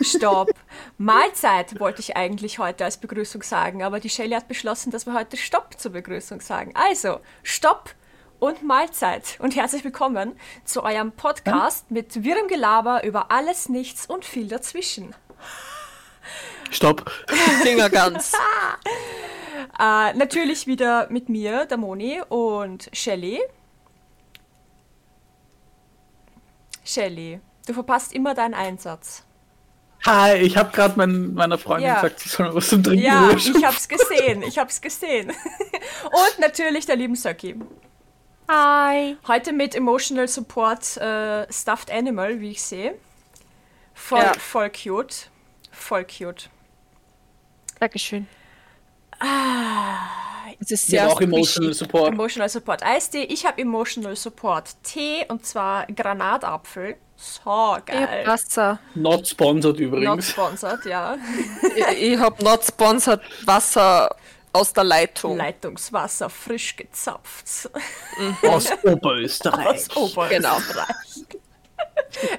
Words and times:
Stopp. 0.00 0.50
Mahlzeit 0.96 1.78
wollte 1.80 2.00
ich 2.00 2.16
eigentlich 2.16 2.58
heute 2.58 2.84
als 2.84 2.98
Begrüßung 2.98 3.42
sagen, 3.42 3.82
aber 3.82 4.00
die 4.00 4.10
Shelley 4.10 4.34
hat 4.34 4.48
beschlossen, 4.48 4.90
dass 4.90 5.06
wir 5.06 5.14
heute 5.14 5.36
Stopp 5.36 5.78
zur 5.78 5.92
Begrüßung 5.92 6.40
sagen. 6.40 6.72
Also, 6.74 7.20
Stopp 7.42 7.94
und 8.38 8.62
Mahlzeit 8.62 9.36
und 9.40 9.56
herzlich 9.56 9.84
willkommen 9.84 10.38
zu 10.64 10.82
eurem 10.84 11.12
Podcast 11.12 11.90
mit 11.90 12.22
wirrem 12.22 12.48
Gelaber 12.48 13.04
über 13.04 13.30
alles, 13.30 13.68
nichts 13.68 14.06
und 14.06 14.24
viel 14.24 14.48
dazwischen. 14.48 15.14
Stopp. 16.70 17.10
Finger 17.62 17.90
ganz. 17.90 18.32
Äh, 19.78 20.12
natürlich 20.14 20.66
wieder 20.66 21.08
mit 21.10 21.28
mir, 21.28 21.64
der 21.66 21.76
Moni 21.76 22.20
und 22.28 22.88
Shelley. 22.92 23.40
Shelley, 26.84 27.40
du 27.66 27.74
verpasst 27.74 28.12
immer 28.12 28.34
deinen 28.34 28.54
Einsatz. 28.54 29.27
Hi, 30.06 30.34
ich 30.36 30.56
habe 30.56 30.70
gerade 30.70 30.94
mein, 30.96 31.34
meiner 31.34 31.58
Freundin 31.58 31.88
Ja. 31.88 31.96
gesagt, 32.00 32.20
sie 32.20 32.28
soll 32.28 32.48
mir 32.48 32.54
was 32.54 32.68
zum 32.68 32.82
Trinken 32.82 33.04
Ja, 33.04 33.26
holen. 33.26 33.36
ich 33.38 33.64
hab's 33.64 33.88
gesehen, 33.88 34.42
ich 34.42 34.58
hab's 34.58 34.80
gesehen. 34.80 35.30
Und 36.04 36.38
natürlich 36.38 36.86
der 36.86 36.96
lieben 36.96 37.16
Söcki. 37.16 37.56
Hi. 38.48 39.16
Heute 39.26 39.52
mit 39.52 39.74
Emotional 39.74 40.26
Support 40.28 40.96
äh, 40.98 41.52
Stuffed 41.52 41.90
Animal, 41.90 42.40
wie 42.40 42.52
ich 42.52 42.62
sehe. 42.62 42.94
Voll, 43.92 44.20
Ja. 44.20 44.32
voll 44.38 44.70
cute. 44.70 45.28
Voll 45.72 46.04
cute. 46.04 46.48
Dankeschön. 47.80 48.26
Es 50.60 50.70
ist 50.70 50.84
Ich 50.84 50.90
sehr 50.90 51.02
habe 51.02 51.12
auch 51.12 51.20
Emotional. 51.20 51.74
Support. 51.74 52.12
Emotional 52.12 52.48
Support 52.48 52.82
Eistee. 52.84 53.24
Ich 53.24 53.44
habe 53.44 53.60
Emotional 53.60 54.16
Support 54.16 54.76
Tee 54.84 55.26
und 55.28 55.44
zwar 55.44 55.86
Granatapfel. 55.86 56.96
So 57.20 57.76
Ich 57.78 57.84
geil. 57.86 58.26
Wasser. 58.26 58.78
Not 58.94 59.26
sponsored 59.26 59.76
Not 59.76 59.80
übrigens. 59.80 60.30
sponsored, 60.30 60.84
ja. 60.84 61.16
ich 61.76 62.12
ich 62.12 62.18
hab 62.18 62.40
not 62.40 62.64
sponsored 62.64 63.20
Wasser 63.44 64.14
aus 64.52 64.72
der 64.72 64.84
Leitung. 64.84 65.36
Leitungswasser 65.36 66.30
frisch 66.30 66.76
gezapft. 66.76 67.70
Aus 68.42 68.70
Oberösterreich. 68.84 69.66
Aus 69.66 69.96
Oberösterreich. 69.96 70.88
Genau. 71.28 71.42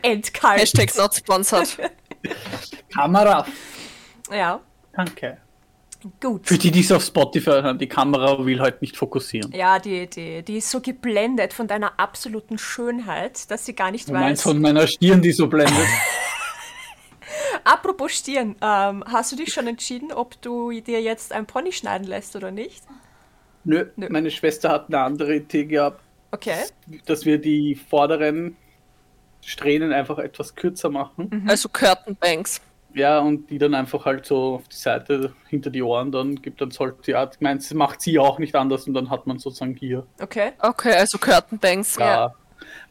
Entkalt. 0.01 0.61
Hashtag 0.61 0.95
not 0.95 1.13
sponsored. 1.13 1.77
Kamera. 2.93 3.45
Ja, 4.31 4.61
Danke. 4.93 5.37
Gut. 6.21 6.47
Für 6.47 6.57
die, 6.57 6.71
die 6.71 6.79
es 6.81 6.91
auf 6.91 7.03
Spotify 7.03 7.49
hören, 7.51 7.77
die 7.79 7.87
Kamera 7.87 8.45
will 8.45 8.59
halt 8.59 8.81
nicht 8.81 8.95
fokussieren. 8.97 9.51
Ja, 9.51 9.79
die, 9.79 10.07
die, 10.07 10.43
die 10.43 10.57
ist 10.57 10.69
so 10.71 10.79
geblendet 10.81 11.53
von 11.53 11.67
deiner 11.67 11.99
absoluten 11.99 12.57
Schönheit, 12.57 13.49
dass 13.51 13.65
sie 13.65 13.73
gar 13.75 13.91
nicht 13.91 14.07
Du 14.09 14.13
meinst 14.13 14.45
weiß. 14.45 14.51
von 14.53 14.61
meiner 14.61 14.87
Stirn, 14.87 15.21
die 15.21 15.31
so 15.31 15.47
blendet. 15.47 15.75
Apropos 17.63 18.11
Stirn, 18.13 18.55
ähm, 18.61 19.03
hast 19.07 19.31
du 19.31 19.35
dich 19.35 19.53
schon 19.53 19.67
entschieden, 19.67 20.11
ob 20.11 20.41
du 20.41 20.71
dir 20.81 21.01
jetzt 21.01 21.31
ein 21.33 21.45
Pony 21.45 21.71
schneiden 21.71 22.07
lässt 22.07 22.35
oder 22.35 22.51
nicht? 22.51 22.83
Nö, 23.63 23.85
Nö. 23.97 24.07
meine 24.09 24.31
Schwester 24.31 24.69
hat 24.69 24.87
eine 24.87 24.99
andere 24.99 25.35
Idee 25.35 25.65
gehabt, 25.65 26.01
Okay. 26.31 26.55
dass 27.05 27.25
wir 27.25 27.39
die 27.39 27.75
vorderen 27.75 28.55
Strähnen 29.43 29.91
einfach 29.93 30.19
etwas 30.19 30.55
kürzer 30.55 30.89
machen. 30.89 31.27
Mhm. 31.31 31.49
Also 31.49 31.69
Curtain 31.69 32.15
Banks. 32.15 32.61
Ja, 32.93 33.19
und 33.19 33.49
die 33.49 33.57
dann 33.59 33.75
einfach 33.75 34.05
halt 34.05 34.25
so 34.25 34.55
auf 34.55 34.67
die 34.67 34.75
Seite 34.75 35.33
hinter 35.47 35.69
die 35.69 35.81
Ohren 35.83 36.11
dann 36.11 36.35
gibt, 36.41 36.59
dann 36.59 36.71
sollte 36.71 36.97
sie, 37.03 37.11
ja, 37.11 37.29
ich 37.31 37.39
meine, 37.39 37.59
das 37.59 37.71
macht 37.73 38.01
sie 38.01 38.17
auch 38.17 38.39
nicht 38.39 38.55
anders 38.55 38.87
und 38.87 38.93
dann 38.95 39.09
hat 39.09 39.27
man 39.27 39.37
sozusagen 39.37 39.75
hier. 39.75 40.07
Okay. 40.19 40.53
Okay, 40.59 40.93
also 40.95 41.17
Curtain 41.19 41.59
Banks. 41.59 41.97
Ja. 41.97 42.33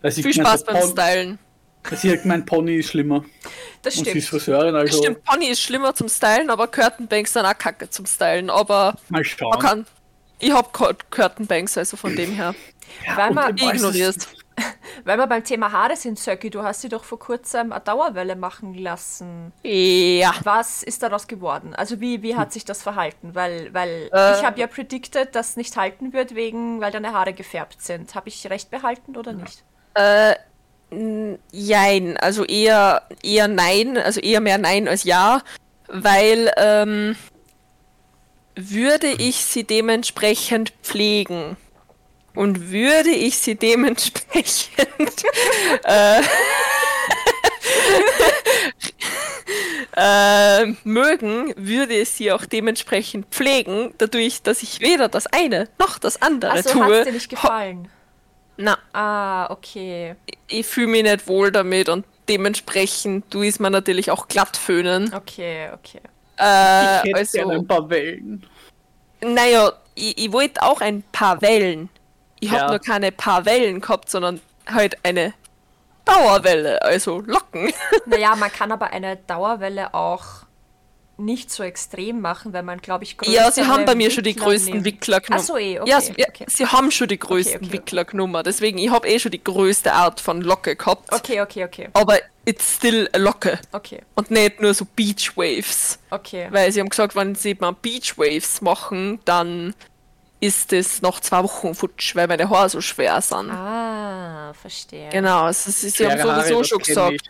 Weil 0.00 0.12
sie 0.12 0.22
Viel 0.22 0.34
Spaß 0.34 0.64
beim 0.64 0.76
Pon- 0.80 0.90
Stylen. 0.90 1.38
weil 1.82 1.98
Sie 1.98 2.12
hat 2.12 2.22
gemeint, 2.22 2.46
Pony 2.46 2.76
ist 2.76 2.90
schlimmer. 2.90 3.24
Das 3.82 3.96
Und 3.96 4.04
sie 4.04 4.18
ist 4.18 4.26
stimmt. 4.28 4.42
Friseurin, 4.42 4.74
also 4.76 4.98
Stimmt, 5.02 5.24
Pony 5.24 5.46
ist 5.46 5.60
schlimmer 5.62 5.94
zum 5.94 6.08
Stylen, 6.08 6.48
aber 6.50 6.68
Curtain 6.68 7.06
Banks 7.08 7.32
sind 7.32 7.44
auch 7.44 7.58
kacke 7.58 7.90
zum 7.90 8.06
Stylen. 8.06 8.50
Aber 8.50 8.92
mal 9.08 9.18
man 9.18 9.24
schauen. 9.24 9.58
kann. 9.58 9.86
Ich 10.38 10.52
hab 10.52 10.72
Cur- 10.72 10.96
Curtain 11.10 11.46
Banks, 11.48 11.76
also 11.76 11.96
von 11.96 12.14
dem 12.14 12.32
her. 12.32 12.54
Weil 13.16 13.30
und 13.30 13.34
man 13.34 13.56
Ignorierst. 13.56 14.28
Weil 15.04 15.18
wir 15.18 15.26
beim 15.26 15.44
Thema 15.44 15.72
Haare 15.72 15.96
sind, 15.96 16.18
Söcki, 16.18 16.50
du 16.50 16.62
hast 16.62 16.80
sie 16.82 16.88
doch 16.88 17.04
vor 17.04 17.18
kurzem 17.18 17.72
eine 17.72 17.80
Dauerwelle 17.80 18.36
machen 18.36 18.74
lassen. 18.74 19.52
Ja. 19.62 20.34
Was 20.44 20.82
ist 20.82 21.02
daraus 21.02 21.26
geworden? 21.26 21.74
Also 21.74 22.00
wie, 22.00 22.22
wie 22.22 22.36
hat 22.36 22.52
sich 22.52 22.64
das 22.64 22.82
verhalten? 22.82 23.34
Weil, 23.34 23.72
weil 23.72 24.10
Äh. 24.12 24.38
ich 24.38 24.44
habe 24.44 24.58
ja 24.60 24.66
predicted, 24.66 25.34
dass 25.34 25.56
nicht 25.56 25.76
halten 25.76 26.12
wird, 26.12 26.34
wegen, 26.34 26.80
weil 26.80 26.90
deine 26.92 27.12
Haare 27.12 27.32
gefärbt 27.32 27.82
sind. 27.82 28.14
Habe 28.14 28.28
ich 28.28 28.48
recht 28.50 28.70
behalten 28.70 29.16
oder 29.16 29.32
nicht? 29.32 29.62
Jein, 31.52 32.16
also 32.16 32.44
eher, 32.44 33.02
eher 33.22 33.48
nein, 33.48 33.98
also 33.98 34.20
eher 34.20 34.40
mehr 34.40 34.58
nein 34.58 34.88
als 34.88 35.04
ja, 35.04 35.42
weil 35.88 36.50
ähm, 36.56 37.16
würde 38.54 39.08
ich 39.08 39.44
sie 39.44 39.64
dementsprechend 39.64 40.72
pflegen 40.82 41.56
und 42.34 42.70
würde 42.70 43.10
ich 43.10 43.36
sie 43.38 43.54
dementsprechend 43.56 44.74
äh, 45.84 46.20
äh, 49.96 50.66
mögen, 50.84 51.52
würde 51.56 51.94
ich 51.94 52.10
sie 52.10 52.32
auch 52.32 52.44
dementsprechend 52.44 53.26
pflegen, 53.30 53.94
dadurch, 53.98 54.42
dass 54.42 54.62
ich 54.62 54.80
weder 54.80 55.08
das 55.08 55.26
eine 55.26 55.68
noch 55.78 55.98
das 55.98 56.20
andere 56.22 56.52
Also 56.52 56.70
tue. 56.70 56.98
hat 57.00 57.06
dir 57.06 57.12
nicht 57.12 57.28
gefallen? 57.28 57.88
Na, 58.56 58.76
Ah, 58.92 59.50
okay. 59.50 60.16
ich 60.48 60.66
fühle 60.66 60.88
mich 60.88 61.02
nicht 61.04 61.28
wohl 61.28 61.52
damit 61.52 61.88
und 61.88 62.04
dementsprechend 62.28 63.30
tu 63.30 63.42
ich 63.42 63.58
mir 63.60 63.70
natürlich 63.70 64.10
auch 64.10 64.26
glatt 64.28 64.56
föhnen. 64.56 65.12
Okay, 65.14 65.68
okay. 65.72 66.00
Äh, 66.38 67.08
Ich 67.08 67.14
hätte 67.14 67.30
gerne 67.32 67.52
also, 67.52 67.60
ein 67.62 67.66
paar 67.66 67.88
Wellen. 67.90 68.44
naja, 69.22 69.72
ich, 69.94 70.18
ich 70.18 70.32
wollte 70.32 70.62
auch 70.62 70.80
ein 70.80 71.02
paar 71.12 71.40
Wellen. 71.40 71.88
Ich 72.40 72.50
Ja. 72.50 72.60
habe 72.60 72.70
nur 72.72 72.78
keine 72.78 73.12
paar 73.12 73.44
Wellen 73.44 73.80
gehabt, 73.80 74.10
sondern 74.10 74.40
halt 74.66 74.96
eine 75.04 75.34
Dauerwelle, 76.04 76.82
also 76.82 77.20
Locken. 77.20 77.72
Naja, 78.06 78.34
man 78.36 78.50
kann 78.50 78.72
aber 78.72 78.92
eine 78.92 79.16
Dauerwelle 79.16 79.92
auch 79.94 80.24
nicht 81.20 81.50
so 81.50 81.64
extrem 81.64 82.20
machen, 82.20 82.52
wenn 82.52 82.64
man, 82.64 82.78
glaube 82.78 83.02
ich, 83.02 83.16
ja, 83.24 83.50
sie 83.50 83.66
haben 83.66 83.84
bei 83.84 83.96
mir 83.96 84.08
schon 84.10 84.22
die 84.22 84.36
größten. 84.36 84.84
Wickler 84.84 85.20
genommen. 85.20 85.40
Ach 85.42 85.46
so, 85.46 85.56
eh, 85.58 85.80
okay, 85.80 85.90
ja, 85.90 86.00
sie, 86.00 86.14
ja, 86.16 86.28
okay. 86.28 86.44
sie 86.48 86.64
haben 86.64 86.92
schon 86.92 87.08
die 87.08 87.18
größten 87.18 87.56
okay. 87.64 87.72
Wickler 87.72 88.04
genommen. 88.04 88.40
Deswegen, 88.44 88.78
ich 88.78 88.88
habe 88.90 89.08
eh 89.08 89.18
schon 89.18 89.32
die 89.32 89.42
größte 89.42 89.92
Art 89.92 90.20
von 90.20 90.40
Locke 90.42 90.76
gehabt. 90.76 91.12
Okay, 91.12 91.40
okay, 91.40 91.64
okay. 91.64 91.88
Aber 91.92 92.18
it's 92.44 92.76
still 92.76 93.08
a 93.12 93.18
Locke. 93.18 93.58
Okay, 93.72 94.00
Und 94.14 94.30
nicht 94.30 94.60
nur 94.60 94.72
so 94.74 94.84
Beach 94.84 95.36
Waves. 95.36 95.98
okay. 96.10 96.46
Weil 96.52 96.70
sie 96.70 96.78
haben 96.78 96.88
gesagt, 96.88 97.16
wenn 97.16 97.34
sie 97.34 97.56
mal 97.58 97.72
Beach 97.72 98.16
Waves 98.16 98.60
machen, 98.60 99.18
dann 99.24 99.74
ist 100.40 100.72
es 100.72 101.02
nach 101.02 101.20
zwei 101.20 101.42
Wochen 101.42 101.74
futsch, 101.74 102.14
weil 102.14 102.28
meine 102.28 102.48
Haare 102.48 102.68
so 102.68 102.80
schwer 102.80 103.20
sind. 103.20 103.50
Ah, 103.50 104.52
verstehe. 104.54 105.08
Genau, 105.10 105.44
also 105.44 105.70
sie, 105.70 105.90
sie 105.90 106.06
haben 106.06 106.22
Haare, 106.22 106.42
sowieso 106.42 106.58
das 106.58 106.68
schon 106.68 106.78
gesagt, 106.78 107.28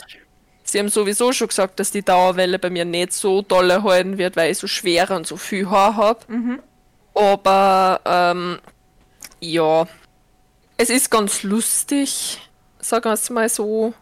sie 0.62 0.78
haben 0.78 0.88
sowieso 0.88 1.32
schon 1.32 1.48
gesagt, 1.48 1.80
dass 1.80 1.90
die 1.90 2.02
Dauerwelle 2.02 2.58
bei 2.58 2.70
mir 2.70 2.84
nicht 2.84 3.12
so 3.12 3.42
dolle 3.42 3.82
halten 3.82 4.18
wird, 4.18 4.36
weil 4.36 4.52
ich 4.52 4.58
so 4.58 4.66
schwere 4.66 5.16
und 5.16 5.26
so 5.26 5.36
viel 5.36 5.70
Haar 5.70 5.96
habe. 5.96 6.20
Aber 7.14 8.00
ähm, 8.04 8.58
ja, 9.40 9.86
es 10.76 10.90
ist 10.90 11.10
ganz 11.10 11.42
lustig, 11.42 12.40
sagen 12.78 13.06
wir 13.06 13.12
es 13.14 13.30
mal 13.30 13.48
so. 13.48 13.94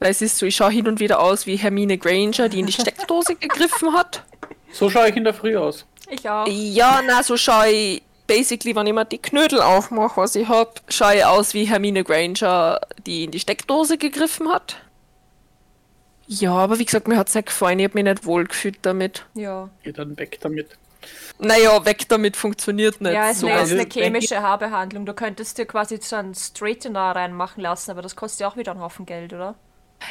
Weil 0.00 0.10
es 0.10 0.20
ist 0.20 0.36
so, 0.38 0.46
ich 0.46 0.56
schaue 0.56 0.72
hin 0.72 0.88
und 0.88 0.98
wieder 0.98 1.20
aus 1.20 1.46
wie 1.46 1.54
Hermine 1.54 1.96
Granger, 1.96 2.48
die 2.48 2.58
in 2.58 2.66
die 2.66 2.72
Steckdose 2.80 3.36
gegriffen 3.36 3.92
hat. 3.92 4.24
So 4.72 4.90
schaue 4.90 5.08
ich 5.08 5.16
in 5.16 5.22
der 5.22 5.32
Früh 5.32 5.56
aus. 5.56 5.86
Ich 6.10 6.28
auch. 6.28 6.46
Ja, 6.48 7.00
na, 7.06 7.22
so 7.22 7.36
schaue 7.36 7.68
ich 7.68 8.02
basically, 8.26 8.74
wenn 8.74 8.86
ich 8.86 8.92
mir 8.92 9.04
die 9.04 9.18
Knödel 9.18 9.60
aufmache, 9.60 10.20
was 10.20 10.34
ich 10.34 10.48
hab, 10.48 10.80
schaue 10.88 11.16
ich 11.16 11.24
aus 11.24 11.54
wie 11.54 11.64
Hermine 11.64 12.04
Granger, 12.04 12.80
die 13.06 13.24
in 13.24 13.30
die 13.30 13.40
Steckdose 13.40 13.98
gegriffen 13.98 14.48
hat. 14.48 14.76
Ja, 16.26 16.52
aber 16.52 16.78
wie 16.78 16.84
gesagt, 16.84 17.08
mir 17.08 17.16
hat's 17.16 17.34
nicht 17.34 17.46
gefallen, 17.46 17.78
ich 17.78 17.86
hab 17.86 17.94
mich 17.94 18.04
nicht 18.04 18.24
wohl 18.24 18.46
gefühlt 18.46 18.78
damit. 18.82 19.26
Ja. 19.34 19.68
Geh 19.82 19.92
dann 19.92 20.16
weg 20.16 20.38
damit. 20.40 20.78
Naja, 21.38 21.84
weg 21.84 22.08
damit 22.08 22.36
funktioniert 22.36 23.00
nicht. 23.00 23.12
Ja, 23.12 23.30
es 23.30 23.40
so. 23.40 23.48
ist 23.48 23.72
eine 23.72 23.86
chemische 23.86 24.40
Haarbehandlung. 24.40 25.04
Du 25.04 25.14
könntest 25.14 25.58
dir 25.58 25.66
quasi 25.66 25.98
so 26.00 26.16
einen 26.16 26.34
Straightener 26.34 27.16
reinmachen 27.16 27.62
lassen, 27.62 27.90
aber 27.90 28.02
das 28.02 28.14
kostet 28.14 28.40
ja 28.40 28.48
auch 28.48 28.56
wieder 28.56 28.72
einen 28.72 28.80
Haufen 28.80 29.04
Geld, 29.04 29.32
oder? 29.32 29.56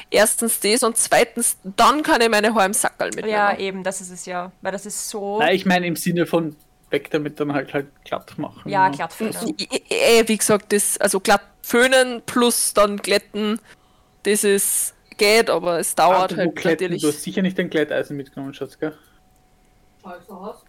Erstens 0.10 0.60
das 0.60 0.84
und 0.84 0.98
zweitens, 0.98 1.58
dann 1.64 2.04
kann 2.04 2.22
ich 2.22 2.30
meine 2.30 2.54
Haare 2.54 2.66
im 2.66 2.74
Sackerl 2.74 3.10
mitnehmen. 3.10 3.30
Ja, 3.30 3.58
eben, 3.58 3.84
das 3.84 4.02
ist 4.02 4.12
es 4.12 4.26
ja. 4.26 4.52
Weil 4.62 4.72
das 4.72 4.86
ist 4.86 5.10
so. 5.10 5.40
Nein, 5.40 5.56
ich 5.56 5.66
meine 5.66 5.88
im 5.88 5.96
Sinne 5.96 6.26
von 6.26 6.56
weg 6.92 7.10
damit 7.12 7.40
dann 7.40 7.54
halt 7.54 7.74
halt 7.74 7.88
glatt 8.06 8.38
machen. 8.38 8.70
Ja, 8.70 8.90
ne? 8.90 8.96
glatt 8.96 9.14
föhnen. 9.14 9.56
I- 9.58 9.68
i- 9.72 9.84
eh, 9.90 10.28
wie 10.28 10.38
gesagt, 10.38 10.72
das, 10.74 10.98
also 10.98 11.20
glatt 11.20 11.42
föhnen 11.62 12.22
plus 12.26 12.74
dann 12.74 12.98
glätten, 12.98 13.60
das 14.24 14.44
ist, 14.44 14.94
geht, 15.18 15.50
aber 15.50 15.80
es 15.80 15.96
dauert 15.96 16.32
Apropos 16.34 16.38
halt 16.38 16.56
Glätten, 16.56 16.84
natürlich. 16.86 17.02
Du 17.02 17.08
hast 17.10 17.22
sicher 17.24 17.42
nicht 17.42 17.58
dein 17.58 17.70
Glätteisen 17.70 18.18
mitgenommen, 18.18 18.54
Schatz, 18.54 18.78
gell? 18.78 18.98
Schau 20.04 20.14
ich 20.20 20.26
so 20.28 20.34
aus? 20.34 20.64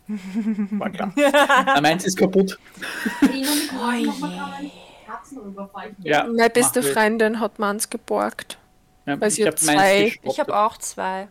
War 0.73 0.91
klar. 0.91 1.13
Ah, 1.67 1.81
meins 1.81 2.05
ist 2.05 2.19
kaputt. 2.19 2.59
Rüberfallen. 3.23 4.71
Ja, 6.03 6.25
Meine 6.25 6.51
beste. 6.51 6.83
Freundin 6.83 7.41
hat 7.41 7.59
meins 7.59 7.91
geborgt. 7.91 8.59
Ja, 9.07 9.21
weil 9.21 9.31
sie 9.31 9.43
ich 9.43 9.49
hat 9.49 9.55
hab 9.61 9.63
meins 9.67 9.81
zwei-. 9.81 10.19
Ich 10.23 10.41
habe 10.41 10.57
auch 10.57 10.77
zwei. 10.79 11.29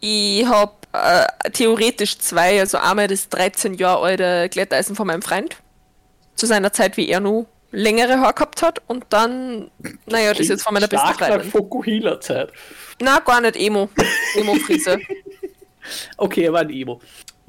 Ich 0.00 0.46
habe 0.46 0.72
äh, 0.92 1.50
theoretisch 1.50 2.18
zwei, 2.18 2.60
also 2.60 2.78
einmal 2.78 3.06
das 3.08 3.28
13 3.28 3.74
Jahre 3.74 4.02
alte 4.02 4.48
Glätteisen 4.48 4.96
von 4.96 5.06
meinem 5.06 5.22
Freund. 5.22 5.56
Zu 6.36 6.46
seiner 6.46 6.72
Zeit, 6.72 6.96
wie 6.96 7.08
er 7.08 7.20
nur 7.20 7.46
längere 7.70 8.18
Haare 8.18 8.34
gehabt 8.34 8.62
hat. 8.62 8.80
Und 8.86 9.04
dann, 9.10 9.70
naja, 10.06 10.30
das 10.30 10.40
ist 10.40 10.48
jetzt 10.48 10.62
von 10.64 10.74
meiner 10.74 10.88
besten 10.88 11.14
Freundin. 11.14 11.50
Fokuhila-Zeit. 11.50 12.50
Na, 13.00 13.18
gar 13.20 13.40
nicht 13.40 13.56
Emo. 13.56 13.88
Emo-Frise. 14.34 14.98
Okay, 16.18 16.44
er 16.44 16.52
war 16.52 16.60
ein 16.60 16.70
Emo. 16.70 17.00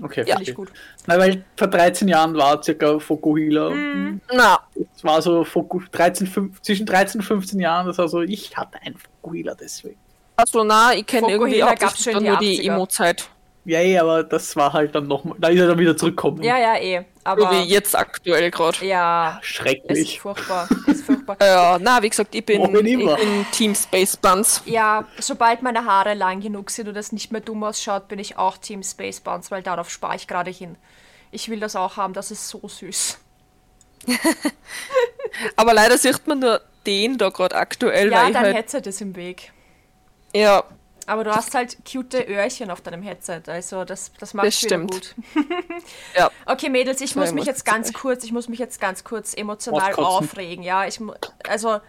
Okay, 0.02 0.24
Ja. 0.26 0.38
Gut. 0.54 0.72
Na, 1.06 1.20
weil 1.20 1.44
vor 1.58 1.68
13 1.68 2.08
Jahren 2.08 2.36
war 2.36 2.64
circa 2.64 2.98
Fokuhila. 2.98 3.70
Mhm. 3.70 4.22
Na, 4.34 4.60
Es 4.96 5.04
war 5.04 5.22
so 5.22 5.44
Foku 5.44 5.82
13, 5.92 6.26
5, 6.26 6.62
zwischen 6.62 6.86
13 6.86 7.22
und 7.22 7.28
15 7.28 7.60
Jahren, 7.60 7.86
das 7.86 7.98
war 7.98 8.08
so, 8.08 8.22
ich 8.22 8.56
hatte 8.58 8.82
ein 8.82 8.96
Fokuhila 8.96 9.54
deswegen. 9.54 10.00
Also 10.42 10.64
na, 10.64 10.94
ich 10.94 11.06
kenne 11.06 11.32
irgendwie 11.32 11.64
auch 11.64 11.76
gab's 11.76 12.04
schon 12.04 12.14
dann 12.14 12.24
die 12.24 12.30
nur 12.30 12.38
die 12.40 12.62
80er. 12.62 12.74
Emo-Zeit. 12.74 13.30
Ja, 13.64 13.80
ja, 13.80 14.02
aber 14.02 14.24
das 14.24 14.56
war 14.56 14.74
halt 14.74 14.96
dann 14.96 15.08
nochmal, 15.08 15.38
da 15.40 15.50
ist 15.50 15.60
er 15.60 15.68
dann 15.68 15.78
wieder 15.78 15.96
zurückgekommen. 15.96 16.42
Ja, 16.42 16.58
ja, 16.58 16.78
eh. 16.78 16.98
So 17.00 17.06
Aber 17.24 17.52
wie 17.52 17.62
jetzt 17.64 17.96
aktuell 17.96 18.50
gerade. 18.50 18.84
ja, 18.84 19.38
es 19.40 19.48
ist 19.48 19.56
Schrecklich. 19.56 20.20
furchtbar. 20.20 20.68
Es 20.88 20.96
ist 20.96 21.06
furchtbar. 21.06 21.38
Ja, 21.42 21.78
na, 21.80 22.02
wie 22.02 22.10
gesagt, 22.10 22.34
ich 22.34 22.44
bin, 22.44 22.64
ich 22.64 22.94
immer? 22.94 23.16
bin 23.18 23.46
Team 23.52 23.76
Space 23.76 24.18
Buns. 24.18 24.64
Ja, 24.66 25.06
sobald 25.20 25.62
meine 25.62 25.86
Haare 25.86 26.16
lang 26.16 26.42
genug 26.42 26.72
sind 26.72 26.88
und 26.88 26.98
es 26.98 27.12
nicht 27.12 27.32
mehr 27.32 27.42
dumm 27.42 27.64
ausschaut, 27.64 28.08
bin 28.08 28.18
ich 28.18 28.38
auch 28.38 28.58
Team 28.58 28.82
Space 28.82 29.20
Bounce, 29.20 29.52
weil 29.52 29.62
darauf 29.62 29.92
spare 29.92 30.16
ich 30.16 30.28
gerade 30.28 30.50
hin. 30.50 30.76
Ich 31.30 31.48
will 31.50 31.60
das 31.60 31.76
auch 31.76 31.98
haben, 31.98 32.14
das 32.14 32.32
ist 32.32 32.50
so 32.50 32.68
süß. 32.68 33.20
Aber 35.56 35.74
leider 35.76 35.98
sieht 36.00 36.26
man 36.28 36.40
nur 36.40 36.62
den 36.88 37.20
da 37.20 37.30
gerade 37.30 37.56
aktuell, 37.56 38.12
Ja, 38.12 38.24
dein 38.32 38.36
halt, 38.40 38.56
Headset 38.56 38.82
ist 38.86 39.02
im 39.02 39.16
Weg. 39.16 39.54
Ja, 40.34 40.64
Aber 41.06 41.24
du 41.24 41.32
hast 41.32 41.54
halt 41.56 41.78
cute 41.90 42.28
Öhrchen 42.28 42.72
auf 42.72 42.82
deinem 42.82 43.02
Headset, 43.02 43.44
also 43.48 43.86
das, 43.86 44.12
das 44.20 44.34
macht 44.34 44.48
Das 44.48 44.62
gut. 44.62 45.16
ja. 46.18 46.30
Okay, 46.46 46.70
Mädels, 46.70 47.02
ich 47.02 47.14
So 47.14 47.20
muss 47.20 47.34
mich 47.34 47.46
jetzt 47.46 47.66
ganz 47.66 47.92
kurz, 47.94 48.24
ich 48.24 48.32
muss 48.32 48.48
mich 48.48 48.60
jetzt 48.60 48.80
ganz 48.80 49.04
kurz 49.04 49.34
emotional 49.34 49.92
Auskotzen. 49.92 50.06
aufregen, 50.06 50.64
ja. 50.64 50.86
Ich 50.86 51.00
also 51.48 51.80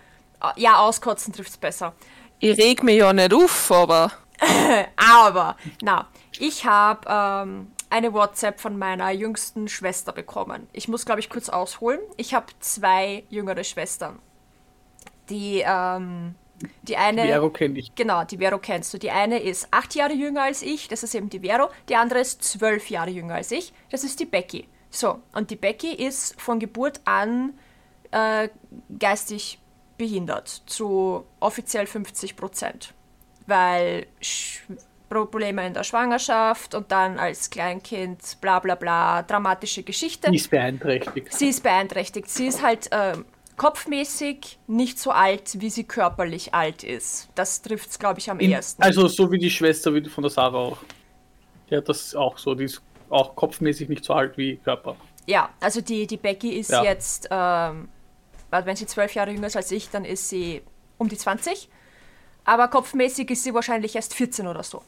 ja, 0.56 0.78
auskotzen 0.78 1.32
trifft's 1.32 1.56
besser. 1.56 1.94
Ich 2.40 2.58
reg 2.58 2.82
mich 2.82 2.96
ja 2.96 3.12
nicht 3.12 3.32
auf, 3.32 3.70
aber 3.70 4.10
Aber, 4.96 5.56
na, 5.80 6.08
ich 6.38 6.64
habe 6.64 7.08
ähm, 7.08 7.72
eine 7.90 8.12
WhatsApp 8.12 8.60
von 8.60 8.78
meiner 8.78 9.10
jüngsten 9.10 9.68
Schwester 9.68 10.12
bekommen. 10.12 10.66
Ich 10.72 10.88
muss, 10.88 11.04
glaube 11.04 11.20
ich, 11.20 11.30
kurz 11.30 11.48
ausholen. 11.48 12.00
Ich 12.16 12.34
habe 12.34 12.46
zwei 12.60 13.24
jüngere 13.28 13.64
Schwestern. 13.64 14.18
Die, 15.28 15.62
ähm, 15.64 16.34
die 16.82 16.96
eine. 16.96 17.24
Vero 17.24 17.50
kenne 17.50 17.78
ich. 17.78 17.94
Genau, 17.94 18.24
die 18.24 18.38
Vero 18.38 18.58
kennst 18.58 18.92
du. 18.94 18.98
Die 18.98 19.10
eine 19.10 19.38
ist 19.38 19.68
acht 19.70 19.94
Jahre 19.94 20.12
jünger 20.12 20.42
als 20.42 20.62
ich, 20.62 20.88
das 20.88 21.02
ist 21.02 21.14
eben 21.14 21.28
die 21.28 21.40
Vero. 21.40 21.68
Die 21.88 21.96
andere 21.96 22.20
ist 22.20 22.42
zwölf 22.42 22.90
Jahre 22.90 23.10
jünger 23.10 23.34
als 23.34 23.50
ich, 23.50 23.72
das 23.90 24.04
ist 24.04 24.20
die 24.20 24.26
Becky. 24.26 24.68
So, 24.90 25.20
und 25.32 25.50
die 25.50 25.56
Becky 25.56 25.94
ist 25.94 26.40
von 26.40 26.58
Geburt 26.60 27.00
an 27.04 27.54
äh, 28.10 28.48
geistig 28.98 29.58
behindert, 29.96 30.48
zu 30.66 31.24
offiziell 31.40 31.86
50 31.86 32.36
Prozent. 32.36 32.94
Weil 33.46 34.06
Sch 34.20 34.62
Probleme 35.12 35.66
in 35.66 35.74
der 35.74 35.84
Schwangerschaft 35.84 36.74
und 36.74 36.90
dann 36.90 37.18
als 37.18 37.50
Kleinkind, 37.50 38.38
bla 38.40 38.60
bla 38.60 38.74
bla, 38.74 39.22
dramatische 39.22 39.82
Geschichte. 39.82 40.30
Die 40.30 40.36
ist 40.36 40.50
beeinträchtigt. 40.50 41.32
Sie 41.32 41.48
ist 41.48 41.62
beeinträchtigt. 41.62 42.30
Sie 42.30 42.46
ist 42.46 42.62
halt 42.62 42.88
ähm, 42.92 43.26
kopfmäßig 43.62 44.58
nicht 44.66 44.98
so 44.98 45.12
alt, 45.12 45.60
wie 45.60 45.70
sie 45.70 45.84
körperlich 45.84 46.52
alt 46.52 46.82
ist. 46.82 47.28
Das 47.36 47.62
trifft 47.62 47.90
es, 47.90 47.98
glaube 47.98 48.18
ich, 48.18 48.28
am 48.28 48.40
In, 48.40 48.50
ersten. 48.50 48.82
also 48.82 49.06
so 49.06 49.30
wie 49.30 49.38
die 49.38 49.50
Schwester 49.50 49.92
von 50.10 50.22
der 50.22 50.30
Sarah 50.30 50.58
auch. 50.58 50.78
Hat 51.70 51.88
das 51.88 52.14
auch 52.16 52.36
so, 52.38 52.54
die 52.56 52.64
ist 52.64 52.82
auch 53.08 53.36
kopfmäßig 53.36 53.88
nicht 53.88 54.04
so 54.04 54.14
alt 54.14 54.36
wie 54.36 54.56
Körper. 54.56 54.96
ja, 55.26 55.48
also 55.60 55.80
die, 55.80 56.08
die 56.08 56.16
Becky 56.16 56.50
ist 56.58 56.70
Ja. 56.70 56.82
jetzt, 56.82 57.28
ähm, 57.30 57.88
wenn 58.50 58.74
sie 58.76 58.86
zwölf 58.86 59.14
Jahre 59.14 59.30
jünger 59.30 59.46
ist 59.46 59.56
als 59.56 59.70
ich, 59.70 59.88
dann 59.90 60.04
ist 60.04 60.28
sie 60.28 60.62
um 60.98 61.08
die 61.08 61.16
20. 61.16 61.68
Aber 62.44 62.66
kopfmäßig 62.66 63.30
ist 63.30 63.44
sie 63.44 63.54
wahrscheinlich 63.54 63.94
erst 63.94 64.12
14 64.14 64.48
oder 64.48 64.64
so. 64.64 64.82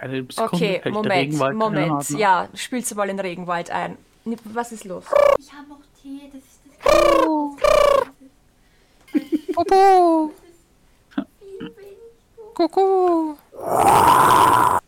Für 0.00 0.06
eine 0.06 0.26
Sekunde 0.30 0.54
Okay, 0.54 0.80
Moment, 0.90 1.12
Regenwald 1.12 1.58
keine 1.58 1.64
Moment. 1.64 1.90
Ahnung. 2.08 2.20
Ja, 2.20 2.48
spielst 2.54 2.90
du 2.90 2.94
mal 2.94 3.10
in 3.10 3.18
den 3.18 3.26
Regenwald 3.26 3.70
ein. 3.70 3.98
Was 4.44 4.72
ist 4.72 4.84
los? 4.84 5.04
Ich 5.38 5.52
habe 5.52 5.68
noch 5.68 5.80
Tee, 6.00 6.30
das 6.32 6.42
ist 6.42 6.60
das 6.66 6.82
Popo, 9.54 10.32
viel 11.38 11.60
wenig. 11.76 11.98
Kuckuck. 12.54 13.38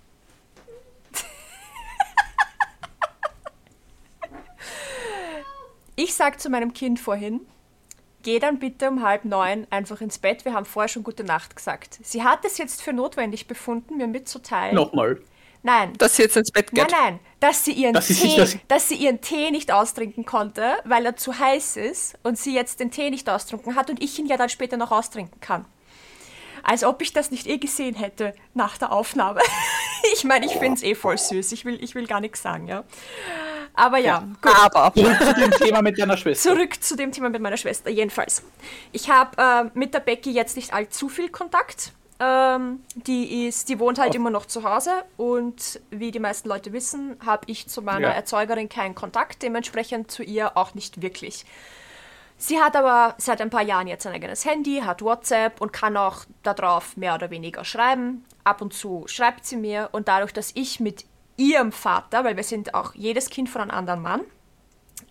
Ich 5.94 6.14
sag 6.14 6.40
zu 6.40 6.48
meinem 6.48 6.72
Kind 6.72 6.98
vorhin, 6.98 7.42
geh 8.22 8.38
dann 8.38 8.58
bitte 8.58 8.88
um 8.88 9.02
halb 9.02 9.24
neun 9.24 9.66
einfach 9.70 10.00
ins 10.00 10.18
Bett. 10.18 10.44
Wir 10.44 10.54
haben 10.54 10.64
vorher 10.64 10.88
schon 10.88 11.02
gute 11.04 11.24
Nacht 11.24 11.56
gesagt. 11.56 11.98
Sie 12.02 12.22
hat 12.22 12.44
es 12.44 12.58
jetzt 12.58 12.82
für 12.82 12.92
notwendig 12.92 13.46
befunden, 13.46 13.96
mir 13.96 14.06
mitzuteilen. 14.06 14.74
Nochmal. 14.74 15.20
Nein. 15.64 15.92
Dass 15.98 16.16
sie 16.16 16.22
jetzt 16.22 16.36
ins 16.36 16.50
Bett 16.50 16.72
Nein, 16.72 16.86
geht. 16.86 16.96
nein, 16.98 17.20
dass 17.38 17.64
sie, 17.64 17.72
ihren 17.72 17.92
Dass 17.94 18.08
sie 18.08 18.14
Tee, 18.14 18.20
sich 18.28 18.36
das- 18.36 18.56
dass 18.68 18.88
sie 18.88 18.96
ihren 18.96 19.20
Tee 19.20 19.50
nicht 19.52 19.70
austrinken 19.70 20.24
konnte, 20.24 20.78
weil 20.84 21.06
er 21.06 21.14
zu 21.16 21.38
heiß 21.38 21.76
ist 21.76 22.18
und 22.24 22.36
sie 22.36 22.52
jetzt 22.54 22.80
den 22.80 22.90
Tee 22.90 23.10
nicht 23.10 23.28
austrunken 23.30 23.76
hat 23.76 23.88
und 23.88 24.02
ich 24.02 24.18
ihn 24.18 24.26
ja 24.26 24.36
dann 24.36 24.48
später 24.48 24.76
noch 24.76 24.90
austrinken 24.90 25.40
kann. 25.40 25.64
Als 26.64 26.82
ob 26.84 27.00
ich 27.02 27.12
das 27.12 27.30
nicht 27.30 27.46
eh 27.46 27.58
gesehen 27.58 27.94
hätte 27.94 28.34
nach 28.54 28.76
der 28.78 28.92
Aufnahme. 28.92 29.40
ich 30.14 30.24
meine, 30.24 30.46
ich 30.46 30.52
finde 30.52 30.74
es 30.74 30.82
eh 30.82 30.94
voll 30.96 31.18
süß. 31.18 31.52
Ich 31.52 31.64
will, 31.64 31.82
ich 31.82 31.94
will 31.94 32.06
gar 32.08 32.20
nichts 32.20 32.42
sagen, 32.42 32.66
ja. 32.66 32.82
Aber 33.74 33.98
ja, 33.98 34.18
gut. 34.42 34.52
Aber 34.62 34.92
Zurück 34.94 35.18
zu 35.18 35.34
dem 35.34 35.50
Thema 35.52 35.82
mit 35.82 35.98
deiner 35.98 36.16
Schwester. 36.16 36.50
Zurück 36.50 36.82
zu 36.82 36.96
dem 36.96 37.10
Thema 37.12 37.30
mit 37.30 37.40
meiner 37.40 37.56
Schwester. 37.56 37.90
Jedenfalls. 37.90 38.42
Ich 38.92 39.10
habe 39.10 39.36
äh, 39.40 39.70
mit 39.78 39.94
der 39.94 40.00
Becky 40.00 40.30
jetzt 40.32 40.56
nicht 40.56 40.72
allzu 40.74 41.08
viel 41.08 41.30
Kontakt. 41.30 41.92
Ähm, 42.20 42.84
die, 42.94 43.46
ist, 43.48 43.68
die 43.68 43.80
wohnt 43.80 43.98
halt 43.98 44.12
Oh. 44.12 44.16
immer 44.16 44.30
noch 44.30 44.46
zu 44.46 44.62
Hause 44.62 44.90
und 45.16 45.80
wie 45.90 46.10
die 46.12 46.20
meisten 46.20 46.48
Leute 46.48 46.72
wissen, 46.72 47.16
habe 47.24 47.44
ich 47.46 47.66
zu 47.66 47.82
meiner 47.82 48.08
Ja. 48.08 48.14
Erzeugerin 48.14 48.68
keinen 48.68 48.94
Kontakt, 48.94 49.42
dementsprechend 49.42 50.10
zu 50.10 50.22
ihr 50.22 50.56
auch 50.56 50.74
nicht 50.74 51.02
wirklich. 51.02 51.44
Sie 52.36 52.60
hat 52.60 52.76
aber 52.76 53.14
seit 53.18 53.40
ein 53.40 53.50
paar 53.50 53.62
Jahren 53.62 53.86
jetzt 53.88 54.06
ein 54.06 54.12
eigenes 54.12 54.44
Handy, 54.44 54.82
hat 54.84 55.02
WhatsApp 55.02 55.60
und 55.60 55.72
kann 55.72 55.96
auch 55.96 56.24
darauf 56.42 56.96
mehr 56.96 57.14
oder 57.14 57.30
weniger 57.30 57.64
schreiben. 57.64 58.24
Ab 58.44 58.60
und 58.60 58.72
zu 58.74 59.04
schreibt 59.06 59.44
sie 59.46 59.56
mir 59.56 59.88
und 59.92 60.06
dadurch, 60.08 60.32
dass 60.32 60.50
ich 60.54 60.78
mit 60.80 61.04
ihrem 61.36 61.72
Vater, 61.72 62.24
weil 62.24 62.36
wir 62.36 62.44
sind 62.44 62.74
auch 62.74 62.94
jedes 62.94 63.30
Kind 63.30 63.48
von 63.48 63.62
einem 63.62 63.70
anderen 63.70 64.02
Mann, 64.02 64.20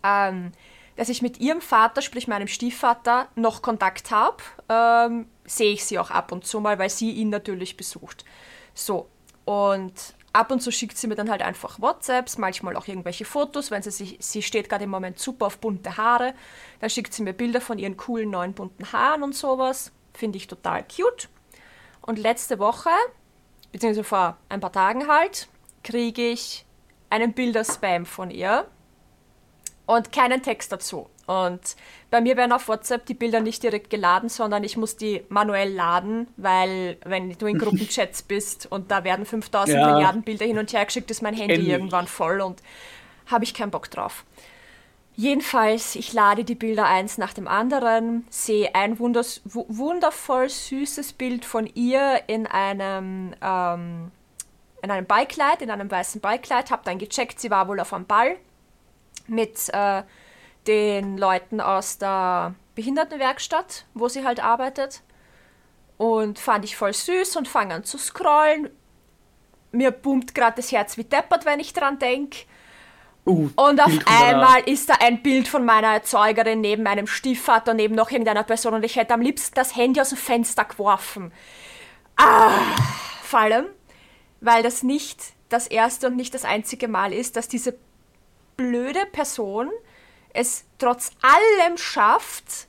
ähm, 0.04 0.52
dass 0.96 1.10
ich 1.10 1.22
mit 1.22 1.40
ihrem 1.40 1.62
Vater, 1.62 2.02
sprich 2.02 2.28
meinem 2.28 2.48
Stiefvater, 2.48 3.28
noch 3.36 3.62
Kontakt 3.62 4.12
habe, 4.12 4.38
ähm, 4.70 5.28
sehe 5.46 5.74
ich 5.74 5.86
sie 5.86 6.00
auch 6.00 6.12
ab 6.12 6.32
und 6.32 6.46
zu 6.46 6.60
mal, 6.60 6.80
weil 6.80 6.90
sie 6.90 7.12
ihn 7.12 7.30
natürlich 7.30 7.78
besucht. 7.78 8.26
So, 8.74 9.10
und 9.46 9.94
ab 10.34 10.52
und 10.52 10.62
zu 10.62 10.72
schickt 10.72 10.98
sie 10.98 11.08
mir 11.08 11.16
dann 11.16 11.30
halt 11.30 11.42
einfach 11.42 11.82
WhatsApps, 11.82 12.38
manchmal 12.38 12.76
auch 12.76 12.88
irgendwelche 12.88 13.26
Fotos, 13.26 13.72
wenn 13.72 13.82
sie 13.82 13.92
sich, 13.92 14.18
sie 14.20 14.42
steht 14.42 14.70
gerade 14.70 14.84
im 14.84 14.90
Moment 14.90 15.20
super 15.20 15.48
auf 15.48 15.58
bunte 15.58 15.98
Haare, 15.98 16.34
dann 16.80 16.90
schickt 16.90 17.14
sie 17.14 17.24
mir 17.24 17.34
Bilder 17.34 17.62
von 17.62 17.80
ihren 17.80 17.98
coolen 17.98 18.30
neuen 18.30 18.54
bunten 18.54 18.92
Haaren 18.92 19.24
und 19.24 19.36
sowas. 19.36 19.92
Finde 20.14 20.38
ich 20.38 20.48
total 20.48 20.84
cute. 20.84 21.30
Und 22.02 22.20
letzte 22.20 22.60
Woche, 22.60 22.90
beziehungsweise 23.72 24.04
vor 24.04 24.38
ein 24.50 24.60
paar 24.60 24.72
Tagen 24.72 25.08
halt, 25.08 25.48
kriege 25.84 26.30
ich 26.30 26.66
einen 27.10 27.34
Bilderspam 27.34 28.06
von 28.06 28.32
ihr 28.32 28.66
und 29.86 30.12
keinen 30.12 30.42
Text 30.42 30.72
dazu. 30.72 31.10
Und 31.28 31.62
bei 32.10 32.20
mir 32.20 32.36
werden 32.36 32.52
auf 32.52 32.68
WhatsApp 32.68 33.06
die 33.06 33.14
Bilder 33.14 33.40
nicht 33.40 33.64
direkt 33.64 33.90
geladen, 33.90 34.28
sondern 34.30 34.64
ich 34.64 34.76
muss 34.76 34.98
die 34.98 35.24
manuell 35.30 35.72
laden, 35.72 36.28
weil 36.38 36.98
wenn 37.06 37.32
du 37.38 37.46
in 37.46 37.58
Gruppenchats 37.60 38.22
bist 38.22 38.70
und 38.70 38.92
da 38.92 39.04
werden 39.04 39.26
5000 39.26 39.78
Ja. 39.78 39.94
Milliarden 39.94 40.24
Bilder 40.24 40.46
hin 40.46 40.58
und 40.58 40.74
her 40.74 40.86
geschickt, 40.86 41.10
ist 41.12 41.22
mein 41.22 41.34
Handy 41.34 41.56
Kenn 41.56 41.64
ich. 41.64 41.70
irgendwann 41.70 42.08
voll 42.08 42.42
und 42.42 42.62
habe 43.28 43.44
ich 43.44 43.54
keinen 43.54 43.72
Bock 43.72 43.90
drauf. 43.90 44.26
Jedenfalls, 45.16 45.96
ich 45.96 46.14
lade 46.14 46.44
die 46.44 46.56
Bilder 46.56 46.86
eins 46.86 47.18
nach 47.18 47.34
dem 47.34 47.48
anderen, 47.48 48.26
sehe 48.30 48.74
ein 48.74 48.98
wundervoll 48.98 50.50
süßes 50.50 51.14
Bild 51.14 51.46
von 51.46 51.66
ihr 51.68 52.22
in 52.28 52.48
einem, 52.48 53.34
ähm, 53.42 54.12
in 54.82 54.92
einem 54.92 55.06
Beikleid, 55.06 55.62
in 55.62 55.72
einem 55.72 55.90
weißen 55.90 56.22
Beikleid, 56.22 56.72
habe 56.72 56.84
dann 56.86 56.98
gecheckt, 56.98 57.40
sie 57.40 57.52
war 57.52 57.68
wohl 57.68 57.80
auf 57.80 57.94
einem 57.94 58.06
Ball 58.06 58.38
mit 59.28 59.70
äh, 59.74 60.04
den 60.68 61.18
Leuten 61.18 61.62
aus 61.62 61.98
der 61.98 62.56
Behindertenwerkstatt, 62.76 63.86
wo 63.94 64.08
sie 64.08 64.26
halt 64.26 64.44
arbeitet. 64.44 65.02
Und 65.98 66.40
fand 66.40 66.66
ich 66.66 66.76
voll 66.76 66.94
süß 66.94 67.36
und 67.36 67.48
fange 67.48 67.76
an 67.76 67.84
zu 67.84 67.98
scrollen. 67.98 68.70
Mir 69.72 69.92
pumpt 69.92 70.34
gerade 70.34 70.58
das 70.58 70.72
Herz 70.72 70.98
wie 70.98 71.04
deppert, 71.04 71.46
wenn 71.46 71.60
ich 71.60 71.74
dran 71.74 72.00
denke. 72.00 72.40
Uh, 73.24 73.52
Und 73.56 73.80
auf 73.80 73.94
einmal 74.08 74.62
ist 74.62 74.90
da 74.90 74.96
ein 75.00 75.22
Bild 75.22 75.48
von 75.48 75.64
meiner 75.64 75.94
Erzeugerin 75.94 76.60
neben 76.60 76.82
meinem 76.82 77.06
Stiefvater, 77.06 77.76
neben 77.76 77.94
noch 77.94 78.10
irgendeiner 78.10 78.42
Person 78.42 78.74
und 78.74 78.84
ich 78.84 78.96
hätte 78.96 79.14
am 79.14 79.22
liebsten 79.22 79.54
das 79.54 79.76
Handy 79.76 80.02
aus 80.02 80.10
dem 80.10 80.18
Fenster 80.18 80.66
geworfen. 80.66 81.32
Ah, 82.18 82.50
vor 83.22 83.42
allem, 83.42 83.68
weil 84.42 84.64
das 84.64 84.84
nicht 84.84 85.34
das 85.50 85.68
erste 85.68 86.08
und 86.08 86.18
nicht 86.18 86.34
das 86.34 86.44
einzige 86.44 86.88
Mal 86.88 87.14
ist, 87.14 87.38
dass 87.38 87.48
diese 87.48 87.76
blöde 88.58 89.06
Person 89.12 89.70
es 90.34 90.66
trotz 90.78 91.12
allem 91.22 91.78
schafft, 91.78 92.68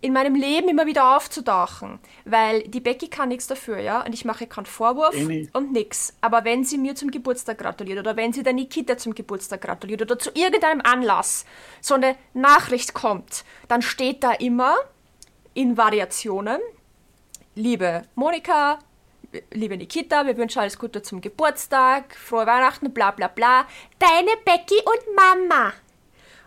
in 0.00 0.12
meinem 0.12 0.34
Leben 0.34 0.68
immer 0.68 0.86
wieder 0.86 1.16
aufzutauchen. 1.16 2.00
Weil 2.24 2.64
die 2.64 2.80
Becky 2.80 3.08
kann 3.08 3.28
nichts 3.28 3.46
dafür, 3.46 3.78
ja, 3.78 4.04
und 4.04 4.12
ich 4.12 4.24
mache 4.24 4.48
keinen 4.48 4.66
Vorwurf 4.66 5.14
nicht. 5.14 5.54
und 5.54 5.72
nix. 5.72 6.14
Aber 6.20 6.44
wenn 6.44 6.64
sie 6.64 6.76
mir 6.76 6.96
zum 6.96 7.12
Geburtstag 7.12 7.58
gratuliert 7.58 8.00
oder 8.00 8.16
wenn 8.16 8.32
sie 8.32 8.42
der 8.42 8.52
Nikita 8.52 8.98
zum 8.98 9.14
Geburtstag 9.14 9.60
gratuliert 9.60 10.02
oder 10.02 10.18
zu 10.18 10.30
irgendeinem 10.34 10.80
Anlass 10.80 11.46
so 11.80 11.94
eine 11.94 12.16
Nachricht 12.34 12.94
kommt, 12.94 13.44
dann 13.68 13.80
steht 13.80 14.24
da 14.24 14.32
immer 14.32 14.74
in 15.54 15.76
Variationen, 15.76 16.60
liebe 17.54 18.02
Monika, 18.16 18.80
liebe 19.52 19.76
Nikita, 19.76 20.26
wir 20.26 20.36
wünschen 20.36 20.58
alles 20.60 20.78
Gute 20.78 21.02
zum 21.02 21.20
Geburtstag, 21.20 22.16
frohe 22.16 22.46
Weihnachten, 22.46 22.92
bla 22.92 23.10
bla 23.10 23.28
bla, 23.28 23.66
deine 23.98 24.30
Becky 24.44 24.76
und 24.84 25.16
Mama. 25.16 25.72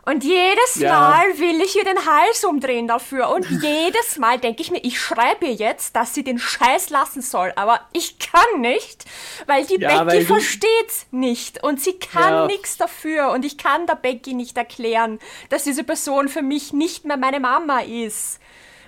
Und 0.07 0.23
jedes 0.23 0.75
Ja. 0.75 0.91
Mal 0.99 1.39
will 1.39 1.59
ich 1.61 1.75
ihr 1.75 1.83
den 1.83 2.05
Hals 2.05 2.43
umdrehen 2.45 2.87
dafür. 2.87 3.29
Und 3.29 3.49
jedes 3.63 4.19
Mal 4.19 4.37
denke 4.37 4.61
ich 4.61 4.69
mir, 4.69 4.83
ich 4.83 4.99
schreibe 4.99 5.45
ihr 5.47 5.53
jetzt, 5.55 5.95
dass 5.95 6.13
sie 6.13 6.23
den 6.23 6.37
Scheiß 6.37 6.91
lassen 6.91 7.23
soll. 7.23 7.51
Aber 7.55 7.81
ich 7.91 8.19
kann 8.19 8.61
nicht, 8.61 9.05
weil 9.47 9.65
die 9.65 9.79
Ja, 9.79 10.03
Becky 10.03 10.23
versteht's 10.25 11.07
nicht. 11.09 11.63
Und 11.63 11.81
sie 11.81 11.93
kann 11.97 12.33
Ja. 12.33 12.45
nichts 12.45 12.77
dafür. 12.77 13.31
Und 13.31 13.45
ich 13.45 13.57
kann 13.57 13.87
der 13.87 13.95
Becky 13.95 14.35
nicht 14.35 14.55
erklären, 14.57 15.17
dass 15.49 15.63
diese 15.63 15.83
Person 15.83 16.29
für 16.29 16.43
mich 16.43 16.71
nicht 16.71 17.05
mehr 17.05 17.17
meine 17.17 17.39
Mama 17.39 17.79
ist. 17.79 18.39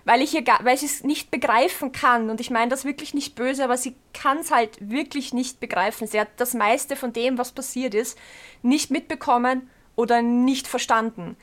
Weil 0.08 0.22
ich 0.22 0.34
ihr 0.34 0.42
gar, 0.42 0.64
weil 0.64 0.78
sie 0.78 0.86
es 0.86 1.04
nicht 1.04 1.32
begreifen 1.32 1.92
kann. 1.92 2.30
Und 2.30 2.40
ich 2.40 2.50
meine 2.50 2.70
das 2.72 2.86
wirklich 2.86 3.14
nicht 3.14 3.36
böse, 3.36 3.62
aber 3.66 3.76
sie 3.76 3.94
kann 4.14 4.38
es 4.38 4.52
halt 4.52 4.78
wirklich 4.80 5.34
nicht 5.34 5.60
begreifen. 5.60 6.08
Sie 6.08 6.18
hat 6.18 6.30
das 6.38 6.54
meiste 6.54 6.96
von 6.96 7.12
dem, 7.12 7.38
was 7.38 7.52
passiert 7.52 7.94
ist, 7.94 8.18
nicht 8.62 8.90
mitbekommen 8.90 9.70
oder 9.98 10.22
nicht 10.22 10.66
verstanden. 10.68 11.36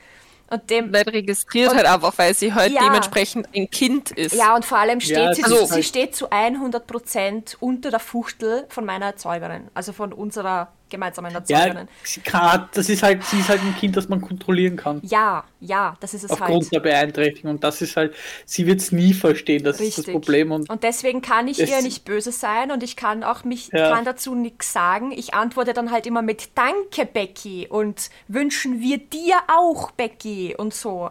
Und 0.49 0.69
dem, 0.71 0.89
Nicht 0.91 1.07
registriert 1.07 1.71
Und- 1.71 1.77
halt 1.77 1.87
einfach, 1.87 2.17
weil 2.17 2.33
sie 2.33 2.53
halt 2.55 2.71
Ja. 2.73 2.83
dementsprechend 2.83 3.47
ein 3.55 3.69
Kind 3.69 4.09
ist. 4.11 4.33
Ja, 4.35 4.55
und 4.55 4.65
vor 4.65 4.79
allem 4.79 4.99
steht 4.99 5.17
Ja, 5.17 5.33
sie, 5.35 5.41
ist 5.41 5.47
sie 5.67 5.73
halt- 5.73 5.85
steht 5.85 6.15
zu 6.15 6.31
100% 6.31 7.57
unter 7.59 7.91
der 7.91 7.99
Fuchtel 7.99 8.65
von 8.69 8.83
meiner 8.85 9.05
Erzeugerin, 9.07 9.69
also 9.73 9.93
von 9.93 10.11
unserer 10.11 10.71
Ja, 10.91 11.07
Erzeugerin. 11.07 11.87
sie 12.03 12.21
kann, 12.21 12.69
das 12.73 12.89
ist 12.89 13.03
halt, 13.03 13.23
sie 13.23 13.39
ist 13.39 13.49
halt 13.49 13.61
ein 13.61 13.75
Kind, 13.75 13.97
das 13.97 14.07
man 14.07 14.21
kontrollieren 14.21 14.75
kann. 14.77 15.01
Ja, 15.03 15.43
ja, 15.59 15.97
das 15.99 16.13
ist 16.13 16.23
es 16.23 16.31
Aufgrund 16.31 16.63
halt. 16.63 16.73
der 16.73 16.79
Beeinträchtigung. 16.79 17.51
Und 17.51 17.63
das 17.63 17.81
ist 17.81 17.97
halt, 17.97 18.15
sie 18.45 18.65
wird 18.67 18.79
es 18.81 18.91
nie 18.91 19.13
verstehen, 19.13 19.63
das 19.63 19.79
ist 19.79 19.97
das 19.97 20.07
Richtig. 20.07 20.13
Problem. 20.13 20.51
Und 20.51 20.83
deswegen 20.83 21.21
kann 21.21 21.47
ich 21.47 21.59
ihr 21.59 21.81
nicht 21.81 22.05
böse 22.05 22.31
sein 22.31 22.71
und 22.71 22.83
ich 22.83 22.95
kann 22.95 23.23
auch 23.23 23.43
mich, 23.43 23.69
Ja. 23.73 23.91
kann 23.91 24.05
dazu 24.05 24.35
nichts 24.35 24.71
sagen. 24.71 25.11
Ich 25.11 25.33
antworte 25.33 25.73
dann 25.73 25.91
halt 25.91 26.05
immer 26.05 26.21
mit 26.21 26.49
Danke, 26.55 27.05
Becky 27.05 27.67
und 27.67 28.09
wünschen 28.27 28.79
wir 28.79 28.97
dir 28.97 29.37
auch, 29.47 29.91
Becky 29.91 30.55
und 30.55 30.73
so. 30.73 31.09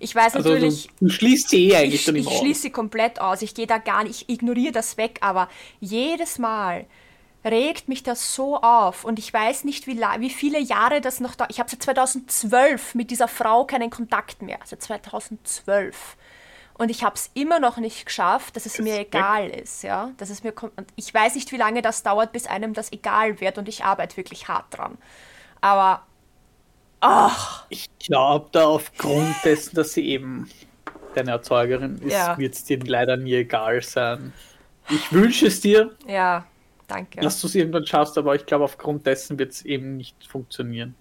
Ich 0.00 0.16
weiß 0.16 0.34
also 0.34 0.48
du, 0.48 0.54
natürlich, 0.56 0.88
du 1.00 1.08
schließt 1.08 1.48
sie 1.50 1.68
eh 1.68 1.76
eigentlich 1.76 1.94
ich, 2.00 2.04
dann 2.06 2.16
ich 2.16 2.26
immer 2.26 2.36
schließe 2.36 2.62
sie 2.62 2.70
komplett 2.70 3.20
aus. 3.20 3.40
Ich 3.40 3.54
gehe 3.54 3.68
da 3.68 3.78
gar 3.78 4.02
nicht, 4.02 4.22
ich 4.22 4.28
ignoriere 4.28 4.72
das 4.72 4.96
weg, 4.96 5.18
aber 5.20 5.48
jedes 5.78 6.40
Mal 6.40 6.86
regt 7.44 7.88
mich 7.88 8.02
das 8.02 8.34
so 8.34 8.60
auf 8.60 9.04
und 9.04 9.18
ich 9.18 9.32
weiß 9.32 9.64
nicht, 9.64 9.86
wie, 9.86 9.98
wie 10.00 10.30
viele 10.30 10.58
Jahre 10.60 11.00
das 11.00 11.20
noch 11.20 11.34
da. 11.34 11.46
Ich 11.50 11.58
habe 11.58 11.68
seit 11.70 11.82
2012 11.82 12.94
mit 12.94 13.10
dieser 13.10 13.28
Frau 13.28 13.64
keinen 13.64 13.90
Kontakt 13.90 14.42
mehr. 14.42 14.58
Seit 14.64 14.82
2012. 14.82 16.16
Und 16.74 16.90
ich 16.90 17.04
habe 17.04 17.16
es 17.16 17.30
immer 17.34 17.60
noch 17.60 17.76
nicht 17.76 18.06
geschafft, 18.06 18.56
dass 18.56 18.64
es 18.66 18.78
mir 18.78 18.94
weg. 18.98 19.08
egal 19.08 19.50
ist, 19.50 19.82
ja. 19.82 20.10
Dass 20.16 20.30
es 20.30 20.42
mir 20.42 20.52
und 20.60 20.72
ich 20.96 21.12
weiß 21.12 21.34
nicht, 21.34 21.52
wie 21.52 21.56
lange 21.56 21.82
das 21.82 22.02
dauert, 22.02 22.32
bis 22.32 22.46
einem 22.46 22.74
das 22.74 22.92
egal 22.92 23.40
wird 23.40 23.58
und 23.58 23.68
ich 23.68 23.84
arbeite 23.84 24.16
wirklich 24.16 24.48
hart 24.48 24.66
dran. 24.70 24.96
Aber 25.60 26.02
Ich 27.68 27.88
glaube, 27.98 28.48
da 28.52 28.66
aufgrund 28.66 29.34
dessen, 29.44 29.74
dass 29.74 29.92
sie 29.92 30.06
eben 30.08 30.48
deine 31.14 31.32
Erzeugerin 31.32 31.98
ist, 31.98 32.12
Ja. 32.12 32.38
wird 32.38 32.54
es 32.54 32.64
dir 32.64 32.78
leider 32.78 33.16
nie 33.16 33.34
egal 33.34 33.82
sein. 33.82 34.32
Ich 34.88 35.12
wünsche 35.12 35.46
es 35.48 35.60
dir, 35.60 35.94
ja, 36.06 36.44
danke. 36.92 37.20
dass 37.20 37.40
du 37.40 37.46
es 37.46 37.54
irgendwann 37.54 37.86
schaffst, 37.86 38.16
aber 38.18 38.34
ich 38.34 38.46
glaube, 38.46 38.64
aufgrund 38.64 39.06
dessen 39.06 39.38
wird 39.38 39.52
es 39.52 39.62
eben 39.62 39.96
nicht 39.96 40.16
funktionieren. 40.28 40.94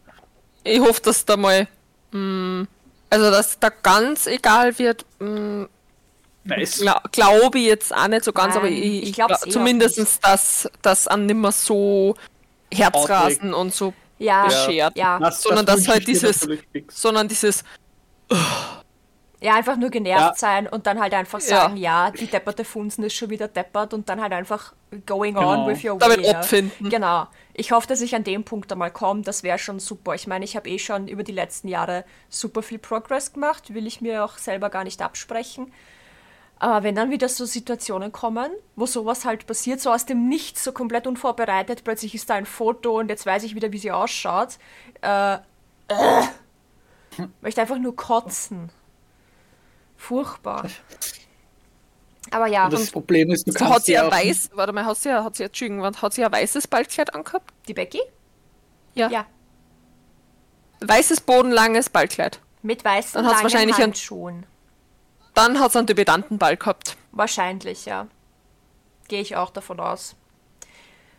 Ich 0.64 0.80
hoffe, 0.80 1.02
dass 1.02 1.26
da 1.26 1.38
mal. 1.38 1.68
Mh, 2.12 2.66
also, 3.10 3.30
dass 3.32 3.60
da 3.60 3.70
ganz 3.70 4.28
egal 4.28 4.78
wird, 4.80 5.06
mh, 5.20 5.68
es, 6.50 6.80
gla 6.80 7.02
glaube 7.12 7.60
ich 7.60 7.66
jetzt 7.66 7.96
auch 7.96 8.08
nicht 8.08 8.24
so 8.24 8.32
ganz, 8.34 8.56
Nein, 8.56 8.64
aber 8.64 8.72
ich, 8.72 8.84
ich 8.84 9.04
ich 9.10 9.14
glaub's 9.14 9.42
glaub, 9.42 9.48
eh 9.48 9.52
zumindest, 9.52 10.20
dass 10.24 10.70
das 10.82 11.08
an 11.08 11.26
nimmer 11.26 11.52
so 11.52 12.16
Herzrasen 12.74 13.54
und 13.54 13.74
so 13.74 13.94
Ja, 14.18 14.46
beschert. 14.46 14.96
ja. 14.98 15.20
das, 15.20 15.42
sondern 15.42 15.66
das 15.66 15.84
dass 15.84 15.88
halt 15.88 16.08
dieses, 16.08 16.48
sondern 16.90 17.28
dieses, 17.28 17.64
Ja, 19.44 19.56
einfach 19.56 19.76
nur 19.76 19.90
genervt 19.90 20.22
Ja. 20.22 20.34
sein 20.36 20.68
und 20.68 20.86
dann 20.86 21.00
halt 21.00 21.16
einfach 21.16 21.42
sagen, 21.42 21.76
ja, 21.76 22.12
die 22.12 22.28
depperte 22.28 22.64
Funzen 22.64 23.04
ist 23.04 23.16
schon 23.16 23.32
wieder 23.32 23.48
deppert 23.48 23.92
und 23.94 24.08
dann 24.08 24.22
halt 24.22 24.34
einfach 24.34 24.74
going 25.08 25.36
on 25.36 25.66
Genau. 25.66 25.68
with 25.68 25.84
your 25.84 25.98
Damit 25.98 26.20
way. 26.20 26.26
ja. 26.32 26.38
abfinden. 26.40 26.90
Genau. 26.92 27.26
Ich 27.54 27.72
hoffe, 27.72 27.88
dass 27.88 28.02
ich 28.02 28.14
an 28.16 28.24
dem 28.24 28.44
Punkt 28.44 28.72
einmal 28.72 28.92
komme. 28.92 29.24
Das 29.24 29.42
wäre 29.42 29.58
schon 29.58 29.80
super. 29.80 30.14
Ich 30.14 30.28
meine, 30.28 30.46
ich 30.46 30.56
habe 30.56 30.70
eh 30.70 30.78
schon 30.78 31.08
über 31.08 31.24
die 31.24 31.32
letzten 31.32 31.68
Jahre 31.70 32.06
super 32.30 32.62
viel 32.62 32.78
Progress 32.78 33.34
gemacht. 33.34 33.74
Will 33.74 33.88
ich 33.88 34.00
mir 34.00 34.24
auch 34.24 34.38
selber 34.38 34.70
gar 34.70 34.84
nicht 34.84 35.02
absprechen. 35.02 35.74
Aber 36.60 36.84
wenn 36.84 36.94
dann 36.94 37.10
wieder 37.10 37.28
so 37.28 37.46
Situationen 37.46 38.12
kommen, 38.12 38.52
wo 38.76 38.86
sowas 38.86 39.26
halt 39.26 39.48
passiert, 39.48 39.82
so 39.82 39.90
aus 39.92 40.06
dem 40.06 40.30
Nichts, 40.30 40.64
so 40.64 40.72
komplett 40.72 41.08
unvorbereitet, 41.08 41.84
plötzlich 41.84 42.14
ist 42.14 42.30
da 42.30 42.36
ein 42.36 42.46
Foto 42.46 43.00
und 43.00 43.10
jetzt 43.10 43.26
weiß 43.26 43.42
ich 43.42 43.56
wieder, 43.56 43.72
wie 43.72 43.80
sie 43.80 43.92
ausschaut, 43.92 44.60
äh, 45.02 45.34
äh, 45.34 45.38
möchte 47.42 47.62
einfach 47.62 47.80
nur 47.80 47.96
kotzen. 47.96 48.70
Furchtbar. 50.02 50.66
Aber 52.32 52.48
ja, 52.48 52.66
Und 52.66 52.74
das 52.74 52.90
Problem 52.92 53.30
ist, 53.32 53.46
du 53.48 53.52
so 53.52 53.60
kannst 53.60 53.74
hat 53.74 53.86
sie 53.86 53.94
ja 53.94 54.06
ein 54.06 54.12
weiß, 54.12 54.50
warte 54.54 54.74
mal, 54.74 54.84
hat 54.86 54.98
sie, 54.98 55.10
ja- 55.10 55.24
hat 55.24 55.36
sie, 55.36 55.44
Entschuldigung, 55.44 55.86
hat 56.02 56.14
sie 56.14 56.24
ein 56.26 56.32
weißes 56.32 56.68
Ballkleid 56.68 57.14
angehabt? 57.14 57.52
die 57.68 57.74
Becky? 57.74 58.02
Ja. 58.96 59.10
Ja, 59.10 59.26
Weißes, 60.82 61.22
bodenlanges 61.22 61.90
Ballkleid. 61.90 62.40
mit 62.64 62.84
weißen 62.84 63.14
Dann 63.14 63.26
hat's 63.26 63.36
langen 63.36 63.44
wahrscheinlich 63.44 63.76
ein- 63.78 63.84
Handschuhen. 63.84 64.46
Dann 65.36 65.60
hat 65.60 65.72
sie 65.72 65.78
einen 65.78 65.88
Dubitantenball 65.88 66.58
gehabt. 66.58 66.98
Wahrscheinlich, 67.12 67.86
ja. 67.86 68.08
Gehe 69.08 69.22
ich 69.22 69.36
auch 69.36 69.52
davon 69.52 69.80
aus. 69.80 70.16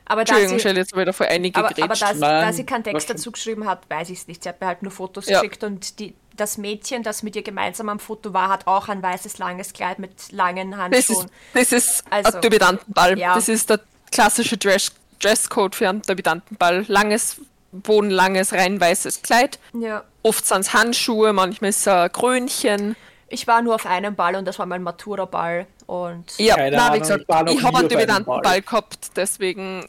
Aber 0.04 0.24
da 0.24 0.32
Entschuldigung, 0.34 0.58
sie, 0.58 0.68
ich 0.68 0.76
jetzt 0.76 0.96
wieder 0.96 1.12
vor 1.12 1.26
einige 1.26 1.58
aber, 1.58 1.68
aber 1.80 1.94
da, 1.94 2.12
Nein, 2.14 2.20
da 2.20 2.52
sie 2.52 2.66
keinen 2.66 2.82
Text 2.84 3.08
dazu 3.08 3.30
geschrieben 3.30 3.66
hat, 3.68 3.88
weiß 3.88 4.10
ich 4.10 4.18
es 4.18 4.26
nicht. 4.26 4.42
Sie 4.42 4.48
hat 4.48 4.60
mir 4.60 4.66
halt 4.66 4.82
nur 4.82 4.90
Fotos 4.90 5.26
Ja. 5.28 5.40
geschickt 5.40 5.62
und 5.62 5.98
die, 6.00 6.14
das 6.36 6.58
Mädchen, 6.58 7.02
das 7.02 7.22
mit 7.22 7.36
ihr 7.36 7.42
gemeinsam 7.42 7.88
am 7.88 7.98
Foto 7.98 8.32
war, 8.32 8.48
hat 8.48 8.66
auch 8.66 8.88
ein 8.88 9.02
weißes, 9.02 9.38
langes 9.38 9.72
Kleid 9.72 9.98
mit 9.98 10.32
langen 10.32 10.70
Das 10.72 10.80
Handschuhen. 10.80 11.26
ist, 11.26 11.32
das 11.54 11.72
ist 11.72 12.04
Also, 12.10 12.36
ein 12.38 12.42
Dubitantenball. 12.42 13.18
ja. 13.18 13.34
Das 13.34 13.48
ist 13.48 13.70
der 13.70 13.80
klassische 14.10 14.56
Dress 14.56 14.92
Dresscode 15.20 15.74
für 15.76 15.88
einen 15.88 16.02
Dubitantenball. 16.02 16.84
Langes, 16.88 17.40
bodenlanges, 17.70 18.52
rein 18.52 18.80
weißes 18.80 19.22
Kleid. 19.22 19.58
Ja. 19.72 20.02
Oft 20.22 20.46
sind 20.46 20.60
es 20.62 20.72
Handschuhe, 20.74 21.32
manchmal 21.32 21.70
ist 21.70 21.80
es 21.80 21.88
ein 21.88 22.10
Krönchen. 22.12 22.96
Ich 23.28 23.46
war 23.46 23.62
nur 23.62 23.74
auf 23.76 23.86
einem 23.86 24.14
Ball 24.14 24.34
und 24.36 24.44
das 24.46 24.58
war 24.58 24.66
mein 24.66 24.82
Matura-Ball. 24.82 25.66
Und 25.86 26.24
Ja, 26.38 26.56
Keine 26.56 26.76
na, 26.76 26.92
wie 26.94 26.98
gesagt, 26.98 27.24
ich 27.28 27.34
habe 27.34 27.48
einen 27.50 27.64
auf 27.66 27.74
einem 27.76 27.88
Dubitantenball 27.88 28.42
Ball. 28.42 28.62
gehabt, 28.62 29.10
deswegen. 29.16 29.88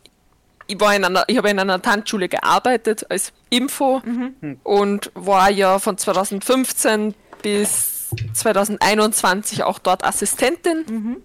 Ich, 0.68 0.80
war 0.80 0.96
in 0.96 1.04
einer, 1.04 1.24
ich 1.28 1.38
habe 1.38 1.50
in 1.50 1.60
einer 1.60 1.82
Tanzschule 1.82 2.30
gearbeitet 2.30 3.06
als 3.10 3.34
Info 3.50 4.02
Mhm. 4.06 4.60
und 4.64 5.12
war 5.14 5.50
ja 5.50 5.80
von 5.80 5.98
2015 5.98 7.14
bis 7.42 8.10
2021 8.34 9.64
auch 9.64 9.80
dort 9.80 10.04
Assistentin 10.04 10.86
Mhm. 10.88 11.18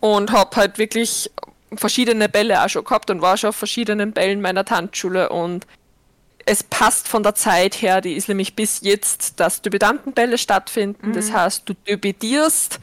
und 0.00 0.32
habe 0.32 0.56
halt 0.56 0.78
wirklich 0.78 1.30
verschiedene 1.74 2.28
Bälle 2.28 2.62
auch 2.64 2.68
schon 2.68 2.84
gehabt 2.84 3.10
und 3.10 3.22
war 3.22 3.36
schon 3.36 3.50
auf 3.50 3.56
verschiedenen 3.56 4.12
Bällen 4.12 4.40
meiner 4.40 4.64
Tanzschule 4.64 5.28
und 5.30 5.66
es 6.46 6.62
passt 6.64 7.06
von 7.06 7.22
der 7.22 7.34
Zeit 7.34 7.80
her, 7.80 8.00
die 8.00 8.14
ist 8.14 8.28
nämlich 8.28 8.56
bis 8.56 8.80
jetzt, 8.82 9.38
dass 9.38 9.62
Debütantenbälle 9.62 10.36
stattfinden. 10.38 11.12
Das 11.12 11.30
heißt, 11.32 11.62
du 11.68 11.74
debütierst, 11.86 12.80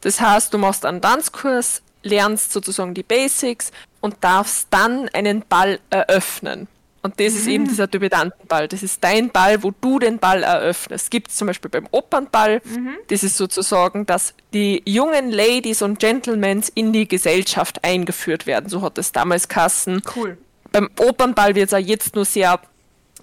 das 0.00 0.20
heißt, 0.20 0.54
du 0.54 0.58
machst 0.58 0.86
einen 0.86 1.02
Tanzkurs, 1.02 1.82
lernst 2.02 2.52
sozusagen 2.52 2.94
die 2.94 3.02
Basics 3.02 3.70
und 4.02 4.16
darfst 4.20 4.66
dann 4.70 5.08
einen 5.14 5.42
Ball 5.48 5.78
eröffnen. 5.88 6.68
Und 7.04 7.18
das 7.18 7.32
ist 7.32 7.48
eben 7.48 7.66
dieser 7.66 7.88
Debütantenball. 7.88 8.68
Das 8.68 8.84
ist 8.84 9.02
dein 9.02 9.30
Ball, 9.30 9.62
wo 9.64 9.72
du 9.80 9.98
den 9.98 10.18
Ball 10.18 10.44
eröffnest. 10.44 11.10
Gibt 11.10 11.30
es 11.30 11.36
zum 11.36 11.48
Beispiel 11.48 11.68
beim 11.68 11.88
Opernball. 11.90 12.62
Das 13.08 13.24
ist 13.24 13.36
sozusagen, 13.36 14.06
dass 14.06 14.34
die 14.52 14.82
jungen 14.86 15.32
Ladies 15.32 15.82
und 15.82 15.98
Gentlemen 15.98 16.62
in 16.76 16.92
die 16.92 17.08
Gesellschaft 17.08 17.82
eingeführt 17.82 18.46
werden. 18.46 18.68
So 18.68 18.82
hat 18.82 18.98
es 18.98 19.10
damals 19.10 19.48
Kassen. 19.48 20.00
cool. 20.14 20.38
Beim 20.70 20.90
Opernball 21.00 21.56
wird 21.56 21.68
es 21.68 21.74
auch 21.74 21.78
jetzt 21.84 22.14
nur 22.14 22.24
sehr 22.24 22.60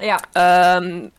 Ja. 0.02 0.18
ähm, 0.36 1.14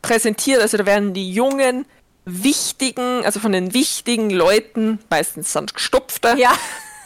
präsentiert. 0.00 0.62
Also 0.62 0.78
da 0.78 0.86
werden 0.86 1.12
die 1.12 1.30
jungen, 1.32 1.84
wichtigen, 2.24 3.24
also 3.24 3.40
von 3.40 3.52
den 3.52 3.74
wichtigen 3.74 4.30
Leuten, 4.30 4.98
meistens 5.10 5.52
sind 5.52 5.74
gestopfte, 5.74 6.34
Ja. 6.38 6.52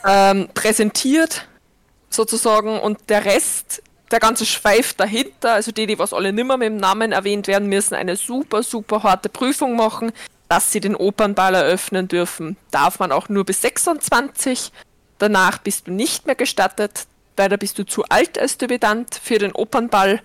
ähm, 0.07 0.49
präsentiert 0.55 1.47
sozusagen 2.11 2.79
und 2.81 2.99
der 3.09 3.25
Rest, 3.25 3.83
der 4.11 4.21
ganze 4.21 4.45
Schweif 4.45 4.95
dahinter, 4.95 5.55
also 5.55 5.73
die, 5.73 5.87
die 5.87 5.99
was 5.99 6.13
alle 6.13 6.33
nimmer 6.33 6.57
mit 6.57 6.67
dem 6.67 6.77
Namen 6.77 7.13
erwähnt 7.13 7.47
werden, 7.47 7.69
müssen 7.69 7.95
eine 7.95 8.17
super, 8.17 8.63
super 8.63 9.03
harte 9.03 9.29
Prüfung 9.29 9.77
machen, 9.77 10.13
dass 10.49 10.73
sie 10.73 10.81
den 10.81 10.97
Opernball 10.97 11.55
eröffnen 11.55 12.09
dürfen. 12.09 12.57
Darf 12.73 12.99
man 12.99 13.13
auch 13.13 13.29
nur 13.29 13.45
bis 13.45 13.63
26. 13.63 14.73
Danach 15.19 15.59
bist 15.59 15.87
du 15.87 15.93
nicht 15.93 16.27
mehr 16.27 16.35
gestattet, 16.35 17.07
da 17.37 17.49
bist 17.57 17.79
du 17.79 17.87
zu 17.87 18.05
alt 18.09 18.39
als 18.39 18.59
Debütant 18.59 19.15
für 19.15 19.39
den 19.39 19.53
Opernball. 19.53 20.21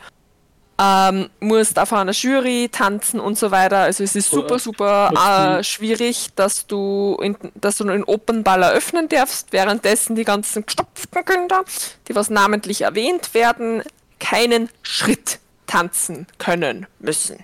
Ähm, 0.78 1.30
musst 1.40 1.80
auf 1.80 1.94
einer 1.94 2.12
Jury 2.12 2.68
tanzen 2.70 3.22
und 3.22 3.38
so 3.38 3.50
weiter. 3.50 3.78
Also 3.78 4.04
es 4.04 4.16
ist 4.16 4.30
super, 4.30 4.60
super 4.60 5.60
äh, 5.60 5.64
schwierig, 5.64 6.30
dass 6.36 6.68
du, 6.68 7.18
in, 7.22 7.38
dass 7.56 7.78
du 7.78 7.86
den 7.86 8.04
Opernball 8.04 8.62
eröffnen 8.62 9.08
darfst, 9.08 9.54
währenddessen 9.54 10.16
die 10.16 10.26
ganzen 10.26 10.66
gestopften 10.66 11.24
Kinder, 11.24 11.64
die 12.10 12.16
was 12.16 12.30
namentlich 12.30 12.82
erwähnt 12.82 13.34
werden, 13.34 13.84
keinen 14.20 14.70
Schritt 14.82 15.40
tanzen 15.66 16.28
können 16.40 16.88
müssen. 17.00 17.38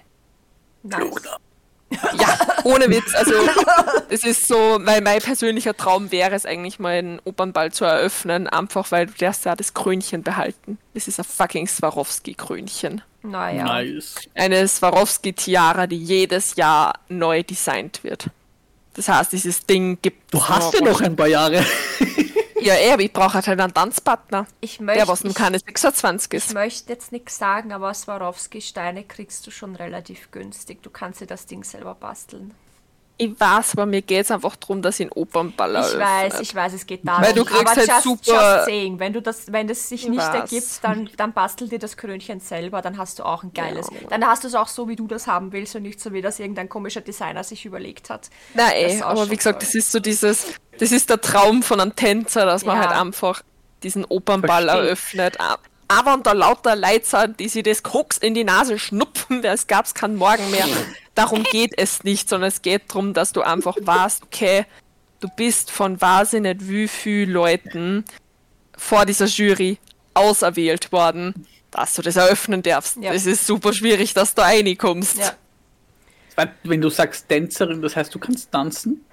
Nice. 0.84 1.40
Ja, 1.92 2.38
ohne 2.64 2.90
Witz. 2.90 3.14
Also, 3.14 3.34
es 4.10 4.24
ist 4.24 4.48
so, 4.48 4.80
weil 4.82 5.02
mein 5.02 5.20
persönlicher 5.20 5.76
Traum 5.76 6.12
wäre 6.12 6.36
es 6.36 6.46
eigentlich 6.46 6.80
mal 6.80 6.94
einen 6.94 7.20
Opernball 7.26 7.72
zu 7.72 7.86
eröffnen, 7.86 8.48
einfach 8.48 8.92
weil 8.92 9.08
du 9.08 9.14
darfst 9.14 9.46
ja 9.46 9.56
das 9.56 9.74
Krönchen 9.74 10.24
behalten. 10.24 10.78
Das 10.94 11.08
ist 11.08 11.20
ein 11.20 11.26
fucking 11.26 11.68
Swarovski-Krönchen. 11.68 13.02
Naja. 13.24 13.64
Nice. 13.66 14.16
Eine 14.34 14.68
Swarovski-Tiara, 14.68 15.88
die 15.88 15.98
jedes 15.98 16.56
Jahr 16.56 17.00
neu 17.08 17.44
designt 17.44 18.04
wird. 18.04 18.30
Das 18.94 19.08
heißt, 19.08 19.32
dieses 19.32 19.66
Ding 19.66 20.00
gibt 20.02 20.34
Du 20.34 20.44
hast 20.48 20.74
ja 20.74 20.82
noch 20.82 21.02
ein 21.02 21.16
paar 21.16 21.28
Jahre. 21.28 21.64
Ja, 22.62 22.76
eh, 22.76 22.92
aber 22.92 23.02
ich 23.02 23.12
brauche 23.12 23.34
halt 23.34 23.48
einen 23.50 23.74
Tanzpartner, 23.74 24.46
Ich 24.60 24.78
der 24.78 24.86
möchte, 24.86 25.08
was 25.08 25.24
nun 25.24 25.32
ich, 25.32 25.38
keine 25.38 25.58
26 25.58 26.32
ich 26.32 26.38
ist. 26.38 26.54
möchte 26.54 26.94
jetzt 26.94 27.12
nichts 27.12 27.38
sagen, 27.40 27.72
aber 27.72 27.92
Swarovski-Steine 27.92 29.04
kriegst 29.04 29.48
du 29.48 29.52
schon 29.52 29.76
relativ 29.76 30.30
günstig. 30.30 30.84
Du 30.84 30.92
kannst 30.92 31.22
dir 31.22 31.26
das 31.26 31.48
Ding 31.48 31.64
selber 31.64 31.96
basteln. 31.96 32.54
Ich 33.24 33.40
weiß, 33.40 33.74
aber 33.74 33.86
mir 33.86 34.02
geht 34.02 34.26
es 34.26 34.32
einfach 34.32 34.56
darum, 34.56 34.82
dass 34.82 35.00
ich 35.00 35.06
einen 35.06 35.12
Opernball 35.12 35.76
Ich 35.76 35.98
weiß, 36.00 36.40
ich 36.40 36.56
weiß, 36.56 36.74
es 36.74 36.86
geht 36.88 37.08
darum. 37.08 37.24
Weil 37.24 37.34
du 37.34 37.46
kriegst 37.46 37.62
aber 37.68 37.76
halt 37.76 37.88
just, 37.88 38.04
super- 38.04 38.56
just 38.56 38.66
saying, 38.66 39.00
wenn 39.00 39.14
du 39.14 39.22
das, 39.22 39.52
wenn 39.52 39.68
das 39.68 39.88
sich 39.90 40.04
Ich 40.04 40.10
nicht 40.10 40.20
weiß. 40.20 40.36
ergibt, 40.36 40.80
dann, 40.84 41.10
dann 41.18 41.34
bastel 41.34 41.70
dir 41.70 41.78
das 41.80 41.98
Krönchen 41.98 42.40
selber, 42.40 42.82
dann 42.82 42.98
hast 42.98 43.20
du 43.20 43.24
auch 43.24 43.44
ein 43.44 43.54
geiles. 43.54 43.88
Ja. 43.92 44.08
Dann 44.10 44.26
hast 44.26 44.44
du 44.44 44.48
es 44.48 44.56
auch 44.56 44.68
so, 44.68 44.88
wie 44.88 44.96
du 44.96 45.08
das 45.08 45.28
haben 45.28 45.52
willst 45.52 45.76
und 45.76 45.84
nicht 45.84 46.00
so, 46.00 46.14
wie 46.14 46.22
das 46.22 46.40
irgendein 46.40 46.68
komischer 46.70 47.02
Designer 47.02 47.44
sich 47.44 47.66
überlegt 47.66 48.10
hat. 48.10 48.30
Nein, 48.56 48.66
Das 48.66 48.74
ey, 48.74 48.96
ist 48.96 49.04
auch 49.04 49.10
aber 49.10 49.30
wie 49.30 49.38
gesagt, 49.38 49.60
toll. 49.60 49.68
das 49.68 49.76
ist 49.76 49.92
so 49.92 50.00
dieses, 50.00 50.46
das 50.80 50.92
ist 50.92 51.10
der 51.10 51.22
Traum 51.22 51.62
von 51.64 51.80
einem 51.80 51.96
Tänzer, 51.96 52.46
dass 52.46 52.66
man 52.66 52.78
Ja. 52.82 52.88
halt 52.90 53.00
einfach 53.00 53.42
diesen 53.84 54.04
Opernball 54.06 54.64
Versteh. 54.66 54.86
eröffnet. 54.88 55.38
Aber 55.92 56.14
und 56.14 56.26
da 56.26 56.32
lauter 56.32 56.76
Leute 56.78 57.06
sind, 57.06 57.40
die 57.40 57.50
sich 57.50 57.64
das 57.64 57.84
Koks 57.84 58.18
in 58.18 58.34
die 58.34 58.46
Nase 58.46 58.80
schnupfen, 58.80 59.44
weil 59.44 59.56
es 59.56 59.68
gab's 59.68 59.94
keinen 59.94 60.16
Morgen 60.16 60.50
mehr. 60.50 60.66
Darum 61.16 61.44
geht 61.44 61.74
es 61.78 62.06
nicht, 62.06 62.30
sondern 62.30 62.48
es 62.48 62.62
geht 62.62 62.90
darum, 62.90 63.14
dass 63.14 63.34
du 63.34 63.42
einfach 63.42 63.76
weißt, 63.82 64.24
okay, 64.24 64.66
du 65.20 65.28
bist 65.36 65.70
von 65.70 66.00
weiß 66.00 66.34
ich 66.34 66.42
nicht 66.42 66.70
wie 66.70 66.88
viel 66.88 67.30
Leuten 67.30 68.06
vor 68.78 69.06
dieser 69.06 69.26
Jury 69.26 69.80
auserwählt 70.14 70.94
worden, 70.94 71.46
dass 71.72 71.96
du 71.96 72.02
das 72.02 72.16
eröffnen 72.16 72.64
darfst. 72.64 72.98
Ja. 73.02 73.12
Es 73.12 73.26
ist 73.26 73.46
super 73.46 73.74
schwierig, 73.74 74.14
dass 74.14 74.34
du 74.34 74.44
reinkommst. 74.44 75.18
Ja. 75.18 75.34
Wenn 76.64 76.80
du 76.80 76.90
sagst 76.90 77.28
Tänzerin, 77.28 77.82
das 77.82 77.98
heißt, 77.98 78.16
du 78.16 78.20
kannst 78.20 78.50
tanzen, 78.50 79.06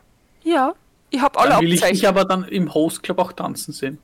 ja. 0.45 0.75
Ich 1.11 1.21
habe 1.21 1.39
alle 1.39 1.51
dann 1.51 1.61
will 1.63 1.73
ich 1.73 1.81
dich 1.81 2.07
aber 2.07 2.25
dann 2.25 2.45
im 2.45 2.73
Host 2.73 3.03
Club 3.03 3.19
auch 3.19 3.33
tanzen 3.33 3.73
sehen. 3.73 3.99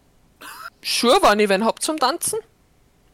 Sure, 0.82 1.18
wenn 1.22 1.38
ich 1.38 1.48
wen 1.48 1.64
hab 1.64 1.80
zum 1.80 1.98
Tanzen. 1.98 2.38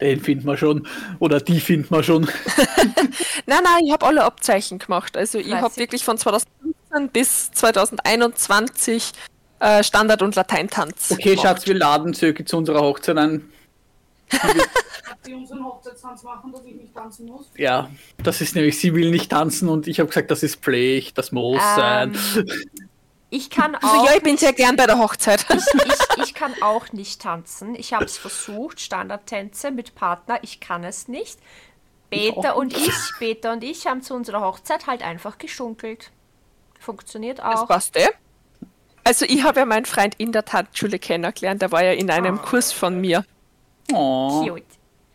Den 0.01 0.21
findet 0.21 0.47
man 0.47 0.57
schon. 0.57 0.87
Oder 1.19 1.41
die 1.41 1.61
findet 1.61 1.91
man 1.91 2.03
schon. 2.03 2.23
Nein, 3.47 3.63
nein, 3.65 3.85
ich 3.85 3.93
habe 3.93 4.07
alle 4.07 4.25
Abzeichen 4.25 4.79
gemacht. 4.79 5.17
Also 5.17 5.39
ich 5.39 5.53
habe 5.53 5.77
wirklich 5.77 6.05
von 6.05 6.17
2015 6.17 7.09
bis 7.13 7.51
2021 7.53 9.13
äh, 9.61 9.83
Standard- 9.83 10.23
und 10.23 10.35
Lateintanz. 10.37 11.11
Okay, 11.11 11.31
gemacht. 11.31 11.43
Schatz, 11.43 11.67
wir 11.67 11.75
laden 11.75 12.15
Zöki 12.15 12.45
zu 12.45 12.57
unserer 12.57 12.81
Hochzeit 12.81 13.17
ein. 13.17 13.51
die 15.27 15.35
unseren 15.35 15.65
Hochzeitstanz 15.65 16.23
machen, 16.23 16.53
dass 16.53 16.65
ich 16.65 16.75
nicht 16.75 16.95
tanzen 16.95 17.27
muss. 17.27 17.51
Ja, 17.57 17.91
das 18.23 18.41
ist 18.41 18.55
nämlich, 18.55 18.79
sie 18.79 18.95
will 18.95 19.11
nicht 19.11 19.31
tanzen 19.31 19.69
und 19.69 19.87
ich 19.87 19.99
habe 19.99 20.09
gesagt, 20.09 20.31
das 20.31 20.43
ist 20.43 20.57
Pflicht, 20.57 21.19
das 21.19 21.33
muss 21.33 21.61
sein. 21.77 22.17
Ich 23.31 23.49
kann 23.49 23.77
auch. 23.77 23.83
Also 23.83 24.07
ja, 24.07 24.16
ich 24.16 24.23
bin 24.23 24.37
sehr 24.37 24.53
gern 24.53 24.75
bei 24.77 24.87
der 24.87 24.99
Hochzeit. 24.99 25.47
ich, 25.51 25.57
ich, 25.85 26.25
ich 26.25 26.35
kann 26.35 26.53
auch 26.62 26.93
nicht 26.93 27.23
tanzen. 27.23 27.75
Ich 27.77 27.93
habe 27.93 28.05
es 28.05 28.19
versucht, 28.19 28.81
Standardtänze 28.81 29.71
mit 29.71 29.95
Partner. 29.95 30.38
Ich 30.43 30.59
kann 30.61 30.83
es 30.85 31.07
nicht. 31.09 31.38
Peter 32.11 32.57
und 32.57 32.77
ich, 32.77 32.93
Peter 33.21 33.53
und 33.53 33.62
ich 33.62 33.87
haben 33.87 34.03
zu 34.03 34.14
unserer 34.14 34.40
Hochzeit 34.40 34.88
halt 34.88 35.03
einfach 35.03 35.38
geschunkelt. 35.38 36.11
Funktioniert 36.81 37.38
Das 37.38 37.61
auch. 37.61 37.69
passt 37.69 37.97
eh. 37.97 38.09
Also 39.05 39.25
ich 39.27 39.45
habe 39.45 39.61
ja 39.61 39.66
meinen 39.66 39.87
Freund 39.87 40.16
in 40.19 40.33
der 40.33 40.45
Tanzschule 40.45 40.99
kennengelernt. 40.99 41.62
Der 41.62 41.71
war 41.71 41.85
ja 41.85 41.93
in 41.93 42.11
einem 42.11 42.38
Ah. 42.38 42.43
Kurs 42.43 42.73
von 42.73 43.01
mir. 43.01 43.25
Oh. 43.93 44.45
Cute. 44.45 44.64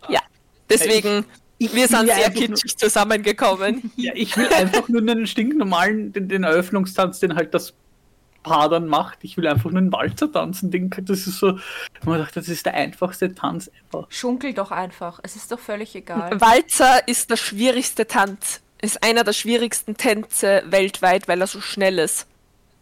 Ja. 0.08 0.22
Deswegen, 0.70 1.26
wir 1.60 1.74
will 1.74 1.88
sind 1.88 2.08
sehr 2.08 2.32
kitschig 2.32 2.78
zusammengekommen. 2.78 3.92
Ja, 3.98 4.14
ich 4.16 4.36
will 4.38 4.48
einfach 4.54 4.88
nur 4.88 5.02
einen 5.02 5.28
stinknormalen, 5.28 6.14
den, 6.14 6.30
den 6.30 6.44
Eröffnungstanz, 6.44 7.20
den 7.20 7.36
halt 7.36 7.54
das 7.54 7.74
Paar 8.46 8.70
dann 8.70 8.88
macht. 8.88 9.18
Ich 9.24 9.38
will 9.38 9.48
einfach 9.48 9.72
nur 9.72 9.80
einen 9.80 9.92
Walzer 9.92 10.32
tanzen. 10.32 10.70
Den, 10.70 10.92
das 10.96 11.26
ist 11.26 11.40
so, 11.40 11.58
man 12.06 12.20
dachte, 12.20 12.40
das 12.40 12.48
ist 12.48 12.66
der 12.66 12.76
einfachste 12.76 13.34
Tanz 13.34 13.72
ever. 13.90 14.06
Schunkel 14.10 14.54
doch 14.54 14.70
einfach. 14.72 15.20
Es 15.24 15.36
ist 15.36 15.52
doch 15.52 15.60
völlig 15.60 15.96
egal. 15.96 16.40
Walzer 16.40 17.08
ist 17.08 17.32
der 17.32 17.38
schwierigste 17.38 18.06
Tanz. 18.06 18.62
Ist 18.82 19.04
einer 19.04 19.24
der 19.24 19.34
schwierigsten 19.34 19.98
Tänze 19.98 20.64
weltweit, 20.68 21.28
weil 21.28 21.42
er 21.42 21.48
so 21.48 21.60
schnell 21.60 21.98
ist. 21.98 22.28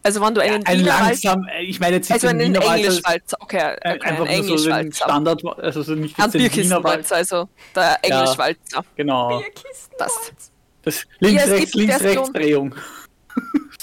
Also 0.05 0.19
wenn 0.21 0.35
du 0.35 0.41
einen 0.41 0.65
Ein 0.65 0.79
Wiener 0.79 0.99
Walzer 0.99 1.29
langsam, 1.29 1.47
ich 1.61 1.79
meine 1.79 1.95
jetzt 1.95 2.09
nicht 2.09 2.15
Also 2.15 2.27
einen 2.27 2.41
Wiener 2.41 2.59
Walzer, 2.59 2.75
Englischwalzer. 2.75 3.37
Okay, 3.39 3.75
okay 3.77 4.01
einfach 4.01 4.17
so 4.17 4.23
den 4.25 4.33
Englischwalzer. 4.33 5.05
Standard, 5.05 5.59
also 5.59 5.81
so 5.81 5.95
nicht 5.95 6.19
Ein 6.19 6.25
jetzt 6.25 6.33
den 6.33 6.41
Wiener 6.41 6.49
Bierkistenwalzer, 6.49 7.15
Walzer. 7.15 7.15
also 7.15 7.49
der 7.73 7.97
Englischwalzer. 8.01 8.85
Genau. 8.97 9.39
Bierkisten. 9.39 9.95
Das. 9.97 10.33
Das 10.81 11.05
links, 11.19 11.45
Ja, 11.45 11.53
rechts, 11.53 11.73
links, 11.75 12.01
rechts 12.01 12.33
Drehung. 12.33 12.75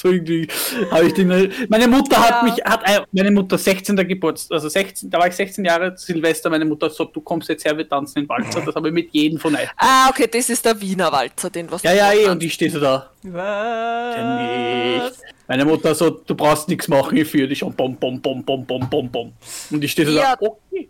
So 0.01 0.09
irgendwie 0.11 0.49
habe 0.91 1.05
ich 1.07 1.15
den. 1.15 1.29
Meine 1.69 1.89
Mutter 1.89 2.17
hat 2.21 2.31
Ja. 2.31 2.43
mich, 2.43 2.65
hat 2.65 2.85
ein- 2.85 3.05
meine 3.13 3.31
Mutter 3.31 3.59
16. 3.59 3.97
Geburtstag, 4.07 4.55
also 4.57 4.69
16, 4.69 5.11
da 5.11 5.19
war 5.19 5.29
ich 5.29 5.35
16 5.35 5.65
Jahre, 5.65 5.95
Silvester, 5.97 6.49
meine 6.51 6.65
Mutter 6.65 6.87
hat 6.87 6.93
gesagt, 6.93 7.15
du 7.15 7.21
kommst 7.21 7.49
jetzt 7.49 7.65
her, 7.65 7.77
wir 7.77 7.89
tanzen 7.89 8.21
in 8.23 8.29
Walzer. 8.29 8.61
Das 8.63 8.75
habe 8.75 8.89
ich 8.89 8.95
mit 8.95 9.13
jedem 9.13 9.39
von 9.39 9.55
euch. 9.55 9.69
Ah, 9.77 10.09
okay, 10.09 10.29
das 10.33 10.49
ist 10.51 10.65
der 10.65 10.81
Wiener 10.81 11.11
Walzer, 11.13 11.51
den 11.51 11.71
was 11.71 11.83
Ja, 11.83 11.93
ja, 11.93 12.13
eh, 12.13 12.27
und 12.29 12.43
ich 12.43 12.53
stehe 12.55 12.71
so 12.71 12.81
da. 12.81 13.11
Was? 13.23 14.17
Nicht. 14.17 15.21
Meine 15.49 15.65
Mutter 15.65 15.95
so, 15.95 16.11
du 16.11 16.35
brauchst 16.35 16.69
nichts 16.69 16.87
machen, 16.89 17.17
ich 17.17 17.29
führe 17.29 17.49
dich 17.49 17.59
schon. 17.59 17.73
Bom, 17.75 17.97
bom, 17.97 18.21
bom, 18.21 18.43
bom, 18.45 18.65
bom, 18.65 18.89
bom, 18.89 19.11
bom. 19.11 19.33
Und 19.71 19.83
ich 19.85 19.93
stehe 19.93 20.07
so 20.09 20.17
Ja. 20.17 20.37
da, 20.37 20.47
okay. 20.47 20.89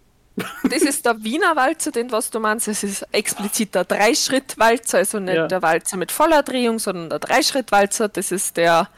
Das 0.71 0.83
ist 0.83 1.05
der 1.05 1.23
Wiener 1.23 1.55
Walzer, 1.57 1.91
den 1.91 2.11
was 2.13 2.31
du 2.31 2.41
meinst. 2.41 2.69
Es 2.69 2.83
ist 2.83 3.05
explizit 3.13 3.75
der 3.75 3.85
Dreischritt-Walzer, 3.85 4.99
also 4.99 5.19
nicht 5.19 5.35
Ja. 5.35 5.47
der 5.47 5.61
Walzer 5.61 5.97
mit 5.99 6.11
voller 6.13 6.43
Drehung, 6.43 6.79
sondern 6.79 7.11
der 7.11 7.19
Dreischritt-Walzer. 7.19 8.09
Das 8.09 8.33
ist 8.33 8.57
der 8.57 8.89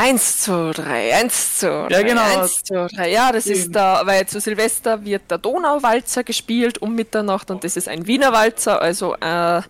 1, 0.00 0.42
2, 0.44 0.72
3, 0.72 1.14
1, 1.14 1.58
2, 1.58 1.88
3, 1.88 1.90
Ja, 1.90 2.02
genau. 2.02 2.40
1, 2.40 2.62
2, 2.64 2.86
3. 2.88 3.10
Ja, 3.10 3.32
das 3.32 3.46
ist 3.46 3.74
der, 3.74 4.00
weil 4.04 4.26
zu 4.26 4.40
Silvester 4.40 5.04
wird 5.04 5.30
der 5.30 5.38
Donauwalzer 5.38 6.24
gespielt 6.24 6.80
um 6.80 6.94
Mitternacht 6.94 7.50
und 7.50 7.64
das 7.64 7.76
ist 7.76 7.86
ein 7.86 8.06
Wiener 8.06 8.32
Walzer, 8.32 8.80
also 8.80 9.14
äh, 9.16 9.62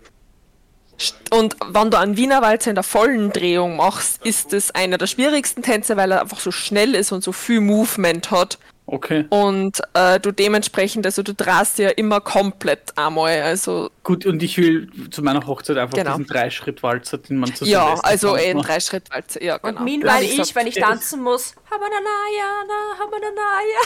und 1.31 1.55
wenn 1.65 1.89
du 1.89 1.97
einen 1.97 2.15
Wiener 2.15 2.41
Walzer 2.41 2.69
in 2.69 2.75
der 2.75 2.83
vollen 2.83 3.31
Drehung 3.31 3.75
machst, 3.75 4.23
ist 4.23 4.53
es 4.53 4.71
einer 4.71 4.97
der 4.97 5.07
schwierigsten 5.07 5.63
Tänze, 5.63 5.97
weil 5.97 6.11
er 6.11 6.21
einfach 6.21 6.39
so 6.39 6.51
schnell 6.51 6.95
ist 6.95 7.11
und 7.11 7.23
so 7.23 7.31
viel 7.31 7.59
Movement 7.59 8.31
hat. 8.31 8.59
Okay. 8.87 9.25
Und 9.29 9.79
äh, 9.93 10.19
du 10.19 10.31
dementsprechend, 10.33 11.05
also 11.05 11.23
du 11.23 11.33
drehst 11.33 11.77
ja 11.77 11.89
immer 11.89 12.19
komplett 12.19 12.97
einmal. 12.97 13.41
Also 13.41 13.89
Gut, 14.03 14.25
und 14.25 14.43
ich 14.43 14.57
will 14.57 14.89
zu 15.11 15.21
meiner 15.21 15.45
Hochzeit 15.47 15.77
einfach 15.77 15.97
Genau. 15.97 16.11
diesen 16.17 16.27
Dreischritt-Walzer, 16.27 17.19
den 17.19 17.37
man 17.37 17.55
zu 17.55 17.63
ja, 17.63 17.93
also 18.01 18.35
eh 18.35 18.51
ein. 18.51 18.57
Dreischrittwalzer. 18.57 19.41
Ja, 19.41 19.57
genau. 19.59 19.79
Und 19.79 19.85
meanwhile 19.85 20.25
Ja, 20.25 20.43
ich, 20.43 20.55
wenn 20.55 20.67
ich 20.67 20.75
tanzen 20.75 21.21
muss, 21.23 21.55
Habananaya, 21.69 22.65
na, 22.67 23.05
Habananaya. 23.05 23.79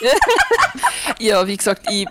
Ja, 1.18 1.46
wie 1.46 1.56
gesagt, 1.56 1.86
ich, 1.90 2.06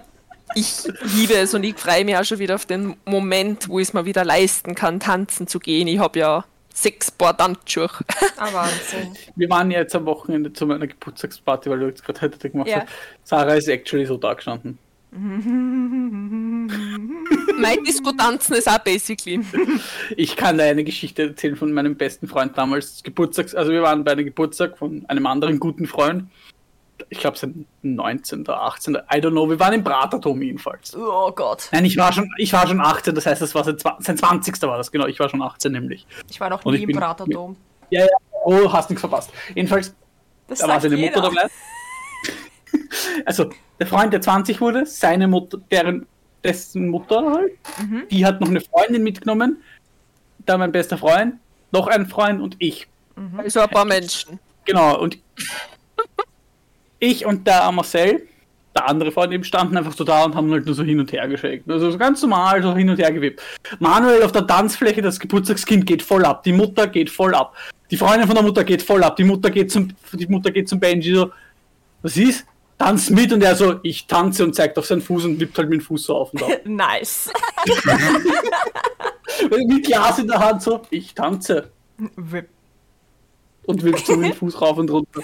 ich 0.55 0.83
liebe 1.15 1.35
es 1.35 1.53
und 1.53 1.63
ich 1.63 1.75
freue 1.77 2.05
mich 2.05 2.15
auch 2.17 2.23
schon 2.23 2.39
wieder 2.39 2.55
auf 2.55 2.65
den 2.65 2.95
Moment, 3.05 3.67
wo 3.69 3.79
ich 3.79 3.89
es 3.89 3.93
mir 3.93 4.05
wieder 4.05 4.23
leisten 4.25 4.75
kann, 4.75 4.99
tanzen 4.99 5.47
zu 5.47 5.59
gehen. 5.59 5.87
Ich 5.87 5.99
habe 5.99 6.17
ja 6.19 6.45
sechs 6.73 7.11
Paar 7.11 7.37
Tanzschuhe. 7.37 7.89
Ah, 8.37 8.51
Wahnsinn. 8.53 9.15
Wir 9.35 9.49
waren 9.49 9.71
ja 9.71 9.79
jetzt 9.79 9.95
am 9.95 10.05
Wochenende 10.05 10.51
zu 10.53 10.65
meiner 10.65 10.87
Geburtstagsparty, 10.87 11.69
weil 11.69 11.79
du 11.79 11.87
jetzt 11.87 12.03
gerade 12.03 12.21
heute 12.21 12.49
gemacht 12.49 12.67
Ja. 12.67 12.81
hast. 12.81 12.89
Sarah 13.23 13.53
ist 13.55 13.67
actually 13.67 14.05
so 14.05 14.17
da 14.17 14.33
gestanden. 14.33 14.77
mein 17.57 17.83
Disco-Tanzen 17.85 18.55
ist 18.55 18.69
auch 18.69 18.79
basically. 18.79 19.41
Ich 20.17 20.35
kann 20.35 20.57
da 20.57 20.63
eine 20.65 20.83
Geschichte 20.83 21.23
erzählen 21.23 21.55
von 21.55 21.71
meinem 21.73 21.95
besten 21.95 22.27
Freund 22.27 22.57
damals, 22.57 23.03
Geburtstags, 23.03 23.53
also 23.55 23.71
wir 23.71 23.81
waren 23.81 24.03
bei 24.03 24.11
einem 24.13 24.25
Geburtstag 24.25 24.77
von 24.77 25.05
einem 25.07 25.25
anderen 25.27 25.59
guten 25.59 25.85
Freund. 25.87 26.25
Ich 27.09 27.19
glaube, 27.19 27.37
sein 27.37 27.65
19. 27.81 28.41
oder 28.41 28.61
18. 28.61 28.95
I 28.95 28.99
don't 29.17 29.31
know. 29.31 29.49
Wir 29.49 29.59
waren 29.59 29.73
im 29.73 29.83
Praterturm 29.83 30.41
jedenfalls. 30.41 30.95
Oh 30.95 31.31
Gott. 31.31 31.69
Nein, 31.71 31.85
ich 31.85 31.97
war 31.97 32.11
schon, 32.13 32.29
ich 32.37 32.51
war 32.53 32.67
schon 32.67 32.79
18, 32.81 33.13
das 33.15 33.25
heißt, 33.25 33.41
das 33.41 33.53
war 33.55 33.63
sein, 33.63 33.77
sein 33.99 34.17
20. 34.17 34.61
war 34.63 34.77
das, 34.77 34.91
genau. 34.91 35.07
Ich 35.07 35.19
war 35.19 35.29
schon 35.29 35.41
18 35.41 35.71
nämlich. 35.71 36.05
Ich 36.29 36.39
war 36.39 36.49
noch 36.49 36.63
Und 36.65 36.73
nie 36.75 36.83
im 36.83 36.97
Praterdom. 36.97 37.55
Ja, 37.89 38.01
ja, 38.01 38.07
oh, 38.45 38.71
hast 38.71 38.89
nichts 38.89 39.01
verpasst. 39.01 39.31
Jedenfalls, 39.55 39.93
Das 40.47 40.59
da 40.59 40.67
war 40.67 40.79
seine 40.81 40.95
jeder. 40.95 41.21
Mutter 41.21 41.29
dabei. 41.35 41.47
Also, 43.25 43.49
der 43.79 43.87
Freund, 43.87 44.13
der 44.13 44.21
20 44.21 44.59
wurde, 44.61 44.85
seine 44.85 45.27
Mutter, 45.27 45.57
deren, 45.71 46.05
dessen 46.43 46.87
Mutter 46.87 47.21
halt, 47.33 47.51
Mhm. 47.79 48.03
die 48.09 48.25
hat 48.25 48.39
noch 48.41 48.47
eine 48.49 48.61
Freundin 48.61 49.03
mitgenommen, 49.03 49.61
da 50.45 50.57
mein 50.57 50.71
bester 50.71 50.97
Freund, 50.97 51.35
noch 51.71 51.87
ein 51.87 52.05
Freund 52.07 52.41
und 52.41 52.55
ich. 52.59 52.87
Also 53.37 53.59
ein 53.59 53.69
paar 53.69 53.85
Menschen. 53.85 54.39
Genau, 54.65 54.97
und 54.99 55.17
ich 57.01 57.25
und 57.25 57.47
der 57.47 57.69
Marcel, 57.71 58.27
der 58.75 58.87
andere 58.87 59.11
Freund 59.11 59.33
eben, 59.33 59.43
standen 59.43 59.75
einfach 59.75 59.93
so 59.93 60.03
da 60.03 60.23
und 60.23 60.35
haben 60.35 60.49
halt 60.51 60.65
nur 60.65 60.75
so 60.75 60.83
hin 60.83 60.99
und 60.99 61.11
her 61.11 61.27
geschickt. 61.27 61.69
Also 61.69 61.91
so 61.91 61.97
ganz 61.97 62.21
normal, 62.21 62.63
so 62.63 62.73
hin 62.75 62.89
und 62.89 62.97
her 62.97 63.11
gewebt. 63.11 63.41
Manuel 63.79 64.23
auf 64.23 64.31
der 64.31 64.47
Tanzfläche, 64.47 65.01
das 65.01 65.19
Geburtstagskind 65.19 65.85
geht 65.85 66.01
voll 66.01 66.23
ab, 66.23 66.43
die 66.43 66.53
Mutter 66.53 66.87
geht 66.87 67.09
voll 67.09 67.35
ab. 67.35 67.55
Die 67.89 67.97
Freundin 67.97 68.27
von 68.27 68.35
der 68.35 68.43
Mutter 68.43 68.63
geht 68.63 68.81
voll 68.81 69.03
ab, 69.03 69.17
die 69.17 69.25
Mutter 69.25 69.49
geht 69.49 69.71
zum, 69.71 69.89
die 70.13 70.27
Mutter 70.27 70.51
geht 70.51 70.69
zum 70.69 70.79
Benji 70.79 71.13
so, 71.13 71.31
was 72.01 72.15
ist? 72.15 72.45
Tanzt 72.77 73.11
mit 73.11 73.31
und 73.33 73.43
er 73.43 73.55
so, 73.55 73.79
ich 73.83 74.07
tanze 74.07 74.43
und 74.43 74.55
zeigt 74.55 74.77
auf 74.77 74.85
seinen 74.85 75.01
Fuß 75.01 75.25
und 75.25 75.39
wippt 75.39 75.57
halt 75.57 75.69
mit 75.69 75.81
dem 75.81 75.83
Fuß 75.83 76.05
so 76.05 76.15
auf 76.15 76.33
und 76.33 76.43
ab. 76.43 76.49
Nice. 76.65 77.29
mit 79.67 79.85
Glas 79.85 80.19
in 80.19 80.27
der 80.27 80.39
Hand 80.39 80.61
so, 80.63 80.81
ich 80.89 81.13
tanze. 81.13 81.71
Und 81.97 83.83
wippt 83.83 84.05
so 84.05 84.15
mit 84.15 84.33
dem 84.33 84.37
Fuß 84.37 84.61
rauf 84.61 84.77
und 84.77 84.89
runter. 84.89 85.21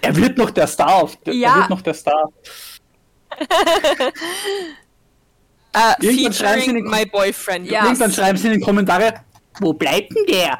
Er 0.00 0.16
wird 0.16 0.36
noch 0.38 0.50
der 0.50 0.66
Star. 0.66 0.94
Auf, 1.02 1.16
Ja. 1.26 1.50
Er 1.54 1.56
wird 1.60 1.70
noch 1.70 1.82
der 1.82 1.94
Star. 1.94 2.28
Äh, 5.72 6.04
Irgendwann 6.04 6.32
schreiben 6.32 6.62
sie 6.62 6.70
in 6.70 6.74
den 6.76 6.90
my 6.90 7.06
boyfriend. 7.06 7.70
Ja. 7.70 7.84
Irgendwann 7.84 8.12
schreiben 8.12 8.36
sie 8.36 8.48
in 8.48 8.54
die 8.54 8.60
Kommentare, 8.60 9.14
wo 9.60 9.72
bleibt 9.72 10.10
denn 10.16 10.26
der? 10.26 10.58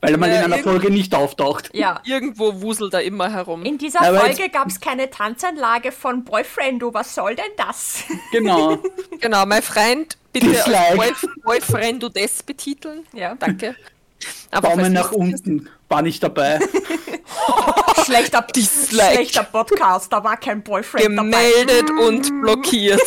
Weil 0.00 0.12
er 0.12 0.18
mal 0.18 0.30
Ja, 0.30 0.42
in 0.44 0.52
einer 0.52 0.62
Folge 0.62 0.90
nicht 0.90 1.14
auftaucht. 1.14 1.70
Ja. 1.74 2.00
Irgendwo 2.04 2.62
wuselt 2.62 2.94
er 2.94 3.02
immer 3.02 3.30
herum. 3.30 3.64
In 3.64 3.76
dieser 3.76 4.00
Aber 4.00 4.20
Folge 4.20 4.48
gab 4.48 4.68
es 4.68 4.80
keine 4.80 5.10
Tanzanlage 5.10 5.92
von 5.92 6.24
Boyfriendo. 6.24 6.94
Was 6.94 7.14
soll 7.14 7.34
denn 7.34 7.50
das? 7.56 8.04
Genau. 8.32 8.78
Genau, 9.20 9.44
mein 9.46 9.62
Freund, 9.62 10.16
bitte 10.32 10.46
Boyf 10.94 11.26
Boyfriendo 11.44 12.08
des 12.08 12.42
betiteln. 12.42 13.04
Ja. 13.12 13.34
Danke. 13.34 13.74
Aber 14.52 14.68
Daumen 14.68 14.92
nach 14.92 15.10
unten. 15.12 15.68
War 15.88 16.02
nicht 16.02 16.22
dabei. 16.22 16.60
Schlechter, 18.04 18.42
Dislike. 18.54 19.14
schlechter 19.14 19.42
Podcast, 19.44 20.12
da 20.12 20.22
war 20.22 20.36
kein 20.36 20.62
Boyfriend 20.62 21.16
Gemeldet 21.16 21.88
dabei. 21.88 22.06
und 22.06 22.40
blockiert. 22.42 23.00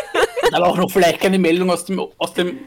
Aber 0.52 0.66
auch 0.68 0.76
noch 0.76 0.90
vielleicht 0.90 1.20
keine 1.20 1.38
Meldung 1.38 1.70
aus 1.70 1.84
dem, 1.84 2.00
aus 2.18 2.34
dem 2.34 2.58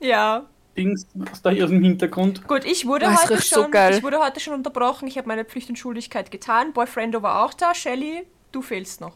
Ja. 0.00 0.44
Dings, 0.76 1.06
aus, 1.32 1.42
der, 1.42 1.52
aus 1.64 1.70
dem 1.70 1.82
Hintergrund. 1.82 2.46
Gut, 2.46 2.64
ich 2.64 2.86
wurde, 2.86 3.06
Oh, 3.06 3.16
heute 3.22 3.36
so 3.42 3.62
schon, 3.62 3.70
geil. 3.70 3.96
ich 3.96 4.02
wurde 4.02 4.18
heute 4.20 4.38
schon 4.40 4.54
unterbrochen. 4.54 5.08
Ich 5.08 5.16
habe 5.18 5.26
meine 5.28 5.44
Pflicht 5.44 5.68
und 5.68 5.76
Schuldigkeit 5.76 6.30
getan. 6.30 6.72
Boyfriendo 6.72 7.20
war 7.22 7.44
auch 7.44 7.52
da. 7.54 7.74
Shelly, 7.74 8.26
du 8.52 8.62
fehlst 8.62 9.00
noch. 9.00 9.14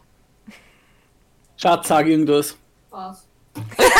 Schatz, 1.57 1.87
sag 1.87 2.07
irgendwas. 2.07 2.57
Was? 2.89 3.25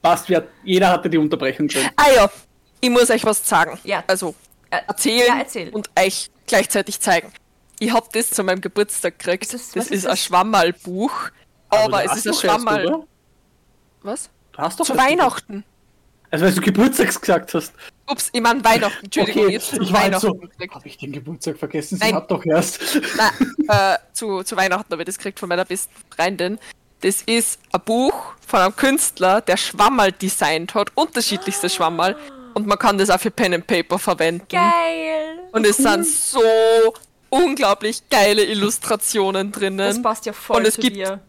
Passt, 0.00 0.28
jeder 0.64 0.88
hatte 0.90 1.10
die 1.10 1.18
Unterbrechung 1.18 1.68
drin. 1.68 1.88
Ah 1.96 2.10
ja, 2.14 2.30
ich 2.80 2.90
muss 2.90 3.10
euch 3.10 3.24
was 3.24 3.46
sagen. 3.46 3.78
Ja. 3.84 4.02
Also 4.06 4.34
erzählen 4.78 5.26
ja, 5.28 5.38
erzähl. 5.38 5.68
und 5.70 5.90
euch 5.98 6.30
gleichzeitig 6.46 7.00
zeigen. 7.00 7.32
Ich 7.78 7.92
hab 7.92 8.12
das 8.12 8.30
zu 8.30 8.42
meinem 8.44 8.60
Geburtstag 8.60 9.18
gekriegt. 9.18 9.52
Das- 9.52 9.72
das 9.72 9.86
ist, 9.86 9.90
ist 9.92 10.06
ein 10.06 10.10
das? 10.10 10.20
Schwammerlbuch. 10.24 11.12
Aber 11.68 11.82
Aber 11.84 12.02
du 12.02 12.10
es 12.10 12.16
ist 12.18 12.26
ein 12.26 12.32
erst, 12.32 12.40
Schwammerl. 12.42 13.04
Was? 14.02 14.30
Du 14.52 14.58
hast 14.58 14.78
doch 14.80 14.84
Zu 14.86 14.96
Weihnachten. 14.96 15.64
Also, 16.30 16.46
weil 16.46 16.54
du 16.54 16.60
Geburtstags 16.62 17.20
gesagt 17.20 17.52
hast. 17.54 17.72
Ups, 18.10 18.30
ich 18.32 18.40
meine 18.40 18.64
Weihnachten. 18.64 19.04
Entschuldigung, 19.04 19.44
Okay, 19.44 19.52
jetzt 19.52 19.72
ich 19.74 19.92
Weihnachten 19.92 20.20
so, 20.20 20.40
habe 20.74 20.88
ich 20.88 20.96
den 20.96 21.12
Geburtstag 21.12 21.58
vergessen? 21.58 21.98
Sie 21.98 22.04
Nein. 22.04 22.14
hat 22.14 22.30
doch 22.30 22.44
erst. 22.44 22.80
Nein, 23.16 23.54
äh, 23.68 23.96
zu, 24.12 24.42
zu 24.42 24.56
Weihnachten 24.56 24.90
habe 24.92 25.02
ich 25.02 25.06
das 25.06 25.18
gekriegt 25.18 25.38
von 25.38 25.48
meiner 25.48 25.64
besten 25.64 25.92
Freundin. 26.14 26.58
Das 27.00 27.20
ist 27.22 27.58
ein 27.72 27.80
Buch 27.84 28.14
von 28.46 28.60
einem 28.60 28.76
Künstler, 28.76 29.40
der 29.40 29.56
Schwammerl 29.56 30.12
designt 30.12 30.74
hat, 30.74 30.90
unterschiedlichste 30.94 31.68
Schwammerl. 31.68 32.16
Und 32.54 32.66
man 32.66 32.78
kann 32.78 32.98
das 32.98 33.10
auch 33.10 33.20
für 33.20 33.30
Pen 33.30 33.54
and 33.54 33.66
Paper 33.66 33.98
verwenden. 33.98 34.46
Geil. 34.48 35.38
Und 35.52 35.66
es 35.66 35.76
sind 35.78 36.06
so 36.06 36.40
unglaublich 37.30 38.02
geile 38.10 38.44
Illustrationen 38.44 39.52
drinnen. 39.52 39.78
Das 39.78 40.02
passt 40.02 40.26
ja 40.26 40.32
voll 40.32 40.58
Und 40.58 40.66
es 40.66 40.74
zu 40.74 40.80
gibt- 40.82 40.96
dir. 40.96 41.20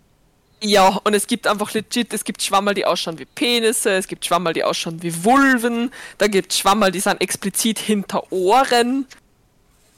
Ja, 0.66 0.98
und 1.04 1.14
es 1.14 1.28
gibt 1.28 1.46
einfach 1.46 1.74
legit, 1.74 2.14
es 2.14 2.24
gibt 2.24 2.42
Schwammerl, 2.42 2.74
die 2.74 2.86
ausschauen 2.86 3.20
wie 3.20 3.26
Penisse, 3.26 3.90
es 3.96 4.08
gibt 4.08 4.24
Schwammerl, 4.26 4.54
die 4.54 4.64
ausschauen 4.64 5.04
wie 5.04 5.24
Vulven, 5.26 5.92
da 6.18 6.28
gibt 6.28 6.54
es 6.54 6.60
Schwammerl, 6.60 6.90
die 6.90 7.02
sind 7.02 7.20
explizit 7.20 7.80
hinter 7.80 8.32
Ohren. 8.32 9.06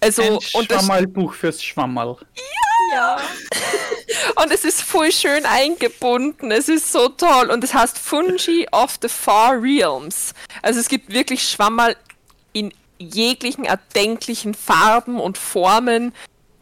Also, 0.01 0.23
Ein 0.23 0.39
und, 0.53 0.71
das, 0.71 0.83
Schwammerlbuch 0.85 1.33
fürs 1.35 1.63
Schwammerl. 1.63 2.17
Ja. 2.35 2.41
Und 4.35 4.51
es 4.51 4.63
ist 4.63 4.81
voll 4.81 5.11
schön 5.11 5.45
eingebunden, 5.45 6.51
es 6.51 6.69
ist 6.69 6.91
so 6.91 7.09
toll. 7.09 7.49
Und 7.49 7.63
es 7.63 7.73
heißt 7.73 7.97
Fungi 7.97 8.67
of 8.71 8.97
the 9.01 9.09
Far 9.09 9.61
Realms. 9.61 10.33
Also 10.61 10.79
es 10.79 10.87
gibt 10.87 11.11
wirklich 11.11 11.47
Schwammerl 11.47 11.95
in 12.53 12.73
jeglichen 12.97 13.65
erdenklichen 13.65 14.53
Farben 14.53 15.19
und 15.19 15.37
Formen. 15.37 16.13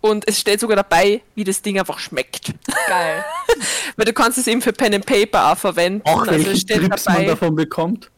Und 0.02 0.28
es 0.28 0.38
steht 0.38 0.60
sogar 0.60 0.76
dabei, 0.76 1.22
wie 1.34 1.46
das 1.46 1.62
Ding 1.62 1.80
einfach 1.80 1.98
schmeckt. 1.98 2.54
Geil. 2.88 3.24
Weil 3.96 4.06
du 4.06 4.12
kannst 4.12 4.38
es 4.38 4.48
eben 4.48 4.62
für 4.62 4.74
Pen 4.74 4.94
and 4.96 5.06
Paper 5.06 5.52
auch 5.52 5.58
verwenden. 5.58 6.02
Auch 6.06 6.22
also 6.22 6.32
welchen 6.32 6.52
es 6.52 6.60
steht 6.60 6.80
Trips 6.80 7.06
man 7.06 7.16
dabei, 7.16 7.26
davon 7.28 7.56
bekommt. 7.56 8.12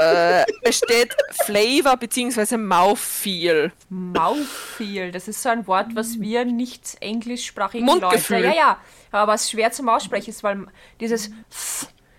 Äh, 0.00 0.44
es 0.62 0.78
steht 0.78 1.14
Flavor 1.44 1.96
bzw. 1.96 2.56
Mouthfeel. 2.56 3.72
Mouthfeel, 3.88 5.12
das 5.12 5.28
ist 5.28 5.42
so 5.42 5.48
ein 5.48 5.66
Wort, 5.66 5.88
was 5.94 6.20
wir 6.20 6.44
nicht 6.44 6.96
englischsprachigen 7.00 7.86
Mundgefühl. 7.86 8.38
Leute, 8.38 8.48
ja, 8.48 8.54
ja, 8.54 8.78
aber 9.12 9.32
was 9.32 9.50
schwer 9.50 9.72
zum 9.72 9.88
Aussprechen 9.88 10.30
ist, 10.30 10.42
weil 10.42 10.66
dieses 11.00 11.30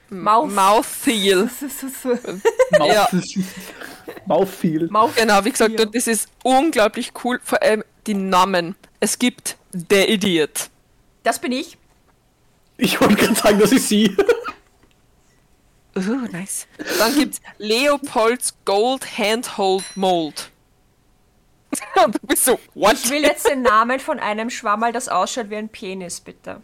Mouth, 0.09 0.51
Mouthfeel. 0.51 1.49
Ja. 2.79 3.07
Mouthfeel. 4.25 4.87
Mouth 4.89 5.15
Genau, 5.15 5.43
wie 5.45 5.51
gesagt, 5.51 5.79
und 5.79 5.95
das 5.95 6.07
ist 6.07 6.29
unglaublich 6.43 7.11
cool. 7.23 7.39
Vor 7.43 7.61
allem 7.61 7.83
die 8.07 8.13
Namen. 8.13 8.75
Es 8.99 9.17
gibt 9.17 9.57
The 9.71 10.03
Idiot. 10.13 10.69
Das 11.23 11.39
bin 11.39 11.51
ich. 11.51 11.77
Ich 12.77 12.99
wollte 12.99 13.15
gerade 13.15 13.35
sagen, 13.35 13.59
das 13.59 13.71
ist 13.71 13.89
sie. 13.89 14.15
Uh, 15.95 16.27
nice. 16.31 16.67
Dann 16.99 17.13
gibt's 17.15 17.41
Leopolds 17.57 18.53
Gold 18.65 19.17
Handhold 19.17 19.83
Mold. 19.95 20.51
Und 22.05 22.15
du 22.15 22.19
bist 22.27 22.45
so, 22.45 22.59
what? 22.73 22.93
Ich 22.93 23.09
will 23.09 23.23
jetzt 23.23 23.47
den 23.49 23.61
Namen 23.61 23.99
von 23.99 24.19
einem 24.19 24.49
Schwammerl, 24.49 24.91
das 24.91 25.09
ausschaut 25.09 25.49
wie 25.49 25.57
ein 25.57 25.69
Penis, 25.69 26.19
bitte. 26.19 26.61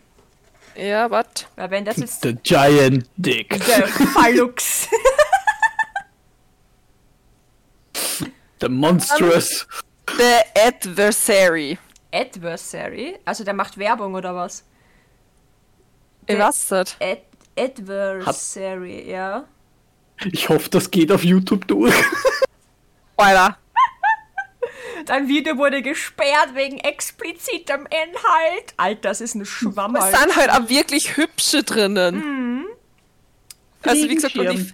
Ja, 0.76 1.10
wat? 1.10 1.48
Weil 1.56 1.72
wenn 1.72 1.86
das 1.86 1.98
jetzt 1.98 2.22
The 2.22 2.36
Giant 2.44 3.10
Dick. 3.18 3.50
der 3.66 3.88
Phallux. 3.88 4.88
The 8.60 8.70
Monstrous. 8.70 9.68
The 10.18 10.42
Adversary. 10.60 11.78
Adversary, 12.12 13.20
also 13.26 13.44
der 13.44 13.54
macht 13.54 13.78
Werbung 13.78 14.16
oder 14.16 14.34
was? 14.34 14.64
Ich 16.26 16.38
weiß. 16.38 16.72
Ad 16.72 17.22
Adversary, 17.58 19.10
ja. 19.10 19.46
Ich 20.32 20.50
hoffe, 20.50 20.70
das 20.70 20.90
geht 20.92 21.12
auf 21.12 21.24
YouTube 21.24 21.68
durch. 21.68 21.94
Alter. 23.18 23.58
Dein 25.06 25.28
Video 25.28 25.58
wurde 25.58 25.82
gesperrt 25.82 26.50
wegen 26.54 26.80
explizitem 26.80 27.88
Inhalt. 27.88 28.74
Alter, 28.78 29.02
das 29.10 29.22
ist 29.22 29.36
ein 29.36 29.42
Es 29.42 29.48
Schwammerl. 29.50 30.12
sind 30.12 30.36
halt 30.36 30.50
auch 30.52 30.68
wirklich 30.70 31.16
hübsche 31.18 31.64
drinnen. 31.64 32.66
Also 33.84 34.10
wie 34.10 34.16
gesagt, 34.16 34.36
und, 34.38 34.50
ich, 34.50 34.74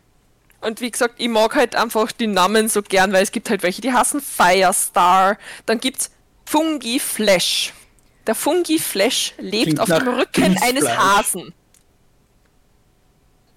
und 0.61 0.81
wie 0.81 0.89
gesagt, 0.89 1.15
ich 1.17 1.27
mag 1.29 1.55
halt 1.55 1.75
einfach 1.75 2.11
die 2.11 2.25
Namen 2.27 2.67
so 2.67 2.81
gern, 2.81 3.13
weil 3.13 3.21
es 3.21 3.31
gibt 3.31 3.49
halt 3.49 3.61
welche, 3.63 3.81
die 3.81 3.93
heißen 3.93 4.21
Firestar. 4.21 5.37
Dann 5.67 5.79
gibt's 5.79 6.09
Fungi 6.45 6.99
Flash. 6.99 7.73
Der 8.25 8.33
Fungi 8.33 8.79
Flash 8.79 9.33
lebt 9.37 9.65
Klingt 9.65 9.79
auf 9.81 9.89
dem 9.89 10.07
Rücken 10.07 10.57
eines. 10.63 10.87
Hasen. 10.89 11.53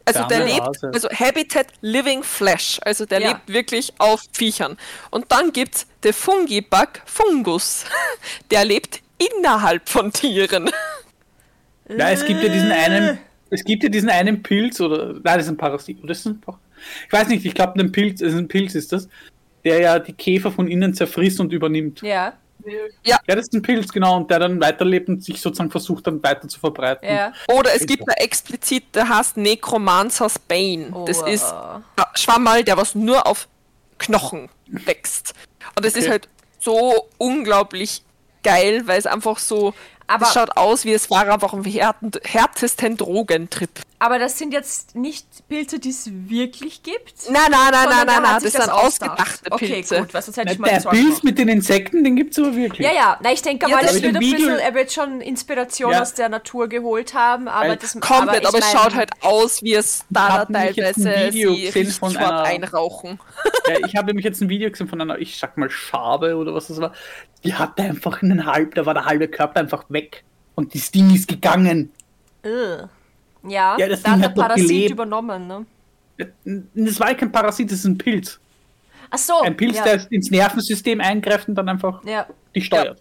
Also 0.07 0.23
Der 0.29 0.45
lebt, 0.45 0.85
also 0.85 1.09
Habitat 1.09 1.67
Living 1.81 2.23
Flesh, 2.23 2.79
also 2.83 3.05
der 3.07 3.21
Ja. 3.21 3.29
lebt 3.31 3.49
wirklich 3.49 3.93
auf 3.99 4.23
Viechern. 4.33 4.77
Und 5.11 5.33
dann 5.33 5.53
gibt's 5.53 5.87
der 6.05 6.15
Fungibug 6.15 7.03
Fungus. 7.05 7.85
Der 8.51 8.65
lebt 8.65 9.01
innerhalb 9.19 9.89
von 9.89 10.13
Tieren. 10.13 10.71
Ja, 11.89 12.11
es 12.11 12.25
gibt 12.25 12.43
ja 12.43 12.49
diesen 12.49 12.71
einen, 12.71 13.19
es 13.51 13.65
gibt 13.65 13.83
ja 13.83 13.89
diesen 13.89 14.09
einen 14.09 14.43
Pilz 14.43 14.81
oder, 14.81 15.15
nein, 15.15 15.23
das 15.23 15.45
ist 15.45 15.49
ein 15.49 15.57
Parasit. 15.57 16.03
Oder 16.03 16.13
ist 16.13 16.25
das 16.25 16.33
ein 16.33 16.41
ich 17.07 17.13
weiß 17.13 17.29
nicht, 17.29 17.45
ich 17.45 17.55
glaube, 17.55 17.81
ein 17.81 17.91
Pilz, 17.91 18.21
es 18.21 18.33
ist 18.33 18.39
ein 18.39 18.49
Pilz 18.49 18.75
ist 18.75 18.93
das, 18.93 19.09
der 19.65 19.81
ja 19.81 19.99
die 19.99 20.13
Käfer 20.13 20.53
von 20.53 20.69
innen 20.69 20.95
zerfrisst 20.95 21.41
und 21.41 21.53
übernimmt. 21.53 22.03
Ja, 22.03 22.35
Ja, 23.05 23.19
das 23.27 23.41
ist 23.47 23.55
ein 23.55 23.63
Pilz, 23.63 23.93
genau, 23.93 24.17
und 24.17 24.31
der 24.31 24.39
dann 24.41 24.61
weiterlebt 24.61 25.09
und 25.09 25.23
sich 25.23 25.41
sozusagen 25.41 25.71
versucht, 25.71 26.07
dann 26.07 26.23
weiter 26.23 26.49
zu 26.49 26.59
verbreiten. 26.59 27.09
ja. 27.09 27.33
Oder 27.49 27.75
es 27.75 27.87
gibt 27.87 28.05
da 28.07 28.13
explizit, 28.15 28.95
der 28.95 29.09
heißt 29.09 29.37
Necromancer's 29.37 30.39
Bane. 30.39 30.93
Das 31.07 31.23
Oh. 31.23 31.27
ist 31.27 31.45
ein 31.53 31.83
Schwammerl, 32.15 32.65
der 32.65 32.77
was 32.77 32.95
nur 32.95 33.27
auf 33.27 33.49
Knochen 33.99 34.49
wächst. 34.67 35.35
Und 35.77 35.85
das 35.85 35.95
ist 35.95 36.05
Okay. 36.05 36.11
halt 36.13 36.29
so 36.59 37.09
unglaublich 37.19 38.03
geil, 38.43 38.83
weil 38.87 38.99
es 38.99 39.07
einfach 39.07 39.39
so. 39.39 39.75
Aber- 40.09 40.21
das 40.25 40.35
schaut 40.35 40.57
aus 40.57 40.85
wie 40.85 40.93
es 40.93 41.11
war 41.11 41.29
einfach 41.29 41.53
am 41.53 41.65
härtesten 41.65 42.97
Drogentrip. 42.97 43.71
Aber 43.99 44.19
das 44.19 44.37
sind 44.37 44.53
jetzt 44.53 44.95
nicht 44.95 45.27
Pilze, 45.49 45.79
die 45.79 45.89
es 45.89 46.11
wirklich 46.13 46.83
gibt? 46.83 47.15
Nein, 47.31 47.41
nein, 47.51 47.61
nein, 47.73 47.89
nein, 47.89 48.07
nein, 48.07 48.23
nein, 48.23 48.43
das 48.43 48.53
sind 48.53 48.69
ausgedacht. 48.69 49.19
ausgedachte 49.19 49.53
Okay, 49.53 49.67
Pilze. 49.69 50.01
gut, 50.01 50.13
was 50.13 50.27
sonst 50.27 50.37
hätte 50.37 50.49
Na, 50.49 50.53
ich 50.53 50.59
mal 50.59 50.69
Der 50.69 50.91
Pilz 50.91 51.23
mit 51.23 51.39
den 51.39 51.49
Insekten, 51.49 52.05
den 52.05 52.15
gibt 52.15 52.33
es 52.33 52.39
aber 52.39 52.55
wirklich. 52.55 52.87
Ja, 52.87 52.93
ja, 52.93 53.19
na, 53.23 53.33
ich 53.33 53.41
denke 53.41 53.71
Ja, 53.71 53.77
mal, 53.77 53.83
das 53.83 53.95
wird 54.03 54.15
ein 54.15 54.21
Video- 54.21 54.37
bisschen, 54.49 54.59
er 54.59 54.75
wird 54.75 54.93
schon 54.93 55.23
Inspiration 55.23 55.93
Ja. 55.93 56.03
aus 56.03 56.13
der 56.13 56.29
Natur 56.29 56.69
geholt 56.69 57.15
haben, 57.15 57.49
aber 57.49 57.75
das 57.77 57.99
Komplett, 57.99 58.45
aber, 58.47 58.59
ich 58.59 58.65
es 58.67 58.73
mein- 58.75 58.83
schaut 58.83 58.95
halt 58.95 59.11
aus, 59.23 59.63
wie 59.63 59.75
es 59.75 60.05
da 60.11 60.45
teilweise 60.45 61.33
Video 61.33 61.55
gesehen 61.55 61.91
von 61.91 62.15
einer- 62.19 62.43
einrauchen. 62.43 63.19
Ich 63.87 63.97
habe 63.97 64.09
nämlich 64.09 64.27
jetzt 64.27 64.43
ein 64.43 64.51
Video 64.51 64.71
gesehen 64.71 64.89
von 64.89 65.01
einer, 65.01 65.19
ich 65.19 65.39
sag 65.39 65.57
mal, 65.57 65.71
Schabe 65.71 66.37
oder 66.37 66.53
was 66.55 66.67
das 66.69 66.79
war. 66.83 66.93
Die 67.45 67.55
hatte 67.55 67.83
einfach 67.83 68.23
einen 68.23 68.45
halb, 68.45 68.75
da 68.75 68.87
war 68.87 68.95
der 68.95 69.05
halbe 69.05 69.29
Körper 69.29 69.61
einfach 69.61 69.85
weg. 69.89 69.96
Und 70.55 70.75
das 70.75 70.91
Ding 70.91 71.15
ist 71.15 71.29
gegangen. 71.29 71.91
Ugh. 72.45 72.89
Ja, 73.49 73.77
Ja, 73.79 73.89
das 73.89 74.03
da 74.03 74.11
hat 74.13 74.15
Ding 74.17 74.21
der 74.23 74.29
hat 74.31 74.39
doch 74.39 74.43
Parasit 74.45 74.69
gelebt. 74.69 74.91
übernommen, 74.93 75.47
ne? 75.47 75.67
Das 76.75 76.99
war 76.99 77.15
kein 77.15 77.31
Parasit, 77.31 77.71
das 77.71 77.81
ist 77.81 77.85
ein 77.85 77.99
Pilz. 77.99 78.41
Ach 79.11 79.19
so. 79.19 79.41
Ein 79.43 79.57
Pilz, 79.57 79.77
ja. 79.77 79.85
der 79.85 80.11
ins 80.11 80.31
Nervensystem 80.31 81.01
eingreift 81.01 81.49
und 81.49 81.55
dann 81.55 81.69
einfach 81.69 82.03
Ja. 82.05 82.27
die 82.55 82.61
steuert. 82.61 83.01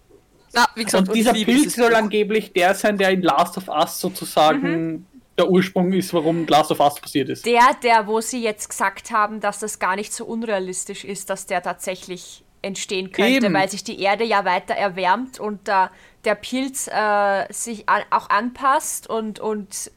Na, 0.53 0.67
wie 0.75 0.83
gesagt, 0.83 1.07
Und 1.09 1.15
dieser 1.15 1.33
liebe 1.33 1.51
Pilz 1.51 1.75
soll 1.75 1.89
Buch. 1.89 1.97
angeblich 1.97 2.53
der 2.53 2.73
sein, 2.75 2.97
der 2.97 3.09
in 3.09 3.21
Last 3.23 3.57
of 3.57 3.67
Us 3.67 3.99
sozusagen 3.99 4.87
Mhm. 4.91 5.05
der 5.37 5.49
Ursprung 5.49 5.91
ist, 5.93 6.13
warum 6.13 6.45
Last 6.47 6.71
of 6.71 6.79
Us 6.79 6.95
passiert 7.01 7.29
ist. 7.29 7.45
Der, 7.45 7.75
der, 7.83 8.05
wo 8.07 8.21
sie 8.21 8.41
jetzt 8.43 8.69
gesagt 8.69 9.11
haben, 9.11 9.39
dass 9.41 9.59
das 9.59 9.79
gar 9.79 9.95
nicht 9.95 10.13
so 10.13 10.25
unrealistisch 10.25 11.03
ist, 11.03 11.29
dass 11.29 11.45
der 11.45 11.61
tatsächlich 11.63 12.43
entstehen 12.65 13.11
könnte, 13.11 13.45
Eben. 13.45 13.53
weil 13.53 13.69
sich 13.69 13.83
die 13.83 14.01
Erde 14.01 14.23
ja 14.23 14.43
weiter 14.43 14.73
erwärmt 14.73 15.39
und 15.39 15.67
da 15.67 15.91
der 16.25 16.35
Pilz 16.35 16.87
äh, 16.87 17.45
sich 17.53 17.87
an, 17.87 18.01
auch 18.09 18.29
anpasst 18.29 19.07
und, 19.07 19.39
und 19.39 19.91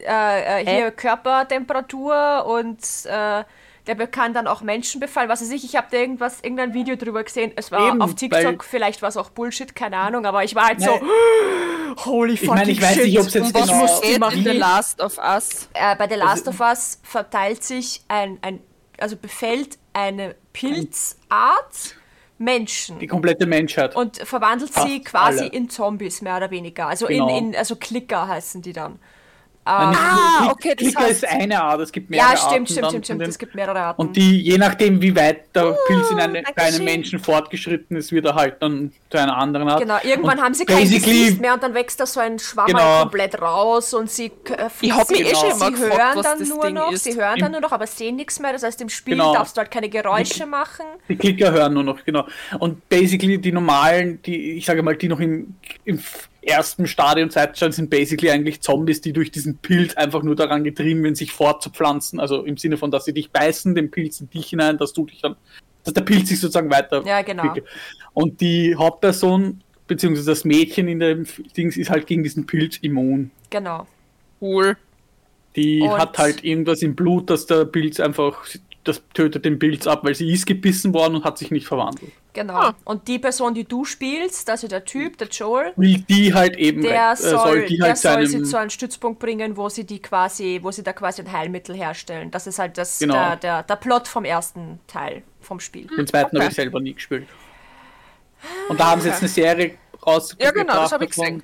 äh, 0.00 0.62
äh, 0.62 0.66
hier 0.66 0.90
Körpertemperatur 0.90 2.46
und 2.46 2.80
äh, 3.04 3.44
der 3.86 4.06
kann 4.06 4.34
dann 4.34 4.46
auch 4.46 4.60
Menschen 4.60 5.00
befallen. 5.00 5.28
Was 5.28 5.40
weiß 5.40 5.50
ich, 5.50 5.64
ich 5.64 5.76
habe 5.76 5.88
da 5.90 5.96
irgendwas, 5.96 6.40
irgendein 6.42 6.74
Video 6.74 6.96
drüber 6.96 7.24
gesehen. 7.24 7.52
Es 7.56 7.72
war 7.72 7.88
Eben, 7.88 8.02
auf 8.02 8.14
TikTok, 8.14 8.62
vielleicht 8.62 9.00
war 9.00 9.08
es 9.08 9.16
auch 9.16 9.30
Bullshit, 9.30 9.74
keine 9.74 9.96
Ahnung, 9.96 10.26
aber 10.26 10.44
ich 10.44 10.54
war 10.54 10.66
halt 10.66 10.80
so, 10.80 11.00
holy 12.04 12.36
fucking 12.36 12.42
Ich 12.42 12.48
meine, 12.48 12.70
ich 12.70 12.82
weiß 12.82 12.94
shit. 12.94 13.04
nicht, 13.04 13.18
ob 13.18 13.26
es 13.26 13.34
jetzt 13.34 13.54
was 13.54 13.66
genau 13.66 13.78
muss 13.78 14.00
in 14.00 14.20
machen. 14.20 14.44
The 14.44 14.50
Last 14.50 15.00
of 15.00 15.18
Us? 15.18 15.68
Äh, 15.72 15.96
bei 15.96 16.08
The 16.08 16.16
Last 16.16 16.48
of 16.48 16.60
Us 16.60 17.00
verteilt 17.02 17.64
sich 17.64 18.02
ein, 18.08 18.38
ein 18.42 18.60
also 18.98 19.16
befällt 19.16 19.78
eine 19.92 20.34
Pilzart 20.52 21.96
Menschen 22.38 22.98
die 23.00 23.06
komplette 23.06 23.46
Menschheit. 23.46 23.96
und 23.96 24.16
verwandelt 24.18 24.72
sie 24.72 24.98
Fast 25.00 25.04
quasi 25.06 25.40
alle. 25.40 25.48
in 25.48 25.68
Zombies, 25.70 26.22
mehr 26.22 26.36
oder 26.36 26.50
weniger. 26.50 26.86
Also 26.86 27.06
Genau. 27.06 27.36
in, 27.36 27.48
in 27.48 27.56
also 27.56 27.76
Klicker 27.76 28.28
heißen 28.28 28.62
die 28.62 28.72
dann. 28.72 28.98
Nein, 29.68 29.90
nicht- 29.90 29.98
Ah, 30.00 30.38
Klick- 30.40 30.50
okay, 30.52 30.68
das 30.70 30.76
Klicker 30.78 31.00
heißt- 31.04 31.10
ist 31.10 31.28
eine 31.28 31.62
Art, 31.62 31.80
es 31.80 31.92
gibt 31.92 32.10
mehrere 32.10 32.30
Ja, 32.30 32.36
stimmt, 32.36 32.52
Arten 32.52 32.66
stimmt, 32.66 32.86
stimmt, 32.90 33.04
stimmt. 33.04 33.22
Es 33.28 33.38
gibt 33.38 33.54
mehrere 33.54 33.78
Arten. 33.80 34.00
Und 34.00 34.16
die, 34.16 34.40
je 34.42 34.56
nachdem, 34.58 35.00
wie 35.02 35.14
weit 35.14 35.54
der 35.54 35.76
Pilz 35.86 36.10
in 36.10 36.18
eine, 36.20 36.42
bei 36.56 36.62
einem 36.62 36.84
Menschen 36.84 37.18
fortgeschritten 37.18 37.96
ist, 37.96 38.12
wird 38.12 38.24
er 38.26 38.34
halt 38.34 38.56
dann 38.62 38.92
zu 39.10 39.18
einer 39.18 39.36
anderen 39.36 39.68
Art. 39.68 39.80
Genau, 39.80 39.96
irgendwann 40.02 40.38
Und 40.38 40.44
haben 40.44 40.54
sie 40.54 40.64
kein 40.64 40.78
basically- 40.80 41.24
Gesicht 41.24 41.40
mehr 41.40 41.54
und 41.54 41.62
dann 41.62 41.74
wächst 41.74 41.98
da 42.00 42.06
so 42.06 42.20
ein 42.20 42.38
Schwamm 42.38 42.66
Genau. 42.66 42.80
halt 42.80 43.00
komplett 43.02 43.40
raus 43.40 43.94
und 43.94 44.10
sie 44.10 44.26
äh, 44.26 44.68
Ich 44.80 44.92
hab 44.92 45.08
mich 45.10 45.18
sie, 45.18 45.24
eh 45.24 45.34
schon 45.34 45.50
sie 45.52 45.66
immer 45.66 45.70
gefragt, 45.70 45.98
hören 45.98 46.16
was 46.16 46.22
dann 46.26 46.38
das 46.38 46.48
nur 46.48 46.64
Ding 46.64 46.74
noch, 46.74 46.92
ist. 46.92 47.04
sie 47.04 47.14
hören 47.16 47.38
dann 47.38 47.52
nur 47.52 47.60
noch, 47.60 47.72
aber 47.72 47.86
sehen 47.86 48.16
nichts 48.16 48.38
mehr. 48.40 48.52
Das 48.52 48.62
heißt, 48.62 48.80
im 48.80 48.88
Spiel 48.88 49.14
Genau. 49.16 49.32
darfst 49.34 49.56
du 49.56 49.60
halt 49.60 49.70
keine 49.70 49.88
Geräusche 49.88 50.46
machen. 50.46 50.84
Die 51.08 51.16
Klicker 51.16 51.50
hören 51.52 51.74
nur 51.74 51.82
noch, 51.84 52.04
genau. 52.04 52.26
Und 52.58 52.88
basically 52.88 53.38
die 53.38 53.52
normalen, 53.52 54.20
die, 54.22 54.52
ich 54.58 54.66
sage 54.66 54.82
mal, 54.82 54.96
die 54.96 55.08
noch 55.08 55.20
im, 55.20 55.54
im 55.84 56.02
ersten 56.48 56.86
Stadium 56.86 57.30
Zeitstand 57.30 57.74
sind 57.74 57.90
basically 57.90 58.30
eigentlich 58.30 58.60
Zombies, 58.60 59.00
die 59.00 59.12
durch 59.12 59.30
diesen 59.30 59.58
Pilz 59.58 59.94
einfach 59.94 60.22
nur 60.22 60.34
daran 60.36 60.64
getrieben 60.64 61.02
werden, 61.02 61.14
sich 61.14 61.32
fortzupflanzen. 61.32 62.18
Also 62.20 62.42
im 62.42 62.56
Sinne 62.56 62.76
von, 62.76 62.90
dass 62.90 63.04
sie 63.04 63.12
dich 63.12 63.30
beißen, 63.30 63.74
den 63.74 63.90
Pilz 63.90 64.20
in 64.20 64.30
dich 64.30 64.48
hinein, 64.48 64.78
dass 64.78 64.92
du 64.92 65.06
dich 65.06 65.20
dann, 65.20 65.36
dass 65.84 65.94
der 65.94 66.02
Pilz 66.02 66.28
sich 66.28 66.40
sozusagen 66.40 66.70
weiter 66.70 67.04
Ja, 67.06 67.22
genau. 67.22 67.54
Und 68.14 68.40
die 68.40 68.74
Hauptperson, 68.74 69.60
beziehungsweise 69.86 70.30
das 70.30 70.44
Mädchen 70.44 70.88
in 70.88 71.00
dem 71.00 71.26
Dings, 71.56 71.76
ist 71.76 71.90
halt 71.90 72.06
gegen 72.06 72.22
diesen 72.22 72.46
Pilz 72.46 72.78
immun. 72.78 73.30
Genau. 73.50 73.86
Cool. 74.40 74.76
Die 75.56 75.80
Und- 75.80 75.98
hat 75.98 76.18
halt 76.18 76.44
irgendwas 76.44 76.82
im 76.82 76.94
Blut, 76.94 77.30
dass 77.30 77.46
der 77.46 77.64
Pilz 77.64 78.00
einfach, 78.00 78.44
das 78.84 79.02
tötet 79.14 79.44
den 79.44 79.58
Pilz 79.58 79.86
ab, 79.86 80.04
weil 80.04 80.14
sie 80.14 80.32
ist 80.32 80.46
gebissen 80.46 80.94
worden 80.94 81.16
und 81.16 81.24
hat 81.24 81.38
sich 81.38 81.50
nicht 81.50 81.66
verwandelt. 81.66 82.12
Genau. 82.34 82.54
Ah. 82.54 82.74
Und 82.84 83.08
die 83.08 83.18
Person, 83.18 83.54
die 83.54 83.64
du 83.64 83.84
spielst, 83.84 84.48
also 84.50 84.68
der 84.68 84.84
Typ, 84.84 85.18
der 85.18 85.28
Joel, 85.28 85.72
Will 85.76 85.98
die 86.08 86.32
halt 86.32 86.56
eben, 86.56 86.82
der 86.82 87.12
äh, 87.12 87.16
soll, 87.16 87.66
die 87.66 87.78
der 87.78 87.88
halt 87.88 87.98
soll 87.98 88.26
sie 88.26 88.42
zu 88.42 88.58
einem 88.58 88.70
Stützpunkt 88.70 89.18
bringen, 89.18 89.56
wo 89.56 89.68
sie 89.68 89.84
die 89.84 90.00
quasi, 90.00 90.60
wo 90.62 90.70
sie 90.70 90.82
da 90.82 90.92
quasi 90.92 91.22
ein 91.22 91.32
Heilmittel 91.32 91.74
herstellen. 91.74 92.30
Das 92.30 92.46
ist 92.46 92.58
halt 92.58 92.78
das, 92.78 92.98
Genau. 92.98 93.14
der, 93.14 93.36
der, 93.36 93.62
der 93.64 93.76
Plot 93.76 94.06
vom 94.08 94.24
ersten 94.24 94.78
Teil 94.86 95.22
vom 95.40 95.58
Spiel. 95.58 95.86
den 95.96 96.06
zweiten 96.06 96.28
habe 96.28 96.38
Okay. 96.38 96.48
ich 96.48 96.54
selber 96.54 96.80
nie 96.80 96.94
gespielt. 96.94 97.26
Und 98.68 98.78
da 98.78 98.90
haben 98.90 99.00
sie 99.00 99.08
jetzt 99.08 99.20
eine 99.20 99.28
Serie 99.28 99.74
rausgebracht. 100.06 100.54
Ja, 100.56 100.62
genau, 100.62 100.74
das 100.74 100.92
hab 100.92 101.02
ich 101.02 101.10
gesehen. 101.10 101.42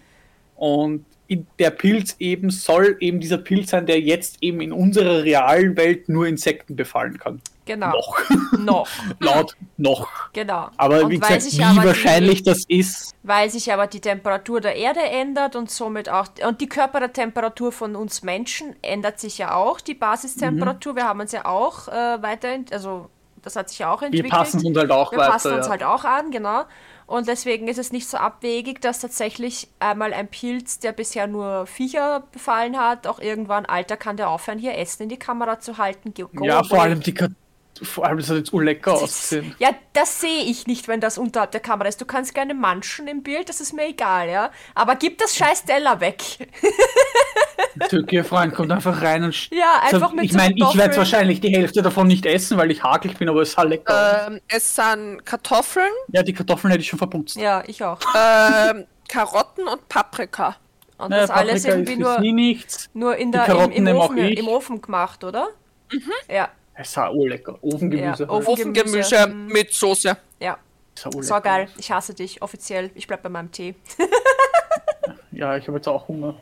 Und 0.56 1.04
der 1.28 1.70
Pilz 1.70 2.16
eben 2.18 2.50
soll 2.50 2.96
eben 3.00 3.18
dieser 3.20 3.38
Pilz 3.38 3.70
sein, 3.70 3.86
der 3.86 4.00
jetzt 4.00 4.38
eben 4.42 4.60
in 4.60 4.72
unserer 4.72 5.22
realen 5.24 5.76
Welt 5.76 6.08
nur 6.08 6.26
Insekten 6.26 6.76
befallen 6.76 7.18
kann. 7.18 7.40
Genau. 7.66 7.92
Noch. 7.92 8.18
Noch. 8.58 8.88
Laut 9.20 9.56
noch. 9.78 10.08
Genau. 10.34 10.68
Aber 10.76 11.04
Und 11.04 11.10
wie 11.10 11.18
gesagt, 11.18 11.40
sich 11.42 11.58
wie 11.58 11.62
aber 11.64 11.80
die- 11.80 11.86
wahrscheinlich 11.88 12.42
das 12.42 12.64
ist, 12.68 13.14
weil 13.22 13.48
sich 13.48 13.72
aber 13.72 13.86
die 13.86 14.00
Temperatur 14.00 14.60
der 14.60 14.76
Erde 14.76 15.00
ändert 15.00 15.56
und 15.56 15.70
somit 15.70 16.10
auch 16.10 16.26
und 16.46 16.60
die 16.60 16.68
Körpertemperatur 16.68 17.72
von 17.72 17.96
uns 17.96 18.22
Menschen 18.22 18.76
ändert 18.82 19.18
sich 19.18 19.38
ja 19.38 19.54
auch, 19.54 19.80
die 19.80 19.94
Basistemperatur. 19.94 20.92
Mhm. 20.92 20.96
Wir 20.96 21.04
haben 21.08 21.20
uns 21.20 21.32
ja 21.32 21.46
auch 21.46 21.88
äh, 21.88 22.22
weiterhin, 22.22 22.66
also 22.70 23.08
das 23.40 23.56
hat 23.56 23.70
sich 23.70 23.78
ja 23.78 23.90
auch 23.92 24.02
wir 24.02 24.06
entwickelt. 24.08 24.32
passen 24.32 24.64
uns 24.66 24.76
halt 24.76 24.90
auch 24.90 25.10
Wir 25.12 25.18
weiter. 25.20 25.32
passen 25.32 25.52
uns 25.54 25.64
ja. 25.66 25.70
halt 25.70 25.84
auch 25.84 26.04
an, 26.04 26.30
genau. 26.30 26.64
Und 27.06 27.28
deswegen 27.28 27.68
ist 27.68 27.78
es 27.78 27.92
nicht 27.92 28.08
so 28.08 28.16
abwegig, 28.16 28.80
dass 28.80 29.00
tatsächlich 29.00 29.68
einmal 29.78 30.12
ein 30.12 30.28
Pilz, 30.28 30.78
der 30.78 30.92
bisher 30.92 31.26
nur 31.26 31.66
Viecher 31.66 32.24
befallen 32.32 32.78
hat, 32.78 33.06
auch 33.06 33.20
irgendwann, 33.20 33.66
Alter, 33.66 33.96
kann 33.96 34.16
der 34.16 34.30
aufhören, 34.30 34.58
hier 34.58 34.76
Essen 34.78 35.04
in 35.04 35.08
die 35.08 35.18
Kamera 35.18 35.60
zu 35.60 35.78
halten. 35.78 36.14
Go 36.14 36.44
ja, 36.44 36.62
vor 36.62 36.82
allem 36.82 37.00
die 37.00 37.14
Kat 37.14 37.32
vor 37.82 38.06
allem 38.06 38.18
das 38.18 38.30
hat 38.30 38.36
jetzt 38.36 38.52
urlecker 38.52 38.94
ausgesehen. 38.94 39.54
Ja, 39.58 39.70
das 39.94 40.20
sehe 40.20 40.44
ich 40.44 40.66
nicht, 40.66 40.86
wenn 40.86 41.00
das 41.00 41.18
unterhalb 41.18 41.50
der 41.50 41.60
Kamera 41.60 41.88
ist. 41.88 42.00
Du 42.00 42.04
kannst 42.04 42.34
gerne 42.34 42.54
manchen 42.54 43.08
im 43.08 43.22
Bild, 43.22 43.48
das 43.48 43.60
ist 43.60 43.72
mir 43.72 43.88
egal, 43.88 44.28
ja. 44.28 44.50
Aber 44.74 44.96
gib 44.96 45.18
das 45.18 45.34
scheiß 45.36 45.64
Teller 45.64 46.00
weg. 46.00 46.22
Türkei 47.88 48.22
Freund 48.24 48.54
kommt 48.54 48.70
einfach 48.72 49.00
rein 49.02 49.24
und 49.24 49.50
Ja, 49.50 49.80
einfach 49.82 50.12
mit 50.12 50.24
Ich 50.24 50.32
so 50.32 50.38
meine, 50.38 50.54
ich 50.56 50.76
werde 50.76 50.96
wahrscheinlich 50.96 51.40
die 51.40 51.50
Hälfte 51.54 51.82
davon 51.82 52.06
nicht 52.06 52.26
essen, 52.26 52.56
weil 52.58 52.70
ich 52.70 52.82
hakelig 52.82 53.16
bin, 53.18 53.28
aber 53.28 53.42
es 53.42 53.52
sah 53.52 53.62
lecker 53.62 53.92
aus. 54.26 54.30
Ähm, 54.32 54.40
es 54.48 54.74
sind 54.74 55.24
Kartoffeln, 55.24 55.90
Ja, 56.08 56.22
die 56.22 56.32
Kartoffeln 56.32 56.70
hätte 56.70 56.82
ich 56.82 56.88
schon 56.88 56.98
verputzt. 56.98 57.36
Ja, 57.36 57.62
ich 57.66 57.82
auch. 57.82 57.98
ähm, 58.16 58.86
Karotten 59.08 59.66
und 59.68 59.88
Paprika. 59.88 60.56
Und 60.96 61.10
Naja, 61.10 61.22
das 61.26 61.30
alles 61.30 61.62
Paprika 61.64 61.76
irgendwie 61.76 61.92
ist 61.94 61.98
nur, 61.98 62.10
jetzt 62.12 62.20
nie 62.20 62.32
nichts. 62.32 62.90
nur 62.94 63.16
in 63.16 63.32
der, 63.32 63.46
im, 63.48 63.86
im, 63.86 63.96
Ofen, 63.96 64.18
ich. 64.18 64.38
im 64.38 64.48
Ofen 64.48 64.80
gemacht, 64.80 65.24
oder? 65.24 65.48
Ja, 66.30 66.48
Es 66.74 66.92
sah 66.92 67.10
urlecker. 67.10 67.58
Ofengemüse. 67.62 68.24
Ja. 68.24 68.30
Ofengemüse. 68.30 68.52
Ofengemüse 69.08 69.26
Mhm. 69.28 69.46
mit 69.48 69.72
Soße. 69.72 70.16
ja. 70.40 70.56
Es 70.96 71.02
sah 71.02 71.08
urlecker 71.08 71.22
So 71.36 71.40
geil. 71.40 71.68
Ich 71.78 71.90
hasse 71.90 72.14
dich, 72.14 72.40
offiziell. 72.42 72.90
Ich 72.94 73.06
bleib 73.08 73.22
bei 73.22 73.28
meinem 73.28 73.50
Tee. 73.50 73.74
Ja, 75.32 75.56
ich 75.56 75.66
habe 75.66 75.78
jetzt 75.78 75.88
auch 75.88 76.06
Hunger. 76.06 76.34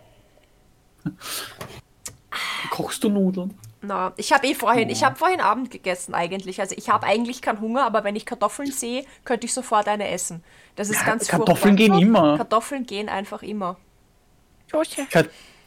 Kochst 2.71 3.05
du 3.05 3.09
Nudeln? 3.11 3.59
Na, 3.83 4.13
ich 4.17 4.33
habe 4.33 4.47
eh 4.47 4.55
vorhin, 4.55 4.89
ich 4.91 5.03
habe 5.03 5.17
vorhin 5.17 5.41
Abend 5.41 5.71
gegessen 5.71 6.15
eigentlich. 6.15 6.61
Also 6.61 6.75
ich 6.79 6.89
habe 6.89 7.05
eigentlich 7.07 7.43
keinen 7.43 7.61
Hunger, 7.61 7.85
aber 7.85 8.05
wenn 8.05 8.15
ich 8.15 8.25
Kartoffeln 8.25 8.71
sehe, 8.71 9.05
könnte 9.25 9.47
ich 9.47 9.53
sofort 9.53 9.89
eine 9.89 10.09
essen. 10.09 10.45
Das 10.77 10.89
ist 10.89 11.05
ganz 11.05 11.27
Kartoffeln 11.27 11.77
furchtbar. 11.77 11.99
gehen 11.99 12.09
immer. 12.09 12.37
Kartoffeln 12.37 12.87
gehen 12.87 13.09
einfach 13.09 13.43
immer. 13.43 13.77
Soße. 14.71 15.07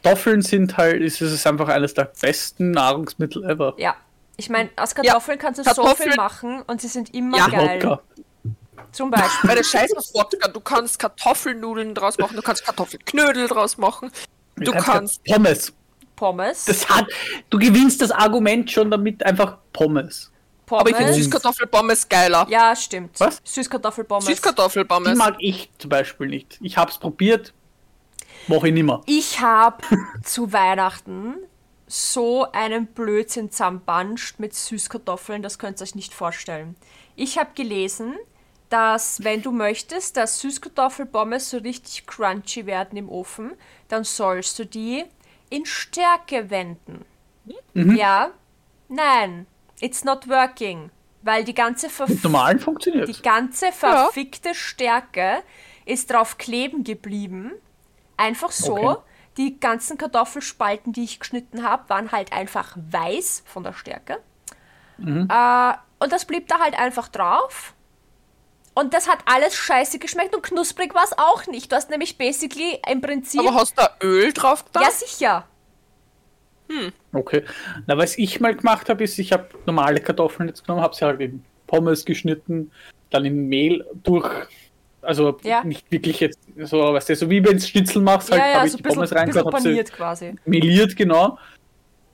Kartoffeln 0.02 0.40
sind 0.40 0.76
halt, 0.78 1.02
es 1.02 1.20
ist 1.20 1.46
einfach 1.46 1.68
eines 1.68 1.92
der 1.92 2.06
besten 2.06 2.70
Nahrungsmittel 2.70 3.44
ever. 3.44 3.74
Ja. 3.76 3.94
Ich 4.38 4.48
meine, 4.48 4.70
aus 4.76 4.94
Kartoffeln 4.94 5.38
kannst 5.38 5.58
du 5.60 5.64
so 5.64 5.70
Kartoffeln- 5.82 6.10
viel 6.12 6.16
machen 6.16 6.62
und 6.66 6.80
sie 6.80 6.88
sind 6.88 7.14
immer 7.14 7.36
Ja. 7.38 7.48
geil. 7.48 7.82
Locker. 7.82 8.02
Zum 8.92 9.10
Beispiel. 9.10 9.50
Weil 9.50 9.56
der 9.56 9.64
Scheiß 9.64 9.92
auf 9.94 10.04
Wodka, 10.14 10.48
du 10.48 10.60
kannst 10.60 10.98
Kartoffelnudeln 10.98 11.94
draus 11.94 12.16
machen, 12.16 12.34
du 12.34 12.42
kannst 12.42 12.64
Kartoffelknödel 12.64 13.46
draus 13.46 13.76
machen, 13.76 14.10
du 14.56 14.72
kannst 14.72 15.22
Pommes. 15.24 15.72
Pommes. 16.16 16.64
Das 16.64 16.88
hat, 16.88 17.06
du 17.50 17.58
gewinnst 17.58 18.00
das 18.00 18.10
Argument 18.10 18.70
schon 18.70 18.90
damit 18.90 19.24
einfach 19.24 19.58
Pommes. 19.72 20.32
Pommes. 20.64 20.80
Aber 20.80 20.90
ich 20.90 20.96
finde 20.96 21.14
Süßkartoffelpommes 21.14 22.08
geiler. 22.08 22.46
Ja, 22.50 22.74
stimmt. 22.74 23.20
Was? 23.20 23.40
Süßkartoffelpommes. 23.44 24.24
Die 24.24 24.32
Süßkartoffelpommes. 24.32 25.16
mag 25.16 25.36
ich 25.38 25.70
zum 25.78 25.90
Beispiel 25.90 26.26
nicht. 26.26 26.58
Ich 26.60 26.76
hab's 26.76 26.98
probiert, 26.98 27.52
mache 28.48 28.68
ich 28.68 28.74
nimmer. 28.74 29.02
Ich 29.06 29.40
habe 29.40 29.78
zu 30.24 30.52
Weihnachten 30.52 31.34
so 31.86 32.50
einen 32.50 32.86
Blödsinn 32.86 33.52
zusammenbanscht 33.52 34.40
mit 34.40 34.54
Süßkartoffeln, 34.54 35.42
das 35.42 35.58
könnt 35.58 35.80
ihr 35.80 35.84
euch 35.84 35.94
nicht 35.94 36.12
vorstellen. 36.12 36.74
Ich 37.14 37.38
habe 37.38 37.50
gelesen, 37.54 38.14
dass 38.68 39.22
wenn 39.22 39.42
du 39.42 39.52
möchtest, 39.52 40.16
dass 40.16 40.40
Süßkartoffelpommes 40.40 41.50
so 41.50 41.58
richtig 41.58 42.06
crunchy 42.06 42.66
werden 42.66 42.96
im 42.96 43.08
Ofen, 43.08 43.52
dann 43.88 44.04
sollst 44.04 44.58
du 44.58 44.66
die 44.66 45.04
in 45.50 45.64
Stärke 45.66 46.50
wenden. 46.50 47.04
Ja? 47.74 48.30
Nein, 48.88 49.46
it's 49.80 50.04
not 50.04 50.28
working. 50.28 50.90
Weil 51.22 51.44
die 51.44 51.54
ganze 51.54 51.88
Verf 51.90 52.22
normalen 52.22 52.60
funktioniert 52.60 53.08
die 53.08 53.20
ganze 53.20 53.72
verfickte 53.72 54.54
Stärke 54.54 55.42
ist 55.84 56.10
drauf 56.10 56.38
kleben 56.38 56.84
geblieben. 56.84 57.52
Einfach 58.16 58.50
so. 58.50 58.76
Okay. 58.76 59.00
Die 59.36 59.60
ganzen 59.60 59.98
Kartoffelspalten, 59.98 60.92
die 60.92 61.04
ich 61.04 61.20
geschnitten 61.20 61.62
habe, 61.62 61.88
waren 61.88 62.10
halt 62.10 62.32
einfach 62.32 62.76
weiß 62.76 63.42
von 63.46 63.64
der 63.64 63.72
Stärke. 63.72 64.18
Mhm. 64.98 65.28
Äh, 65.30 65.74
und 65.98 66.12
das 66.12 66.24
blieb 66.24 66.48
da 66.48 66.58
halt 66.58 66.78
einfach 66.78 67.08
drauf. 67.08 67.74
Und 68.78 68.92
das 68.92 69.08
hat 69.08 69.20
alles 69.24 69.54
scheiße 69.54 69.98
geschmeckt 69.98 70.34
und 70.36 70.42
knusprig 70.42 70.94
war 70.94 71.04
es 71.04 71.16
auch 71.16 71.46
nicht. 71.46 71.72
Du 71.72 71.76
hast 71.76 71.88
nämlich 71.88 72.18
basically 72.18 72.78
im 72.90 73.00
Prinzip. 73.00 73.40
Aber 73.40 73.54
hast 73.54 73.72
du 73.78 73.82
da 73.82 73.90
Öl 74.02 74.34
drauf 74.34 74.66
da? 74.70 74.82
ja, 74.82 74.90
sicher. 74.90 75.46
Okay. 77.14 77.42
Na, 77.86 77.96
was 77.96 78.18
ich 78.18 78.38
mal 78.38 78.54
gemacht 78.54 78.90
habe, 78.90 79.02
ist, 79.04 79.18
ich 79.18 79.32
habe 79.32 79.48
normale 79.64 79.98
Kartoffeln 80.00 80.48
jetzt 80.48 80.62
genommen, 80.64 80.82
habe 80.82 80.94
sie 80.94 81.06
halt 81.06 81.20
in 81.20 81.42
Pommes 81.66 82.04
geschnitten, 82.04 82.70
dann 83.08 83.24
in 83.24 83.48
Mehl 83.48 83.86
durch. 84.02 84.30
Also 85.00 85.38
Ja. 85.42 85.64
nicht 85.64 85.90
wirklich 85.90 86.20
jetzt 86.20 86.40
so, 86.64 86.78
weißt 86.92 87.08
du, 87.08 87.16
so 87.16 87.30
wie 87.30 87.42
wenn 87.42 87.56
du 87.56 87.60
Schnitzel 87.60 88.02
machst, 88.02 88.30
halt 88.30 88.42
ja, 88.42 88.48
ja, 88.48 88.54
habe 88.56 88.66
ich 88.66 88.72
so 88.72 88.78
die 88.78 88.82
ein 88.82 88.84
bisschen, 88.84 88.96
Pommes 88.96 89.12
reingehört, 89.14 89.46
habe 89.46 89.60
sie 89.60 89.84
quasi. 89.84 90.34
meliert, 90.44 90.96
genau. 90.96 91.38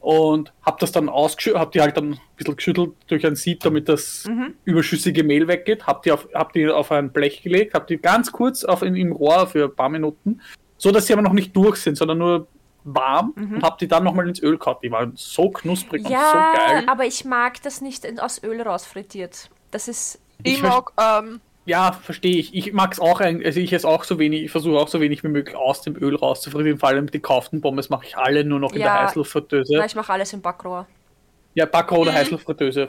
Und 0.03 0.53
habe 0.63 0.77
das 0.81 0.91
dann 0.93 1.09
ausgeschüttelt, 1.09 1.61
habe 1.61 1.71
die 1.71 1.81
halt 1.81 1.97
dann 1.97 2.15
ein 2.15 2.21
bisschen 2.37 2.57
geschüttelt 2.57 2.91
durch 3.07 3.25
ein 3.25 3.37
Sieb, 3.37 3.61
damit 3.61 3.89
das 3.89 4.25
Mhm. 4.29 4.55
überschüssige 4.65 5.23
Mehl 5.23 5.47
weggeht. 5.47 5.87
Habe 5.87 6.01
die, 6.05 6.11
auf, 6.13 6.27
hab 6.35 6.53
die 6.53 6.69
auf 6.69 6.91
ein 6.91 7.13
Blech 7.13 7.43
gelegt, 7.43 7.75
habe 7.75 7.87
die 7.87 7.99
ganz 7.99 8.33
kurz 8.33 8.65
auf, 8.65 8.83
in, 8.83 8.97
im 8.97 9.13
Rohr 9.13 9.47
für 9.47 9.67
ein 9.67 9.77
paar 9.77 9.89
Minuten, 9.89 10.41
so 10.77 10.91
dass 10.91 11.07
sie 11.07 11.13
aber 11.13 11.23
noch 11.23 11.33
nicht 11.33 11.55
durch 11.55 11.77
sind, 11.77 11.97
sondern 11.97 12.19
nur 12.19 12.49
warm 12.85 13.33
und 13.37 13.63
habe 13.63 13.77
die 13.79 13.87
dann 13.87 14.03
nochmal 14.03 14.27
ins 14.29 14.43
Öl 14.43 14.59
gehauen. 14.59 14.79
Die 14.83 14.91
waren 14.91 15.13
so 15.15 15.51
knusprig 15.51 16.01
und 16.03 16.09
so 16.09 16.13
Ja, 16.13 16.53
geil. 16.57 16.85
aber 16.89 17.05
ich 17.05 17.25
mag 17.25 17.63
das 17.63 17.81
nicht 17.81 18.05
aus 18.21 18.43
Öl 18.43 18.61
rausfrittiert. 18.61 19.51
Das 19.71 19.87
ist. 19.87 20.21
Ich 20.43 20.55
Ich 20.55 20.63
mag, 20.65 20.91
ähm, 21.01 21.41
Ja, 21.65 21.93
verstehe 21.93 22.37
ich. 22.37 22.55
Ich 22.55 22.73
mag 22.73 22.93
es 22.93 22.99
auch, 23.01 23.21
ein- 23.21 23.45
also 23.45 23.61
ich 23.61 23.73
esse 23.73 23.87
auch 23.87 24.03
so 24.05 24.19
wenig, 24.19 24.43
ich 24.43 24.51
versuche 24.51 24.77
auch 24.79 24.89
so 24.89 25.01
wenig 25.01 25.23
wie 25.23 25.29
möglich 25.29 25.55
aus 25.57 25.83
dem 25.83 25.97
Öl 25.97 26.17
rauszufrieren. 26.17 26.79
Vor 26.79 26.89
allem 26.89 27.09
die 27.09 27.21
kauften 27.21 27.61
Pommes 27.61 27.89
mache 27.89 28.07
ich 28.07 28.17
alle 28.17 28.45
nur 28.45 28.59
noch 28.59 28.73
in 28.73 28.81
Ja. 28.81 28.95
der 28.99 29.03
Heißluftfritteuse. 29.09 29.75
Na, 29.77 29.85
ich 29.87 29.95
mache 29.95 30.13
alles 30.13 30.33
im 30.33 30.41
Backrohr. 30.43 30.87
Ja, 31.55 31.67
Backrohr 31.67 32.01
oder 32.01 32.11
Mhm. 32.13 32.17
Heißluftfritteuse. 32.17 32.89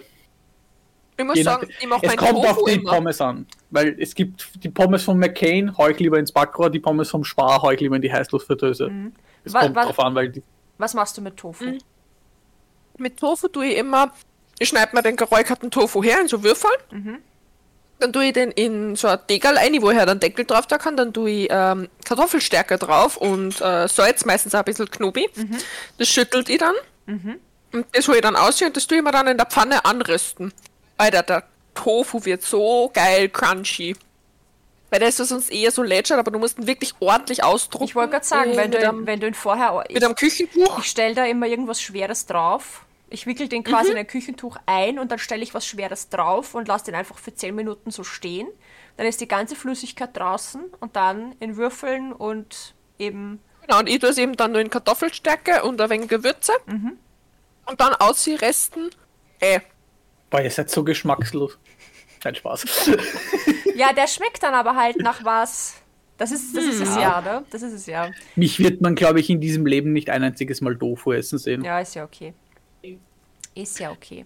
ich 1.15 1.23
muss 1.25 1.35
Je 1.37 1.43
sagen, 1.43 1.67
nach- 1.69 1.79
ich 1.81 1.87
mache 1.87 2.05
es 2.07 2.15
kommt 2.17 2.33
auf 2.39 2.45
Tofu 2.57 2.65
die 2.65 2.71
immer. 2.73 2.91
Pommes 2.93 3.21
an. 3.21 3.45
Weil 3.69 3.95
es 3.99 4.15
gibt 4.15 4.49
die 4.63 4.69
Pommes 4.69 5.03
von 5.03 5.19
McCain, 5.19 5.77
hau 5.77 5.87
ich 5.89 5.99
lieber 5.99 6.17
ins 6.17 6.31
Backrohr, 6.31 6.71
die 6.71 6.79
Pommes 6.79 7.11
vom 7.11 7.23
Spar 7.23 7.61
hau 7.61 7.69
ich 7.69 7.79
lieber 7.79 7.95
in 7.97 8.01
die 8.01 8.11
Heißluftfritteuse. 8.11 8.85
Es 8.85 8.89
Mhm. 8.89 9.13
Wa- 9.53 9.59
kommt 9.59 9.75
wa- 9.75 9.85
drauf 9.85 9.99
an, 9.99 10.15
weil 10.15 10.29
die, 10.29 10.41
Was 10.79 10.95
machst 10.95 11.15
du 11.15 11.21
mit 11.21 11.37
Tofu? 11.37 11.63
Mhm. 11.65 11.77
Mit 12.97 13.17
Tofu 13.19 13.47
tue 13.47 13.67
ich 13.67 13.77
immer, 13.77 14.11
ich 14.57 14.69
schneide 14.69 14.95
mir 14.95 15.03
den 15.03 15.15
geräucherten 15.15 15.69
Tofu 15.69 16.01
her 16.03 16.19
in 16.21 16.27
so 16.27 16.41
Würfel. 16.43 16.71
Dann 18.03 18.11
tue 18.11 18.25
ich 18.25 18.33
den 18.33 18.51
in 18.51 18.97
so 18.97 19.07
ein 19.07 19.17
Deckel 19.29 19.57
ein, 19.57 19.81
wo 19.81 19.89
ich 19.89 19.97
halt 19.97 20.09
einen 20.09 20.19
Deckel 20.19 20.43
drauf 20.43 20.67
da 20.67 20.77
kann. 20.77 20.97
Dann 20.97 21.13
tue 21.13 21.29
ich 21.29 21.47
ähm, 21.49 21.87
Kartoffelstärke 22.03 22.77
drauf 22.77 23.15
und 23.15 23.61
äh, 23.61 23.87
Salz, 23.87 24.25
meistens 24.25 24.53
auch 24.53 24.59
ein 24.59 24.65
bisschen 24.65 24.91
Knobi. 24.91 25.29
Das 25.97 26.09
schüttelt 26.09 26.49
ich 26.49 26.57
dann. 26.57 26.75
Und 27.71 27.85
das 27.93 28.05
hole 28.09 28.17
ich 28.17 28.21
dann 28.21 28.35
aus 28.35 28.61
und 28.61 28.75
das 28.75 28.87
tue 28.87 28.97
ich 28.97 29.03
mir 29.05 29.13
dann 29.13 29.27
in 29.27 29.37
der 29.37 29.45
Pfanne 29.45 29.85
anrösten. 29.85 30.51
Alter, 30.97 31.23
der 31.23 31.43
Tofu 31.75 32.25
wird 32.25 32.43
so 32.43 32.91
geil 32.93 33.29
crunchy. 33.29 33.95
Weil 34.89 34.99
der 34.99 35.07
ist 35.07 35.19
ja 35.19 35.25
sonst 35.25 35.49
eher 35.49 35.71
so 35.71 35.81
lätschert, 35.81 36.19
aber 36.19 36.29
du 36.29 36.39
musst 36.39 36.59
ihn 36.59 36.67
wirklich 36.67 36.93
ordentlich 36.99 37.41
ausdrucken. 37.41 37.85
Ich 37.85 37.95
wollte 37.95 38.11
gerade 38.11 38.25
sagen, 38.25 38.51
äh, 38.51 38.57
wenn 38.57 38.71
du, 38.71 38.77
einem, 38.79 39.07
wenn 39.07 39.21
du 39.21 39.27
ihn 39.27 39.33
vorher. 39.33 39.81
Ich, 39.87 39.95
mit 39.95 40.03
einem 40.03 40.15
Küchentuch. 40.15 40.79
ich 40.79 40.85
stelle 40.85 41.15
da 41.15 41.25
immer 41.25 41.47
irgendwas 41.47 41.81
Schweres 41.81 42.25
drauf. 42.25 42.82
Ich 43.13 43.27
wickel 43.27 43.47
den 43.47 43.63
quasi 43.63 43.91
in 43.91 43.97
ein 43.97 44.07
Küchentuch 44.07 44.57
ein 44.65 44.97
und 44.97 45.11
dann 45.11 45.19
stelle 45.19 45.43
ich 45.43 45.53
was 45.53 45.67
Schweres 45.67 46.09
drauf 46.09 46.55
und 46.55 46.67
lasse 46.67 46.85
den 46.85 46.95
einfach 46.95 47.19
für 47.19 47.31
10 47.31 47.53
Minuten 47.53 47.91
so 47.91 48.03
stehen. 48.03 48.47
Dann 48.97 49.05
ist 49.05 49.21
die 49.21 49.27
ganze 49.27 49.55
Flüssigkeit 49.55 50.17
draußen 50.17 50.63
und 50.79 50.95
dann 50.95 51.35
in 51.39 51.55
Würfeln 51.55 52.11
und 52.11 52.73
eben. 52.97 53.39
Genau, 53.61 53.79
und 53.79 53.87
ich 53.87 53.99
tue 53.99 54.09
es 54.09 54.17
eben 54.17 54.35
dann 54.35 54.51
nur 54.51 54.61
in 54.61 54.71
Kartoffelstärke 54.71 55.63
und 55.63 55.79
ein 55.79 55.91
wenig 55.91 56.09
Gewürze. 56.09 56.53
Und 56.65 57.79
dann 57.79 57.93
aus 57.93 58.23
die 58.23 58.33
Resten. 58.33 58.89
Äh, 59.39 59.59
boah, 60.31 60.41
ihr 60.41 60.49
seid 60.49 60.71
so 60.71 60.83
geschmackslos. 60.83 61.59
Kein 62.19 62.33
Spaß. 62.33 62.65
Ja, 63.75 63.93
der 63.93 64.07
schmeckt 64.07 64.41
dann 64.43 64.53
aber 64.53 64.75
halt 64.75 64.97
nach 64.97 65.23
was. 65.23 65.75
Das 66.17 66.31
ist, 66.31 66.55
das 66.55 66.63
ist 66.63 66.79
es 66.79 66.95
ja, 66.95 67.21
ne? 67.21 67.43
Das 67.49 67.63
ist 67.63 67.73
es 67.73 67.85
ja. 67.87 68.11
Mich 68.35 68.59
wird 68.59 68.81
man, 68.81 68.95
glaube 68.95 69.19
ich, 69.19 69.29
in 69.29 69.41
diesem 69.41 69.65
Leben 69.65 69.93
nicht 69.93 70.09
ein 70.09 70.23
einziges 70.23 70.61
Mal 70.61 70.77
Tofu 70.77 71.11
essen 71.11 71.39
sehen. 71.39 71.63
Ja, 71.63 71.79
ist 71.79 71.95
ja 71.95 72.03
okay. 72.03 72.33
Ist 73.55 73.79
ja 73.79 73.91
okay. 73.91 74.25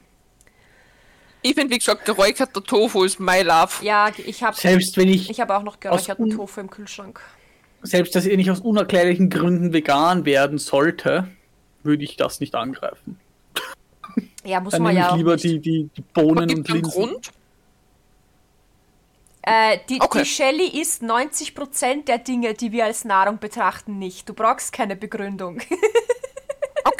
ich 1.41 1.53
finde, 1.53 1.73
wie 1.73 1.77
gesagt, 1.79 2.05
geräucherter 2.05 2.63
Tofu 2.63 3.03
ist 3.03 3.19
my 3.19 3.41
love. 3.41 3.83
Ja, 3.83 4.11
ich 4.17 4.43
habe 4.43 4.55
Selbst 4.55 4.95
wenn 4.97 5.07
ich, 5.09 5.29
ich 5.29 5.39
hab 5.39 5.49
auch 5.49 5.63
noch 5.63 5.79
geräucherten 5.79 6.29
Tofu 6.29 6.61
im 6.61 6.69
Kühlschrank. 6.69 7.21
selbst 7.83 8.15
dass 8.15 8.25
ich 8.25 8.35
nicht 8.37 8.49
aus 8.51 8.59
unerklärlichen 8.61 9.29
Gründen 9.29 9.73
vegan 9.73 10.25
werden 10.25 10.57
sollte, 10.57 11.27
würde 11.83 12.03
ich 12.03 12.17
das 12.17 12.39
nicht 12.39 12.55
angreifen. 12.55 13.19
Ja, 14.43 14.59
muss 14.61 14.71
Dann 14.71 14.81
man 14.83 14.93
nehme 14.95 15.05
ja 15.05 15.11
ich 15.11 15.17
lieber 15.17 15.35
die, 15.37 15.59
die, 15.59 15.89
die 15.95 16.01
Bohnen 16.13 16.49
und 16.49 16.67
Linsen. 16.69 16.81
Grund? 16.91 17.31
Äh, 19.43 19.77
die, 19.89 20.01
Okay. 20.01 20.19
die 20.19 20.25
Shelly 20.25 20.81
isst 20.81 21.03
90% 21.03 22.05
der 22.05 22.17
Dinge, 22.17 22.53
die 22.53 22.71
wir 22.71 22.85
als 22.85 23.05
Nahrung 23.05 23.39
betrachten, 23.39 23.97
nicht. 23.99 24.27
Du 24.27 24.33
brauchst 24.33 24.73
keine 24.73 24.95
Begründung. 24.95 25.59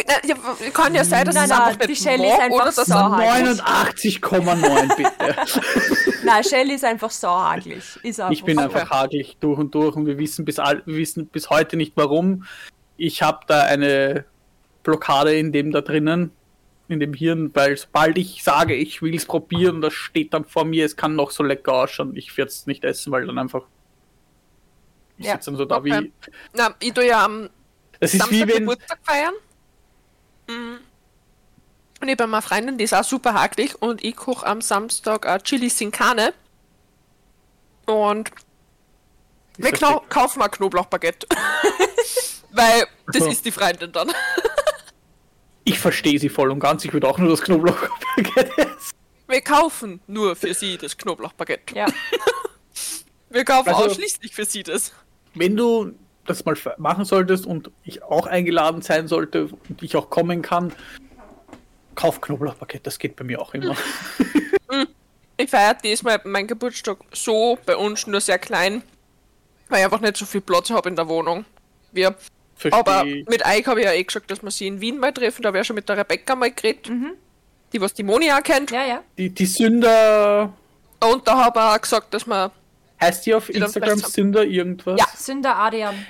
Okay, 0.10 0.22
na, 0.24 0.30
ja, 0.66 0.70
kann 0.72 0.96
ja 0.96 1.04
sein, 1.04 1.26
dass 1.26 1.36
Nein, 1.36 1.44
es 1.46 1.50
nein, 1.50 1.62
einfach 1.62 1.86
die 1.86 1.96
Shelly 1.98 2.28
ist 2.30 2.40
einfach 2.40 2.72
so 2.72 2.94
hart. 2.94 3.22
89,9 3.22 4.96
bitte. 4.96 5.36
Nein, 6.24 6.44
Shelly 6.44 6.74
ist 6.76 6.86
einfach 6.86 7.12
sauhaglich. 7.12 7.84
Ist 8.04 8.20
einfach 8.20 8.32
Ich 8.32 8.44
bin 8.44 8.58
so. 8.58 8.64
einfach 8.64 8.90
hagelig 8.90 9.38
durch 9.40 9.60
und 9.60 9.76
durch 9.76 9.96
und 9.96 10.06
wir 10.06 10.18
wissen 10.18 10.46
bis, 10.46 10.60
all, 10.60 10.82
wir 10.86 10.96
wissen 10.98 11.28
bis 11.28 11.50
heute 11.50 11.76
nicht 11.78 11.94
warum. 11.96 12.46
Ich 12.96 13.22
habe 13.22 13.40
da 13.48 13.64
eine 13.64 14.26
Blockade 14.84 15.38
in 15.38 15.52
dem 15.52 15.72
da 15.72 15.82
drinnen, 15.82 16.32
in 16.88 17.00
dem 17.02 17.14
Hirn, 17.14 17.52
weil 17.54 17.76
sobald 17.76 18.18
ich 18.18 18.44
sage, 18.44 18.76
ich 18.76 19.02
will 19.02 19.14
es 19.14 19.26
probieren, 19.26 19.82
das 19.82 19.94
steht 19.94 20.34
dann 20.34 20.46
vor 20.46 20.64
mir, 20.64 20.86
es 20.86 20.96
kann 20.96 21.16
noch 21.16 21.32
so 21.32 21.44
lecker 21.44 21.74
ausschauen, 21.74 22.16
ich 22.16 22.36
werde 22.38 22.50
es 22.50 22.66
nicht 22.66 22.86
essen, 22.86 23.12
weil 23.12 23.28
dann 23.28 23.38
einfach. 23.38 23.64
Ich 25.18 25.26
Ja, 25.26 25.34
sitze 25.34 25.52
dann 25.52 25.58
so 25.58 25.66
da 25.66 25.78
okay. 25.78 26.02
wie. 26.04 26.12
Na, 26.54 26.74
ich 26.80 26.94
tue 26.94 27.08
ja 27.08 27.26
am 27.26 27.50
Das 28.00 28.14
ist 28.14 28.32
wie 28.32 28.40
Samstag 28.40 28.48
wenn. 28.56 28.60
Geburtstag 28.66 29.00
feiern. 29.04 29.34
Mhm. 30.48 30.80
Und 32.00 32.08
ich 32.10 32.12
habe 32.20 32.24
eine 32.26 32.42
Freundin, 32.42 32.78
die 32.78 32.84
ist 32.84 32.94
auch 32.94 33.04
super 33.04 33.34
hakelig 33.34 33.82
und 33.82 34.04
ich 34.04 34.16
koche 34.16 34.46
am 34.46 34.62
Samstag 34.62 35.26
äh, 35.26 35.40
Chili 35.42 35.70
sin 35.70 35.92
Carne. 35.92 36.34
Und 37.86 38.32
wir 39.58 39.72
knau- 39.72 40.04
kaufen 40.10 40.42
ein 40.42 40.52
Knoblauchbaguette. 40.52 41.28
Weil 42.52 42.86
das 43.08 43.24
Ja. 43.24 43.32
ist 43.32 43.46
die 43.46 43.52
Freundin 43.52 43.92
dann. 43.92 44.12
Ich 45.64 45.80
verstehe 45.80 46.20
sie 46.20 46.30
voll 46.30 46.52
und 46.52 46.60
ganz, 46.60 46.86
ich 46.86 46.94
würde 46.94 47.08
auch 47.08 47.18
nur 47.18 47.30
das 47.30 47.42
Knoblauch 47.42 47.78
essen. 48.36 48.94
Wir 49.28 49.42
kaufen 49.42 50.00
nur 50.08 50.36
für 50.36 50.54
sie 50.54 50.78
das 50.78 50.96
Knoblauchbaguette. 50.98 51.76
Ja. 51.76 51.88
Wir 53.30 53.44
kaufen 53.44 53.70
Also- 53.70 53.86
ausschließlich 53.90 54.34
für 54.34 54.46
sie 54.46 54.64
das. 54.64 54.94
Wenn 55.34 55.56
du 55.58 55.94
das 56.28 56.46
mal 56.46 56.56
machen 56.78 57.06
solltest 57.06 57.46
und 57.46 57.72
ich 57.84 58.04
auch 58.04 58.28
eingeladen 58.28 58.82
sein 58.82 59.08
sollte 59.08 59.50
und 59.70 59.82
ich 59.82 59.96
auch 59.96 60.10
kommen 60.10 60.42
kann, 60.42 60.72
kauf 61.96 62.22
Knoblauchpaket, 62.22 62.86
das 62.86 63.00
geht 63.00 63.16
bei 63.16 63.24
mir 63.24 63.42
auch 63.42 63.54
immer. 63.54 63.76
Ich 65.40 65.52
feiere 65.52 65.76
diesmal 65.76 66.20
meinen 66.24 66.48
Geburtstag 66.48 66.98
so 67.14 67.60
bei 67.64 67.76
uns 67.76 68.08
nur 68.08 68.20
sehr 68.20 68.40
klein, 68.40 68.82
weil 69.70 69.80
ich 69.80 69.86
einfach 69.86 70.02
nicht 70.02 70.18
so 70.18 70.26
viel 70.26 70.42
Platz 70.42 70.72
habe 70.72 70.90
in 70.90 70.96
der 70.96 71.08
Wohnung. 71.08 71.46
Wir 71.92 72.16
Aber 72.72 73.06
mit 73.06 73.46
Eik 73.46 73.68
habe 73.68 73.82
ich 73.82 73.86
ja 73.86 73.94
eh 73.94 74.04
gesagt, 74.04 74.32
dass 74.32 74.42
wir 74.42 74.50
sie 74.50 74.66
in 74.66 74.82
Wien 74.82 74.98
mal 74.98 75.14
treffen. 75.14 75.44
Da 75.44 75.54
ja 75.54 75.64
schon 75.64 75.76
mit 75.76 75.88
der 75.88 75.98
Rebecca 75.98 76.36
mal 76.36 76.52
geredet. 76.52 76.90
Die, 77.72 77.80
was 77.80 77.94
die 77.94 78.02
Moni 78.02 78.32
auch 78.32 78.42
kennt. 78.42 78.72
ja, 78.72 78.84
ja. 78.86 79.04
Die, 79.18 79.30
die 79.30 79.46
Sünder 79.46 80.52
Und 81.04 81.28
da 81.28 81.46
habe 81.46 81.60
ich 81.60 81.66
auch 81.66 81.82
gesagt, 81.82 82.14
dass 82.16 82.26
wir. 82.26 82.52
Heißt 83.00 83.28
die 83.28 83.36
auf 83.36 83.50
Instagram 83.50 84.00
Sünder 84.00 84.44
irgendwas? 84.44 85.00
Ja. 85.00 85.06
Sünder 85.16 85.56
Adrian. 85.56 86.04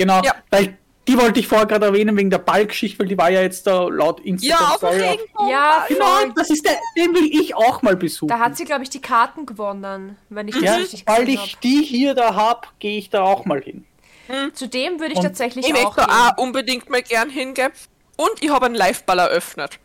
Genau, 0.00 0.22
Ja. 0.24 0.34
weil 0.50 0.78
die 1.06 1.18
wollte 1.18 1.40
ich 1.40 1.46
vorher 1.48 1.66
gerade 1.66 1.86
erwähnen 1.86 2.16
wegen 2.16 2.30
der 2.30 2.38
Ballgeschichte, 2.38 3.00
weil 3.00 3.06
die 3.08 3.18
war 3.18 3.30
ja 3.30 3.42
jetzt 3.42 3.66
da 3.66 3.82
laut 3.88 4.20
Instagram. 4.20 4.60
Ja, 4.60 4.68
auf 4.74 4.80
dem 4.80 4.88
Regenbogen. 4.88 5.48
Ja, 5.50 5.84
Genau, 5.88 6.04
voll. 6.06 6.32
das 6.36 6.50
ist 6.50 6.64
der, 6.64 6.76
den 6.96 7.14
will 7.14 7.26
ich 7.38 7.54
auch 7.54 7.82
mal 7.82 7.96
besuchen. 7.96 8.28
Da 8.28 8.38
hat 8.38 8.56
sie, 8.56 8.64
glaube 8.64 8.82
ich, 8.84 8.90
die 8.90 9.00
Karten 9.00 9.44
gewonnen, 9.44 10.16
wenn 10.30 10.48
ich 10.48 10.54
das 10.54 10.62
ja, 10.64 10.74
richtig 10.76 11.04
weil 11.06 11.28
ich 11.28 11.56
die 11.58 11.82
hier 11.82 12.14
da 12.14 12.34
hab, 12.34 12.78
gehe 12.78 12.96
ich 12.98 13.10
da 13.10 13.22
auch 13.24 13.44
mal 13.44 13.60
hin. 13.60 13.84
habe. 14.28 14.52
Zudem 14.54 15.00
würde 15.00 15.12
ich 15.12 15.18
Und 15.18 15.24
tatsächlich 15.24 15.66
Ich 15.68 15.74
auch 15.74 15.96
möchte 15.96 16.08
da 16.10 16.28
auch 16.36 16.38
unbedingt 16.42 16.88
mal 16.88 17.02
gern 17.02 17.28
hingehen. 17.28 17.72
Und 18.16 18.30
ich 18.40 18.50
habe 18.50 18.66
einen 18.66 18.74
Liveball 18.76 19.18
eröffnet. 19.18 19.78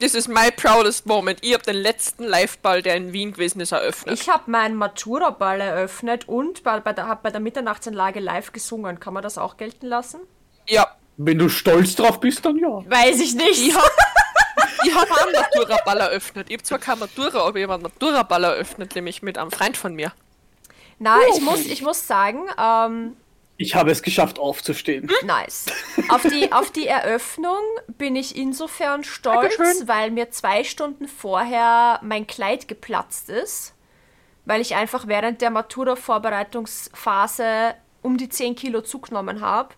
Das 0.00 0.14
ist 0.14 0.28
my 0.28 0.50
proudest 0.50 1.06
moment. 1.06 1.38
Ich 1.42 1.54
habe 1.54 1.64
den 1.64 1.76
letzten 1.76 2.24
Liveball, 2.24 2.82
der 2.82 2.96
in 2.96 3.12
Wien 3.12 3.32
gewesen 3.32 3.60
ist, 3.60 3.72
eröffnet. 3.72 4.20
Ich 4.20 4.28
habe 4.28 4.50
meinen 4.50 4.76
Matura-Ball 4.76 5.60
eröffnet 5.60 6.28
und 6.28 6.62
bei, 6.64 6.80
bei 6.80 6.92
der, 6.92 7.06
habe 7.06 7.20
bei 7.22 7.30
der 7.30 7.40
Mitternachtsanlage 7.40 8.20
live 8.20 8.52
gesungen. 8.52 8.98
Kann 9.00 9.14
man 9.14 9.22
das 9.22 9.38
auch 9.38 9.56
gelten 9.56 9.86
lassen? 9.86 10.20
ja. 10.68 10.86
Wenn 11.16 11.38
du 11.38 11.48
stolz 11.48 11.94
drauf 11.94 12.18
bist, 12.18 12.44
dann 12.44 12.56
ja. 12.58 12.82
Weiß 12.90 13.20
ich 13.20 13.34
nicht. 13.34 13.68
Ich 13.68 13.72
habe 13.72 13.86
hab 14.94 15.10
auch 15.12 15.26
einen 15.26 15.32
Matura-Ball 15.32 16.00
eröffnet. 16.00 16.48
Ich 16.48 16.54
habe 16.54 16.64
zwar 16.64 16.78
keinen 16.80 16.98
Matura, 16.98 17.46
aber 17.46 17.56
ich 17.56 17.62
habe 17.62 17.74
einen 17.74 17.84
Matura-Ball 17.84 18.42
eröffnet, 18.42 18.96
nämlich 18.96 19.22
mit 19.22 19.38
einem 19.38 19.52
Freund 19.52 19.76
von 19.76 19.94
mir. 19.94 20.12
Na, 20.98 21.18
ich 21.32 21.40
muss, 21.40 21.60
ich 21.60 21.82
muss 21.82 22.06
sagen, 22.06 22.42
ähm, 22.60 23.16
Ich 23.56 23.74
habe 23.74 23.90
es 23.90 24.02
geschafft 24.02 24.38
aufzustehen. 24.38 25.10
nice. 25.24 25.66
Auf 26.08 26.22
die, 26.22 26.52
auf 26.52 26.70
die 26.72 26.88
Eröffnung 26.88 27.62
bin 27.86 28.16
ich 28.16 28.36
insofern 28.36 29.04
stolz, 29.04 29.56
Dankeschön. 29.56 29.88
weil 29.88 30.10
mir 30.10 30.30
zwei 30.30 30.64
Stunden 30.64 31.06
vorher 31.06 32.00
mein 32.02 32.26
Kleid 32.26 32.66
geplatzt 32.66 33.30
ist. 33.30 33.74
Weil 34.44 34.60
ich 34.60 34.74
einfach 34.74 35.06
während 35.06 35.40
der 35.40 35.50
Matura-Vorbereitungsphase 35.50 37.76
um 38.02 38.16
die 38.18 38.28
10 38.28 38.56
Kilo 38.56 38.80
zugenommen 38.82 39.40
habe. 39.40 39.74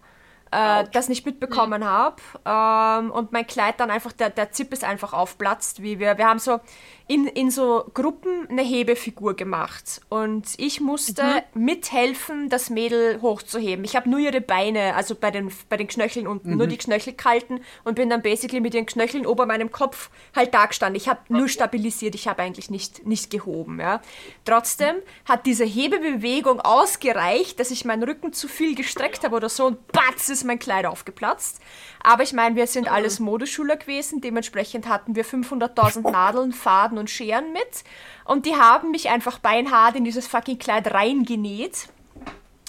Äh, 0.53 0.85
das 0.93 1.09
nicht 1.09 1.27
mitbekommen 1.27 1.85
habe 1.85 2.23
ähm, 2.45 3.11
und 3.11 3.33
mein 3.33 3.49
Kleid 3.49 3.81
dann 3.81 3.91
einfach, 3.91 4.13
der, 4.13 4.31
der 4.31 4.53
Zip 4.53 4.73
ist 4.73 4.85
einfach 4.85 5.13
aufplatzt, 5.13 5.83
wie 5.83 5.99
wir, 5.99 6.19
wir 6.19 6.29
haben 6.29 6.39
so 6.39 6.61
in, 7.09 7.27
in 7.27 7.51
so 7.51 7.85
Gruppen 7.95 8.49
eine 8.49 8.63
Hebefigur 8.63 9.35
gemacht 9.35 10.03
und 10.09 10.47
ich 10.57 10.81
musste 10.81 11.43
mithelfen, 11.55 12.49
das 12.49 12.71
Mädel 12.71 13.21
hochzuheben. 13.23 13.85
Ich 13.85 13.97
habe 13.97 14.09
nur 14.09 14.21
ihre 14.21 14.41
Beine, 14.41 14.95
also 14.95 15.17
bei 15.17 15.33
den, 15.33 15.51
bei 15.69 15.77
den 15.77 15.89
Knöcheln 15.89 16.29
unten, 16.29 16.57
nur 16.57 16.69
die 16.69 16.79
Knöchel 16.79 17.15
gehalten 17.15 17.61
und 17.83 17.95
bin 17.95 18.09
dann 18.09 18.23
basically 18.23 18.61
mit 18.61 18.75
den 18.75 18.87
Knöcheln 18.87 19.27
ober 19.27 19.47
meinem 19.47 19.73
Kopf 19.73 20.11
halt 20.35 20.55
da 20.55 20.67
gestanden. 20.67 20.97
Ich 20.97 21.09
habe 21.09 21.21
nur 21.29 21.49
stabilisiert, 21.49 22.15
ich 22.15 22.29
habe 22.29 22.43
eigentlich 22.43 22.71
nicht, 22.71 23.05
nicht 23.05 23.31
gehoben. 23.31 23.81
Ja. 23.81 24.01
Trotzdem 24.45 24.97
hat 25.25 25.47
diese 25.47 25.65
Hebebewegung 25.65 26.61
ausgereicht, 26.61 27.59
dass 27.59 27.73
ich 27.73 27.85
meinen 27.85 28.05
Rücken 28.05 28.33
zu 28.33 28.47
viel 28.47 28.77
gestreckt 28.77 29.25
habe 29.25 29.35
oder 29.35 29.49
so 29.49 29.67
und 29.67 29.87
batz 29.89 30.36
ist 30.39 30.45
mein 30.45 30.59
Kleid 30.59 30.87
aufgeplatzt. 30.87 31.61
Aber 32.03 32.23
ich 32.23 32.33
meine, 32.33 32.57
wir 32.57 32.67
sind 32.67 32.91
alles 32.91 33.19
Modeschüler 33.21 33.77
gewesen, 33.77 34.21
dementsprechend 34.21 34.89
hatten 34.89 35.15
wir 35.17 35.25
500.000 35.25 36.11
Nadeln, 36.11 36.53
Faden 36.53 36.99
und 36.99 37.11
Scheren 37.11 37.53
mit 37.53 37.85
und 38.25 38.47
die 38.47 38.55
haben 38.57 38.91
mich 38.91 39.09
einfach 39.09 39.39
beinhart 39.39 39.97
in 39.97 40.05
dieses 40.05 40.27
fucking 40.27 40.59
Kleid 40.59 40.93
reingenäht, 40.93 41.89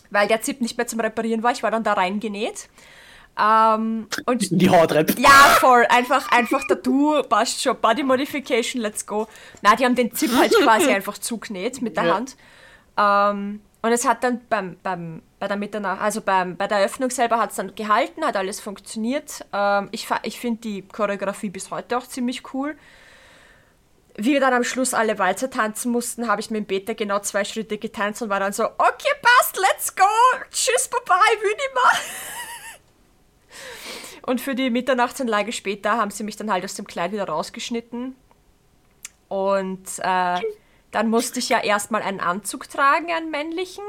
weil 0.10 0.28
der 0.28 0.42
Zip 0.42 0.62
nicht 0.62 0.78
mehr 0.78 0.88
zum 0.88 1.00
Reparieren 1.00 1.44
war. 1.44 1.52
Ich 1.52 1.64
war 1.64 1.72
dann 1.72 1.84
da 1.84 1.94
reingenäht. 1.94 2.70
Ähm, 3.40 4.08
und 4.26 4.52
In 4.52 4.58
die 4.58 4.70
Haut 4.70 4.92
rein. 4.94 5.06
ja, 5.20 5.30
voll. 5.60 5.86
Einfach, 5.90 6.32
einfach 6.32 6.64
Tattoo, 6.68 7.22
passt 7.24 7.62
schon. 7.62 7.80
Body 7.80 8.02
Modification, 8.02 8.82
let's 8.82 9.06
go. 9.06 9.28
Na, 9.62 9.76
die 9.76 9.86
haben 9.86 9.94
den 9.94 10.12
Zip 10.16 10.32
halt 10.36 10.52
quasi 10.56 10.90
einfach 10.92 11.20
zugenäht 11.20 11.82
mit 11.84 11.98
der 11.98 12.06
Ja. 12.06 12.16
Hand. 12.16 12.36
Ähm, 12.98 13.62
und 13.84 13.92
es 13.92 14.08
hat 14.08 14.24
dann 14.24 14.42
beim, 14.50 14.78
beim, 14.82 15.22
bei 15.40 15.48
der 15.48 15.58
Mitternacht, 15.58 16.02
also 16.02 16.22
beim, 16.22 16.58
bei 16.58 16.68
der 16.68 16.80
Eröffnung 16.80 17.12
selber 17.12 17.40
hat 17.40 17.52
es 17.52 17.58
dann 17.58 17.76
gehalten, 17.76 18.26
hat 18.26 18.36
alles 18.36 18.60
funktioniert. 18.60 19.46
Ähm, 19.54 19.90
ich 19.92 20.08
ich 20.24 20.40
finde 20.40 20.62
die 20.62 20.88
Choreografie 20.88 21.50
bis 21.50 21.70
heute 21.70 21.98
auch 21.98 22.08
ziemlich 22.08 22.54
cool. 22.54 22.76
Wie 24.16 24.34
wir 24.34 24.40
dann 24.40 24.54
am 24.54 24.64
Schluss 24.64 24.96
alle 24.96 25.20
Walzer 25.20 25.52
tanzen 25.52 25.92
mussten, 25.92 26.28
habe 26.28 26.42
ich 26.42 26.50
mit 26.50 26.62
dem 26.62 26.66
Beta 26.66 26.94
genau 26.94 27.20
zwei 27.20 27.44
Schritte 27.44 27.78
getanzt 27.78 28.24
und 28.24 28.30
war 28.30 28.40
dann 28.40 28.52
so, 28.52 28.66
okay, 28.66 29.14
passt, 29.22 29.58
let's 29.58 29.96
go, 29.96 30.04
tschüss, 30.50 30.88
Papa, 30.88 31.20
ich 31.36 31.44
will 31.44 31.52
nicht. 31.52 31.68
Und 34.28 34.42
für 34.42 34.56
die 34.56 34.70
Mitternachtsanlage 34.70 35.54
später 35.54 35.98
haben 35.98 36.12
sie 36.12 36.24
mich 36.24 36.36
dann 36.36 36.52
halt 36.52 36.66
aus 36.66 36.74
dem 36.74 36.86
Kleid 36.86 37.14
wieder 37.14 37.30
rausgeschnitten. 37.30 38.14
Und 39.30 39.88
äh, 40.00 40.42
dann 40.92 41.10
musste 41.10 41.40
ich 41.40 41.48
ja 41.48 41.64
erstmal 41.64 42.02
einen 42.02 42.20
Anzug 42.20 42.70
tragen, 42.70 43.10
einen 43.10 43.32
männlichen. 43.32 43.86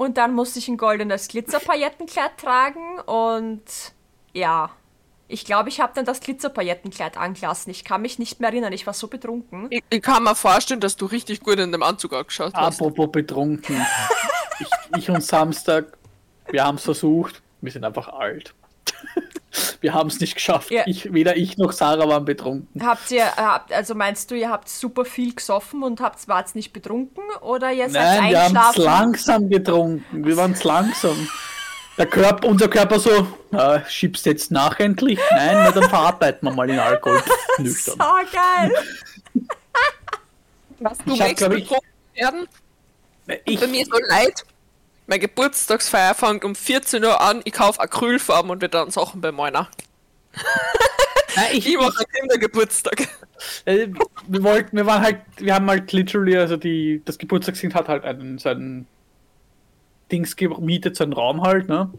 Und 0.00 0.16
dann 0.16 0.34
musste 0.34 0.58
ich 0.58 0.66
ein 0.68 0.78
goldenes 0.78 1.28
Glitzerpaillettenkleid 1.28 2.38
tragen. 2.38 3.00
Und 3.00 3.60
ja, 4.32 4.70
ich 5.28 5.44
glaube, 5.44 5.68
ich 5.68 5.78
habe 5.78 5.92
dann 5.94 6.06
das 6.06 6.20
Glitzerpaillettenkleid 6.20 7.18
angelassen. 7.18 7.70
Ich 7.70 7.84
kann 7.84 8.00
mich 8.00 8.18
nicht 8.18 8.40
mehr 8.40 8.48
erinnern, 8.48 8.72
ich 8.72 8.86
war 8.86 8.94
so 8.94 9.08
betrunken. 9.08 9.66
Ich, 9.68 9.82
ich 9.90 10.00
kann 10.00 10.22
mir 10.22 10.34
vorstellen, 10.34 10.80
dass 10.80 10.96
du 10.96 11.04
richtig 11.04 11.40
gut 11.40 11.58
in 11.58 11.70
dem 11.70 11.82
Anzug 11.82 12.14
angeschaut 12.14 12.54
hast. 12.54 12.80
Apropos 12.80 13.12
betrunken. 13.12 13.76
ich, 14.58 14.68
ich 14.96 15.10
und 15.10 15.22
Samstag, 15.22 15.98
wir 16.48 16.64
haben 16.64 16.76
es 16.76 16.84
versucht. 16.84 17.42
Wir 17.60 17.70
sind 17.70 17.84
einfach 17.84 18.08
alt. 18.08 18.54
Wir 19.80 19.94
haben 19.94 20.08
es 20.08 20.20
nicht 20.20 20.34
geschafft. 20.34 20.70
Ja. 20.70 20.82
Ich, 20.86 21.12
weder 21.12 21.36
ich 21.36 21.56
noch 21.56 21.72
Sarah 21.72 22.06
waren 22.06 22.26
betrunken. 22.26 22.86
Habt 22.86 23.10
ihr, 23.10 23.24
habt, 23.36 23.72
also 23.72 23.94
meinst 23.94 24.30
du, 24.30 24.34
ihr 24.34 24.50
habt 24.50 24.68
super 24.68 25.06
viel 25.06 25.34
gesoffen 25.34 25.82
und 25.82 26.00
habt 26.00 26.28
wart 26.28 26.54
nicht 26.54 26.72
betrunken? 26.72 27.22
Oder 27.40 27.72
ihr 27.72 27.88
seid 27.88 28.20
Nein, 28.20 28.30
wir 28.30 28.42
haben 28.42 28.70
es 28.70 28.76
langsam 28.76 29.48
getrunken. 29.48 30.26
Wir 30.26 30.36
waren 30.36 30.52
es 30.52 30.64
langsam. 30.64 31.28
Der 31.96 32.06
Körper, 32.06 32.48
unser 32.48 32.68
Körper 32.68 32.98
so, 32.98 33.26
äh, 33.52 33.80
schiebst 33.88 34.26
jetzt 34.26 34.50
nach 34.50 34.78
endlich? 34.80 35.18
Nein, 35.30 35.54
na, 35.54 35.70
dann 35.70 35.88
verarbeiten 35.88 36.48
wir 36.48 36.54
mal 36.54 36.66
den 36.66 36.78
Alkohol 36.78 37.22
So 37.56 37.62
nüchtern. 37.62 37.98
geil! 38.32 38.72
Was, 40.78 40.98
du 40.98 41.12
Ich 41.12 41.20
hab, 41.20 41.28
möchtest 41.28 41.50
betrunken 41.50 41.88
werden? 42.14 42.48
Ich, 43.44 43.60
Bei 43.60 43.66
mir 43.66 43.84
so 43.84 43.98
leid. 44.08 44.44
Meine 45.10 45.18
Geburtstagsfeier 45.22 46.14
fängt 46.14 46.44
um 46.44 46.54
14 46.54 47.04
Uhr 47.04 47.20
an. 47.20 47.40
Ich 47.42 47.52
kaufe 47.52 47.80
Acrylfarben 47.80 48.48
und 48.48 48.60
wir 48.60 48.68
dann 48.68 48.92
Sachen 48.92 49.20
bei 49.20 49.32
meiner. 49.32 49.68
nein, 51.34 51.46
ich, 51.52 51.66
Ich 51.66 51.76
mache 51.76 52.04
Kindergeburtstag. 52.16 53.08
Äh, 53.64 53.88
wir 54.28 54.42
wollten, 54.44 54.76
wir 54.76 54.86
waren 54.86 55.02
halt, 55.02 55.22
wir 55.38 55.52
haben 55.52 55.68
halt 55.68 55.90
literally, 55.90 56.36
also 56.36 56.56
die, 56.56 57.02
das 57.04 57.18
Geburtstagskind 57.18 57.74
hat 57.74 57.88
halt 57.88 58.04
einen, 58.04 58.38
so 58.38 58.50
einen 58.50 58.86
Dings 60.12 60.36
gemietet, 60.36 60.94
so 60.94 61.02
einen 61.02 61.12
Raum 61.12 61.42
halt, 61.42 61.68
ne? 61.68 61.90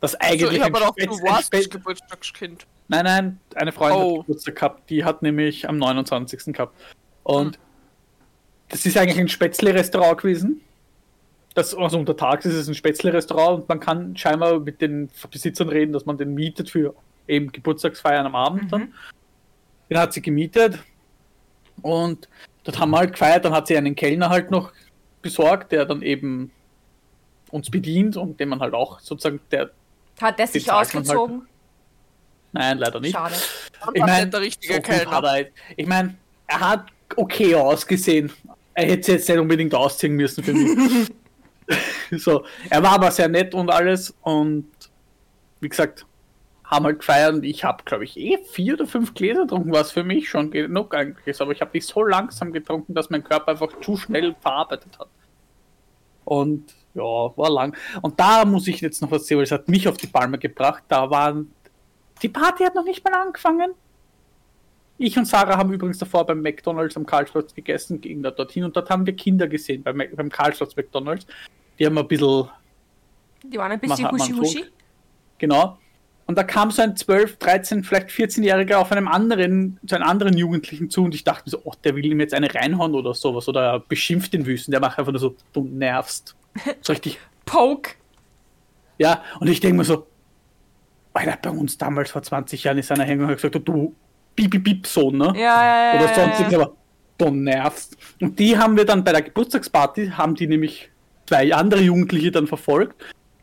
Das 0.00 0.16
eigentlich 0.16 0.50
ich 0.50 0.64
ein 0.64 0.74
habe 0.74 0.84
auch 0.88 0.94
Spätz- 0.96 1.18
du 1.18 1.22
warst 1.22 1.54
das 1.54 1.70
Geburtstagskind. 1.70 2.66
Nein, 2.88 3.04
nein, 3.04 3.40
eine 3.54 3.70
Freundin 3.70 4.00
Oh. 4.02 4.18
hat 4.18 4.26
Geburtstag 4.26 4.56
gehabt, 4.56 4.90
die 4.90 5.04
hat 5.04 5.22
nämlich 5.22 5.68
am 5.68 5.76
29. 5.76 6.52
gehabt. 6.52 6.74
Und 7.22 7.60
das 8.70 8.84
ist 8.86 8.96
eigentlich 8.96 9.20
ein 9.20 9.28
Spätzle-Restaurant 9.28 10.20
gewesen. 10.20 10.62
Das, 11.56 11.74
also 11.74 11.98
untertags 11.98 12.44
ist 12.44 12.52
es 12.52 12.68
ein 12.68 12.74
Spätzle-Restaurant 12.74 13.62
und 13.62 13.68
man 13.70 13.80
kann 13.80 14.14
scheinbar 14.14 14.60
mit 14.60 14.82
den 14.82 15.08
Besitzern 15.30 15.70
reden, 15.70 15.94
dass 15.94 16.04
man 16.04 16.18
den 16.18 16.34
mietet 16.34 16.68
für 16.68 16.94
eben 17.26 17.50
Geburtstagsfeiern 17.50 18.26
am 18.26 18.34
Abend 18.34 18.70
dann. 18.70 18.92
Den 19.88 19.98
hat 19.98 20.12
sie 20.12 20.20
gemietet 20.20 20.78
und 21.80 22.28
dort 22.62 22.78
haben 22.78 22.90
wir 22.90 22.98
halt 22.98 23.12
gefeiert, 23.12 23.46
dann 23.46 23.54
hat 23.54 23.68
sie 23.68 23.76
einen 23.78 23.94
Kellner 23.94 24.28
halt 24.28 24.50
noch 24.50 24.70
besorgt, 25.22 25.72
der 25.72 25.86
dann 25.86 26.02
eben 26.02 26.52
uns 27.50 27.70
bedient 27.70 28.18
und 28.18 28.38
den 28.38 28.50
man 28.50 28.60
halt 28.60 28.74
auch 28.74 29.00
sozusagen, 29.00 29.40
der, 29.50 29.70
Hat 30.20 30.38
der 30.38 30.48
sich 30.48 30.68
halt. 30.68 30.94
ausgezogen? 30.94 31.48
nein, 32.52 32.76
leider 32.76 33.00
nicht. 33.00 33.12
Schade. 33.12 33.34
Ich 33.94 34.02
meine, 34.02 34.28
der 34.28 34.40
richtige 34.42 34.74
so 34.74 34.80
Kellner. 34.82 35.10
hat 35.10 35.24
er, 35.24 35.46
ich 35.74 35.86
meine, 35.86 36.16
er 36.48 36.60
hat 36.60 36.86
okay 37.16 37.54
ausgesehen. 37.54 38.30
Er 38.74 38.84
hätte 38.84 39.12
jetzt 39.12 39.26
nicht 39.26 39.38
unbedingt 39.38 39.74
ausziehen 39.74 40.12
müssen 40.12 40.44
für 40.44 40.52
mich. 40.52 41.08
so, 42.12 42.44
er 42.70 42.82
war 42.82 42.92
aber 42.92 43.10
sehr 43.10 43.28
nett 43.28 43.54
und 43.54 43.70
alles 43.70 44.14
und 44.22 44.68
wie 45.60 45.68
gesagt, 45.68 46.06
haben 46.64 46.84
halt 46.84 46.98
gefeiert 46.98 47.34
und 47.34 47.44
ich 47.44 47.64
habe, 47.64 47.84
glaube 47.84 48.04
ich, 48.04 48.16
eh 48.16 48.38
vier 48.44 48.74
oder 48.74 48.86
fünf 48.86 49.14
Gläser 49.14 49.42
getrunken, 49.42 49.72
was 49.72 49.92
für 49.92 50.02
mich 50.02 50.28
schon 50.28 50.50
genug 50.50 50.94
eigentlich 50.94 51.26
ist, 51.26 51.40
aber 51.40 51.52
ich 51.52 51.60
habe 51.60 51.70
die 51.72 51.80
so 51.80 52.02
langsam 52.02 52.52
getrunken, 52.52 52.94
dass 52.94 53.10
mein 53.10 53.22
Körper 53.22 53.52
einfach 53.52 53.80
zu 53.80 53.96
schnell 53.96 54.34
verarbeitet 54.40 54.98
hat. 54.98 55.08
Und 56.24 56.74
ja, 56.94 57.02
war 57.02 57.50
lang. 57.50 57.76
Und 58.02 58.18
da 58.18 58.44
muss 58.44 58.66
ich 58.66 58.80
jetzt 58.80 59.00
noch 59.00 59.12
was 59.12 59.26
sehen, 59.26 59.36
weil 59.36 59.44
es 59.44 59.52
hat 59.52 59.68
mich 59.68 59.86
auf 59.86 59.96
die 59.96 60.08
Palme 60.08 60.38
gebracht. 60.38 60.82
Da 60.88 61.08
waren 61.08 61.52
die 62.22 62.28
Party 62.28 62.64
hat 62.64 62.74
noch 62.74 62.84
nicht 62.84 63.04
mal 63.04 63.14
angefangen. 63.14 63.74
Ich 64.98 65.16
und 65.18 65.26
Sarah 65.26 65.56
haben 65.58 65.72
übrigens 65.72 65.98
davor 65.98 66.24
beim 66.26 66.40
McDonalds 66.40 66.96
am 66.96 67.04
Karlsplatz 67.04 67.54
gegessen, 67.54 68.00
gingen 68.00 68.22
da 68.22 68.30
dorthin 68.30 68.64
und 68.64 68.74
dort 68.76 68.88
haben 68.88 69.04
wir 69.04 69.14
Kinder 69.14 69.46
gesehen 69.46 69.82
beim, 69.82 70.02
beim 70.14 70.30
Karlsplatz 70.30 70.74
McDonalds. 70.76 71.26
Die 71.78 71.84
haben 71.84 71.98
ein 71.98 72.08
bisschen, 72.08 72.48
Die 73.44 73.58
waren 73.58 73.72
ein 73.72 73.80
bisschen 73.80 74.10
huschi-huschi. 74.10 74.64
genau. 75.38 75.78
Und 76.28 76.36
da 76.36 76.42
kam 76.42 76.70
so 76.72 76.82
ein 76.82 76.96
12, 76.96 77.36
13, 77.36 77.84
vielleicht 77.84 78.08
14-Jähriger 78.08 78.76
auf 78.76 78.90
einem 78.90 79.06
anderen, 79.06 79.78
zu 79.86 79.94
einem 79.94 80.08
anderen 80.08 80.36
Jugendlichen 80.36 80.90
zu 80.90 81.04
und 81.04 81.14
ich 81.14 81.22
dachte 81.22 81.42
mir 81.46 81.50
so, 81.50 81.60
oh, 81.62 81.72
der 81.84 81.94
will 81.94 82.04
ihm 82.04 82.18
jetzt 82.18 82.34
eine 82.34 82.52
reinhauen 82.52 82.94
oder 82.94 83.14
sowas 83.14 83.48
oder 83.48 83.62
er 83.74 83.80
beschimpft 83.80 84.32
den 84.32 84.44
Wüsten. 84.44 84.72
Der 84.72 84.80
macht 84.80 84.98
einfach 84.98 85.12
nur 85.12 85.20
so, 85.20 85.36
du 85.52 85.62
nervst. 85.62 86.34
So 86.80 86.92
richtig, 86.94 87.20
Poke. 87.44 87.92
ja. 88.98 89.22
Und 89.38 89.46
ich 89.48 89.60
denke 89.60 89.76
mir 89.76 89.84
so, 89.84 90.06
Alter, 91.12 91.38
bei 91.42 91.50
uns 91.50 91.78
damals 91.78 92.10
vor 92.10 92.22
20 92.22 92.64
Jahren 92.64 92.78
ist 92.78 92.90
einer 92.90 93.04
hängen 93.04 93.22
und 93.22 93.28
hat 93.28 93.36
gesagt, 93.36 93.56
du, 93.68 93.94
bip, 94.36 94.50
bip, 94.50 94.64
bip, 94.64 94.86
Sohn, 94.86 95.16
ne? 95.16 95.32
Ja, 95.34 95.40
ja, 95.40 95.94
ja. 95.94 96.00
Oder 96.00 96.10
ja, 96.10 96.14
sonstiges, 96.14 96.52
ja. 96.52 96.60
aber 96.60 96.76
du 97.18 97.30
nervst. 97.30 97.96
Und 98.20 98.38
die 98.38 98.56
haben 98.56 98.76
wir 98.76 98.84
dann 98.84 99.02
bei 99.02 99.12
der 99.12 99.22
Geburtstagsparty, 99.22 100.10
haben 100.10 100.34
die 100.34 100.46
nämlich 100.46 100.90
zwei 101.26 101.52
andere 101.52 101.80
Jugendliche 101.80 102.30
dann 102.30 102.46
verfolgt, 102.46 103.02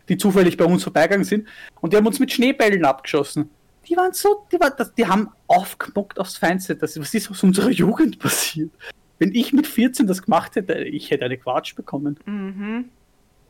die 0.10 0.18
zufällig 0.18 0.58
bei 0.58 0.66
uns 0.66 0.84
vorbeigegangen 0.84 1.26
sind 1.26 1.48
und 1.82 1.91
die 1.91 1.98
haben 1.98 2.08
uns 2.08 2.20
mit 2.20 2.32
Schneebällen 2.32 2.86
abgeschossen. 2.86 3.50
Die 3.88 3.98
waren 3.98 4.14
so, 4.14 4.46
die, 4.52 4.60
war, 4.60 4.72
die 4.98 5.06
haben 5.06 5.30
aufgemockt 5.48 6.18
aufs 6.18 6.38
Feinste. 6.38 6.76
Das, 6.76 6.98
was 6.98 7.14
ist 7.14 7.30
aus 7.30 7.44
unserer 7.44 7.70
Jugend 7.70 8.18
passiert? 8.20 8.72
Wenn 9.20 9.36
ich 9.36 9.52
mit 9.52 9.68
14 9.68 10.08
das 10.08 10.22
gemacht 10.22 10.56
hätte, 10.56 10.74
ich 10.84 11.12
hätte 11.12 11.26
eine 11.26 11.38
Quatsch 11.38 11.76
bekommen. 11.76 12.18
Mhm. 12.26 12.86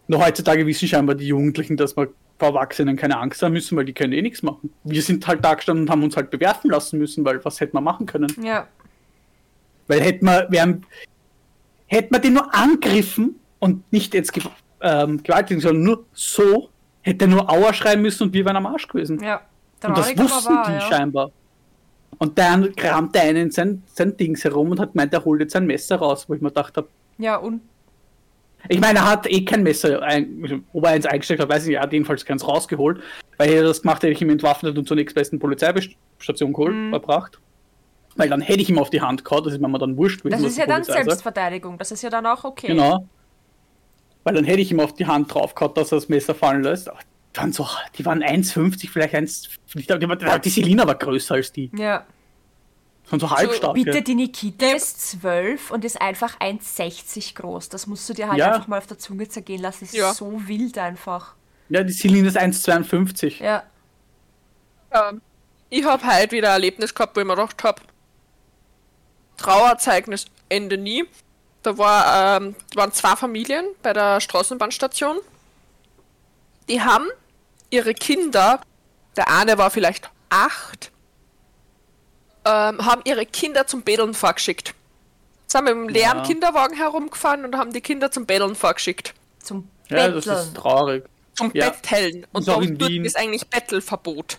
Nur 0.07 0.25
heutzutage 0.25 0.65
wissen 0.65 0.87
scheinbar 0.87 1.15
die 1.15 1.27
Jugendlichen, 1.27 1.77
dass 1.77 1.95
wir 1.95 2.09
vor 2.39 2.49
Erwachsenen 2.49 2.95
keine 2.95 3.17
Angst 3.19 3.41
haben 3.41 3.53
müssen, 3.53 3.77
weil 3.77 3.85
die 3.85 3.93
können 3.93 4.13
eh 4.13 4.21
nichts 4.21 4.43
machen. 4.43 4.73
Wir 4.83 5.01
sind 5.01 5.25
halt 5.27 5.43
da 5.43 5.53
gestanden 5.53 5.85
und 5.85 5.89
haben 5.89 6.03
uns 6.03 6.15
halt 6.15 6.31
bewerfen 6.31 6.71
lassen 6.71 6.99
müssen, 6.99 7.23
weil 7.25 7.43
was 7.45 7.59
hätten 7.59 7.75
wir 7.75 7.81
machen 7.81 8.05
können? 8.05 8.33
Ja. 8.41 8.67
Weil 9.87 10.01
hätten 10.01 10.25
wir, 10.25 10.47
wir 10.49 10.61
haben, 10.61 10.81
hätten 11.87 12.13
wir 12.13 12.19
den 12.19 12.33
nur 12.33 12.53
angriffen 12.53 13.39
und 13.59 13.91
nicht 13.91 14.13
jetzt 14.13 14.33
ge 14.33 14.43
ähm, 14.81 15.23
gewaltigen, 15.23 15.61
sondern 15.61 15.83
nur 15.83 16.05
so, 16.13 16.69
hätte 17.01 17.25
er 17.25 17.29
nur 17.29 17.49
Aua 17.49 17.73
schreien 17.73 18.01
müssen 18.01 18.23
und 18.23 18.33
wir 18.33 18.43
wären 18.43 18.57
am 18.57 18.65
Arsch 18.65 18.87
gewesen. 18.87 19.23
Ja. 19.23 19.41
und 19.85 19.97
das 19.97 20.17
wussten 20.17 20.53
wahr, 20.53 20.65
die 20.67 20.73
ja. 20.73 20.81
scheinbar. 20.81 21.31
Und 22.17 22.37
dann 22.37 22.75
kramte 22.75 23.21
einer 23.21 23.39
in 23.39 23.51
sein, 23.51 23.83
sein 23.87 24.15
Dings 24.17 24.43
herum 24.43 24.71
und 24.71 24.79
hat 24.79 24.93
gemeint, 24.93 25.13
er 25.13 25.23
holt 25.23 25.41
jetzt 25.41 25.55
ein 25.55 25.65
Messer 25.65 25.97
raus, 25.97 26.27
wo 26.27 26.33
ich 26.33 26.41
mir 26.41 26.49
gedacht 26.49 26.75
habe, 26.77 26.87
Ja, 27.17 27.37
und 27.37 27.61
ich 28.69 28.79
meine, 28.79 28.99
er 28.99 29.09
hat 29.09 29.29
eh 29.29 29.43
kein 29.45 29.63
Messer, 29.63 30.01
ein, 30.01 30.63
ob 30.73 30.83
er 30.85 30.91
eins 30.91 31.05
eingesteckt 31.05 31.41
hat, 31.41 31.49
weiß 31.49 31.63
ich 31.63 31.69
nicht, 31.69 31.77
er 31.77 31.83
hat 31.83 31.93
jedenfalls 31.93 32.23
keins 32.25 32.47
rausgeholt. 32.47 33.01
Weil 33.37 33.47
hätte 33.47 33.57
er 33.59 33.63
das 33.63 33.81
gemacht, 33.81 34.03
hätte 34.03 34.13
ich 34.13 34.21
ihn 34.21 34.29
entwaffnet 34.29 34.77
und 34.77 34.87
zur 34.87 34.95
nächstbesten 34.95 35.39
Polizeistation 35.39 36.53
geholt, 36.53 36.73
Mhm. 36.75 36.89
verbracht. 36.91 37.39
Weil 38.15 38.29
dann 38.29 38.41
hätte 38.41 38.61
ich 38.61 38.69
ihm 38.69 38.77
auf 38.77 38.89
die 38.91 39.01
Hand 39.01 39.25
gehauen, 39.25 39.43
das 39.43 39.53
ist 39.53 39.59
mir 39.59 39.79
dann 39.79 39.97
wurscht 39.97 40.21
gewesen. 40.23 40.41
das 40.43 40.51
ist 40.51 40.57
ja 40.57 40.65
dann 40.67 40.75
Polizei 40.81 40.93
sagt. 40.93 41.05
Selbstverteidigung. 41.05 41.77
Das 41.79 41.91
ist 41.91 42.03
ja 42.03 42.09
dann 42.11 42.25
auch 42.27 42.43
okay. 42.43 42.67
Genau. 42.67 43.07
Weil 44.23 44.35
dann 44.35 44.43
hätte 44.45 44.61
ich 44.61 44.71
ihm 44.71 44.79
auf 44.79 44.93
die 44.93 45.05
Hand 45.07 45.33
drauf 45.33 45.55
gehabt, 45.55 45.77
dass 45.77 45.91
er 45.91 45.95
das 45.97 46.09
Messer 46.09 46.35
fallen 46.35 46.61
lässt. 46.63 46.89
Ach, 46.91 47.01
die 47.35 47.39
waren 47.39 47.51
so, 47.51 47.67
die 47.97 48.05
waren 48.05 48.21
1,50, 48.23 48.89
vielleicht 48.91 49.15
1, 49.15 49.49
ich 49.75 49.87
glaub, 49.87 49.99
die, 49.99 50.07
war- 50.07 50.39
die 50.39 50.49
Selina 50.49 50.85
war 50.85 50.95
größer 50.95 51.33
als 51.35 51.51
die. 51.51 51.71
Ja. 51.75 52.05
Von 53.05 53.19
so 53.19 53.29
halbstark. 53.29 53.73
Bitte, 53.75 54.01
die 54.01 54.15
Nikita 54.15 54.65
ist 54.67 55.19
12 55.21 55.71
und 55.71 55.83
ist 55.85 56.01
einfach 56.01 56.39
1,60 56.39 57.35
groß. 57.35 57.69
Das 57.69 57.85
musst 57.85 58.07
du 58.09 58.13
dir 58.13 58.29
halt 58.29 58.39
Ja. 58.39 58.53
einfach 58.53 58.67
mal 58.67 58.77
auf 58.77 58.87
der 58.87 58.97
Zunge 58.97 59.27
zergehen 59.27 59.61
lassen. 59.61 59.79
Das 59.81 59.89
ist 59.93 59.97
Ja. 59.99 60.13
so 60.13 60.47
wild 60.47 60.77
einfach. 60.77 61.35
Ja, 61.69 61.83
die 61.83 61.93
Selina 61.93 62.27
ist 62.29 62.37
1,52. 62.37 63.39
Ja. 63.39 63.63
Ähm, 64.91 65.21
ich 65.69 65.83
habe 65.85 66.05
heute 66.05 66.31
wieder 66.31 66.49
ein 66.49 66.53
Erlebnis 66.53 66.93
gehabt, 66.95 67.15
wo 67.15 67.21
ich 67.21 67.27
mir 67.27 67.35
gedacht 67.35 67.63
habe, 67.63 67.81
Trauerzeugnis 69.37 70.25
Ende 70.49 70.77
nie. 70.77 71.03
Da 71.63 71.77
war, 71.77 72.37
ähm, 72.41 72.55
waren 72.75 72.91
zwei 72.91 73.15
Familien 73.15 73.65
bei 73.81 73.93
der 73.93 74.19
Straßenbahnstation. 74.21 75.17
Die 76.69 76.81
haben 76.81 77.07
ihre 77.69 77.93
Kinder, 77.93 78.61
der 79.17 79.29
eine 79.29 79.57
war 79.57 79.71
vielleicht 79.71 80.09
acht, 80.29 80.91
ähm, 82.45 82.85
haben 82.85 83.01
ihre 83.05 83.25
Kinder 83.25 83.67
zum 83.67 83.81
Betteln 83.81 84.13
vorgeschickt. 84.13 84.73
Sind 85.47 85.63
mit 85.65 85.73
dem 85.73 85.89
leeren 85.89 86.17
Ja. 86.19 86.23
Kinderwagen 86.23 86.75
herumgefahren 86.75 87.45
und 87.45 87.55
haben 87.57 87.73
die 87.73 87.81
Kinder 87.81 88.11
zum 88.11 88.25
Betteln 88.25 88.55
vorgeschickt. 88.55 89.13
Zum 89.39 89.67
Ja, 89.89 90.07
Betteln. 90.07 90.21
das 90.25 90.45
ist 90.45 90.55
traurig. 90.55 91.03
Zum 91.35 91.51
Ja. 91.53 91.69
Betteln. 91.69 92.25
Und 92.31 92.47
Wien. 92.79 93.05
ist 93.05 93.17
eigentlich 93.17 93.47
Bettelverbot. 93.47 94.37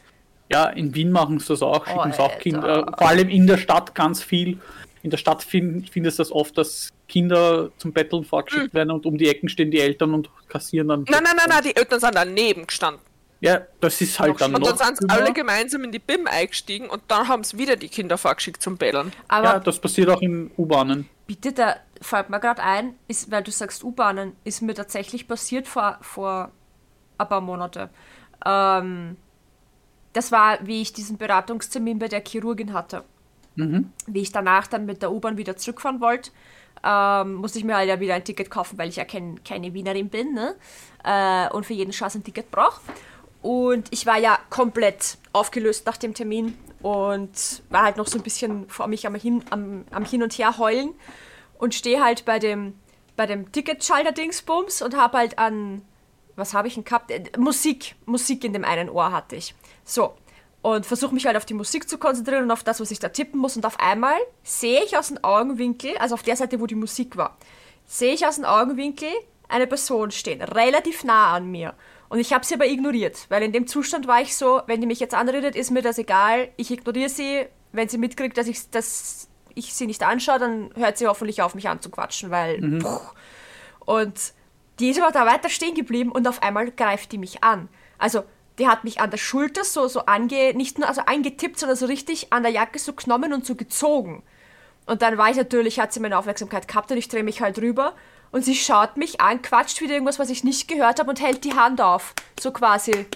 Ja, 0.51 0.67
in 0.67 0.95
Wien 0.95 1.11
machen 1.11 1.39
sie 1.39 1.49
das 1.49 1.63
auch, 1.63 1.87
schicken 1.87 2.13
sie 2.13 2.19
auch. 2.21 2.39
Kinder, 2.39 2.95
vor 2.99 3.09
allem 3.09 3.29
in 3.29 3.47
der 3.47 3.57
Stadt 3.59 3.95
ganz 3.95 4.23
viel. 4.23 4.59
In 5.03 5.11
der 5.11 5.17
Stadt 5.19 5.43
find, 5.43 5.91
findest 5.91 6.19
du 6.19 6.23
das 6.23 6.33
oft, 6.33 6.57
dass 6.57 6.91
Kinder 7.09 7.71
zum 7.79 7.93
Betteln 7.93 8.25
vorgeschickt 8.25 8.73
werden 8.75 8.91
und 8.91 9.05
um 9.07 9.19
die 9.19 9.29
Ecken 9.29 9.49
stehen 9.49 9.71
die 9.71 9.81
Eltern 9.81 10.15
und 10.15 10.31
kassieren 10.49 10.89
dann. 10.89 11.05
Nein, 11.09 11.23
nein, 11.23 11.37
nein, 11.37 11.47
nein, 11.49 11.63
die 11.63 11.77
Eltern 11.77 12.01
sind 12.01 12.15
daneben 12.15 12.67
gestanden. 12.67 13.01
Ja, 13.45 13.61
das 13.81 14.01
ist 14.01 14.19
halt 14.19 14.41
dann 14.41 14.55
Und 14.55 14.63
noch. 14.63 14.73
dann 14.73 14.79
sind 14.79 15.01
sie 15.01 15.09
alle 15.11 15.35
gemeinsam 15.35 15.85
in 15.85 15.93
die 15.93 15.99
BIM 15.99 16.27
eingestiegen 16.27 16.89
und 16.89 17.03
dann 17.09 17.29
haben 17.29 17.45
sie 17.45 17.59
wieder 17.59 17.77
die 17.77 17.91
Kinder 17.91 18.17
vorgeschickt 18.17 18.63
zum 18.63 18.79
Bellern. 18.79 19.13
Aber 19.29 19.45
ja, 19.45 19.61
das 19.61 19.79
passiert 19.79 20.09
auch 20.09 20.23
in 20.23 20.51
U-Bahnen. 20.57 21.11
bitte, 21.27 21.53
da 21.53 21.77
fällt 22.01 22.31
mir 22.31 22.41
gerade 22.41 22.63
ein, 22.63 22.95
ist, 23.07 23.31
weil 23.31 23.43
du 23.43 23.51
sagst 23.51 23.85
U-Bahnen, 23.85 24.35
ist 24.45 24.63
mir 24.63 24.75
tatsächlich 24.75 25.29
passiert 25.29 25.69
vor, 25.69 25.99
vor 26.01 26.53
ein 27.19 27.29
paar 27.29 27.43
Monate. 27.43 27.91
Ähm, 28.47 29.19
das 30.15 30.33
war, 30.33 30.67
wie 30.67 30.81
ich 30.81 30.95
diesen 30.95 31.19
Beratungstermin 31.19 31.99
bei 31.99 32.09
der 32.09 32.23
Chirurgin 32.27 32.73
hatte. 32.73 33.05
Wie 34.07 34.21
ich 34.21 34.33
danach 34.33 34.67
dann 34.67 34.85
mit 34.87 35.03
der 35.03 35.13
U-Bahn 35.13 35.37
wieder 35.37 35.57
zurückfahren 35.57 36.01
wollte, 36.01 36.31
ähm, 36.83 37.35
musste 37.35 37.59
ich 37.59 37.65
mir 37.65 37.77
halt 37.77 37.89
ja 37.89 38.01
wieder 38.01 38.15
ein 38.15 38.25
Ticket 38.25 38.51
kaufen, 38.51 38.79
weil 38.79 38.89
ich 38.89 38.97
ja 38.97 39.05
kein, 39.05 39.45
keine 39.45 39.73
Wienerin 39.75 40.09
bin 40.09 40.35
ne? 40.35 40.57
äh, 41.05 41.49
und 41.53 41.65
für 41.67 41.75
jeden 41.75 41.93
Schatz 41.93 42.17
ein 42.17 42.25
Ticket 42.25 42.51
brauche. 42.51 42.81
Und 43.45 43.89
ich 43.91 44.07
war 44.07 44.17
ja 44.17 44.39
komplett 44.49 45.19
aufgelöst 45.35 45.85
nach 45.85 45.99
dem 45.99 46.15
Termin 46.15 46.57
und 46.81 47.63
war 47.69 47.83
halt 47.83 47.99
noch 47.99 48.07
so 48.07 48.17
ein 48.17 48.23
bisschen 48.23 48.67
vor 48.71 48.87
mich 48.87 49.07
am 49.07 49.15
Hin, 49.17 49.45
am, 49.51 49.85
am 49.91 50.07
Hin 50.07 50.23
und 50.23 50.33
Her 50.39 50.57
heulen 50.57 50.95
und 51.59 51.75
stehe 51.75 52.03
halt 52.03 52.25
bei 52.25 52.39
dem, 52.39 52.73
bei 53.17 53.27
dem 53.27 53.53
Ticketschalter-Dingsbums 53.53 54.81
und 54.81 54.97
habe 54.97 55.19
halt 55.19 55.39
an, 55.39 55.83
was 56.37 56.55
habe 56.55 56.69
ich 56.69 56.75
denn 56.75 56.85
gehabt? 56.85 57.11
Äh, 57.11 57.25
Musik, 57.37 57.97
Musik 58.07 58.45
in 58.45 58.55
dem 58.55 58.65
einen 58.65 58.89
Ohr 58.89 59.13
hatte 59.13 59.37
ich. 59.37 59.55
So. 59.85 60.15
Und 60.63 60.87
versuche 60.87 61.13
mich 61.13 61.27
halt 61.27 61.37
auf 61.37 61.45
die 61.45 61.53
Musik 61.53 61.87
zu 61.87 61.99
konzentrieren 61.99 62.45
und 62.45 62.51
auf 62.51 62.65
das, 62.65 62.81
was 62.81 62.91
ich 62.91 62.99
da 62.99 63.11
tippen 63.11 63.39
muss. 63.39 63.57
Und 63.57 63.67
auf 63.67 63.79
einmal 63.79 64.17
sehe 64.43 64.83
ich 64.85 64.97
aus 64.97 65.09
dem 65.09 65.23
Augenwinkel, 65.23 65.99
also 65.99 66.15
auf 66.15 66.23
der 66.23 66.37
Seite, 66.37 66.61
wo 66.61 66.67
die 66.67 66.77
Musik 66.77 67.19
war, 67.19 67.37
sehe 67.85 68.15
ich 68.15 68.27
aus 68.27 68.37
dem 68.37 68.47
Augenwinkel 68.47 69.11
eine 69.49 69.67
Person 69.67 70.13
stehen, 70.13 70.41
relativ 70.41 71.05
nah 71.05 71.35
an 71.35 71.51
mir. 71.51 71.75
Und 72.09 72.19
ich 72.19 72.33
habe 72.33 72.45
sie 72.45 72.55
aber 72.55 72.67
ignoriert, 72.67 73.27
weil 73.29 73.43
in 73.43 73.53
dem 73.53 73.67
Zustand 73.67 74.07
war 74.07 74.21
ich 74.21 74.37
so, 74.37 74.63
wenn 74.67 74.81
die 74.81 74.87
mich 74.87 75.01
jetzt 75.01 75.15
anredet, 75.15 75.57
ist 75.57 75.71
mir 75.71 75.83
das 75.83 75.99
egal. 75.99 76.49
Ich 76.57 76.71
ignoriere 76.71 77.09
sie. 77.09 77.47
Wenn 77.73 77.89
sie 77.89 77.99
mitkriegt, 77.99 78.39
dass 78.39 78.47
ich, 78.47 78.71
dass 78.71 79.29
ich 79.55 79.75
sie 79.75 79.87
nicht 79.87 80.03
anschaue, 80.03 80.39
dann 80.39 80.71
hört 80.77 80.97
sie 80.97 81.09
hoffentlich 81.09 81.43
auf, 81.43 81.55
mich 81.55 81.69
anzuquatschen, 81.69 82.31
weil. 82.31 82.61
Puh. 82.79 83.01
Und 83.85 84.33
die 84.79 84.91
ist 84.91 85.01
aber 85.01 85.13
da 85.13 85.27
weiter 85.27 85.49
stehen 85.49 85.75
geblieben 85.75 86.11
und 86.13 86.27
auf 86.29 86.43
einmal 86.43 86.71
greift 86.71 87.13
die 87.13 87.19
mich 87.19 87.43
an. 87.43 87.69
Also, 87.99 88.25
die 88.59 88.69
hat 88.69 88.85
mich 88.85 89.01
an 89.01 89.11
der 89.11 89.19
Schulter 89.19 89.65
so, 89.65 89.89
so 89.89 90.07
ange, 90.07 90.55
nicht 90.55 90.79
nur 90.79 90.89
also 90.89 91.03
angetippt, 91.03 91.59
sondern 91.59 91.77
so 91.77 91.87
richtig 91.87 92.33
an 92.33 92.43
der 92.43 92.53
Jacke 92.53 92.79
so 92.79 92.93
genommen 92.93 93.33
und 93.33 93.45
so 93.45 93.57
gezogen. 93.57 94.23
Und 94.87 95.03
dann 95.03 95.19
war 95.19 95.31
ich 95.31 95.37
natürlich, 95.37 95.81
hat 95.81 95.93
sie 95.93 96.01
meine 96.01 96.19
Aufmerksamkeit 96.19 96.69
gehabt 96.69 96.91
und 96.91 96.99
ich 96.99 97.09
drehe 97.09 97.25
mich 97.25 97.41
halt 97.41 97.59
rüber 97.59 97.95
und 98.35 98.45
sie 98.45 98.57
schaut 98.57 98.97
mich 98.97 99.21
an, 99.21 99.41
quatscht 99.43 99.81
wieder 99.81 99.93
irgendwas, 99.95 100.19
was 100.19 100.29
ich 100.29 100.43
nicht 100.43 100.67
gehört 100.67 100.99
habe 100.99 101.09
und 101.09 101.21
hält 101.23 101.45
die 101.45 101.55
Hand 101.55 101.81
auf. 101.81 102.15
So 102.41 102.51
quasi. 102.51 103.07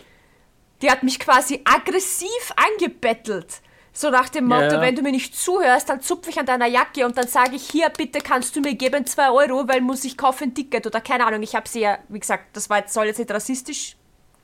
Die 0.81 0.89
hat 0.93 1.03
mich 1.03 1.19
quasi 1.19 1.61
aggressiv 1.65 2.53
angebettelt. 2.55 3.61
So 3.93 4.11
nach 4.11 4.29
dem 4.29 4.45
Motto, 4.47 4.77
Ja. 4.77 4.81
wenn 4.81 4.95
du 4.95 5.03
mir 5.03 5.11
nicht 5.11 5.37
zuhörst, 5.37 5.89
dann 5.89 6.01
zupfe 6.03 6.31
ich 6.31 6.39
an 6.39 6.47
deiner 6.47 6.67
Jacke 6.67 7.05
und 7.05 7.19
dann 7.19 7.27
sage 7.27 7.57
ich, 7.57 7.69
hier, 7.69 7.89
bitte 7.89 8.21
kannst 8.21 8.55
du 8.55 8.61
mir 8.61 8.75
geben 8.77 9.05
2 9.07 9.31
Euro, 9.31 9.67
weil 9.67 9.81
muss 9.81 10.05
ich 10.05 10.17
kaufen 10.17 10.45
ein 10.45 10.55
Ticket 10.55 10.87
oder 10.87 11.01
keine 11.01 11.27
Ahnung. 11.27 11.43
Ich 11.43 11.57
habe 11.57 11.69
sie 11.69 11.81
ja, 11.81 11.99
wie 12.09 12.21
gesagt, 12.21 12.45
das 12.57 12.71
war 12.71 12.79
jetzt, 12.79 12.95
soll 12.95 13.07
jetzt 13.07 13.19
nicht 13.19 13.33
rassistisch 13.33 13.97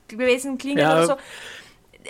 gewesen 0.09 0.59
klingen 0.59 0.79
Ja. 0.79 0.93
oder 0.97 1.07
so. 1.07 1.13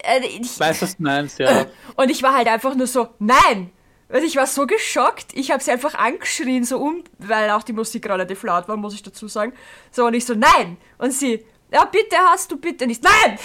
Äh, 0.05 0.25
ich, 0.27 0.59
Weiß, 0.59 0.81
was 0.81 0.97
du 0.97 1.03
meinst, 1.03 1.39
ja. 1.39 1.67
und 1.97 2.11
ich 2.11 2.23
war 2.23 2.35
halt 2.35 2.49
einfach 2.49 2.75
nur 2.75 2.87
so, 2.87 3.09
nein! 3.19 3.71
Also 4.15 4.29
ich 4.29 4.37
war 4.37 4.47
so 4.47 4.65
geschockt, 4.65 5.33
ich 5.35 5.51
habe 5.51 5.61
sie 5.61 5.73
einfach 5.73 5.97
angeschrien, 5.97 6.63
so 6.63 6.79
um, 6.79 7.03
weil 7.19 7.51
auch 7.51 7.65
die 7.65 7.73
Musik 7.73 8.09
relativ 8.09 8.45
laut 8.45 8.69
war, 8.69 8.77
muss 8.77 8.95
ich 8.95 9.03
dazu 9.03 9.27
sagen. 9.27 9.53
So, 9.91 10.07
und 10.07 10.15
ich 10.15 10.25
so, 10.25 10.35
nein! 10.35 10.77
Und 10.99 11.13
sie, 11.13 11.45
ja, 11.73 11.85
bitte 11.85 12.15
hast 12.19 12.49
du 12.49 12.57
bitte 12.57 12.87
nicht. 12.87 13.03
Nein! 13.03 13.37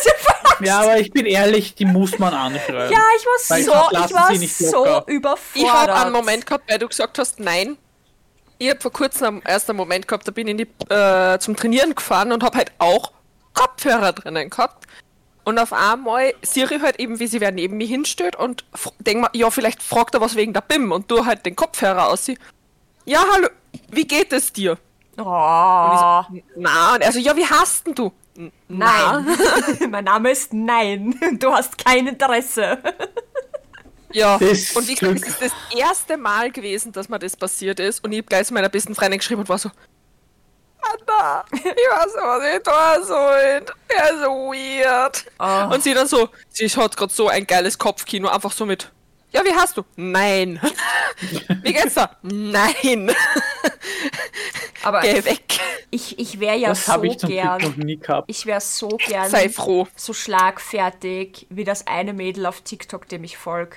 ja, 0.60 0.80
aber 0.80 0.98
ich 0.98 1.10
bin 1.10 1.26
ehrlich, 1.26 1.74
die 1.74 1.84
muss 1.84 2.18
man 2.18 2.32
anschreiben. 2.32 2.90
ja, 2.90 3.02
ich 3.14 3.26
war 3.26 3.56
Weil 3.56 3.62
so, 3.62 3.72
ich 4.06 4.14
war 4.14 4.34
so 4.46 5.06
überfordert. 5.06 5.38
Ich 5.54 5.70
habe 5.70 5.94
einen 5.94 6.12
Moment 6.12 6.46
gehabt, 6.46 6.64
weil 6.66 6.78
du 6.78 6.88
gesagt 6.88 7.18
hast, 7.18 7.38
nein. 7.38 7.76
Ich 8.56 8.70
habe 8.70 8.80
vor 8.80 8.92
kurzem 8.92 9.26
einen 9.26 9.42
ersten 9.42 9.76
Moment 9.76 10.08
gehabt, 10.08 10.26
da 10.26 10.32
bin 10.32 10.46
ich 10.46 10.52
in 10.52 10.56
die, 10.56 10.94
äh, 10.94 11.38
zum 11.40 11.56
Trainieren 11.56 11.94
gefahren 11.94 12.32
und 12.32 12.42
habe 12.42 12.56
halt 12.56 12.72
auch 12.78 13.12
Kopfhörer 13.52 14.14
drinnen 14.14 14.48
gehabt. 14.48 14.86
Und 15.46 15.60
auf 15.60 15.72
einmal 15.72 16.34
Siri 16.42 16.80
halt 16.80 16.98
eben, 16.98 17.20
wie 17.20 17.28
sie 17.28 17.40
wer 17.40 17.52
neben 17.52 17.76
mir 17.76 17.86
hinstellt 17.86 18.34
und 18.34 18.64
f- 18.74 18.90
denk 18.98 19.20
mal, 19.20 19.30
ja, 19.32 19.48
vielleicht 19.50 19.80
fragt 19.80 20.14
er 20.14 20.20
was 20.20 20.34
wegen 20.34 20.52
der 20.52 20.60
BIM 20.60 20.90
und 20.90 21.08
du 21.08 21.24
halt 21.24 21.46
den 21.46 21.54
Kopfhörer 21.54 22.08
aus. 22.08 22.26
Ja, 23.04 23.24
hallo, 23.32 23.46
wie 23.90 24.06
geht 24.08 24.32
es 24.32 24.52
dir? 24.52 24.76
Oh, 25.16 25.22
Und 25.22 26.34
ich 26.34 26.42
so, 26.42 26.42
na, 26.56 26.94
und 26.96 27.00
er 27.00 27.12
so, 27.12 27.20
ja, 27.20 27.36
wie 27.36 27.46
hast 27.46 27.86
denn 27.86 27.94
du? 27.94 28.12
Nein. 28.68 29.26
mein 29.90 30.04
Name 30.04 30.32
ist 30.32 30.52
Nein. 30.52 31.14
Du 31.38 31.52
hast 31.52 31.78
kein 31.78 32.08
Interesse. 32.08 32.78
Ja, 34.12 34.38
Das 34.38 34.72
und 34.72 34.88
wie 34.88 34.94
gesagt, 34.94 35.14
Glück. 35.22 35.26
es 35.26 35.28
ist 35.28 35.42
das 35.42 35.52
erste 35.78 36.16
Mal 36.16 36.50
gewesen, 36.50 36.90
dass 36.92 37.08
mir 37.08 37.18
das 37.20 37.36
passiert 37.36 37.78
ist. 37.80 38.02
Und 38.04 38.12
ich 38.12 38.18
hab 38.18 38.26
gleich 38.26 38.46
zu 38.48 38.54
meiner 38.54 38.68
besten 38.68 38.94
Freundin 38.96 39.18
geschrieben 39.20 39.42
und 39.42 39.48
war 39.48 39.58
so, 39.58 39.70
Anna, 40.92 41.44
ich 41.52 41.64
weiß 41.64 42.14
nicht, 42.14 42.24
was 42.24 42.44
ich 42.44 42.62
tun 42.62 43.04
soll. 43.06 43.62
Er 43.88 44.10
ist 44.12 44.20
so 44.22 44.30
weird. 44.52 45.24
Oh. 45.38 45.74
Und 45.74 45.82
sie 45.82 45.94
dann 45.94 46.06
so, 46.06 46.28
sie 46.50 46.68
hat 46.68 46.96
gerade 46.96 47.12
so 47.12 47.28
ein 47.28 47.46
geiles 47.46 47.78
Kopfkino, 47.78 48.28
einfach 48.28 48.52
so 48.52 48.66
mit, 48.66 48.90
ja, 49.32 49.44
wie 49.44 49.52
hast 49.54 49.76
du? 49.76 49.82
Nein. 49.96 50.60
wie 51.62 51.72
geht's 51.72 51.94
da? 51.94 52.16
Nein. 52.22 53.12
Aber 54.82 55.00
Geh 55.00 55.24
weg. 55.24 55.58
ich, 55.90 56.18
ich 56.18 56.38
wäre 56.40 56.56
ja 56.56 56.68
Das 56.70 56.86
so 56.86 56.92
habe 56.92 57.08
ich 57.08 57.18
gern. 57.18 57.74
nie 57.76 57.96
gehabt. 57.96 58.30
Ich 58.30 58.46
wäre 58.46 58.60
so 58.60 58.88
gern 58.88 59.28
Sei 59.28 59.48
froh. 59.48 59.88
so 59.96 60.12
schlagfertig 60.12 61.46
wie 61.50 61.64
das 61.64 61.86
eine 61.86 62.12
Mädel 62.12 62.46
auf 62.46 62.60
TikTok, 62.62 63.08
dem 63.08 63.24
ich 63.24 63.36
folge. 63.36 63.76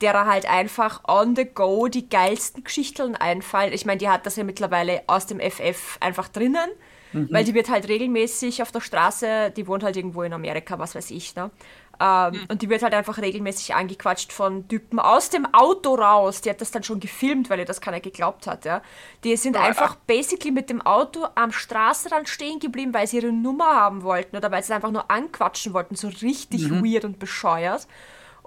Der 0.00 0.26
halt 0.26 0.44
einfach 0.46 1.04
on 1.08 1.34
the 1.36 1.46
go 1.46 1.88
die 1.88 2.08
geilsten 2.08 2.64
Geschichten 2.64 3.16
einfallen. 3.16 3.72
Ich 3.72 3.86
meine, 3.86 3.98
die 3.98 4.08
hat 4.08 4.26
das 4.26 4.36
ja 4.36 4.44
mittlerweile 4.44 5.02
aus 5.06 5.26
dem 5.26 5.40
FF 5.40 5.96
einfach 6.00 6.28
drinnen, 6.28 6.68
weil 7.30 7.44
die 7.44 7.54
wird 7.54 7.70
halt 7.70 7.88
regelmäßig 7.88 8.60
auf 8.60 8.72
der 8.72 8.80
Straße, 8.82 9.50
die 9.56 9.66
wohnt 9.66 9.82
halt 9.82 9.96
irgendwo 9.96 10.22
in 10.22 10.34
Amerika, 10.34 10.78
was 10.78 10.94
weiß 10.94 11.10
ich, 11.12 11.34
ne? 11.34 11.50
Ähm, 11.98 12.40
Und 12.50 12.60
die 12.60 12.68
wird 12.68 12.82
halt 12.82 12.92
einfach 12.92 13.16
regelmäßig 13.16 13.74
angequatscht 13.74 14.30
von 14.30 14.68
Typen 14.68 14.98
aus 14.98 15.30
dem 15.30 15.46
Auto 15.54 15.94
raus. 15.94 16.42
Die 16.42 16.50
hat 16.50 16.60
das 16.60 16.70
dann 16.70 16.82
schon 16.82 17.00
gefilmt, 17.00 17.48
weil 17.48 17.58
ihr 17.60 17.64
das 17.64 17.80
keiner 17.80 18.00
geglaubt 18.00 18.46
hat, 18.46 18.66
ja. 18.66 18.82
Die 19.24 19.34
sind 19.38 19.56
einfach 19.56 19.94
basically 20.06 20.50
mit 20.50 20.68
dem 20.68 20.82
Auto 20.82 21.26
am 21.36 21.52
Straßenrand 21.52 22.28
stehen 22.28 22.58
geblieben, 22.58 22.92
weil 22.92 23.06
sie 23.06 23.16
ihre 23.16 23.32
Nummer 23.32 23.74
haben 23.74 24.02
wollten 24.02 24.36
oder 24.36 24.50
weil 24.50 24.62
sie 24.62 24.72
es 24.72 24.76
einfach 24.76 24.90
nur 24.90 25.10
anquatschen 25.10 25.72
wollten. 25.72 25.94
So 25.94 26.08
richtig 26.08 26.70
weird 26.70 27.06
und 27.06 27.18
bescheuert. 27.18 27.86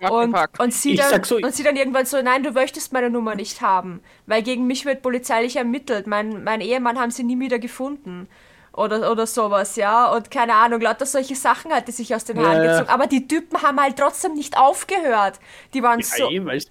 Und, 0.02 0.36
und, 0.60 0.74
sie 0.74 0.96
dann, 0.96 1.24
so- 1.24 1.38
und 1.38 1.54
sie 1.54 1.64
dann 1.64 1.76
irgendwann 1.76 2.06
so, 2.06 2.22
nein, 2.22 2.44
du 2.44 2.52
möchtest 2.52 2.94
meine 2.94 3.10
Nummer 3.10 3.36
nicht 3.36 3.62
haben, 3.62 4.02
weil 4.28 4.44
gegen 4.44 4.68
mich 4.68 4.86
wird 4.86 5.02
polizeilich 5.02 5.56
ermittelt. 5.56 6.08
Mein, 6.08 6.44
mein 6.44 6.62
Ehemann 6.62 6.98
haben 7.00 7.12
sie 7.12 7.24
nie 7.24 7.40
wieder 7.40 7.60
gefunden. 7.60 8.28
Oder, 8.72 9.12
oder 9.12 9.28
sowas, 9.28 9.76
ja. 9.76 10.12
Und 10.14 10.32
keine 10.32 10.54
Ahnung, 10.54 10.80
lauter 10.80 11.06
solche 11.06 11.36
Sachen 11.36 11.72
hat 11.72 11.88
die 11.88 11.92
sich 11.92 12.14
aus 12.16 12.24
den 12.24 12.40
Haaren 12.40 12.64
ja. 12.64 12.72
gezogen. 12.72 12.90
Aber 12.90 13.08
die 13.08 13.28
Typen 13.28 13.62
haben 13.62 13.80
halt 13.80 13.98
trotzdem 13.98 14.36
nicht 14.36 14.58
aufgehört. 14.58 15.40
Die 15.74 15.84
waren 15.84 16.02
so. 16.02 16.30
Ja, 16.30 16.42
eh, 16.42 16.46
weil, 16.46 16.62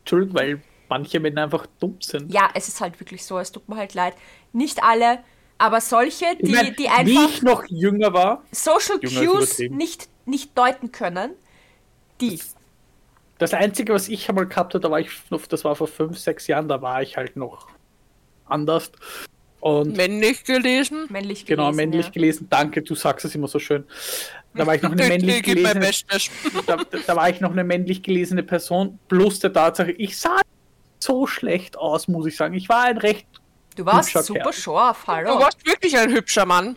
Entschuldigung, 0.00 0.34
weil 0.34 0.62
manche 0.88 1.20
Männer 1.20 1.44
einfach 1.44 1.66
dumm 1.80 1.96
sind. 2.00 2.32
Ja, 2.32 2.50
es 2.54 2.68
ist 2.68 2.80
halt 2.80 2.98
wirklich 3.00 3.24
so, 3.24 3.38
es 3.38 3.52
tut 3.52 3.68
mir 3.68 3.76
halt 3.76 3.94
leid. 3.94 4.14
Nicht 4.52 4.82
alle, 4.82 5.20
aber 5.58 5.80
solche, 5.80 6.36
die, 6.36 6.46
Ich 6.46 6.52
mein, 6.52 6.74
die 6.74 6.82
wie 6.84 6.88
einfach 6.88 7.28
ich 7.30 7.42
noch 7.42 7.64
jünger 7.68 8.12
war, 8.12 8.44
Social 8.50 8.98
Jünger 9.00 9.32
Cues 9.32 9.58
nicht, 9.58 10.08
nicht 10.26 10.56
deuten 10.58 10.92
können, 10.92 11.32
die. 12.20 12.36
das 12.36 12.54
Einzige, 13.52 13.92
was 13.94 14.08
ich 14.08 14.28
einmal 14.28 14.46
gehabt 14.46 14.74
habe, 14.74 14.80
da 14.82 14.90
war 14.90 15.00
ich, 15.00 15.08
das 15.48 15.64
war 15.64 15.74
vor 15.74 15.88
fünf, 15.88 16.18
sechs 16.18 16.46
Jahren, 16.46 16.68
da 16.68 16.80
war 16.82 17.02
ich 17.02 17.16
halt 17.16 17.36
noch 17.36 17.68
anders. 18.46 18.92
Und 19.60 19.96
Männlich 19.96 20.44
gelesen. 20.44 21.06
Männlich 21.08 21.46
genau, 21.46 21.64
gelesen, 21.70 21.76
männlich 21.76 22.06
ja. 22.06 22.12
gelesen. 22.12 22.46
Danke, 22.50 22.82
du 22.82 22.94
sagst 22.94 23.24
es 23.24 23.34
immer 23.34 23.48
so 23.48 23.58
schön. 23.58 23.84
Da 24.54 24.66
war 24.66 24.74
ich 24.74 24.82
noch 24.82 24.92
eine 24.92 25.02
Ich- 25.04 25.08
männlich 25.08 25.42
gelesene, 25.42 25.90
da, 26.66 26.76
da 27.06 27.16
war 27.16 27.30
ich 27.30 27.40
noch 27.40 27.50
eine 27.52 27.64
männlich 27.64 28.02
gelesene 28.02 28.42
Person, 28.42 28.98
plus 29.08 29.38
der 29.40 29.52
Tatsache, 29.52 29.92
ich 29.92 30.18
sah 30.18 30.40
so 31.00 31.26
schlecht 31.26 31.76
aus, 31.78 32.08
muss 32.08 32.26
ich 32.26 32.36
sagen. 32.36 32.54
Ich 32.54 32.68
war 32.68 32.84
ein 32.84 32.98
recht 32.98 33.26
Du 33.76 33.84
warst 33.84 34.10
Hübscher 34.10 34.22
super 34.22 34.40
Kerl. 34.40 34.52
scharf, 34.52 35.02
Du 35.06 35.12
hallo. 35.12 35.40
warst 35.40 35.66
wirklich 35.66 35.96
ein 35.98 36.12
hübscher 36.12 36.46
Mann. 36.46 36.76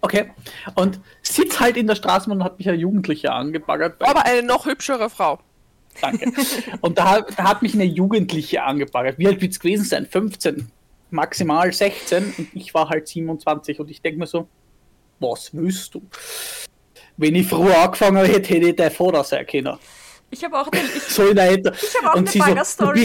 Okay. 0.00 0.32
Und 0.74 0.98
sitz 1.22 1.60
halt 1.60 1.76
in 1.76 1.86
der 1.86 1.94
Straßenbahn 1.94 2.38
und 2.40 2.44
hat 2.44 2.58
mich 2.58 2.68
ein 2.68 2.78
Jugendlicher 2.80 3.32
angebaggert. 3.34 4.02
Aber 4.02 4.24
eine 4.24 4.42
noch 4.42 4.66
hübschere 4.66 5.08
Frau. 5.08 5.38
Danke. 6.00 6.32
Und 6.80 6.98
da, 6.98 7.20
da 7.22 7.44
hat 7.44 7.62
mich 7.62 7.74
eine 7.74 7.84
Jugendliche 7.84 8.62
angebaggert. 8.62 9.18
Wie 9.18 9.26
alt 9.26 9.40
wird 9.40 9.52
es 9.52 9.60
gewesen 9.60 9.84
sein? 9.84 10.06
15, 10.06 10.70
maximal 11.10 11.72
16. 11.72 12.34
Und 12.38 12.48
ich 12.54 12.74
war 12.74 12.88
halt 12.88 13.08
27. 13.08 13.80
Und 13.80 13.90
ich 13.90 14.02
denke 14.02 14.18
mir 14.20 14.26
so, 14.26 14.48
was 15.20 15.50
willst 15.54 15.94
du? 15.94 16.02
Wenn 17.16 17.34
ich 17.34 17.46
früher 17.46 17.78
angefangen 17.78 18.24
hätte, 18.26 18.54
hätte 18.54 18.68
ich 18.68 18.76
dein 18.76 18.90
Vater 18.90 19.24
sein 19.24 19.46
können. 19.46 19.78
Ich 20.30 20.44
habe 20.44 20.58
auch, 20.60 20.68
ich, 20.72 21.02
So 21.02 21.28
in 21.28 21.36
der 21.36 21.50
Alter. 21.50 21.72
hab 22.02 22.12
auch 22.12 22.16
eine 22.16 22.26
so, 22.28 22.38
Baggerstory. 22.38 23.00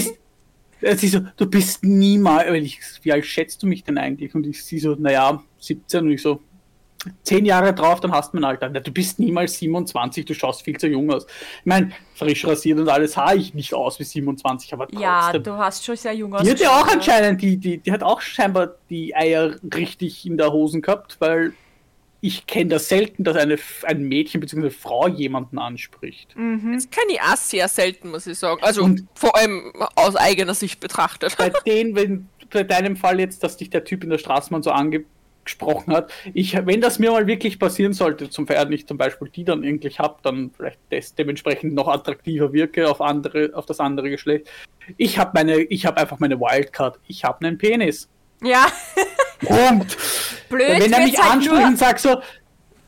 bist, 0.82 1.00
sie 1.00 1.08
so, 1.08 1.20
du 1.38 1.46
bist 1.50 1.84
niemals, 1.84 2.50
ich, 2.56 2.80
wie 3.04 3.12
alt 3.14 3.26
schätzt 3.26 3.62
du 3.64 3.68
mich 3.68 3.84
denn 3.84 3.98
eigentlich? 3.98 4.34
Und 4.36 4.46
ich 4.48 4.64
sie 4.66 4.80
so, 4.80 4.96
naja, 4.96 5.42
17 5.60 6.04
und 6.06 6.12
ich 6.12 6.22
so, 6.22 6.42
zehn 7.24 7.46
Jahre 7.46 7.74
drauf, 7.74 8.00
dann 8.00 8.12
hast 8.12 8.34
du 8.34 8.38
mein 8.38 8.44
Alter. 8.44 8.70
Na, 8.70 8.80
du 8.80 8.92
bist 8.92 9.20
niemals 9.20 9.58
27, 9.58 10.26
du 10.26 10.34
schaust 10.34 10.62
viel 10.64 10.78
zu 10.78 10.88
jung 10.88 11.12
aus. 11.12 11.26
Ich 11.60 11.66
meine, 11.66 11.92
frisch 12.16 12.46
rasiert 12.46 12.80
und 12.80 12.90
alles 12.90 13.14
sah 13.14 13.34
ich 13.34 13.54
nicht 13.54 13.74
aus 13.74 14.00
wie 14.00 14.04
27, 14.04 14.74
aber 14.74 14.86
trotzdem. 14.88 15.02
ja, 15.02 15.32
du 15.34 15.52
hast 15.58 15.84
schon 15.86 15.96
sehr 15.96 16.14
jung 16.14 16.36
die 16.44 16.52
hat 16.52 16.60
ja 16.60 16.70
auch 16.70 16.74
ausgeschaut, 16.86 16.96
anscheinend, 16.98 17.42
die, 17.42 17.58
die, 17.58 17.78
die 17.80 17.92
hat 17.92 18.04
auch 18.04 18.22
scheinbar 18.22 18.76
die 18.90 19.16
Eier 19.16 19.56
richtig 19.76 20.26
in 20.26 20.38
der 20.38 20.52
Hosen 20.52 20.82
gehabt, 20.82 21.18
weil 21.20 21.54
ich 22.24 22.46
kenne 22.46 22.70
das 22.70 22.88
selten, 22.88 23.24
dass 23.24 23.36
eine, 23.36 23.58
ein 23.84 24.04
Mädchen 24.04 24.40
bzw. 24.42 24.70
Frau 24.70 25.08
jemanden 25.08 25.58
anspricht. 25.58 26.36
Das 26.36 26.90
kenne 26.92 27.14
ich 27.14 27.20
auch 27.22 27.36
sehr 27.36 27.68
selten, 27.68 28.12
muss 28.12 28.28
ich 28.28 28.38
sagen. 28.38 28.62
Also 28.64 28.84
Und- 28.84 29.08
vor 29.16 29.36
allem 29.36 29.74
aus 29.96 30.16
eigener 30.16 30.54
Sicht 30.54 30.80
betrachtet. 30.80 31.36
bei 31.38 31.50
denen, 31.66 31.96
wenn 31.96 32.30
bei 32.52 32.64
deinem 32.64 32.96
Fall 32.96 33.20
jetzt, 33.20 33.44
dass 33.44 33.58
dich 33.58 33.72
der 33.72 33.86
Typ 33.86 34.04
in 34.04 34.12
der 34.12 34.20
Straßenbahn 34.20 34.62
so 34.62 34.70
angesprochen 35.42 35.94
hat, 35.94 36.12
ich, 36.34 36.56
wenn 36.66 36.82
das 36.82 37.00
mir 37.00 37.12
mal 37.12 37.28
wirklich 37.28 37.60
passieren 37.60 37.94
sollte, 37.94 38.30
zum 38.30 38.48
Verein 38.48 38.72
ich 38.72 38.88
zum 38.88 38.98
Beispiel 38.98 39.30
die 39.30 39.44
dann 39.44 39.64
irgendwie 39.64 39.90
hab, 39.90 40.22
dann 40.24 40.52
vielleicht 40.56 40.80
des, 40.92 41.16
dementsprechend 41.16 41.74
noch 41.74 41.88
attraktiver 41.88 42.54
wirke 42.54 42.90
auf 42.90 43.02
andere, 43.02 43.52
auf 43.54 43.66
das 43.66 43.80
andere 43.80 44.10
Geschlecht. 44.10 44.50
Ich 44.98 45.18
habe 45.18 45.32
meine, 45.34 45.58
ich 45.58 45.86
habe 45.86 46.00
einfach 46.00 46.20
meine 46.20 46.40
Wildcard. 46.40 47.00
Ich 47.08 47.24
habe 47.24 47.46
einen 47.46 47.58
Penis. 47.58 48.10
Ja, 48.44 48.66
Punkt. 49.40 49.98
blöd 50.50 50.80
wenn 50.80 50.94
er 50.94 51.04
mich 51.04 51.20
halt 51.20 51.34
anspricht 51.34 51.62
nur, 51.62 51.68
und 51.68 51.78
sagt 51.78 52.00
so, 52.00 52.22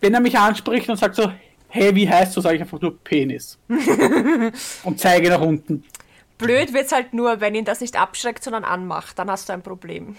wenn 0.02 0.14
er 0.14 0.20
mich 0.20 0.38
anspricht 0.38 0.90
und 0.90 0.98
sagt 0.98 1.16
so, 1.16 1.32
hey, 1.68 1.96
wie 1.96 2.10
heißt 2.10 2.36
du, 2.36 2.42
sage 2.42 2.56
ich 2.56 2.62
einfach 2.62 2.82
nur 2.82 2.98
Penis. 3.04 3.60
und 4.84 5.00
zeige 5.00 5.30
nach 5.30 5.42
unten. 5.42 5.84
blöd 6.40 6.74
wird's 6.74 6.92
halt 6.92 7.14
nur, 7.14 7.40
wenn 7.40 7.56
ihn 7.56 7.66
das 7.66 7.82
nicht 7.82 8.00
abschreckt, 8.00 8.44
sondern 8.44 8.64
anmacht. 8.64 9.18
Dann 9.20 9.30
hast 9.30 9.50
du 9.50 9.54
ein 9.54 9.62
Problem. 9.62 10.16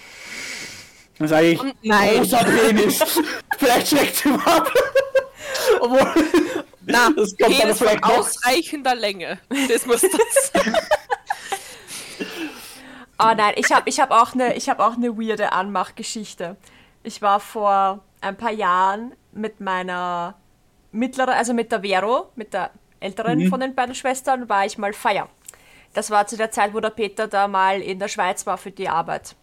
Dann 1.25 1.29
sage 1.29 1.47
ich, 1.53 1.61
Nein. 1.81 2.19
großer 2.19 2.45
Penis. 2.45 3.23
vielleicht 3.59 3.89
schreckt 3.89 4.27
ihm 4.27 4.39
ab. 4.41 4.71
Obwohl, 5.81 6.13
Na, 6.85 7.09
das 7.17 7.35
kommt 7.39 7.59
Penis 7.59 7.79
von 7.79 7.89
vielleicht 7.89 8.05
noch. 8.05 8.19
ausreichender 8.19 8.95
Länge. 8.95 9.39
Das 9.69 9.87
muss 9.87 10.03
das 10.03 10.53
sein. 10.53 10.77
Oh 13.19 13.33
nein, 13.37 13.55
ich 13.57 13.73
habe 13.73 13.89
ich 13.89 14.01
hab 14.01 14.11
auch 14.11 14.35
eine 14.35 14.51
hab 14.51 14.81
auch 14.81 14.97
eine 14.97 15.17
weirde 15.17 15.53
Anmachgeschichte. 15.53 16.57
Ich 17.03 17.23
war 17.23 17.41
vor 17.41 18.05
ein 18.21 18.37
paar 18.37 18.53
Jahren 18.53 19.15
mit 19.33 19.61
meiner 19.61 20.35
mittleren, 20.93 21.33
also 21.33 21.55
mit 21.55 21.73
der 21.73 21.81
Vero, 21.81 22.33
mit 22.37 22.53
der 22.53 22.71
älteren 23.01 23.49
von 23.49 23.61
den 23.61 23.75
beiden 23.75 23.95
Schwestern, 23.95 24.51
war 24.51 24.67
ich 24.67 24.77
mal 24.77 24.93
feiern. 24.93 25.29
Das 25.95 26.11
war 26.11 26.27
zu 26.27 26.37
der 26.37 26.51
Zeit, 26.51 26.75
wo 26.75 26.81
der 26.81 26.91
Peter 26.91 27.29
da 27.29 27.49
mal 27.49 27.81
in 27.81 27.99
der 27.99 28.09
Schweiz 28.09 28.45
war 28.45 28.59
für 28.59 28.73
die 28.73 28.91
Arbeit. 28.91 29.37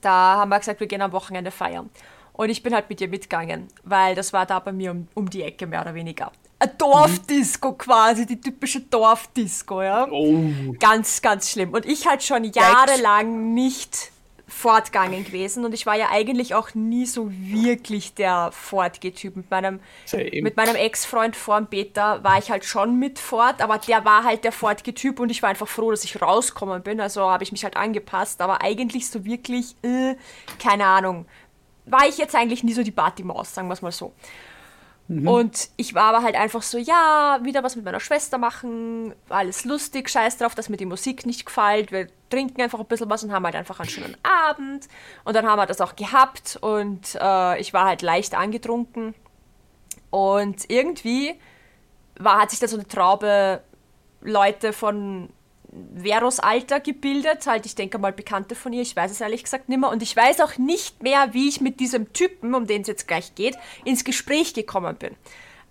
Da 0.00 0.10
haben 0.10 0.48
wir 0.48 0.58
gesagt, 0.58 0.80
wir 0.80 0.86
gehen 0.86 1.02
am 1.02 1.12
Wochenende 1.12 1.50
feiern. 1.50 1.90
Und 2.32 2.48
ich 2.48 2.62
bin 2.62 2.74
halt 2.74 2.88
mit 2.88 3.00
ihr 3.00 3.08
mitgegangen, 3.08 3.68
weil 3.84 4.14
das 4.14 4.32
war 4.32 4.46
da 4.46 4.58
bei 4.58 4.72
mir 4.72 4.90
um, 4.90 5.08
um 5.14 5.28
die 5.28 5.42
Ecke, 5.42 5.66
mehr 5.66 5.82
oder 5.82 5.94
weniger. 5.94 6.32
Ein 6.58 6.70
Dorfdisco 6.78 7.72
quasi, 7.72 8.24
die 8.24 8.40
typische 8.40 8.80
Dorfdisco, 8.80 9.82
ja. 9.82 10.06
Oh, 10.10 10.72
Ganz, 10.78 11.20
ganz 11.20 11.50
schlimm. 11.50 11.72
Und 11.72 11.84
ich 11.84 12.06
halt 12.06 12.22
schon 12.22 12.44
jahrelang 12.44 13.52
nicht 13.52 14.11
fortgegangen 14.52 15.24
gewesen 15.24 15.64
und 15.64 15.72
ich 15.72 15.86
war 15.86 15.96
ja 15.96 16.08
eigentlich 16.10 16.54
auch 16.54 16.74
nie 16.74 17.06
so 17.06 17.30
wirklich 17.32 18.14
der 18.14 18.50
Fortgeh-Typ. 18.52 19.34
Mit 19.34 19.50
meinem, 19.50 19.80
Same. 20.04 20.42
mit 20.42 20.56
meinem 20.56 20.76
Ex-Freund 20.76 21.34
vor 21.34 21.56
dem 21.56 21.66
Peter 21.66 22.22
war 22.22 22.38
ich 22.38 22.50
halt 22.50 22.64
schon 22.64 22.98
mit 22.98 23.18
fort, 23.18 23.60
aber 23.62 23.78
der 23.78 24.04
war 24.04 24.24
halt 24.24 24.44
der 24.44 24.52
Fortgeh-Typ 24.52 25.20
und 25.20 25.30
ich 25.30 25.42
war 25.42 25.48
einfach 25.48 25.66
froh, 25.66 25.90
dass 25.90 26.04
ich 26.04 26.20
rausgekommen 26.20 26.82
bin. 26.82 27.00
Also 27.00 27.22
habe 27.22 27.42
ich 27.42 27.50
mich 27.50 27.64
halt 27.64 27.76
angepasst, 27.76 28.40
aber 28.40 28.62
eigentlich 28.62 29.08
so 29.08 29.24
wirklich, 29.24 29.74
äh, 29.82 30.14
keine 30.58 30.84
Ahnung, 30.84 31.26
war 31.86 32.06
ich 32.06 32.18
jetzt 32.18 32.34
eigentlich 32.34 32.62
nie 32.62 32.74
so 32.74 32.82
die 32.82 32.92
Partymaus, 32.92 33.54
sagen 33.54 33.68
wir 33.68 33.74
es 33.74 33.82
mal 33.82 33.90
so. 33.90 34.12
Und 35.08 35.68
ich 35.76 35.94
war 35.94 36.14
aber 36.14 36.22
halt 36.22 36.36
einfach 36.36 36.62
so, 36.62 36.78
ja, 36.78 37.38
wieder 37.42 37.62
was 37.62 37.76
mit 37.76 37.84
meiner 37.84 38.00
Schwester 38.00 38.38
machen, 38.38 39.14
alles 39.28 39.64
lustig, 39.64 40.08
scheiß 40.08 40.38
drauf, 40.38 40.54
dass 40.54 40.68
mir 40.68 40.76
die 40.76 40.86
Musik 40.86 41.26
nicht 41.26 41.44
gefällt. 41.44 41.92
Wir 41.92 42.08
trinken 42.30 42.62
einfach 42.62 42.78
ein 42.80 42.86
bisschen 42.86 43.10
was 43.10 43.22
und 43.22 43.32
haben 43.32 43.44
halt 43.44 43.56
einfach 43.56 43.80
einen 43.80 43.90
schönen 43.90 44.16
Abend. 44.22 44.88
Und 45.24 45.34
dann 45.34 45.46
haben 45.46 45.58
wir 45.58 45.66
das 45.66 45.80
auch 45.80 45.96
gehabt 45.96 46.56
und 46.60 47.18
äh, 47.20 47.60
ich 47.60 47.74
war 47.74 47.84
halt 47.84 48.02
leicht 48.02 48.34
angetrunken. 48.34 49.14
Und 50.10 50.70
irgendwie 50.70 51.34
war, 52.18 52.40
hat 52.40 52.50
sich 52.50 52.60
da 52.60 52.68
so 52.68 52.76
eine 52.76 52.86
Traube 52.86 53.62
Leute 54.22 54.72
von 54.72 55.30
Veros 55.94 56.38
Alter 56.38 56.80
gebildet, 56.80 57.46
halt, 57.46 57.64
ich 57.64 57.74
denke 57.74 57.98
mal 57.98 58.12
Bekannte 58.12 58.54
von 58.54 58.72
ihr, 58.72 58.82
ich 58.82 58.94
weiß 58.94 59.10
es 59.10 59.20
ehrlich 59.20 59.44
gesagt 59.44 59.68
nicht 59.68 59.80
mehr. 59.80 59.90
Und 59.90 60.02
ich 60.02 60.14
weiß 60.14 60.40
auch 60.40 60.58
nicht 60.58 61.02
mehr, 61.02 61.32
wie 61.32 61.48
ich 61.48 61.60
mit 61.60 61.80
diesem 61.80 62.12
Typen, 62.12 62.54
um 62.54 62.66
den 62.66 62.82
es 62.82 62.88
jetzt 62.88 63.08
gleich 63.08 63.34
geht, 63.34 63.56
ins 63.84 64.04
Gespräch 64.04 64.52
gekommen 64.52 64.96
bin. 64.96 65.12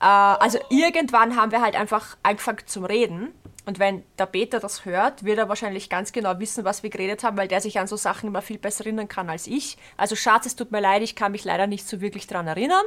Äh, 0.02 0.06
also 0.06 0.60
irgendwann 0.70 1.36
haben 1.36 1.52
wir 1.52 1.62
halt 1.62 1.76
einfach 1.76 2.18
angefangen 2.24 2.66
zum 2.66 2.86
Reden. 2.86 3.30
Und 3.66 3.78
wenn 3.78 4.04
der 4.18 4.26
Peter 4.26 4.60
das 4.60 4.86
hört, 4.86 5.24
wird 5.24 5.38
er 5.38 5.48
wahrscheinlich 5.48 5.88
ganz 5.88 6.12
genau 6.12 6.40
wissen, 6.40 6.66
was 6.66 6.82
wir 6.82 6.90
geredet 6.90 7.24
haben, 7.24 7.38
weil 7.38 7.48
der 7.48 7.62
sich 7.62 7.80
an 7.80 7.86
so 7.86 7.96
Sachen 7.96 8.28
immer 8.28 8.42
viel 8.42 8.58
besser 8.58 8.86
erinnern 8.86 9.08
kann 9.08 9.30
als 9.30 9.46
ich. 9.46 9.78
Also 9.98 10.16
Schatz, 10.16 10.48
es 10.48 10.56
tut 10.56 10.72
mir 10.72 10.82
leid, 10.82 11.04
ich 11.04 11.16
kann 11.16 11.32
mich 11.32 11.44
leider 11.44 11.68
nicht 11.68 11.88
so 11.88 12.02
wirklich 12.02 12.26
dran 12.26 12.48
erinnern. 12.48 12.84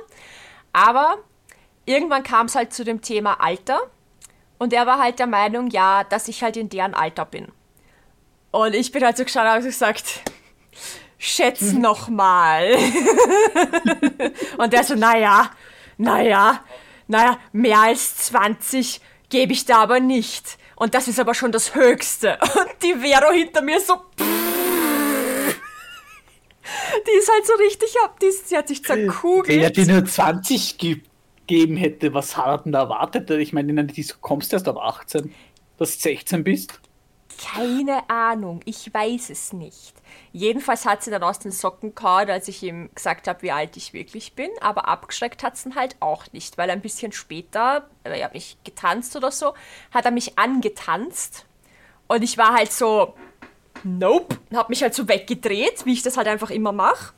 Aber 0.73 1.19
irgendwann 1.85 2.25
kam 2.25 2.47
es 2.47 2.57
halt 2.57 2.73
zu 2.73 2.85
dem 2.85 3.03
Thema 3.03 3.35
Alter. 3.35 3.81
Und 4.59 4.73
er 4.73 4.87
war 4.87 4.99
halt 4.99 5.19
der 5.19 5.27
Meinung, 5.27 5.69
ja, 5.69 6.05
dass 6.05 6.29
ich 6.29 6.43
halt 6.43 6.57
in 6.57 6.69
deren 6.69 6.95
Alter 6.95 7.25
bin. 7.25 7.49
Und 8.51 8.75
ich 8.75 8.93
bin 8.93 9.05
halt 9.05 9.17
so 9.17 9.25
geschaut 9.25 9.43
und 9.43 9.49
habe 9.49 9.63
gesagt, 9.63 10.21
schätz 11.19 11.73
noch 11.73 12.09
mal. 12.09 12.77
und 14.59 14.73
der 14.73 14.85
so, 14.85 14.95
naja, 14.95 15.51
naja, 15.97 16.63
naja, 17.09 17.39
mehr 17.53 17.81
als 17.81 18.17
20 18.17 19.01
gebe 19.29 19.53
ich 19.53 19.65
da 19.65 19.79
aber 19.79 20.01
nicht. 20.01 20.59
Und 20.77 20.95
das 20.95 21.09
ist 21.09 21.19
aber 21.19 21.35
schon 21.35 21.53
das 21.53 21.75
Höchste. 21.75 22.39
Und 22.55 22.83
die 22.83 22.95
Vero 22.95 23.33
hinter 23.33 23.63
mir 23.63 23.81
so. 23.81 24.03
Die 27.07 27.19
ist 27.19 27.31
halt 27.31 27.47
so 27.47 27.55
richtig 27.55 27.95
ab, 28.03 28.19
die, 28.21 28.31
sie 28.31 28.57
hat 28.57 28.69
sich 28.69 28.89
Wenn 28.89 29.01
er 29.01 29.13
zerkugelt. 29.13 29.77
dir 29.77 29.87
nur 29.87 30.05
20 30.05 30.79
gegeben 31.47 31.77
hätte, 31.77 32.15
was 32.15 32.37
hat 32.37 32.47
er 32.47 32.59
denn 32.59 32.75
erwartet? 32.75 33.31
Ich 33.31 33.53
meine, 33.53 33.71
in 33.71 33.79
eine 33.79 33.89
Disco 33.89 34.19
kommst 34.21 34.53
du 34.53 34.57
erst 34.57 34.69
ab 34.69 34.79
18, 34.79 35.33
dass 35.79 35.97
du 35.97 36.03
16 36.03 36.45
bist. 36.45 36.81
Keine 37.39 38.09
Ahnung, 38.09 38.61
ich 38.65 38.93
weiß 38.93 39.31
es 39.31 39.53
nicht. 39.53 39.95
Jedenfalls 40.33 40.87
hat 40.87 41.03
sie 41.03 41.11
dann 41.11 41.23
aus 41.23 41.41
den 41.41 41.51
Socken 41.51 41.95
gehauen, 41.95 42.31
als 42.31 42.49
ich 42.49 42.63
ihm 42.63 42.91
gesagt 42.95 43.27
habe, 43.27 43.43
wie 43.43 43.51
alt 43.51 43.77
ich 43.77 43.93
wirklich 43.93 44.35
bin. 44.35 44.51
Aber 44.61 44.89
abgeschreckt 44.89 45.43
hat 45.43 45.55
es 45.55 45.67
ihn 45.67 45.75
halt 45.75 45.97
auch 46.01 46.25
nicht, 46.33 46.59
weil 46.59 46.71
ein 46.71 46.81
bisschen 46.81 47.13
später, 47.13 47.89
er 48.05 48.25
hat 48.25 48.35
mich 48.35 48.57
getanzt 48.65 49.17
oder 49.17 49.31
so, 49.31 49.55
hat 49.91 50.05
er 50.05 50.11
mich 50.11 50.39
angetanzt. 50.39 51.47
Und 52.07 52.23
ich 52.23 52.39
war 52.39 52.55
halt 52.55 52.73
so, 52.73 53.15
nope, 53.83 54.39
hab 54.53 54.71
mich 54.71 54.83
halt 54.83 54.95
so 54.95 55.09
weggedreht, 55.09 55.85
wie 55.87 55.93
ich 55.93 56.03
das 56.03 56.17
halt 56.17 56.29
einfach 56.29 56.51
immer 56.51 56.73
mache. 56.73 57.15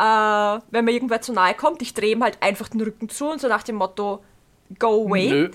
Äh, 0.00 0.60
wenn 0.70 0.84
mir 0.86 0.92
irgendwer 0.92 1.20
zu 1.20 1.32
nahe 1.34 1.52
kommt, 1.54 1.82
ich 1.82 1.92
drehe 1.92 2.12
ihm 2.12 2.22
halt 2.22 2.42
einfach 2.42 2.68
den 2.68 2.80
Rücken 2.80 3.10
zu 3.10 3.28
und 3.28 3.40
so 3.40 3.48
nach 3.48 3.62
dem 3.62 3.76
Motto, 3.76 4.24
go 4.78 5.04
away. 5.06 5.28
Nö. 5.28 5.50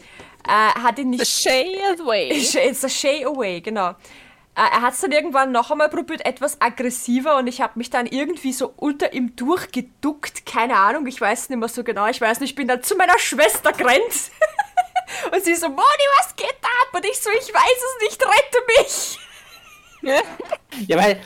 Äh, 0.47 0.49
hat 0.51 0.99
ihn 0.99 1.09
nicht 1.09 1.25
The 1.25 1.49
shade 1.49 2.05
way. 2.05 2.29
It's 2.29 2.83
a 2.83 2.89
shay 2.89 3.25
away, 3.25 3.61
genau. 3.61 3.89
Äh, 3.89 3.93
Er 4.71 4.81
hat 4.81 4.93
es 4.93 5.01
dann 5.01 5.11
irgendwann 5.11 5.51
noch 5.51 5.71
einmal 5.71 5.89
probiert, 5.89 6.23
etwas 6.25 6.61
aggressiver 6.61 7.37
und 7.37 7.47
ich 7.47 7.59
habe 7.59 7.73
mich 7.77 7.89
dann 7.89 8.05
irgendwie 8.05 8.53
so 8.53 8.71
unter 8.75 9.13
ihm 9.13 9.35
durchgeduckt. 9.35 10.45
Keine 10.45 10.75
Ahnung, 10.77 11.07
ich 11.07 11.19
weiß 11.19 11.49
nicht 11.49 11.57
mehr 11.57 11.67
so 11.69 11.83
genau. 11.83 12.05
Ich 12.07 12.21
weiß 12.21 12.39
nicht, 12.39 12.51
ich 12.51 12.55
bin 12.55 12.67
dann 12.67 12.83
zu 12.83 12.95
meiner 12.95 13.17
Schwester 13.17 13.71
gerannt. 13.71 14.01
und 15.31 15.43
sie 15.43 15.55
so, 15.55 15.69
Moni, 15.69 16.05
was 16.19 16.35
geht 16.35 16.55
da 16.61 16.67
ab? 16.67 16.93
Und 16.93 17.05
ich 17.05 17.19
so, 17.19 17.31
ich 17.31 17.51
weiß 17.51 17.79
es 17.97 18.03
nicht, 18.03 18.23
rette 18.23 18.59
mich. 18.77 19.19
Ja, 20.87 20.97
weil 21.01 21.19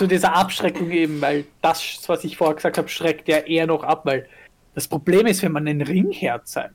zu 0.00 0.06
dieser 0.06 0.34
Abschreckung 0.34 0.90
eben, 0.92 1.20
weil 1.20 1.44
das, 1.60 2.00
was 2.06 2.24
ich 2.24 2.38
vorher 2.38 2.56
gesagt 2.56 2.78
habe, 2.78 2.88
schreckt 2.88 3.28
ja 3.28 3.36
eher 3.36 3.66
noch 3.66 3.82
ab, 3.82 4.06
weil 4.06 4.26
das 4.74 4.88
Problem 4.88 5.26
ist, 5.26 5.42
wenn 5.42 5.52
man 5.52 5.68
einen 5.68 5.82
Ring 5.82 6.10
herzeigt, 6.10 6.74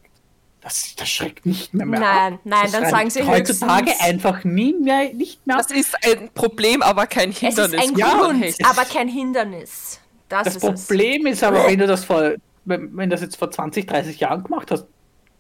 das, 0.62 0.94
das 0.96 1.10
schreckt 1.10 1.44
nicht 1.44 1.74
mehr, 1.74 1.88
mehr 1.88 2.00
Nein, 2.02 2.34
ab. 2.36 2.40
nein, 2.44 2.60
das 2.66 2.72
dann 2.74 2.86
sagen 2.92 3.10
sie 3.10 3.24
heutzutage 3.24 3.92
einfach 4.00 4.44
nie 4.44 4.76
mehr, 4.76 5.12
nicht 5.12 5.44
mehr 5.48 5.56
ab. 5.58 5.64
Das 5.68 5.76
ist 5.76 5.96
ein 6.06 6.30
Problem, 6.36 6.84
aber 6.84 7.08
kein 7.08 7.32
Es 7.32 7.40
Hindernis. 7.40 7.74
ist 7.74 7.90
ein 7.90 7.98
Ja, 7.98 8.14
Grund, 8.16 8.46
aber 8.64 8.86
kein 8.86 9.08
Hindernis. 9.08 10.00
Das, 10.30 10.44
Das 10.46 10.56
ist 10.58 10.64
es. 10.64 10.86
Problem 10.86 11.26
ist 11.26 11.44
aber, 11.44 11.66
wenn 11.66 11.80
du 11.80 11.88
das 11.88 12.06
vor, 12.06 12.34
wenn, 12.66 12.96
wenn 12.96 13.10
das 13.10 13.22
jetzt 13.22 13.38
vor 13.38 13.50
20, 13.50 13.88
30 13.88 14.20
Jahren 14.20 14.44
gemacht 14.44 14.70
hast, 14.70 14.86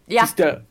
Ja, 0.07 0.23
ist 0.23 0.39
der 0.39 0.63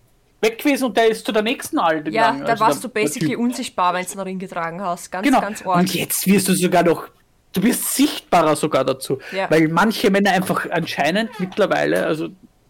weg 0.44 0.58
gewesen 0.58 0.84
und 0.84 0.96
der 0.96 1.08
ist 1.08 1.24
zu 1.26 1.32
der 1.32 1.42
nächsten 1.42 1.78
Alten 1.78 2.12
ja 2.12 2.26
gegangen. 2.30 2.44
da 2.44 2.52
Also 2.52 2.64
warst 2.64 2.82
der- 2.84 2.90
du 2.90 2.94
basically 2.94 3.36
unsichtbar, 3.36 3.94
wenn 3.94 4.04
du 4.04 4.12
einen 4.12 4.20
Ring 4.20 4.38
getragen 4.38 4.80
hast. 4.82 5.10
Ganz, 5.10 5.26
Genau. 5.26 5.40
ganz 5.40 5.66
arg. 5.66 5.78
Und 5.80 5.94
jetzt 5.94 6.26
wirst 6.26 6.48
du 6.48 6.52
sogar 6.54 6.82
noch, 6.84 7.08
du 7.52 7.62
wirst 7.62 7.94
sichtbarer 7.96 8.54
sogar 8.56 8.84
dazu. 8.84 9.18
Ja. 9.32 9.50
Weil 9.50 9.68
manche 9.68 10.10
Männer 10.10 10.32
einfach 10.32 10.68
anscheinend 10.70 11.30
mittlerweile, 11.40 12.06
also 12.06 12.28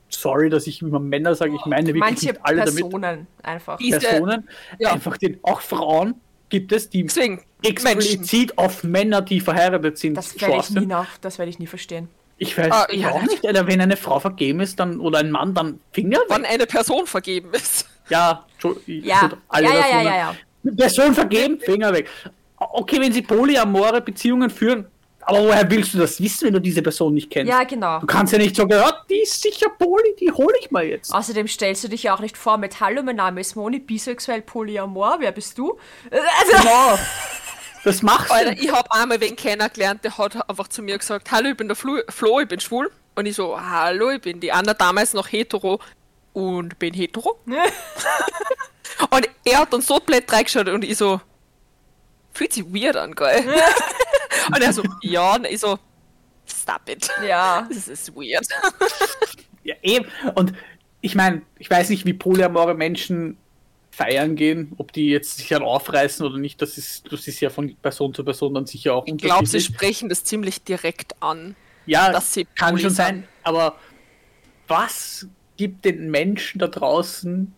sorry, 0.09 0.49
dass 0.49 0.67
ich 0.67 0.81
immer 0.81 1.01
Männer 1.01 1.35
sage, 1.35 1.55
ich 1.55 1.67
meine 1.67 1.89
wirklich 1.89 2.01
Manche 2.01 2.27
nicht 2.29 2.41
alle 2.43 2.65
damit. 2.65 2.83
Personen 2.85 3.27
einfach. 3.43 3.79
Die- 3.79 3.85
Diese- 3.87 3.99
Personen, 3.99 4.49
ja. 4.79 4.93
einfach 4.93 5.17
den, 5.17 5.39
auch 5.43 5.61
Frauen 5.61 6.15
gibt 6.51 6.71
es, 6.73 6.89
die 6.89 7.03
Deswegen, 7.03 7.41
Menschen. 7.65 7.87
explizit 7.87 8.57
auf 8.59 8.85
Männer, 8.85 9.23
die 9.23 9.41
verheiratet 9.41 9.99
sind, 9.99 10.17
Das 10.17 10.41
werde 10.41 10.59
ich 10.61 10.71
nie 10.71 10.87
nach, 10.87 11.19
das 11.19 11.39
werde 11.39 11.51
ich 11.51 11.59
nie 11.59 11.67
verstehen. 11.67 12.09
Ich 12.49 12.57
weiß 12.59 12.71
Ah, 12.73 12.87
ich 12.91 13.01
ja. 13.03 13.11
auch 13.11 13.23
nicht, 13.23 13.47
Alter, 13.47 13.67
wenn 13.67 13.81
eine 13.81 13.97
Frau 13.97 14.21
vergeben 14.21 14.61
ist 14.61 14.79
dann 14.79 15.01
oder 15.01 15.19
ein 15.19 15.31
Mann, 15.31 15.55
dann 15.55 15.81
Finger 15.93 16.19
weg. 16.19 16.27
Wann 16.29 16.45
eine 16.45 16.67
Person 16.67 17.07
vergeben 17.07 17.51
ist. 17.53 17.87
Ja, 18.11 18.45
Ja, 18.87 19.31
ja, 19.51 19.61
ja, 19.61 19.63
ja, 19.63 19.81
Personen. 19.81 20.07
ja, 20.65 20.73
Person 20.77 21.15
vergeben, 21.15 21.59
Finger 21.61 21.93
weg. 21.95 22.09
Okay, 22.59 23.01
wenn 23.01 23.13
sie 23.13 23.23
polyamore 23.23 24.03
Beziehungen 24.03 24.51
führen, 24.51 24.87
aber 25.23 25.39
woher 25.43 25.71
willst 25.71 25.95
du 25.95 25.99
das 25.99 26.21
wissen, 26.21 26.47
wenn 26.49 26.53
du 26.53 26.61
diese 26.61 26.83
Person 26.83 27.15
nicht 27.15 27.31
kennst? 27.31 27.51
Ja, 27.51 27.65
genau. 27.65 28.01
Du 28.01 28.07
kannst 28.07 28.35
ja 28.35 28.39
nicht 28.39 28.55
sagen, 28.57 28.69
ja, 28.73 28.93
die 29.09 29.23
ist 29.23 29.41
sicher 29.41 29.71
poly, 29.79 30.15
die 30.21 30.31
hole 30.31 30.53
ich 30.61 30.71
mal 30.71 30.85
jetzt. 30.85 31.15
Außerdem 31.15 31.49
stellst 31.49 31.83
du 31.85 31.89
dich 31.89 32.03
ja 32.03 32.15
auch 32.15 32.21
nicht 32.21 32.37
vor 32.37 32.59
mit 32.59 32.79
Hallo, 32.81 33.03
mein 33.03 33.17
Name 33.17 33.41
ist 33.41 33.57
Moni, 33.57 33.79
bisexuell 33.79 34.43
polyamor, 34.43 35.17
wer 35.21 35.33
bist 35.33 35.57
du? 35.57 35.79
Also, 36.11 36.59
Genau. 36.63 36.99
Das 37.85 38.03
machst 38.03 38.31
du. 38.31 38.35
Alter, 38.35 38.53
ich 38.53 38.73
habe 38.73 38.91
einmal 38.91 39.21
wen 39.21 39.37
kennengelernt, 39.37 40.03
der 40.05 40.17
hat 40.17 40.49
einfach 40.49 40.69
zu 40.69 40.83
mir 40.83 40.99
gesagt, 40.99 41.31
hallo, 41.31 41.51
ich 41.51 41.57
bin 41.57 41.69
der 41.69 41.77
Flo, 41.77 42.01
Flo 42.09 42.41
ich 42.41 42.49
bin 42.49 42.61
schwul. 42.61 42.91
Und 43.15 43.27
ich 43.27 43.37
so, 43.37 43.61
hallo, 43.61 44.11
ich 44.11 44.21
bin 44.21 44.41
die 44.41 44.51
Anna, 44.51 44.75
damals 44.75 45.13
noch 45.13 45.31
hetero 45.31 45.81
und 46.33 46.79
bin 46.79 46.95
hetero. 46.95 47.39
und 49.11 49.29
er 49.45 49.59
hat 49.59 49.73
dann 49.73 49.83
so 49.83 50.01
blöd 50.01 50.31
reingeschaut 50.33 50.69
und 50.69 50.83
ich 50.83 50.97
so, 50.97 51.21
fühlt 52.33 52.53
sich 52.53 52.65
weird 52.65 52.97
an, 52.97 53.15
geil. 53.15 53.45
und 54.49 54.63
er 54.63 54.73
so, 54.73 54.83
ja, 55.03 55.37
und 55.37 55.47
ich 55.47 55.61
so, 55.61 55.79
stop 56.47 56.89
it. 56.89 57.09
ja. 57.27 57.67
Das 57.69 57.89
ist 57.89 58.15
weird. 58.15 58.47
Ja, 59.67 59.75
eben. 59.81 60.05
Und 60.35 60.53
ich 61.01 61.15
meine, 61.15 61.41
ich 61.59 61.71
weiß 61.71 61.89
nicht, 61.89 62.05
wie 62.05 62.13
polyamore 62.13 62.75
Menschen 62.75 63.39
feiern 63.95 64.37
gehen, 64.37 64.73
ob 64.79 64.93
die 64.93 65.09
jetzt 65.09 65.37
sich 65.37 65.49
dann 65.49 65.63
aufreißen 65.63 66.25
oder 66.27 66.39
nicht. 66.39 66.61
Das 66.61 66.77
ist, 66.79 67.11
das 67.13 67.27
ist 67.29 67.41
ja 67.41 67.51
von 67.51 67.75
Person 67.77 68.13
zu 68.13 68.25
Person 68.25 68.55
dann 68.55 68.67
sicher 68.67 68.95
auch 68.95 69.07
Ich 69.07 69.17
glaube, 69.19 69.47
sie 69.47 69.57
unterschiedlich. 69.57 69.65
sprechen 69.77 70.09
das 70.09 70.25
ziemlich 70.25 70.63
direkt 70.63 71.15
an. 71.23 71.55
Ja, 71.87 72.11
dass 72.13 72.33
sie 72.33 72.45
kann 72.57 72.79
schon 72.79 72.91
sein. 72.91 73.29
Aber 73.43 73.77
was 74.67 75.27
gibt 75.57 75.85
den 75.85 76.11
Menschen 76.11 76.59
da 76.59 76.67
draußen 76.67 77.55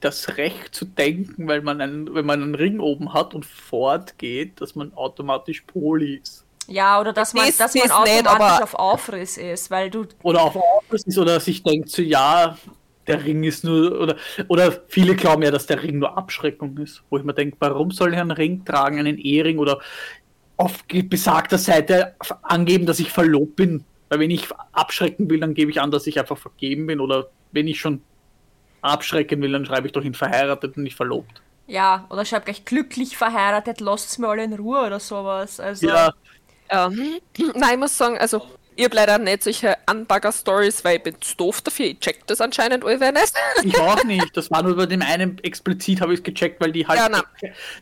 das 0.00 0.36
Recht 0.36 0.74
zu 0.74 0.84
denken, 0.84 1.48
weil 1.48 1.62
man 1.62 1.80
einen, 1.80 2.14
wenn 2.14 2.26
man 2.26 2.42
einen 2.42 2.54
Ring 2.54 2.80
oben 2.80 3.12
hat 3.14 3.34
und 3.34 3.46
fortgeht, 3.46 4.60
dass 4.60 4.74
man 4.74 4.92
automatisch 4.94 5.62
Poly 5.62 6.16
ist? 6.16 6.44
Ja, 6.66 7.00
oder 7.00 7.12
dass 7.12 7.32
man, 7.32 7.46
Das 7.46 7.56
dass 7.56 7.74
man 7.74 7.84
ist 7.84 7.90
automatisch 7.92 8.16
nicht, 8.22 8.28
aber- 8.28 8.62
auf 8.62 8.74
Aufriss 8.74 9.38
ist, 9.38 9.70
weil 9.70 9.90
du. 9.90 10.06
Oder 10.22 10.42
auf 10.42 10.54
Autos 10.56 11.02
ist 11.04 11.16
oder 11.18 11.40
sich 11.40 11.62
denkt 11.62 11.88
so, 11.88 12.02
ja, 12.02 12.58
der 13.08 13.24
Ring 13.24 13.42
ist 13.42 13.64
nur, 13.64 14.00
oder, 14.00 14.16
oder 14.48 14.72
viele 14.88 15.16
glauben 15.16 15.42
ja, 15.42 15.50
dass 15.50 15.66
der 15.66 15.82
Ring 15.82 15.98
nur 15.98 16.16
Abschreckung 16.16 16.76
ist. 16.78 17.02
Wo 17.10 17.18
ich 17.18 17.24
mir 17.24 17.34
denke, 17.34 17.56
warum 17.60 17.90
soll 17.90 18.12
ich 18.14 18.20
einen 18.20 18.30
Ring 18.30 18.64
tragen, 18.64 18.98
einen 18.98 19.18
Ehering 19.18 19.58
oder 19.58 19.80
auf 20.56 20.84
besagter 20.86 21.58
Seite 21.58 22.14
angeben, 22.42 22.86
dass 22.86 23.00
ich 23.00 23.10
verlobt 23.10 23.56
bin? 23.56 23.84
Weil 24.08 24.20
wenn 24.20 24.30
ich 24.30 24.48
abschrecken 24.72 25.28
will, 25.28 25.40
dann 25.40 25.54
gebe 25.54 25.70
ich 25.70 25.80
an, 25.80 25.90
dass 25.90 26.06
ich 26.06 26.18
einfach 26.18 26.38
vergeben 26.38 26.86
bin. 26.86 27.00
Oder 27.00 27.28
wenn 27.52 27.66
ich 27.66 27.80
schon 27.80 28.02
abschrecken 28.80 29.42
will, 29.42 29.52
dann 29.52 29.66
schreibe 29.66 29.86
ich 29.86 29.92
doch 29.92 30.04
in 30.04 30.14
verheiratet 30.14 30.76
und 30.76 30.84
nicht 30.84 30.96
verlobt. 30.96 31.42
Ja, 31.66 32.06
oder 32.08 32.24
schreib 32.24 32.46
gleich 32.46 32.64
glücklich 32.64 33.16
verheiratet, 33.16 33.80
lasst's 33.80 34.16
mir 34.16 34.28
alle 34.28 34.44
in 34.44 34.54
Ruhe 34.54 34.86
oder 34.86 35.00
sowas. 35.00 35.60
Also, 35.60 35.86
Ja, 35.86 36.12
Ähm, 36.70 37.18
nein, 37.54 37.74
ich 37.74 37.78
muss 37.78 37.96
sagen, 37.96 38.18
also 38.18 38.42
ich 38.78 38.84
habe 38.84 38.94
leider 38.94 39.18
nicht 39.18 39.42
solche 39.42 39.76
Unbugger-Stories, 39.90 40.84
weil 40.84 40.98
ich 40.98 41.02
bin 41.02 41.20
zu 41.20 41.36
doof 41.36 41.60
dafür. 41.62 41.86
Ich 41.86 41.98
check 41.98 42.24
das 42.28 42.40
anscheinend 42.40 42.84
allweil 42.84 43.10
nicht. 43.10 43.32
ich 43.64 43.76
auch 43.76 44.04
nicht. 44.04 44.36
Das 44.36 44.52
war 44.52 44.62
nur 44.62 44.76
bei 44.76 44.86
dem 44.86 45.02
einen 45.02 45.36
explizit, 45.42 46.00
habe 46.00 46.12
ich 46.14 46.20
es 46.20 46.22
gecheckt, 46.24 46.60
weil 46.60 46.70
die 46.70 46.86
halt. 46.86 47.00
Ja, 47.00 47.22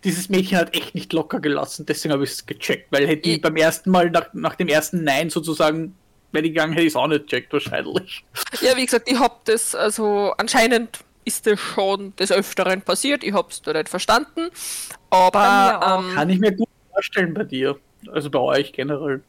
dieses 0.04 0.30
Mädchen 0.30 0.56
hat 0.56 0.74
echt 0.74 0.94
nicht 0.94 1.12
locker 1.12 1.38
gelassen. 1.38 1.84
Deswegen 1.84 2.14
habe 2.14 2.24
ich 2.24 2.30
es 2.30 2.46
gecheckt. 2.46 2.90
Weil 2.90 3.06
hätte 3.06 3.28
ich 3.28 3.36
Ich- 3.36 3.42
beim 3.42 3.56
ersten 3.56 3.90
Mal, 3.90 4.08
nach, 4.10 4.32
nach 4.32 4.54
dem 4.54 4.68
ersten 4.68 5.04
Nein 5.04 5.28
sozusagen, 5.28 5.94
wenn 6.32 6.46
ich 6.46 6.52
gegangen 6.52 6.72
hätte 6.72 6.86
ich 6.86 6.92
es 6.92 6.96
auch 6.96 7.08
nicht 7.08 7.24
gecheckt, 7.28 7.52
wahrscheinlich. 7.52 8.24
Ja, 8.62 8.74
wie 8.74 8.86
gesagt, 8.86 9.10
ich 9.10 9.18
hab 9.18 9.44
das, 9.44 9.74
also 9.74 10.32
anscheinend 10.38 11.00
ist 11.26 11.46
das 11.46 11.60
schon 11.60 12.16
des 12.16 12.32
Öfteren 12.32 12.80
passiert. 12.80 13.22
Ich 13.22 13.34
hab's 13.34 13.60
da 13.60 13.74
nicht 13.74 13.90
verstanden. 13.90 14.48
Aber 15.10 16.00
ähm, 16.08 16.14
Kann 16.14 16.30
ich 16.30 16.38
mir 16.38 16.52
gut 16.52 16.68
vorstellen 16.90 17.34
bei 17.34 17.44
dir. 17.44 17.78
Also 18.10 18.30
bei 18.30 18.38
euch 18.38 18.72
generell. 18.72 19.22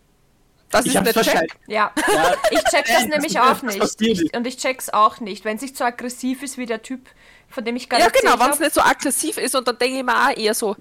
Das 0.69 0.85
Ich 0.85 0.95
ist 0.95 1.01
nicht 1.03 1.15
wahrscheinlich. 1.15 1.51
check. 1.51 1.59
ja. 1.67 1.91
Ja, 2.13 2.33
Ich 2.51 2.63
check 2.65 2.85
das 2.85 3.07
Nein, 3.07 3.09
nämlich 3.09 3.33
das 3.33 3.59
auch 3.59 3.61
nicht. 3.63 4.01
Ich, 4.01 4.33
und 4.35 4.45
ich 4.47 4.57
check's 4.57 4.89
auch 4.89 5.19
nicht. 5.19 5.45
Wenn 5.45 5.57
sich 5.57 5.75
so 5.75 5.83
aggressiv 5.83 6.43
ist 6.43 6.57
wie 6.57 6.65
der 6.65 6.81
Typ, 6.81 7.07
von 7.49 7.63
dem 7.65 7.75
ich 7.75 7.89
gerade 7.89 8.03
Ja, 8.03 8.09
genau, 8.09 8.39
wenn 8.39 8.51
es 8.51 8.59
nicht 8.59 8.73
so 8.73 8.81
aggressiv 8.81 9.37
ist 9.37 9.55
und 9.55 9.67
dann 9.67 9.77
denke 9.77 9.97
ich 9.99 10.03
mir 10.03 10.13
auch 10.15 10.35
eher 10.37 10.53
so, 10.53 10.75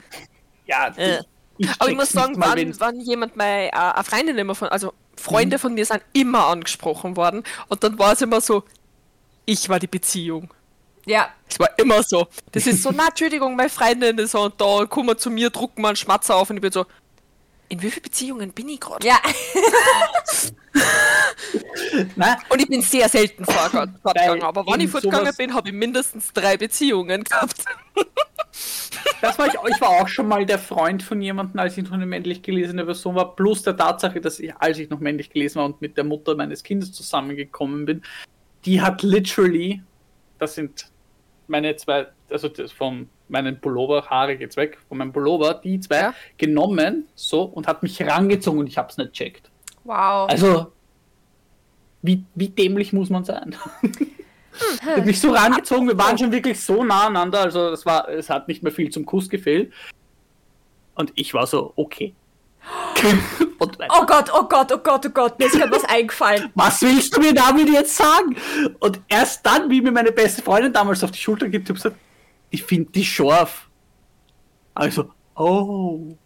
Ja, 0.67 0.89
Äh. 0.97 1.21
Aber 1.79 1.89
ich 1.89 1.97
muss 1.97 2.13
nicht 2.13 2.23
sagen, 2.23 2.39
mal, 2.39 2.55
wann, 2.57 2.81
wann 2.81 3.01
jemand 3.01 3.35
meine 3.37 3.69
äh, 3.69 3.71
eine 3.73 4.05
Freundin 4.05 4.39
immer 4.39 4.55
von, 4.55 4.69
also 4.69 4.93
Mhm. 5.17 5.23
Freunde 5.23 5.59
von 5.59 5.73
mir 5.73 5.87
sind 5.87 6.03
immer 6.13 6.47
angesprochen 6.49 7.17
worden 7.17 7.43
und 7.69 7.83
dann 7.83 7.99
war 7.99 8.13
es 8.13 8.21
immer 8.21 8.43
so, 8.43 8.65
ich 9.47 9.69
war 9.71 9.79
die 9.79 9.87
Beziehung. 9.87 10.53
Ja, 11.07 11.31
Es 11.49 11.59
war 11.59 11.71
immer 11.79 12.03
so. 12.03 12.27
Das 12.53 12.67
ist 12.67 12.83
so, 12.83 12.91
na, 12.95 13.07
Entschuldigung, 13.09 13.57
meine 13.57 13.71
Freundin 13.71 14.19
ist 14.19 14.33
so 14.33 14.43
und 14.43 14.61
da 14.61 14.85
kommen 14.87 15.17
zu 15.17 15.31
mir, 15.31 15.49
drucken 15.51 15.81
mal 15.83 15.89
einen 15.91 15.97
Schmatzer 15.97 16.37
auf 16.37 16.51
und 16.51 16.57
ich 16.57 16.63
bin 16.63 16.73
so, 16.73 16.85
in 17.69 17.83
wie 17.83 17.91
vielen 17.91 18.03
Beziehungen 18.03 18.53
bin 18.53 18.69
ich 18.69 18.81
gerade? 18.81 19.07
ja. 19.07 19.19
Und 22.49 22.61
ich 22.61 22.69
bin 22.69 22.83
sehr 22.83 23.09
selten 23.09 23.47
Weil 23.47 24.43
aber 24.43 24.67
wenn 24.67 24.81
ich 24.81 24.91
fortgegangen 24.91 25.33
bin, 25.37 25.55
habe 25.55 25.69
ich 25.69 25.75
mindestens 25.75 26.33
drei 26.33 26.57
Beziehungen 26.57 27.25
gehabt. 27.25 27.65
Das 29.21 29.39
war 29.39 29.47
ich, 29.47 29.55
ich 29.55 29.81
war 29.81 29.89
auch 29.91 30.09
schon 30.09 30.29
mal 30.29 30.45
der 30.45 30.59
Freund 30.59 31.03
von 31.03 31.21
jemandem, 31.21 31.59
als 31.61 31.77
ich 31.77 31.85
noch 31.85 31.93
eine 31.93 32.07
männlich 32.07 32.43
gelesene 32.43 32.85
Person 32.85 33.15
war, 33.15 33.35
plus 33.35 33.63
der 33.63 33.77
Tatsache, 33.77 34.21
dass 34.21 34.39
ich, 34.41 34.55
als 34.57 34.79
ich 34.79 34.91
noch 34.91 35.01
männlich 35.01 35.31
gelesen 35.31 35.59
war 35.59 35.67
und 35.67 35.81
mit 35.81 35.97
der 35.97 36.05
Mutter 36.05 36.35
meines 36.35 36.63
Kindes 36.63 36.93
zusammengekommen 36.93 37.87
bin, 37.87 38.03
die 38.65 38.83
hat 38.83 39.03
literally, 39.03 39.83
das 40.39 40.55
sind 40.55 40.91
meine 41.49 41.77
zwei, 41.77 42.07
also 42.31 42.49
das 42.49 42.73
von 42.73 43.09
meinen 43.29 43.61
Pullover, 43.61 44.07
Haare 44.07 44.37
geht's 44.37 44.57
weg, 44.57 44.79
von 44.89 44.99
meinem 44.99 45.13
Pullover, 45.13 45.55
die 45.55 45.81
zwei 45.81 45.97
Ja. 46.01 46.15
genommen, 46.39 47.09
so, 47.15 47.43
und 47.43 47.67
hat 47.67 47.83
mich 47.83 48.01
rangezogen 48.03 48.61
und 48.61 48.67
ich 48.69 48.79
hab's 48.79 48.97
nicht 48.97 49.13
checkt. 49.13 49.51
Wow. 49.85 50.29
Also, 50.31 50.73
wie, 52.03 52.25
wie 52.35 52.49
dämlich 52.49 52.93
muss 52.93 53.11
man 53.11 53.25
sein? 53.25 53.55
Hat 54.81 55.05
mich 55.05 55.21
so 55.21 55.33
rangezogen, 55.33 55.87
wir 55.87 55.99
waren 55.99 56.17
schon 56.17 56.33
wirklich 56.33 56.59
so 56.59 56.83
nah 56.83 57.09
aneinander, 57.09 57.41
also 57.41 57.71
es 57.71 57.85
war, 57.85 58.09
es 58.09 58.31
hat 58.31 58.49
nicht 58.49 58.63
mehr 58.63 58.73
viel 58.73 58.89
zum 58.91 59.05
Kuss 59.05 59.29
gefehlt. 59.29 59.71
Und 60.95 61.13
ich 61.15 61.35
war 61.35 61.47
so, 61.47 61.75
okay. 61.77 62.15
Oh 63.89 64.05
Gott, 64.07 64.31
oh 64.33 64.47
Gott, 64.47 64.73
oh 64.73 64.79
Gott, 64.79 65.07
oh 65.07 65.11
Gott, 65.11 65.39
mir 65.39 65.47
ist 65.47 65.55
gerade 65.55 65.73
was 65.73 65.85
eingefallen. 65.85 66.51
Was 66.55 66.83
willst 66.83 67.17
du 67.17 67.21
mir 67.21 67.33
damit 67.33 67.69
jetzt 67.69 67.97
sagen? 67.97 68.37
Und 68.81 69.01
erst 69.09 69.45
dann, 69.47 69.71
wie 69.71 69.81
mir 69.81 69.93
meine 69.93 70.13
beste 70.13 70.43
Freundin 70.43 70.73
damals 70.73 71.03
auf 71.05 71.11
die 71.11 71.19
Schulter 71.19 71.49
gibt, 71.49 71.69
hab 71.69 71.77
ich 71.77 71.83
gesagt, 71.83 72.01
ich 72.51 72.63
finde 72.63 72.91
die 72.91 73.05
scharf. 73.05 73.69
Also, 74.75 75.11
oh. 75.37 76.17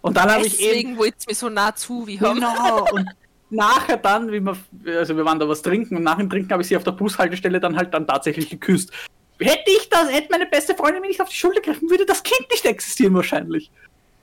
Und 0.00 0.16
dann 0.16 0.30
habe 0.30 0.46
ich 0.46 0.60
eben. 0.60 0.70
Deswegen 0.70 0.98
wollte 0.98 1.16
es 1.18 1.26
mir 1.26 1.34
so 1.34 1.48
nah 1.48 1.74
zu 1.74 2.06
wie 2.06 2.20
haben. 2.20 2.34
Genau. 2.34 2.84
Und 2.92 3.08
nachher 3.50 3.96
dann, 3.96 4.32
wie 4.32 4.40
wir, 4.40 4.56
also 4.98 5.16
wir 5.16 5.24
waren 5.24 5.38
da 5.38 5.48
was 5.48 5.62
trinken 5.62 5.96
und 5.96 6.02
nach 6.02 6.16
dem 6.16 6.30
Trinken 6.30 6.50
habe 6.52 6.62
ich 6.62 6.68
sie 6.68 6.76
auf 6.76 6.84
der 6.84 6.92
Bushaltestelle 6.92 7.60
dann 7.60 7.76
halt 7.76 7.92
dann 7.92 8.06
tatsächlich 8.06 8.48
geküsst. 8.48 8.90
Hätte 9.38 9.70
ich 9.70 9.88
das, 9.90 10.10
hätte 10.10 10.28
meine 10.30 10.46
beste 10.46 10.74
Freundin 10.74 11.02
mir 11.02 11.08
nicht 11.08 11.20
auf 11.20 11.28
die 11.28 11.36
Schulter 11.36 11.60
gegriffen, 11.60 11.90
würde 11.90 12.06
das 12.06 12.22
Kind 12.22 12.50
nicht 12.50 12.64
existieren 12.64 13.14
wahrscheinlich. 13.14 13.70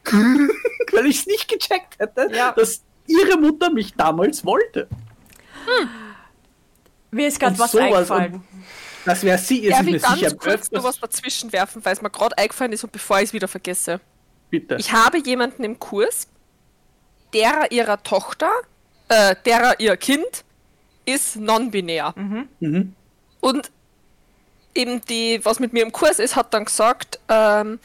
Weil 0.92 1.06
ich 1.06 1.20
es 1.20 1.26
nicht 1.28 1.48
gecheckt 1.48 2.00
hätte, 2.00 2.30
Ja. 2.34 2.52
dass 2.54 2.82
ihre 3.08 3.38
Mutter 3.38 3.70
mich 3.72 3.94
damals 3.96 4.44
wollte. 4.46 4.88
Mir 7.12 7.28
ist 7.28 7.40
gerade 7.40 7.58
was 7.58 7.72
sowas. 7.72 7.86
eingefallen. 8.12 8.34
Und 8.36 8.44
Das 9.06 9.24
wäre 9.24 9.38
sie, 9.38 9.66
es 9.68 9.76
Darf 9.76 9.84
mir 9.86 9.96
ich 9.96 10.02
ganz 10.02 10.20
sicher 10.20 10.36
kurz 10.36 10.72
nur 10.72 10.84
was 10.84 11.00
dazwischen 11.00 11.52
werfen, 11.52 11.84
weil 11.84 11.94
es 11.94 12.02
mir 12.02 12.10
gerade 12.10 12.38
eingefallen 12.38 12.72
ist 12.74 12.84
und 12.84 12.92
bevor 12.92 13.18
ich 13.18 13.26
es 13.26 13.34
wieder 13.34 13.48
vergesse. 13.48 14.00
Bitte. 14.50 14.76
Ich 14.80 14.92
habe 14.92 15.18
jemanden 15.20 15.64
im 15.64 15.80
Kurs, 15.80 16.28
derer 17.34 17.72
ihrer 17.72 18.02
Tochter, 18.04 18.50
äh, 19.08 19.36
derer 19.46 19.80
ihr 19.80 19.96
Kind 19.98 20.44
ist 21.06 21.36
non-binär. 21.38 22.14
Mhm. 22.16 22.94
Und 23.40 23.72
eben 24.76 25.02
die, 25.06 25.40
was 25.44 25.60
mit 25.60 25.74
mir 25.74 25.84
im 25.84 25.92
Kurs 25.92 26.20
ist, 26.20 26.36
hat 26.36 26.54
dann 26.54 26.66
gesagt, 26.66 27.20
ähm, 27.30 27.80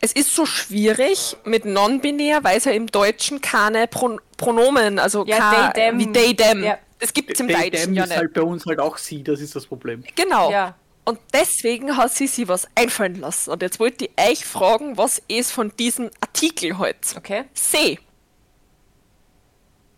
es 0.00 0.12
ist 0.12 0.34
so 0.34 0.46
schwierig 0.46 1.36
mit 1.44 1.64
non-binär, 1.64 2.44
weil 2.44 2.58
es 2.58 2.64
ja 2.64 2.72
im 2.72 2.86
Deutschen 2.86 3.40
keine 3.40 3.86
Pro 3.88 4.18
Pronomen, 4.36 4.98
also 5.00 5.24
Ja, 5.26 5.72
they, 5.72 5.82
them. 5.90 5.98
wie 5.98 6.12
they, 6.12 6.34
them. 6.34 6.62
Ja. 6.62 6.78
Das 7.00 7.12
gibt 7.12 7.32
es 7.32 7.40
im 7.40 7.48
They, 7.48 7.70
Deutschen 7.70 7.86
them 7.86 7.94
ja 7.94 8.02
ist 8.04 8.08
nicht. 8.10 8.18
halt 8.18 8.32
bei 8.34 8.42
uns 8.42 8.64
halt 8.66 8.78
auch 8.78 8.96
sie, 8.96 9.22
das 9.24 9.40
ist 9.40 9.56
das 9.56 9.66
Problem. 9.66 10.04
Genau. 10.14 10.50
Ja. 10.52 10.76
Und 11.04 11.18
deswegen 11.32 11.96
hat 11.96 12.12
sie 12.14 12.26
sich 12.26 12.46
was 12.48 12.68
einfallen 12.74 13.16
lassen. 13.20 13.50
Und 13.50 13.62
jetzt 13.62 13.80
wollte 13.80 14.04
ich 14.04 14.10
euch 14.30 14.44
fragen, 14.44 14.96
was 14.96 15.20
ist 15.26 15.50
von 15.52 15.72
diesem 15.78 16.10
Artikel 16.20 16.76
heute? 16.78 17.16
Okay. 17.16 17.44
See. 17.54 17.98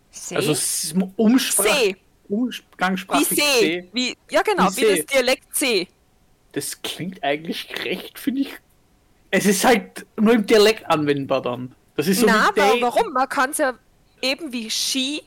See? 0.09 0.35
Also 0.35 0.51
s- 0.53 0.93
Umsprach 1.17 1.65
See. 1.65 1.95
Wie 2.27 2.33
Umgangssprachlich 2.35 3.27
See. 3.27 3.35
See. 3.59 3.89
Wie, 3.93 4.17
ja, 4.29 4.41
genau, 4.41 4.69
Wie 4.71 4.77
wie, 4.77 4.85
See. 4.85 4.95
das 4.97 5.05
Dialekt 5.07 5.55
See. 5.55 5.87
Das 6.53 6.81
klingt 6.81 7.23
eigentlich 7.23 7.67
recht, 7.83 8.17
finde 8.19 8.41
ich. 8.41 8.53
Es 9.31 9.45
ist 9.45 9.63
halt 9.63 10.05
nur 10.17 10.33
im 10.33 10.45
Dialekt 10.45 10.85
anwendbar 10.89 11.41
dann. 11.41 11.73
Das 11.95 12.07
ist 12.07 12.19
so 12.19 12.25
Na, 12.27 12.49
aber 12.49 12.73
warum? 12.81 13.11
Man 13.13 13.27
kann 13.29 13.51
es 13.51 13.57
ja 13.57 13.73
eben 14.21 14.51
wie 14.51 14.69
she 14.69 15.23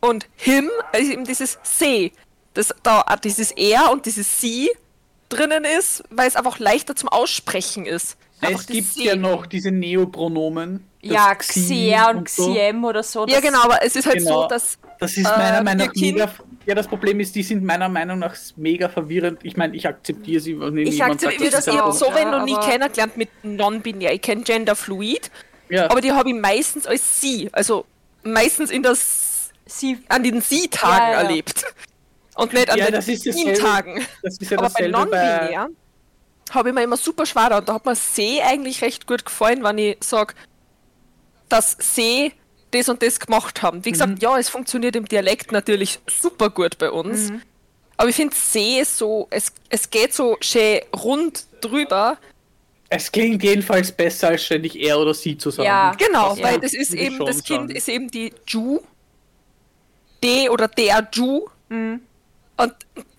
und 0.00 0.26
him, 0.36 0.70
also 0.92 1.10
eben 1.12 1.24
dieses 1.24 1.58
See, 1.62 2.12
das 2.52 2.74
da 2.82 3.02
dieses 3.22 3.50
er 3.52 3.90
und 3.90 4.06
dieses 4.06 4.40
sie 4.40 4.70
drinnen 5.30 5.64
ist, 5.64 6.04
weil 6.10 6.28
es 6.28 6.36
einfach 6.36 6.58
leichter 6.58 6.94
zum 6.94 7.08
Aussprechen 7.08 7.86
ist. 7.86 8.16
Einfach 8.40 8.60
Es 8.60 8.66
gibt 8.66 8.92
sie. 8.92 9.04
ja 9.06 9.16
noch 9.16 9.46
diese 9.46 9.70
Neopronomen. 9.70 10.86
ja, 11.00 11.34
Xi 11.34 11.60
Xia 11.60 12.10
und 12.10 12.28
so. 12.28 12.52
Xiem 12.52 12.84
oder 12.84 13.02
so. 13.02 13.26
Ja, 13.26 13.40
genau, 13.40 13.62
aber 13.62 13.82
es 13.82 13.96
ist 13.96 14.06
halt 14.06 14.18
Genau. 14.18 14.42
so, 14.42 14.48
dass 14.48 14.78
Das 15.04 15.16
ist 15.18 15.26
Äh, 15.26 15.38
meiner 15.38 15.62
Meinung 15.62 15.90
ihr 15.94 16.12
nach 16.16 16.38
mega. 16.38 16.44
Ja, 16.66 16.74
das 16.74 16.88
Problem 16.88 17.20
ist, 17.20 17.34
die 17.34 17.42
sind 17.42 17.62
meiner 17.62 17.90
Meinung 17.90 18.18
nach 18.18 18.34
mega 18.56 18.88
verwirrend. 18.88 19.40
Ich 19.42 19.56
meine, 19.56 19.76
ich 19.76 19.86
akzeptiere 19.86 20.40
sie, 20.40 20.58
wenn 20.58 20.78
Ich 20.78 21.02
akzeptiere 21.04 21.50
das 21.50 21.66
das 21.66 21.76
auch. 21.78 21.92
so 21.92 22.06
ja, 22.06 22.14
wenn 22.14 22.30
noch 22.30 22.44
nie 22.44 22.56
kennengelernt 22.56 23.16
mit 23.18 23.28
non-binär. 23.42 24.14
Ich 24.14 24.22
kenne 24.22 24.42
Genderfluid, 24.42 25.30
Ja, 25.68 25.90
aber 25.90 26.00
die 26.00 26.12
habe 26.12 26.30
ich 26.30 26.34
meistens 26.34 26.86
als 26.86 27.20
sie, 27.20 27.50
also 27.52 27.84
meistens 28.22 28.70
in 28.70 28.82
das 28.82 29.50
Sie, 29.66 29.98
an 30.08 30.22
den 30.22 30.40
sie-Tagen 30.42 31.06
Ja, 31.06 31.12
ja. 31.12 31.22
erlebt. 31.22 31.64
Und 32.36 32.52
nicht 32.52 32.70
an 32.70 32.78
Ja, 32.78 32.84
den 32.86 32.94
das 32.94 33.06
das 33.06 34.50
ja 34.50 34.58
Aber 34.58 34.70
bei 34.70 34.88
non-binär 34.88 35.68
habe 36.50 36.68
ich 36.68 36.74
mir 36.74 36.82
immer 36.82 36.96
super 36.98 37.24
schwer 37.26 37.48
da. 37.50 37.58
Und 37.58 37.68
da 37.68 37.74
hat 37.74 37.86
mir 37.86 37.94
See 37.94 38.42
eigentlich 38.42 38.82
recht 38.82 39.06
gut 39.06 39.24
gefallen, 39.24 39.62
wenn 39.64 39.78
ich 39.78 39.96
sage, 40.00 40.34
dass 41.48 41.76
See 41.80 42.32
das 42.74 42.88
und 42.88 43.02
das 43.02 43.20
gemacht 43.20 43.62
haben. 43.62 43.84
Wie 43.84 43.92
gesagt, 43.92 44.12
Mhm. 44.12 44.18
ja, 44.20 44.38
es 44.38 44.48
funktioniert 44.48 44.96
im 44.96 45.06
Dialekt 45.06 45.52
natürlich 45.52 46.00
super 46.08 46.50
gut 46.50 46.78
bei 46.78 46.90
uns. 46.90 47.30
Mhm. 47.30 47.42
Aber 47.96 48.08
ich 48.08 48.16
finde 48.16 48.34
See 48.34 48.82
so, 48.84 49.28
es, 49.30 49.52
es 49.68 49.88
geht 49.90 50.12
so 50.12 50.36
schön 50.40 50.80
rund 50.94 51.46
drüber. 51.60 52.18
Es 52.88 53.10
klingt 53.10 53.42
jedenfalls 53.42 53.92
besser, 53.92 54.28
als 54.28 54.44
ständig 54.44 54.76
er 54.76 54.98
oder 54.98 55.14
sie 55.14 55.38
zu 55.38 55.50
sagen. 55.50 55.66
Ja. 55.66 55.92
Genau, 55.92 56.34
Ja. 56.36 56.42
weil 56.44 56.60
das 56.60 56.74
ist 56.74 56.92
eben, 56.94 57.18
das 57.24 57.42
Kind 57.44 57.68
sagen. 57.68 57.70
ist 57.70 57.88
eben 57.88 58.10
die 58.10 58.32
Ju. 58.46 58.80
De 60.22 60.48
oder 60.48 60.68
der 60.68 61.08
Ju. 61.12 61.46
Mhm. 61.68 62.00
Und 62.56 62.74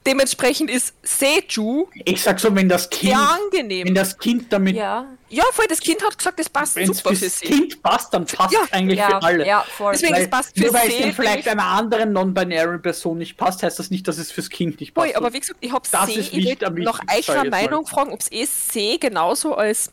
dementsprechend 0.05 0.69
ist 0.69 0.93
Seju 1.03 1.87
Ich 2.05 2.21
sag 2.21 2.39
so, 2.39 2.53
wenn 2.55 2.69
das 2.69 2.89
Kind, 2.89 3.15
angenehm. 3.15 3.87
wenn 3.87 3.95
das 3.95 4.17
Kind 4.17 4.51
damit, 4.53 4.75
ja, 4.75 5.05
Ja, 5.29 5.43
voll, 5.51 5.65
das 5.67 5.79
Kind 5.79 6.03
hat 6.05 6.17
gesagt, 6.17 6.39
das 6.39 6.49
passt 6.49 6.75
wenn 6.75 6.89
es 6.91 6.97
super 6.97 7.09
für 7.11 7.15
fürs 7.15 7.39
sie. 7.39 7.45
Kind 7.47 7.81
passt, 7.81 8.13
dann 8.13 8.25
passt 8.25 8.53
Ja. 8.53 8.59
eigentlich 8.71 8.99
ja, 8.99 9.07
für 9.07 9.23
alle. 9.23 9.45
ja, 9.47 9.65
voll. 9.77 9.93
Deswegen- 9.93 10.13
Weil, 10.13 10.21
es 10.23 10.29
passt 10.29 10.57
nur 10.57 10.67
für 10.67 10.73
weil 10.73 10.89
es 10.91 11.15
vielleicht 11.15 11.47
einer 11.47 11.65
anderen 11.65 12.13
non-binären 12.13 12.81
Person 12.81 13.17
nicht 13.17 13.35
passt, 13.35 13.63
heißt 13.63 13.79
das 13.79 13.89
nicht, 13.89 14.07
dass 14.07 14.17
es 14.17 14.31
fürs 14.31 14.49
Kind 14.49 14.79
nicht 14.79 14.93
Voll, 14.93 15.05
passt. 15.07 15.17
aber 15.17 15.33
wie 15.33 15.39
gesagt, 15.39 15.57
ich 15.61 15.71
habe 15.71 15.87
Das 15.91 16.09
ist 16.09 16.33
ich 16.33 16.65
am 16.65 16.75
nach 16.75 16.99
eurer. 17.27 17.49
Meinung 17.49 17.85
fragen, 17.87 18.11
ob 18.13 18.21
es 18.21 18.31
eh 18.31 18.45
See 18.45 18.97
genauso 18.97 19.55
als 19.55 19.91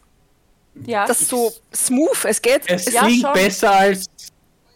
ja. 0.86 1.06
das 1.06 1.28
so 1.28 1.52
smooth, 1.74 2.24
es 2.24 2.40
geht, 2.42 2.62
es 2.66 2.92
Ja, 2.92 3.04
klingt 3.04 3.22
schon. 3.22 3.32
besser 3.32 3.70
als 3.72 4.06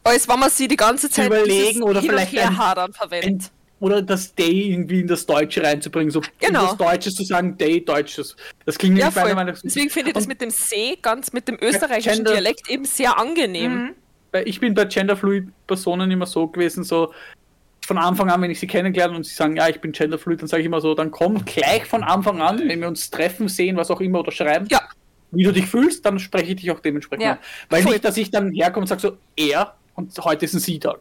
als 0.05 0.29
wenn 0.29 0.39
man 0.39 0.51
sie 0.51 0.69
die 0.69 0.77
ganze 0.77 1.11
Zeit 1.11 1.27
überlegen 1.27 1.83
oder 1.83 2.01
vielleicht 2.01 2.33
ein- 2.39 2.55
Herhadern 2.55 2.93
verwendet. 2.93 3.43
ein, 3.43 3.51
oder 3.79 4.01
das 4.03 4.35
Day 4.35 4.73
irgendwie 4.73 5.01
in 5.01 5.07
das 5.07 5.27
Deutsche 5.27 5.63
reinzubringen, 5.63 6.11
so 6.11 6.23
Genau. 6.41 6.61
in 6.63 6.67
das 6.69 6.77
Deutsche 6.79 7.11
zu 7.13 7.25
sagen, 7.25 7.59
Day 7.59 7.85
Deutsches. 7.85 8.35
Das 8.65 8.79
klingt 8.79 8.97
Ja, 8.99 9.07
nämlich 9.07 9.23
meiner. 9.23 9.35
Meinung 9.35 9.55
nach 9.55 9.61
Deswegen 9.63 9.91
finde 9.91 10.11
ich 10.11 10.15
das 10.15 10.27
mit 10.27 10.41
dem 10.41 10.51
See 10.51 10.97
ganz 11.03 11.33
mit 11.33 11.47
dem 11.49 11.59
österreichischen 11.61 12.17
Gender- 12.25 12.33
Dialekt 12.33 12.71
eben 12.71 12.85
sehr 12.85 13.19
angenehm. 13.19 13.95
Weil 14.33 14.49
ich 14.49 14.61
bin 14.61 14.75
bei 14.75 14.85
Genderfluid-Personen 14.87 16.11
immer 16.11 16.27
so 16.27 16.47
gewesen, 16.49 16.85
so 16.85 17.13
von 17.87 17.99
Anfang 17.99 18.31
an, 18.31 18.43
wenn 18.43 18.51
ich 18.51 18.59
sie 18.59 18.67
kennengelernt 18.67 19.15
und 19.15 19.25
sie 19.25 19.35
sagen, 19.35 19.57
ja, 19.57 19.69
ich 19.69 19.81
bin 19.81 19.93
Genderfluid, 19.93 20.41
dann 20.41 20.49
sage 20.49 20.63
ich 20.63 20.67
immer 20.67 20.81
so, 20.81 20.95
dann 20.95 21.11
komm 21.11 21.45
gleich 21.45 21.85
von 21.85 22.03
Anfang 22.03 22.41
an, 22.41 22.59
wenn 22.67 22.81
wir 22.81 22.89
uns 22.89 23.11
treffen, 23.11 23.49
sehen, 23.49 23.77
was 23.77 23.91
auch 23.91 24.01
immer 24.01 24.21
oder 24.21 24.33
schreiben, 24.33 24.67
Ja, 24.71 24.81
wie 25.31 25.45
du 25.45 25.53
dich 25.53 25.67
fühlst, 25.67 26.05
dann 26.05 26.19
spreche 26.19 26.53
ich 26.53 26.57
dich 26.63 26.71
auch 26.71 26.81
dementsprechend 26.81 27.25
Ja. 27.25 27.33
an. 27.33 27.39
Weil 27.69 27.83
Voll. 27.83 27.93
nicht, 27.93 28.05
dass 28.05 28.17
ich 28.17 28.31
dann 28.31 28.53
herkomme 28.53 28.85
und 28.85 28.89
sage 28.89 29.01
so, 29.03 29.17
er 29.37 29.75
und 29.97 30.17
heute 30.25 30.45
ist 30.45 30.55
ein 30.55 30.61
Sie-Tag. 30.61 30.99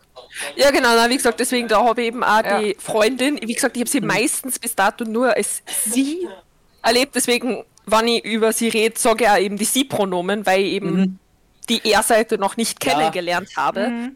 Ja, 0.56 0.72
genau, 0.72 0.90
na, 0.96 1.10
wie 1.10 1.18
gesagt, 1.18 1.40
deswegen 1.40 1.68
da 1.68 1.84
habe 1.84 2.02
ich 2.02 2.08
eben 2.08 2.24
auch 2.24 2.44
Ja. 2.44 2.60
die 2.62 2.76
Freundin, 2.80 3.40
wie 3.42 3.54
gesagt, 3.54 3.76
ich 3.78 3.82
habe 3.82 3.90
sie 3.90 4.02
Mhm. 4.02 4.08
meistens 4.08 4.58
bis 4.58 4.76
dato 4.76 5.04
nur 5.06 5.36
als 5.36 5.62
sie 5.86 6.28
erlebt, 6.82 7.16
deswegen, 7.16 7.64
wenn 7.86 8.08
ich 8.08 8.24
über 8.26 8.52
sie 8.54 8.70
rede, 8.70 8.98
sage 8.98 9.26
ich 9.26 9.30
auch 9.30 9.38
eben 9.38 9.58
die 9.58 9.66
sie-Pronomen, 9.66 10.46
weil 10.46 10.62
ich 10.62 10.74
eben 10.74 10.96
Mhm. 10.96 11.20
die 11.70 11.82
Er-Seite 11.92 12.38
noch 12.38 12.58
nicht 12.58 12.84
Ja. 12.84 12.94
kennengelernt 12.94 13.50
habe. 13.58 14.12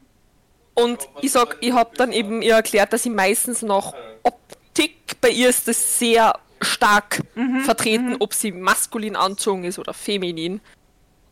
Und 0.76 1.10
ich 1.22 1.32
sag, 1.32 1.58
ich 1.62 1.74
habe 1.74 1.92
dann 1.98 2.12
eben 2.14 2.42
ihr 2.42 2.54
erklärt, 2.56 2.94
dass 2.94 3.04
sie 3.04 3.10
meistens 3.10 3.62
noch 3.62 3.94
Optik, 4.24 5.20
bei 5.20 5.30
ihr 5.30 5.50
ist 5.50 5.68
das 5.68 6.00
sehr 6.00 6.40
stark 6.62 7.22
Mhm. 7.36 7.62
vertreten, 7.62 8.16
ob 8.20 8.34
sie 8.34 8.52
maskulin 8.52 9.16
anzogen 9.16 9.64
ist 9.66 9.80
oder 9.80 9.94
feminin. 9.94 10.62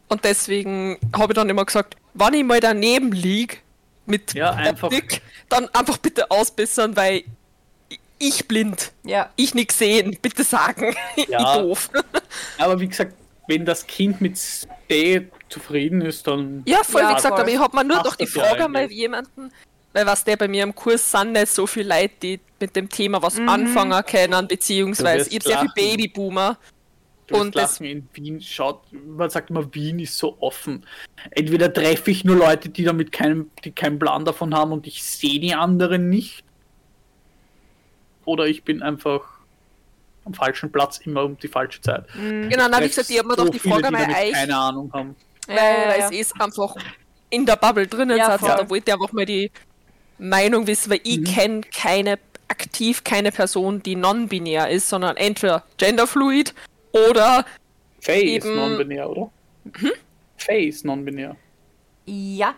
Und 0.10 0.24
deswegen 0.24 0.98
habe 1.16 1.34
ich 1.34 1.36
dann 1.36 1.50
immer 1.50 1.66
gesagt, 1.66 1.96
wenn 2.14 2.34
ich 2.34 2.44
mal 2.44 2.60
daneben 2.60 3.12
lieg 3.12 3.62
mit 4.06 4.34
Ja, 4.34 4.52
einfach- 4.52 4.88
Optik, 4.88 5.22
dann 5.50 5.68
einfach 5.70 5.98
bitte 5.98 6.32
ausbessern, 6.32 6.96
weil 6.96 7.24
ich 8.20 8.48
blind, 8.48 8.92
Ja. 9.04 9.30
ich 9.36 9.54
nix 9.54 9.78
sehen, 9.78 10.18
bitte 10.22 10.44
sagen. 10.44 10.96
Ja. 11.28 11.56
ich 11.56 11.62
doof. 11.62 11.90
Aber 12.58 12.80
wie 12.80 12.88
gesagt, 12.88 13.14
wenn 13.48 13.66
das 13.66 13.86
Kind 13.86 14.22
mit 14.22 14.38
Stay 14.38 15.28
zufrieden 15.50 16.02
ist, 16.02 16.26
dann. 16.28 16.64
Ja, 16.66 16.84
voll, 16.84 17.02
Ja, 17.02 17.12
wie 17.12 17.16
gesagt, 17.16 17.34
voll. 17.36 17.42
aber 17.42 17.52
ich 17.52 17.60
habe 17.60 17.78
mir 17.78 17.84
nur 17.86 17.98
noch 18.04 18.16
die 18.16 18.26
ja 18.26 18.30
Frage 18.30 18.66
eigentlich. 18.66 18.92
jemanden, 18.98 19.52
weil 19.94 20.06
was 20.06 20.24
der 20.26 20.36
bei 20.36 20.48
mir 20.50 20.64
im 20.64 20.76
Kurs 20.76 21.10
sind 21.12 21.32
nicht 21.34 21.48
so 21.54 21.66
viele 21.68 21.90
Leute, 21.96 22.14
die 22.22 22.40
mit 22.60 22.76
dem 22.76 22.90
Thema 22.90 23.22
was 23.22 23.36
Mhm. 23.36 23.48
anfangen 23.48 24.04
können, 24.06 24.48
beziehungsweise 24.48 25.30
ich 25.30 25.36
habe 25.36 25.48
sehr 25.48 25.60
viel 25.60 25.68
lachen. 25.68 25.72
Babyboomer. 25.76 26.58
Und 27.32 27.56
das- 27.56 27.80
lachen, 27.80 27.86
in 27.86 28.10
Wien 28.14 28.42
schaut, 28.42 28.82
man 28.94 29.30
sagt 29.30 29.50
immer, 29.50 29.74
Wien 29.74 30.00
ist 30.00 30.18
so 30.18 30.38
offen. 30.40 30.86
Entweder 31.32 31.74
treffe 31.74 32.12
ich 32.12 32.24
nur 32.24 32.36
Leute, 32.38 32.70
die 32.70 32.84
damit 32.84 33.12
keinen, 33.12 33.52
die 33.66 33.72
keinen 33.72 34.00
Plan 34.00 34.24
davon 34.26 34.54
haben 34.56 34.72
und 34.72 34.88
ich 34.88 35.04
sehe 35.04 35.40
die 35.40 35.54
anderen 35.54 36.10
nicht. 36.10 36.44
Oder 38.26 38.46
ich 38.46 38.64
bin 38.64 38.82
einfach 38.82 39.22
am 40.26 40.34
falschen 40.34 40.72
Platz 40.72 40.98
immer 41.00 41.24
um 41.24 41.38
die 41.38 41.48
falsche 41.48 41.82
Zeit. 41.82 42.06
Genau, 42.14 42.68
na, 42.70 42.82
wie 42.82 42.88
gesagt, 42.88 43.10
ich 43.10 43.18
habe 43.18 43.28
mir 43.30 43.36
so 43.36 43.46
doch 43.46 43.52
die 43.52 43.60
Frage 43.60 43.84
die 43.84 43.92
mal 43.92 44.02
damit 44.04 44.18
euch, 44.18 44.34
keine 44.34 44.58
Ahnung 44.58 44.92
haben. 44.94 45.16
weil, 45.48 45.56
Ja, 45.56 45.64
ja, 45.64 45.88
weil 45.90 46.00
ja. 46.00 46.06
es 46.08 46.12
ist 46.12 46.42
einfach 46.42 46.76
in 47.30 47.46
der 47.46 47.56
Bubble 47.56 47.88
drinnen 47.88 48.18
Ja, 48.18 48.38
da 48.38 48.70
wollte 48.70 48.90
ich 48.90 48.94
einfach 48.94 49.12
mal 49.14 49.26
die 49.26 49.52
Meinung 50.18 50.68
wissen, 50.68 50.90
weil 50.92 51.00
Mhm. 51.00 51.04
ich 51.06 51.24
kenne 51.36 51.62
keine, 51.74 52.20
aktiv 52.50 53.04
keine 53.04 53.32
Person, 53.32 53.82
die 53.84 53.96
non-binär 53.96 54.70
ist, 54.70 54.90
sondern 54.90 55.16
entweder 55.18 55.64
genderfluid 55.78 56.54
oder 56.92 57.46
Faye 58.02 58.38
ist 58.38 58.46
Eben- 58.46 58.56
non-binär, 58.56 59.10
oder? 59.10 59.30
Hm? 59.80 59.92
Faye 60.38 60.68
ist 60.68 60.86
non-binär. 60.86 61.36
Ja, 62.06 62.54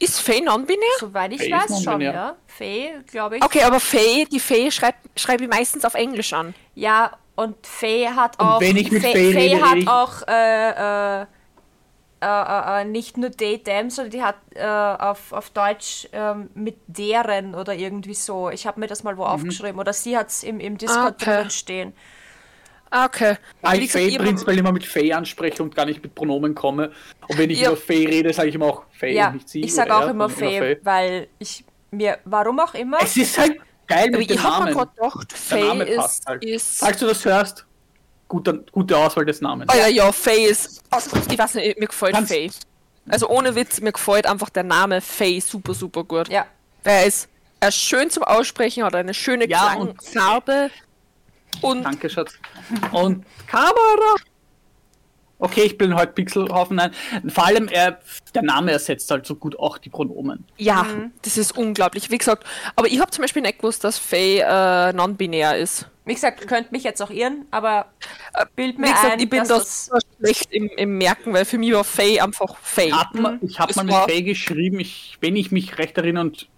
ist 0.00 0.20
Faye 0.20 0.40
non-binär? 0.42 0.80
soweit 0.98 1.32
ich 1.32 1.38
Faye 1.40 1.50
ist 1.56 1.70
weiß 1.70 1.82
schon, 1.84 2.00
ja. 2.00 2.36
Faye, 2.46 3.02
glaube 3.06 3.36
ich. 3.36 3.44
Okay, 3.44 3.62
aber 3.62 3.78
Faye, 3.80 4.26
die 4.30 4.40
Faye 4.40 4.70
schreibe 4.70 4.98
schreib 5.16 5.40
ich 5.40 5.48
meistens 5.48 5.84
auf 5.84 5.94
Englisch 5.94 6.32
an. 6.32 6.54
Ja, 6.74 7.12
und 7.36 7.64
Faye 7.66 8.08
hat 8.14 8.38
Und 8.40 8.46
auch. 8.46 8.60
wenn 8.60 8.76
ich 8.76 8.90
mit 8.90 9.02
Faye, 9.02 9.12
Faye 9.12 9.32
Faye 9.32 9.54
rede, 9.54 9.62
hat 9.70 9.76
ich- 9.78 9.88
auch 9.88 10.22
äh, 10.26 11.20
äh, 11.22 11.26
äh, 12.22 12.80
äh, 12.80 12.84
nicht 12.86 13.16
nur 13.18 13.30
they, 13.30 13.58
them, 13.58 13.90
sondern 13.90 14.10
die 14.10 14.22
hat 14.22 14.36
äh, 14.54 14.64
auf, 14.64 15.32
auf 15.32 15.50
Deutsch 15.50 16.08
ähm, 16.12 16.48
mit 16.54 16.76
deren 16.86 17.54
oder 17.54 17.74
irgendwie 17.74 18.14
so. 18.14 18.50
Ich 18.50 18.66
habe 18.66 18.80
mir 18.80 18.86
das 18.86 19.02
mal 19.04 19.16
wo 19.18 19.24
aufgeschrieben. 19.24 19.78
Oder 19.78 19.92
sie 19.92 20.16
hat 20.16 20.28
es 20.30 20.42
im, 20.42 20.58
im 20.58 20.78
Discord 20.78 21.20
Okay. 21.22 21.40
drin 21.42 21.50
stehen. 21.50 21.92
Ah, 22.96 23.06
okay. 23.06 23.36
Weil 23.60 23.82
ich 23.82 23.90
Faye 23.90 24.16
prinzipiell 24.18 24.58
immer 24.58 24.70
mit 24.70 24.86
Faye 24.86 25.12
anspreche 25.14 25.62
und 25.64 25.74
gar 25.74 25.84
nicht 25.84 26.00
mit 26.00 26.14
Pronomen 26.14 26.54
komme. 26.54 26.92
Und 27.26 27.36
wenn 27.38 27.50
ich 27.50 27.58
Ja. 27.60 27.70
über 27.72 27.76
Faye 27.76 28.06
rede, 28.06 28.32
sage 28.32 28.50
ich 28.50 28.54
immer 28.54 28.66
auch 28.66 28.82
Faye 28.96 29.14
Ja, 29.16 29.28
und 29.28 29.34
nicht 29.34 29.48
sie. 29.48 29.62
ich 29.62 29.74
sage 29.74 29.90
oder 29.90 29.98
auch 29.98 30.02
er, 30.02 30.10
immer 30.10 30.28
sondern 30.28 30.50
Faye, 30.52 30.80
weil 30.84 31.26
ich 31.40 31.64
mir, 31.90 32.18
warum 32.24 32.60
auch 32.60 32.72
immer, 32.74 32.98
Es 33.02 33.16
ist 33.16 33.36
halt 33.36 33.56
geil 33.88 34.10
mit 34.12 34.30
dem 34.30 34.36
ich 34.36 34.42
habe 34.44 34.66
mir 34.66 34.70
Namen. 34.74 34.90
gerade 34.94 35.10
gedacht, 35.10 35.32
Faye 35.32 35.64
Name 35.66 35.84
ist, 35.84 36.26
halt. 36.26 36.44
ist 36.44 36.78
Falls 36.78 36.98
du 36.98 37.06
das 37.06 37.24
hörst, 37.24 37.66
guter, 38.28 38.52
gute 38.70 38.96
Auswahl 38.96 39.24
des 39.24 39.40
Namens. 39.40 39.72
Oh 39.74 39.76
ja, 39.76 39.88
ja, 39.88 40.12
Faye 40.12 40.44
ist. 40.46 40.80
Ich 41.30 41.36
weiß 41.38 41.54
nicht, 41.56 41.78
mir 41.80 41.86
gefällt 41.88 42.12
Ganz- 42.14 42.28
Faye. 42.30 42.50
Also 43.08 43.28
ohne 43.28 43.56
Witz, 43.56 43.80
mir 43.80 43.90
gefällt 43.92 44.24
einfach 44.26 44.50
der 44.50 44.62
Name 44.62 45.00
Faye 45.00 45.40
super, 45.40 45.74
super 45.74 46.04
gut. 46.04 46.28
ja, 46.28 46.46
Weil 46.84 46.92
er 47.00 47.06
ist, 47.06 47.28
er 47.58 47.70
ist 47.70 47.76
schön 47.76 48.08
zum 48.08 48.22
Aussprechen, 48.22 48.84
hat 48.84 48.94
eine 48.94 49.14
schöne 49.14 49.48
Ja, 49.48 49.74
und- 49.74 49.98
Klangfarbe. 49.98 50.70
Und 51.62 51.82
Danke, 51.84 52.08
Schatz. 52.10 52.34
Und 52.92 53.24
Kamera. 53.46 54.14
Okay, 55.38 55.62
ich 55.62 55.76
bin 55.76 55.94
heute 55.94 56.12
Pixelhaufen. 56.12 56.76
Nein, 56.76 56.92
vor 57.28 57.44
allem, 57.46 57.68
er, 57.68 57.98
der 58.34 58.42
Name 58.42 58.70
ersetzt 58.70 59.10
halt 59.10 59.26
so 59.26 59.34
gut 59.34 59.58
auch 59.58 59.78
die 59.78 59.90
Pronomen. 59.90 60.44
ja, 60.56 60.84
Mhm. 60.84 61.12
das 61.22 61.36
ist 61.36 61.56
unglaublich. 61.58 62.10
Wie 62.10 62.18
gesagt, 62.18 62.44
aber 62.76 62.86
ich 62.86 63.00
habe 63.00 63.10
zum 63.10 63.22
Beispiel 63.22 63.42
nicht 63.42 63.58
gewusst, 63.58 63.82
dass 63.84 63.98
Faye 63.98 64.40
äh, 64.40 64.92
non-binär 64.92 65.58
ist. 65.58 65.90
wie 66.06 66.14
gesagt, 66.14 66.46
könnt 66.46 66.70
mich 66.72 66.84
jetzt 66.84 67.02
auch 67.02 67.10
irren, 67.10 67.46
aber 67.50 67.86
bild 68.54 68.78
mir 68.78 68.86
Wie 68.86 68.92
gesagt, 68.92 69.12
ein, 69.12 69.20
ich 69.20 69.28
bin 69.28 69.40
dass 69.46 69.88
das 69.88 70.02
schlecht 70.18 70.52
im, 70.52 70.68
im 70.76 70.96
Merken, 70.98 71.32
weil 71.34 71.44
für 71.44 71.58
mich 71.58 71.72
war 71.72 71.84
Faye 71.84 72.20
einfach 72.20 72.56
Faye. 72.58 72.92
Hat 72.92 73.14
man, 73.14 73.40
ich 73.42 73.58
habe 73.58 73.72
mal 73.74 73.84
mit 73.84 73.94
Faye 73.94 74.22
geschrieben, 74.22 74.78
ich, 74.80 75.18
wenn 75.20 75.34
ich 75.36 75.50
mich 75.50 75.78
recht 75.78 75.98
erinnere, 75.98 76.24
und 76.24 76.48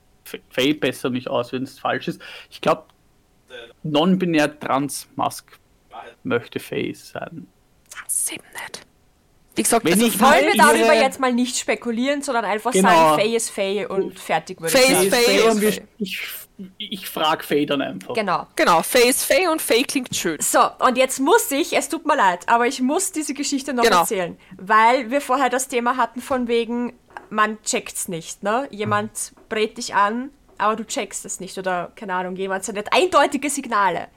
Faye 0.50 0.74
besser 0.74 1.08
mich 1.10 1.28
aus, 1.30 1.52
wenn 1.52 1.62
es 1.62 1.78
falsch 1.78 2.08
ist. 2.08 2.20
Ich 2.50 2.60
glaube, 2.60 2.84
non-binär 3.82 4.58
trans 4.58 5.08
Mask 5.16 5.46
möchte 6.22 6.58
Faye 6.60 6.94
sein. 6.94 7.46
Das 8.04 8.30
eben 8.30 8.42
nicht. 8.52 8.86
Wie 9.54 9.62
gesagt, 9.62 9.86
Wenn 9.86 9.94
also 9.94 10.06
ich 10.06 10.14
Faye- 10.16 10.42
Wollen 10.42 10.46
wir 10.48 10.54
Ihre- 10.54 10.66
darüber 10.88 10.92
jetzt 10.94 11.18
mal 11.18 11.32
nicht 11.32 11.56
spekulieren, 11.56 12.20
sondern 12.20 12.44
einfach 12.44 12.72
Genau. 12.72 12.88
sagen, 12.90 13.20
Faye 13.22 13.36
ist 13.36 13.50
Faye 13.50 13.86
und 13.88 14.18
fertig 14.18 14.60
würde 14.60 14.76
Faye 14.76 14.84
ich 14.84 14.90
ist 15.04 15.10
sagen. 15.10 15.24
Faye 15.24 15.42
und 15.50 15.62
ist 15.62 15.76
wir, 15.78 15.88
ich, 15.98 16.20
ich 16.76 17.08
frage 17.08 17.42
Faye 17.42 17.64
dann 17.64 17.80
einfach. 17.80 18.12
Genau. 18.14 18.46
Genau, 18.54 18.82
Faye 18.82 19.08
ist 19.08 19.24
Faye 19.24 19.48
und 19.50 19.62
Faye 19.62 19.84
klingt 19.84 20.14
schön. 20.14 20.38
So, 20.42 20.60
und 20.80 20.98
jetzt 20.98 21.20
muss 21.20 21.50
ich, 21.52 21.74
es 21.74 21.88
tut 21.88 22.04
mir 22.04 22.16
leid, 22.16 22.46
aber 22.50 22.66
ich 22.66 22.82
muss 22.82 23.12
diese 23.12 23.32
Geschichte 23.32 23.72
noch 23.72 23.84
Genau. 23.84 24.00
erzählen, 24.00 24.36
weil 24.58 25.10
wir 25.10 25.22
vorher 25.22 25.48
das 25.48 25.68
Thema 25.68 25.96
hatten 25.96 26.20
von 26.20 26.48
wegen, 26.48 26.92
man 27.30 27.60
checkt's 27.62 28.08
nicht, 28.08 28.42
ne? 28.42 28.68
Jemand 28.70 29.32
brät 29.48 29.78
dich 29.78 29.94
an, 29.94 30.30
aber 30.58 30.76
du 30.76 30.84
checkst 30.84 31.24
es 31.24 31.40
nicht 31.40 31.56
oder, 31.58 31.92
keine 31.96 32.14
Ahnung, 32.14 32.36
jemand 32.36 32.64
sendet 32.64 32.92
eindeutige 32.92 33.50
Signale. 33.50 34.08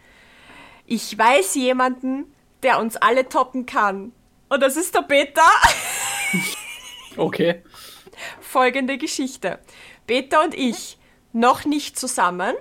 Ich 0.86 1.18
weiß 1.18 1.56
jemanden, 1.56 2.34
der 2.64 2.80
uns 2.80 2.96
alle 2.98 3.30
toppen 3.30 3.66
kann. 3.66 4.12
Und 4.50 4.62
das 4.62 4.76
ist 4.76 4.96
der 4.96 5.02
Peter. 5.02 5.42
Okay. 7.18 7.64
folgende 8.40 8.98
Geschichte. 8.98 9.60
Peter 10.08 10.42
und 10.44 10.54
ich 10.56 10.98
noch 11.34 11.66
nicht 11.66 12.00
zusammen, 12.00 12.56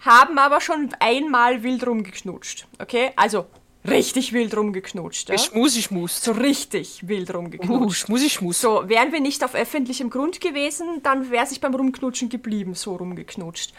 haben 0.00 0.38
aber 0.38 0.60
schon 0.60 0.94
einmal 0.98 1.62
wild 1.62 1.86
rumgeknutscht. 1.86 2.66
Okay? 2.78 3.12
Also 3.16 3.46
richtig 3.88 4.32
wild 4.32 4.56
rumgeknutscht. 4.56 5.28
Ja? 5.28 5.38
Schmusi 5.38 5.82
Schmus. 5.82 6.22
So 6.22 6.32
richtig 6.32 7.06
wild 7.06 7.30
Uh, 7.30 7.36
rumgeknutscht. 7.36 8.06
Schmusi 8.06 8.30
Schmus. 8.30 8.60
So, 8.60 8.88
wären 8.88 9.12
wir 9.12 9.20
nicht 9.20 9.44
auf 9.44 9.54
öffentlichem 9.54 10.10
Grund 10.10 10.40
gewesen, 10.40 11.00
dann 11.02 11.30
wäre 11.30 11.46
sich 11.46 11.60
beim 11.60 11.74
Rumknutschen 11.74 12.28
geblieben, 12.28 12.74
so 12.74 12.96
rumgeknutscht. 12.96 13.72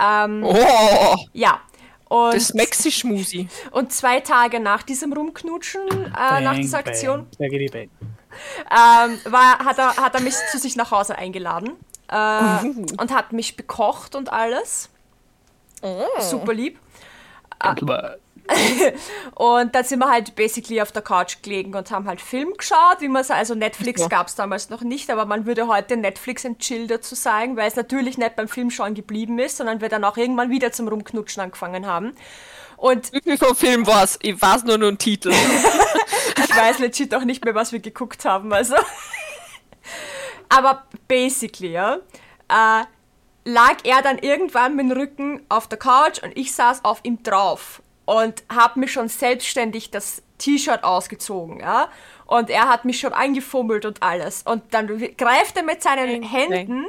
Ähm, 0.00 0.42
Oh, 0.44 1.16
ja. 1.32 1.60
Und, 2.08 2.34
das 2.34 2.54
Mexi-Schmusi. 2.54 3.48
und 3.70 3.92
zwei 3.92 4.20
Tage 4.20 4.60
nach 4.60 4.82
diesem 4.82 5.12
Rumknutschen, 5.12 5.82
äh, 5.90 6.40
nach 6.40 6.54
dieser 6.56 6.78
Aktion, 6.78 7.26
Bang. 7.38 7.50
Bang. 7.72 7.90
ähm, 8.70 9.32
war, 9.32 9.58
hat, 9.64 9.78
er, 9.78 9.96
hat 9.96 10.14
er 10.14 10.20
mich 10.20 10.34
zu 10.50 10.58
sich 10.58 10.76
nach 10.76 10.90
Hause 10.90 11.16
eingeladen 11.16 11.72
äh, 12.08 12.66
und 13.00 13.12
hat 13.12 13.32
mich 13.32 13.56
bekocht 13.56 14.14
und 14.14 14.32
alles. 14.32 14.90
Super 16.20 16.54
lieb. 16.54 16.78
Aber 17.58 18.16
Und 19.34 19.74
dann 19.74 19.84
sind 19.84 19.98
wir 20.00 20.10
halt 20.10 20.34
basically 20.34 20.80
auf 20.80 20.92
der 20.92 21.02
Couch 21.02 21.42
gelegen 21.42 21.74
und 21.74 21.90
haben 21.90 22.06
halt 22.06 22.20
Film 22.20 22.52
geschaut, 22.56 23.00
wie 23.00 23.08
man 23.08 23.22
es, 23.22 23.30
also 23.30 23.54
Netflix 23.54 24.02
Ja. 24.02 24.08
gab 24.08 24.28
es 24.28 24.34
damals 24.34 24.70
noch 24.70 24.82
nicht, 24.82 25.10
aber 25.10 25.24
man 25.24 25.46
würde 25.46 25.66
heute 25.66 25.96
Netflix 25.96 26.44
and 26.44 26.58
Chill 26.58 26.86
dazu 26.86 27.14
sagen, 27.14 27.56
weil 27.56 27.68
es 27.68 27.76
natürlich 27.76 28.18
nicht 28.18 28.36
beim 28.36 28.48
Filmschauen 28.48 28.94
geblieben 28.94 29.38
ist, 29.38 29.56
sondern 29.56 29.80
wir 29.80 29.88
dann 29.88 30.04
auch 30.04 30.16
irgendwann 30.16 30.50
wieder 30.50 30.72
zum 30.72 30.88
Rumknutschen 30.88 31.42
angefangen 31.42 31.86
haben. 31.86 32.14
Und 32.76 33.10
viel 33.22 33.38
Film 33.38 33.86
war's? 33.86 34.18
Ich 34.22 34.40
weiß 34.40 34.64
nur 34.64 34.78
nur 34.78 34.88
einen 34.88 34.98
Titel. 34.98 35.30
ich 36.36 36.56
weiß 36.56 36.80
legit 36.80 37.14
auch 37.14 37.24
nicht 37.24 37.44
mehr, 37.44 37.54
was 37.54 37.72
wir 37.72 37.80
geguckt 37.80 38.24
haben, 38.24 38.52
also. 38.52 38.74
Aber 40.48 40.84
basically, 41.08 41.72
ja, 41.72 41.96
äh, 42.48 42.84
lag 43.44 43.76
er 43.84 44.02
dann 44.02 44.18
irgendwann 44.18 44.76
mit 44.76 44.90
dem 44.90 44.92
Rücken 44.92 45.46
auf 45.48 45.66
der 45.68 45.78
Couch 45.78 46.22
und 46.22 46.36
ich 46.36 46.52
saß 46.54 46.84
auf 46.84 47.00
ihm 47.02 47.22
drauf 47.22 47.80
und 48.04 48.42
habe 48.48 48.80
mir 48.80 48.88
schon 48.88 49.08
selbstständig 49.08 49.90
das 49.90 50.22
T-Shirt 50.38 50.84
ausgezogen, 50.84 51.60
ja. 51.60 51.88
Und 52.26 52.50
er 52.50 52.68
hat 52.68 52.84
mich 52.84 53.00
schon 53.00 53.12
eingefummelt 53.12 53.84
und 53.84 54.02
alles. 54.02 54.42
Und 54.42 54.72
dann 54.72 54.86
greift 55.16 55.56
er 55.56 55.62
mit 55.62 55.82
seinen 55.82 56.22
Händen 56.22 56.86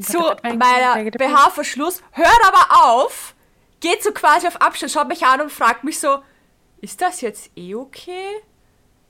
zu 0.00 0.18
meiner 0.42 1.10
BH-Verschluss, 1.10 2.02
hört 2.12 2.40
aber 2.46 2.86
auf, 2.86 3.34
geht 3.80 4.02
so 4.02 4.12
quasi 4.12 4.46
auf 4.46 4.60
Abstand, 4.60 4.92
schaut 4.92 5.08
mich 5.08 5.24
an 5.24 5.40
und 5.40 5.50
fragt 5.50 5.84
mich 5.84 5.98
so, 5.98 6.18
ist 6.80 7.00
das 7.00 7.20
jetzt 7.20 7.50
eh 7.56 7.74
okay? 7.74 8.42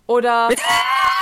Oder 0.07 0.49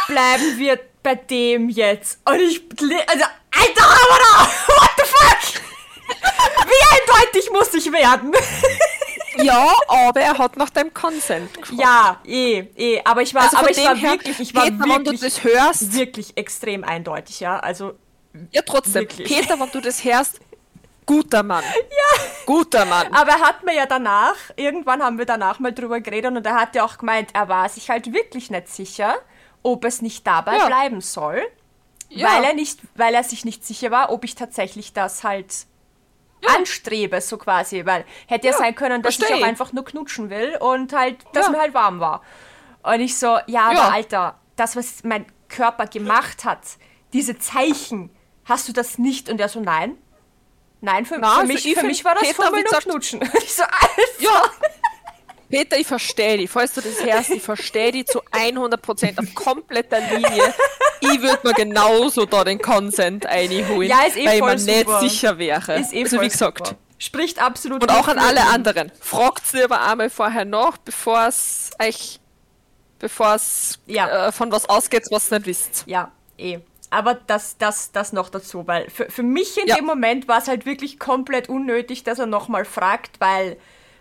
bleiben 0.07 0.57
wir 0.57 0.81
bei 1.03 1.15
dem 1.17 1.69
jetzt? 1.69 2.21
Und 2.27 2.41
ich, 2.41 2.63
also, 3.07 3.25
alter 3.51 3.85
what 4.67 4.91
the 4.97 5.05
fuck? 5.05 5.63
Wie 6.65 7.23
eindeutig 7.23 7.51
muss 7.51 7.75
ich 7.75 7.93
werden? 7.93 8.33
Ja, 9.43 9.69
aber 9.89 10.21
er 10.21 10.37
hat 10.39 10.57
nach 10.57 10.71
deinem 10.71 10.93
Consent 10.95 11.53
gefragt. 11.55 11.81
ja, 11.81 12.21
eh, 12.25 12.65
eh, 12.77 13.01
aber 13.05 13.23
ich 13.23 13.35
war, 13.35 13.43
Also 13.45 13.57
aber 13.59 13.71
ich 13.71 13.79
war 13.85 13.97
her, 13.97 14.13
wirklich, 14.13 14.41
ich 14.41 14.55
war 14.55 14.65
Peter, 14.65 14.79
wenn 14.81 15.05
du 15.05 15.13
wirklich, 15.13 15.21
das 15.21 15.45
hörst, 15.45 15.93
wirklich 15.95 16.37
extrem 16.37 16.85
eindeutig, 16.85 17.41
ja, 17.41 17.59
also, 17.61 17.95
ja 18.51 18.63
trotzdem, 18.63 19.03
Wirklich. 19.03 19.29
Peter, 19.29 19.59
wenn 19.59 19.71
du 19.71 19.81
das 19.81 20.03
hörst, 20.05 20.41
guter 21.07 21.43
Mann. 21.43 21.65
Ja. 21.75 22.23
Guter 22.47 22.85
Mann. 22.87 23.13
Aber 23.13 23.33
er 23.33 23.41
hat 23.41 23.63
mir 23.65 23.75
ja 23.75 23.85
danach, 23.85 24.35
irgendwann 24.57 25.03
haben 25.03 25.19
wir 25.19 25.27
danach 25.27 25.59
mal 25.59 25.73
drüber 25.73 26.01
geredet 26.01 26.35
und 26.35 26.47
er 26.47 26.55
hat 26.55 26.75
ja 26.75 26.85
auch 26.85 26.97
gemeint, 26.97 27.31
er 27.35 27.49
war 27.49 27.69
sich 27.69 27.91
halt 27.91 28.13
wirklich 28.15 28.51
nicht 28.51 28.69
sicher, 28.69 29.17
ob 29.63 29.85
es 29.85 30.01
nicht 30.01 30.27
dabei 30.27 30.57
Ja. 30.57 30.67
bleiben 30.67 31.01
soll, 31.03 31.43
Ja. 32.09 32.29
weil 32.33 32.45
er 32.45 32.55
nicht, 32.55 32.81
weil 32.95 33.15
er 33.15 33.23
sich 33.25 33.45
nicht 33.45 33.67
sicher 33.67 33.91
war, 33.91 34.11
ob 34.11 34.25
ich 34.25 34.35
tatsächlich 34.35 34.95
das 34.95 35.25
halt 35.25 35.67
anstrebe, 36.57 37.21
so 37.21 37.37
quasi, 37.39 37.85
weil 37.87 38.05
hätte 38.27 38.47
ja, 38.47 38.53
Ja, 38.53 38.59
sein 38.59 38.75
können, 38.75 39.03
dass 39.03 39.15
ich 39.19 39.25
versteh. 39.25 39.43
auch 39.43 39.47
einfach 39.47 39.73
nur 39.73 39.85
knutschen 39.85 40.31
will 40.31 40.57
und 40.61 40.93
halt, 40.93 41.19
dass 41.33 41.47
Ja. 41.47 41.53
mir 41.53 41.59
halt 41.61 41.75
warm 41.75 42.01
war. 42.01 42.23
Und 42.83 43.01
ich 43.01 43.17
so, 43.19 43.39
ja, 43.47 43.65
aber 43.67 43.75
Ja. 43.75 43.89
Alter, 43.91 44.39
das, 44.57 44.77
was 44.77 45.05
mein 45.05 45.27
Körper 45.49 45.87
gemacht 45.87 46.45
hat, 46.45 46.61
diese 47.13 47.39
Zeichen, 47.39 48.11
hast 48.45 48.69
du 48.69 48.73
das 48.73 48.99
nicht? 48.99 49.29
Und 49.29 49.41
er 49.41 49.49
so, 49.49 49.61
nein. 49.61 49.97
Nein, 50.81 51.07
für, 51.07 51.19
Na, 51.19 51.31
für, 51.35 51.41
also 51.41 51.53
mich, 51.53 51.67
ich 51.67 51.75
für 51.77 51.87
mich 51.87 52.05
war 52.05 52.15
das 52.15 52.23
Peter, 52.23 52.43
Fummeln 52.45 52.65
und 52.67 52.79
Knutschen. 52.83 53.21
Und 53.21 53.35
ich 53.43 53.53
so, 53.55 53.65
Alter. 53.65 54.21
Ja. 54.21 54.43
Peter, 55.51 55.79
ich 55.79 55.87
verstehe 55.87 56.37
dich. 56.39 56.51
Falls 56.51 56.75
du 56.75 56.81
das 56.81 57.03
hörst, 57.03 57.31
ich 57.31 57.43
verstehe 57.43 57.93
dich 57.93 58.07
zu 58.07 58.21
100% 58.33 59.19
auf 59.19 59.35
kompletter 59.35 60.01
Linie. 60.01 60.55
Ich 61.01 61.23
würde 61.23 61.39
mir 61.45 61.55
genauso 61.55 62.27
da 62.27 62.45
den 62.45 62.59
Consent 62.61 63.25
einholen, 63.27 63.89
Ja, 63.89 64.03
ist 64.07 64.17
eh 64.17 64.27
weil 64.27 64.35
ich 64.35 64.39
voll 64.41 64.57
mir 64.57 64.63
nicht 64.65 64.87
super. 64.87 65.01
sicher 65.01 65.39
wäre. 65.39 65.81
Ist 65.81 65.93
eh 65.95 66.03
also 66.03 66.21
wie 66.21 66.29
gesagt. 66.29 66.67
super. 66.69 66.79
Spricht 66.99 67.41
absolut 67.41 67.83
Und 67.83 67.91
auch 67.93 68.09
an 68.09 68.19
alle 68.19 68.43
anderen. 68.47 68.91
Fragt 69.01 69.53
lieber 69.53 69.81
einmal 69.81 70.11
vorher 70.11 70.45
nach, 70.45 70.77
bevor 70.79 71.27
es 71.29 71.71
euch, 71.81 72.19
bevor 72.99 73.35
es 73.37 73.79
Ja. 73.87 74.27
äh, 74.29 74.33
von 74.33 74.51
was 74.51 74.69
ausgeht, 74.69 75.05
was 75.11 75.31
ihr 75.31 75.39
nicht 75.39 75.47
wisst. 75.47 75.85
Ja, 75.87 76.11
eh. 76.37 76.59
Aber 76.91 77.15
das, 77.15 77.57
das, 77.59 77.93
das 77.93 78.13
noch 78.13 78.31
dazu, 78.31 78.67
weil 78.67 78.89
für, 78.91 79.09
für 79.11 79.23
mich 79.23 79.57
in 79.59 79.69
Ja. 79.69 79.77
dem 79.77 79.85
Moment 79.85 80.27
war 80.27 80.39
es 80.39 80.49
halt 80.49 80.67
wirklich 80.67 80.99
komplett 80.99 81.49
unnötig, 81.49 82.03
dass 82.03 82.19
er 82.19 82.27
nochmal 82.27 82.65
fragt, 82.65 83.21
weil, 83.21 83.57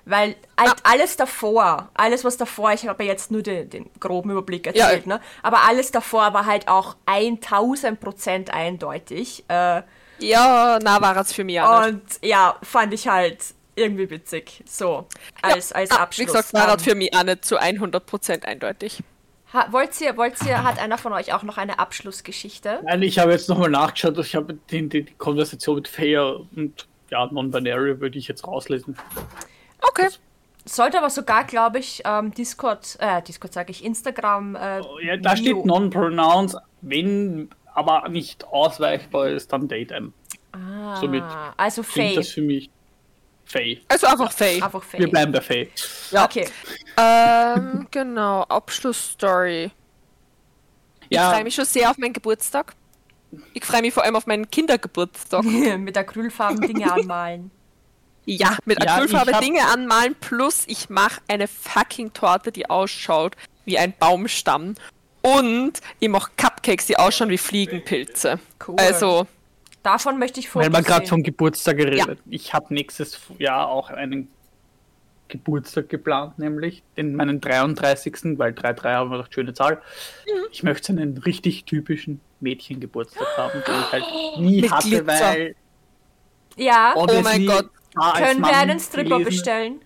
weil 0.10 0.36
halt 0.60 0.76
alles 0.84 1.18
davor, 1.18 1.90
alles 1.94 2.24
was 2.24 2.38
davor, 2.38 2.72
ich 2.74 2.88
habe 2.88 3.04
ja 3.04 3.12
jetzt 3.12 3.32
nur 3.32 3.42
den, 3.44 3.70
den 3.70 3.90
groben 4.00 4.32
Überblick 4.32 4.68
erzählt, 4.68 5.06
Ja. 5.06 5.16
ne? 5.18 5.22
aber 5.44 5.64
alles 5.68 5.92
davor 5.92 6.34
war 6.34 6.46
halt 6.46 6.68
auch 6.68 6.96
1000 7.06 8.00
Prozent 8.00 8.54
eindeutig. 8.54 9.44
Äh, 9.50 9.82
Ja, 10.20 10.80
na 10.82 11.02
war 11.02 11.16
es 11.18 11.34
für 11.34 11.44
mich 11.44 11.60
auch 11.62 11.82
nicht. 11.86 11.94
und 11.94 12.02
ja, 12.28 12.56
fand 12.64 12.94
ich 12.94 13.08
halt 13.08 13.38
irgendwie 13.76 14.10
witzig, 14.10 14.64
so 14.66 15.06
als, 15.42 15.72
als 15.72 15.92
Ah, 15.92 15.98
Abschluss. 15.98 16.22
Wie 16.24 16.26
gesagt, 16.26 16.54
war 16.54 16.70
Ähm, 16.70 16.76
es 16.78 16.84
für 16.84 16.96
mich 16.96 17.14
auch 17.16 17.24
nicht 17.24 17.46
zu 17.46 17.60
100% 17.62 18.44
eindeutig. 18.46 19.04
ha, 19.54 19.68
wollt 19.72 20.00
ihr, 20.02 20.18
wollt 20.18 20.42
ihr, 20.46 20.64
hat 20.64 20.80
einer 20.80 20.98
von 20.98 21.14
euch 21.14 21.32
auch 21.34 21.44
noch 21.44 21.58
eine 21.58 21.78
Abschlussgeschichte? 21.78 22.80
Nein, 22.84 23.04
ich 23.04 23.20
habe 23.20 23.32
jetzt 23.32 23.50
nochmal 23.50 23.70
nachgeschaut, 23.70 24.18
ich 24.18 24.36
habe 24.36 24.56
die, 24.72 24.90
die, 24.90 25.04
die 25.06 25.14
Konversation 25.14 25.76
mit 25.76 25.88
Fair 25.88 26.38
und 26.56 26.88
ja, 27.12 27.26
Non-Binary 27.28 28.00
würde 28.02 28.18
ich 28.18 28.28
jetzt 28.28 28.46
rauslesen. 28.48 28.98
Okay. 29.82 30.10
Sollte 30.66 30.98
aber 30.98 31.10
sogar, 31.10 31.46
glaube 31.46 31.80
ich, 31.80 32.02
ähm, 32.06 32.34
Discord, 32.34 32.98
äh, 33.00 33.22
Discord 33.22 33.54
sage 33.54 33.72
ich, 33.72 33.84
Instagram. 33.86 34.56
Äh, 34.56 34.82
Ja, 35.06 35.18
da 35.18 35.34
Bio- 35.34 35.38
steht 35.38 35.66
Non-Pronouns, 35.66 36.58
wenn 36.82 37.50
aber 37.74 38.10
nicht 38.10 38.44
ausweichbar 38.46 39.30
ist, 39.30 39.54
dann 39.54 39.68
Datem. 39.68 40.14
ah, 40.52 40.98
somit 41.00 41.24
also 41.56 41.84
Faye. 41.84 42.16
das 42.16 42.30
für 42.30 42.42
mich 42.42 42.70
Faye. 43.46 43.80
Also 43.88 44.08
einfach 44.08 44.32
Faye. 44.32 44.62
Einfach 44.62 44.84
Faye. 44.84 45.00
Wir 45.00 45.10
bleiben 45.10 45.32
bei 45.32 45.40
Faye. 45.42 45.70
Ja. 46.12 46.26
Okay. 46.26 46.50
Ähm, 46.98 47.88
genau, 47.92 48.42
Abschlussstory. 48.44 49.72
Ich 51.10 51.16
Ja, 51.16 51.32
freue 51.32 51.44
mich 51.46 51.56
schon 51.56 51.64
sehr 51.66 51.90
auf 51.90 51.98
meinen 51.98 52.12
Geburtstag. 52.14 52.76
Ich 53.54 53.64
freue 53.64 53.82
mich 53.82 53.94
vor 53.94 54.04
allem 54.04 54.16
auf 54.18 54.26
meinen 54.28 54.50
Kindergeburtstag. 54.52 55.44
Mit 55.78 55.98
Acrylfarben 55.98 56.60
Dinge 56.60 56.92
anmalen. 56.92 57.52
Ja, 58.30 58.58
mit 58.66 58.84
Ja, 58.84 58.96
Acrylfarbe 58.96 59.32
hab- 59.34 59.42
Dinge 59.42 59.66
anmalen, 59.66 60.14
plus 60.20 60.66
ich 60.68 60.90
mache 60.90 61.22
eine 61.30 61.48
fucking 61.48 62.12
Torte, 62.14 62.52
die 62.52 62.70
ausschaut 62.70 63.36
wie 63.66 63.78
ein 63.78 63.94
Baumstamm. 63.98 64.76
Und 65.22 65.80
ich 66.00 66.10
mache 66.10 66.32
Cupcakes, 66.38 66.86
die 66.88 66.98
ausschauen 66.98 67.30
wie 67.30 67.38
Fliegenpilze. 67.38 68.40
Cool. 68.66 68.76
Also, 68.78 69.28
Davon 69.84 70.20
möchte 70.20 70.42
ich 70.42 70.50
Fotos 70.50 70.66
weil 70.66 70.70
man 70.72 70.84
gerade 70.84 71.08
vom 71.08 71.24
Geburtstag 71.24 71.78
geredet. 71.78 72.20
Ich 72.30 72.54
habe 72.54 72.74
nächstes 72.74 73.18
Jahr 73.38 73.70
auch 73.70 73.90
einen 73.90 74.28
Geburtstag 75.30 75.88
geplant, 75.88 76.38
nämlich 76.40 76.84
den 76.98 77.16
meinen 77.16 77.40
33. 77.40 78.38
weil 78.38 78.52
3-3 78.54 78.94
haben 78.96 79.10
wir 79.12 79.18
doch 79.20 79.32
schöne 79.32 79.54
Zahl. 79.54 79.76
Mhm. 80.26 80.32
Ich 80.52 80.64
möchte 80.64 80.92
einen 80.92 81.18
richtig 81.20 81.64
typischen 81.64 82.20
Mädchengeburtstag 82.42 83.28
haben, 83.38 83.64
den 83.66 83.76
ich 83.80 83.92
halt 83.94 84.04
nie 84.40 84.62
Mit 84.62 84.72
hatte, 84.72 84.88
Glitzer. 84.90 85.06
weil 85.06 85.56
Ja, 86.58 86.94
obviously 86.96 87.46
Gott. 87.46 87.70
Können 88.16 88.42
wir 88.42 88.56
einen 88.58 88.80
Stripper 88.80 89.18
gelesen- 89.18 89.26
bestellen? 89.26 89.82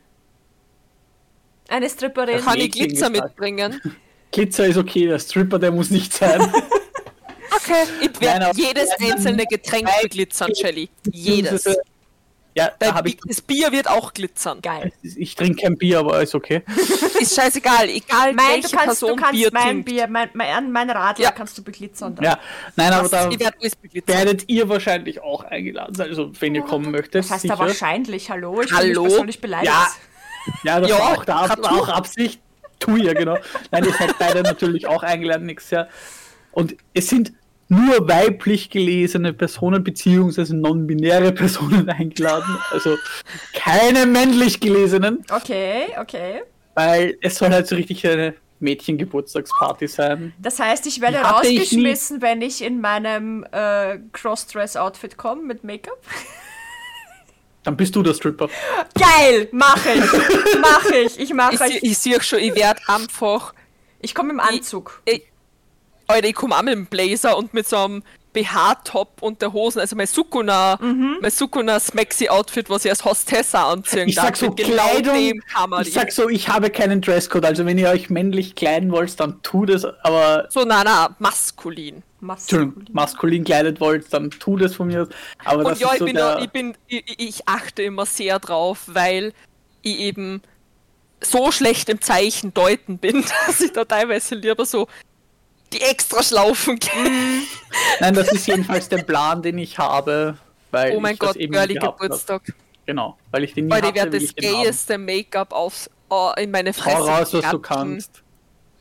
Eine 1.70 1.90
Stripperin? 1.90 2.42
kann 2.42 2.60
ich 2.60 2.72
Glitzer 2.72 3.10
mitbringen? 3.10 3.80
Glitzer 4.32 4.68
ist 4.68 4.78
okay, 4.78 5.08
der 5.08 5.20
Stripper, 5.20 5.60
der 5.60 5.72
muss 5.72 5.90
nicht 5.90 6.14
sein. 6.14 6.52
Okay. 7.54 7.84
Ich 8.02 8.22
werde 8.22 8.50
jedes 8.56 8.90
einzelne 9.00 9.46
Getränk 9.46 9.88
beglitzern, 10.02 10.50
Shelly. 10.56 10.90
Jedes. 11.12 11.66
Ja, 12.54 12.72
da 12.80 12.94
habe 12.94 13.10
ich. 13.10 13.18
Das 13.26 13.42
Bier 13.42 13.72
wird 13.72 13.88
auch 13.90 14.14
glitzern. 14.14 14.62
Geil. 14.62 14.92
Ich 15.02 15.36
trinke 15.36 15.62
kein 15.62 15.78
Bier, 15.78 16.00
aber 16.00 16.22
ist 16.22 16.36
okay. 16.36 16.64
Ist 17.20 17.36
scheißegal, 17.36 17.88
egal 17.88 18.34
Mein, 18.34 18.56
welche 18.56 18.70
du 18.70 18.78
kannst, 18.78 19.02
du 19.02 19.06
Person 19.06 19.18
kannst 19.20 19.34
Bier 19.34 19.50
mein 19.54 19.64
trinkt. 19.64 19.86
Bier, 19.86 20.08
mein, 20.08 20.30
mein, 20.34 20.72
mein 20.72 20.90
Radler 20.90 21.26
Ja. 21.26 21.32
kannst 21.32 21.58
du 21.58 21.64
beglitzern. 21.64 22.16
dann. 22.16 22.26
Ja, 22.26 22.40
nein, 22.76 22.92
aber 22.92 23.08
da 23.08 23.30
werdet 24.08 24.50
ihr 24.50 24.68
wahrscheinlich 24.68 25.22
auch 25.22 25.44
eingeladen 25.44 25.94
sein, 25.96 26.10
also 26.10 26.32
wenn 26.40 26.56
ihr 26.56 26.64
kommen 26.64 26.92
möchtet. 26.92 27.16
Das 27.16 27.32
heißt 27.32 27.42
sicher. 27.44 27.56
da 27.56 27.60
wahrscheinlich, 27.60 28.30
hallo? 28.32 28.62
Ich 28.62 28.70
bin 28.70 28.78
Hallo? 28.78 29.02
nicht 29.04 29.10
persönlich 29.12 29.42
beleidigt. 29.42 29.72
Ja. 29.72 29.88
Ja, 30.64 30.80
das 30.80 30.92
war, 30.92 31.14
auch, 31.14 31.26
da, 31.26 31.46
auch 31.46 31.88
Absicht. 31.90 32.42
Tu 32.80 32.96
ihr, 32.98 33.14
genau. 33.14 33.38
Nein, 33.70 33.86
ihr 33.86 33.94
seid 33.94 34.18
beide 34.18 34.42
natürlich 34.42 34.88
auch 34.88 35.04
eingeladen 35.04 35.46
nächstes 35.46 35.70
Jahr. 35.72 35.88
Und 36.52 36.76
es 36.96 37.08
sind 37.08 37.32
nur 37.72 38.08
weiblich 38.08 38.70
gelesene 38.70 39.34
Personen 39.34 39.84
beziehungsweise 39.84 40.56
non-binäre 40.56 41.32
Personen 41.42 41.90
eingeladen. 41.90 42.58
Also 42.72 42.98
keine 43.54 44.06
männlich 44.06 44.60
gelesenen, 44.60 45.24
Okay, 45.32 45.86
okay. 46.00 46.42
weil 46.76 47.18
es 47.22 47.36
soll 47.38 47.50
halt 47.52 47.68
so 47.68 47.76
richtig 47.76 48.06
eine 48.08 48.34
Mädchengeburtstagsparty 48.60 49.88
sein. 49.88 50.34
Das 50.40 50.60
heißt, 50.60 50.86
ich 50.86 51.02
werde 51.02 51.24
hatte 51.24 51.48
ich 51.48 51.60
rausgeschmissen, 51.62 52.22
wenn 52.22 52.42
ich 52.42 52.62
in 52.64 52.82
meinem 52.82 53.44
äh, 53.52 53.98
Crossdress-Outfit 54.14 55.18
komme 55.18 55.42
mit 55.44 55.64
Make-up. 55.64 55.98
Dann 57.64 57.78
bist 57.78 57.96
du 57.96 58.02
der 58.04 58.14
Stripper. 58.16 58.50
Geil, 58.96 59.48
mach 59.52 59.78
ich, 59.86 60.02
mach 60.62 60.84
ich, 60.86 61.20
ich 61.20 61.28
sie- 61.30 61.78
ich. 61.78 61.84
ich 61.84 61.98
sehe 61.98 62.22
schon, 62.22 62.40
ich 62.40 62.56
werde 62.56 62.82
einfach. 62.88 63.54
Ich 64.00 64.16
komme 64.16 64.32
im 64.32 64.40
Anzug. 64.40 65.02
Ich, 65.06 65.24
Alter, 66.12 66.28
ich 66.28 66.36
komme 66.36 66.56
auch 66.56 66.62
mit 66.62 66.74
dem 66.74 66.86
Blazer 66.86 67.38
und 67.38 67.54
mit 67.54 67.68
so 67.68 67.78
einem 67.78 68.04
BH-Top 68.34 69.22
und 69.22 69.42
der 69.42 69.52
Hosen. 69.52 69.80
Also 69.80 69.96
mein 69.96 70.08
Sukuna, 70.08 70.78
mein 71.22 71.32
Sukuna 71.32 71.80
Smexy-Outfit, 71.80 72.70
was 72.70 72.86
ich 72.86 72.92
als 72.92 73.04
Hostessa 73.04 73.70
anziehen 73.72 74.08
Ich 74.08 74.16
sag 74.16 74.38
so 74.38 74.52
Kleidung. 74.52 75.42
Ich 75.82 75.94
sag 75.94 76.12
so, 76.12 76.30
ich 76.30 76.48
habe 76.48 76.70
keinen 76.70 77.02
Dresscode. 77.02 77.46
Also 77.46 77.66
wenn 77.66 77.78
ihr 77.78 77.90
euch 77.90 78.10
männlich 78.10 78.56
kleiden 78.56 78.92
wollt, 78.92 79.20
dann 79.20 79.42
tut 79.44 79.70
es. 79.70 79.84
Aber 79.84 80.48
so, 80.50 80.64
na, 80.64 80.84
na, 80.84 81.16
maskulin. 81.20 82.04
Entschuldigung, 82.22 82.74
Maskulin. 82.76 82.88
maskulin 82.94 83.44
kleidet 83.44 83.80
wollt, 83.82 84.14
dann 84.14 84.30
tut 84.30 84.62
es 84.62 84.76
von 84.76 84.88
mir 84.88 85.02
aus. 85.04 85.08
Aber 85.44 85.64
das 85.64 85.74
Und 85.74 85.80
ja, 85.82 85.88
ist 85.88 85.94
ich 85.94 86.00
so 86.00 86.06
bin, 86.06 86.16
der, 86.16 86.40
ich, 86.40 86.50
bin 86.52 86.78
ich- 86.88 87.04
ich 87.20 87.48
achte 87.48 87.82
immer 87.82 88.06
sehr 88.06 88.38
drauf, 88.40 88.84
weil 88.86 89.34
ich 89.82 89.98
eben 90.00 90.42
so 91.24 91.52
schlecht 91.52 91.90
im 91.90 92.00
Zeichen 92.00 92.54
deuten 92.54 92.98
bin, 93.00 93.26
dass 93.48 93.60
ich 93.60 93.72
da 93.74 93.86
teilweise 93.86 94.36
lieber 94.36 94.66
so 94.66 94.88
die 95.74 95.82
extra 95.82 96.22
Schlaufen 96.24 96.78
gehe. 96.80 97.44
Nein, 98.00 98.14
das 98.14 98.32
ist 98.32 98.48
jedenfalls 98.48 98.90
der 98.90 99.04
Plan, 99.04 99.42
den 99.42 99.58
ich 99.58 99.78
habe. 99.78 100.38
Weil 100.72 100.96
Oh 100.96 101.00
mein 101.00 101.18
Gott, 101.18 101.38
girly 101.38 101.74
gehabt 101.76 101.84
hab. 101.84 102.00
Geburtstag. 102.00 102.42
Genau, 102.86 103.18
weil 103.32 103.44
ich 103.44 103.54
den 103.54 103.66
nie 103.66 103.72
Weil 103.72 103.80
ich 103.80 103.86
hatte, 103.88 103.96
werde 103.96 104.12
will 104.14 104.28
das 104.28 104.36
gayeste 104.36 104.98
Make-up 104.98 105.54
aufs, 105.54 105.90
oh, 106.10 106.32
in 106.38 106.52
meine 106.52 106.74
Fresse 106.74 106.98
Hau 106.98 107.04
raus, 107.06 107.34
was 107.34 107.50
du 107.50 107.60
kannst. 107.60 108.24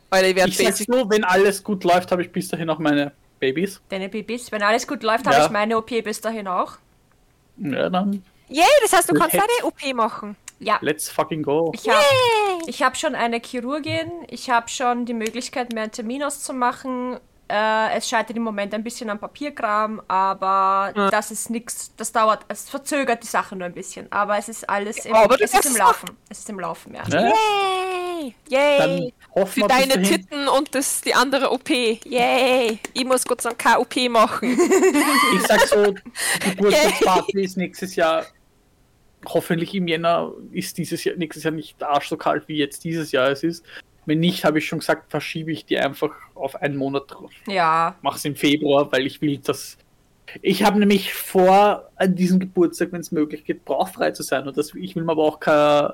Weil 0.09 0.25
ich 0.25 0.35
werde 0.35 0.49
Ich 0.51 0.57
so, 0.57 1.09
wenn 1.09 1.23
alles 1.23 1.63
gut 1.63 1.83
läuft, 1.83 2.11
habe 2.11 2.21
ich 2.21 2.31
bis 2.31 2.47
dahin 2.49 2.69
auch 2.69 2.79
meine 2.79 3.11
Babys. 3.39 3.79
Deine 3.89 4.09
Babys. 4.09 4.51
Wenn 4.51 4.63
alles 4.63 4.87
gut 4.87 5.03
läuft, 5.03 5.25
habe 5.25 5.37
Ja. 5.37 5.45
ich 5.45 5.51
meine 5.51 5.77
OP 5.77 6.01
bis 6.01 6.19
dahin 6.19 6.47
auch. 6.47 6.73
Ja, 7.57 7.89
dann 7.89 8.23
Yay, 8.49 8.65
das 8.81 8.91
heißt, 8.91 9.09
du 9.09 9.13
kannst 9.13 9.33
deine 9.35 9.63
OP 9.63 9.93
machen. 9.93 10.35
Ja. 10.61 10.77
let's 10.81 11.09
fucking 11.09 11.43
go. 11.43 11.71
Ich 11.73 11.89
habe 11.89 12.71
hab 12.71 12.97
schon 12.97 13.15
eine 13.15 13.41
Chirurgin, 13.43 14.11
ich 14.29 14.49
habe 14.49 14.69
schon 14.69 15.05
die 15.05 15.13
Möglichkeit, 15.13 15.73
mir 15.73 15.81
einen 15.81 15.91
Termin 15.91 16.23
auszumachen. 16.23 17.17
Äh, 17.49 17.97
es 17.97 18.07
scheitert 18.07 18.37
im 18.37 18.43
Moment 18.43 18.73
ein 18.73 18.81
bisschen 18.83 19.09
am 19.09 19.19
Papierkram, 19.19 20.01
aber 20.07 20.93
das 21.11 21.31
ist 21.31 21.49
nichts, 21.49 21.93
das 21.97 22.13
dauert, 22.13 22.45
es 22.47 22.69
verzögert 22.69 23.23
die 23.23 23.27
Sache 23.27 23.57
nur 23.57 23.65
ein 23.65 23.73
bisschen. 23.73 24.09
Aber 24.09 24.37
es 24.37 24.47
ist 24.47 24.69
alles 24.69 25.05
im, 25.05 25.13
Aber 25.13 25.35
es 25.41 25.53
ist 25.53 25.65
im 25.65 25.75
Laufen. 25.75 26.17
Es 26.29 26.39
ist 26.39 26.49
im 26.49 26.59
Laufen, 26.61 26.93
ja. 26.95 27.03
Ja, 27.09 27.33
Yay! 28.21 28.35
Yay! 28.47 28.77
dann 28.77 29.11
hoffen 29.35 29.63
Für 29.63 29.67
deine 29.67 29.95
dahin. 29.95 30.03
Titten 30.03 30.47
und 30.47 30.73
das, 30.75 31.01
die 31.01 31.13
andere 31.13 31.51
OP. 31.51 31.69
Yay! 31.69 32.79
Ich 32.93 33.03
muss 33.03 33.25
Gott 33.25 33.41
sei 33.41 33.49
Dank 33.49 33.59
keine 33.59 33.79
OP 33.79 33.95
machen. 34.09 34.57
Ich 35.35 35.41
sag 35.47 35.59
so, 35.67 35.91
die 35.91 36.49
Geburtstagsparty 36.55 37.43
ist 37.43 37.57
nächstes 37.57 37.95
Jahr, 37.95 38.25
hoffentlich 39.27 39.75
im 39.75 39.87
Jänner, 39.87 40.31
ist 40.51 40.77
dieses 40.77 41.03
Jahr, 41.03 41.15
nächstes 41.15 41.43
Jahr 41.43 41.53
nicht 41.53 41.81
arsch 41.83 42.09
so 42.09 42.17
kalt, 42.17 42.47
wie 42.47 42.57
jetzt 42.57 42.83
dieses 42.83 43.11
Jahr 43.11 43.29
es 43.29 43.43
ist. 43.43 43.65
Wenn 44.05 44.19
nicht, 44.19 44.45
habe 44.45 44.57
ich 44.57 44.67
schon 44.67 44.79
gesagt, 44.79 45.11
verschiebe 45.11 45.51
ich 45.51 45.65
die 45.65 45.77
einfach 45.77 46.11
auf 46.33 46.55
einen 46.55 46.75
Monat. 46.75 47.15
Ja. 47.47 47.95
Mache 48.01 48.17
es 48.17 48.25
im 48.25 48.35
Februar, 48.35 48.91
weil 48.91 49.05
ich 49.05 49.21
will 49.21 49.37
das. 49.37 49.77
Ich 50.41 50.63
habe 50.63 50.79
nämlich 50.79 51.13
vor, 51.13 51.89
an 51.95 52.15
diesem 52.15 52.39
Geburtstag, 52.39 52.91
wenn 52.91 53.01
es 53.01 53.11
möglich 53.11 53.43
geht, 53.45 53.65
bauchfrei 53.65 54.11
zu 54.11 54.23
sein. 54.23 54.47
Und 54.47 54.57
das, 54.57 54.73
ich 54.73 54.95
will 54.95 55.03
mir 55.03 55.11
aber 55.11 55.23
auch 55.23 55.39
kein 55.39 55.91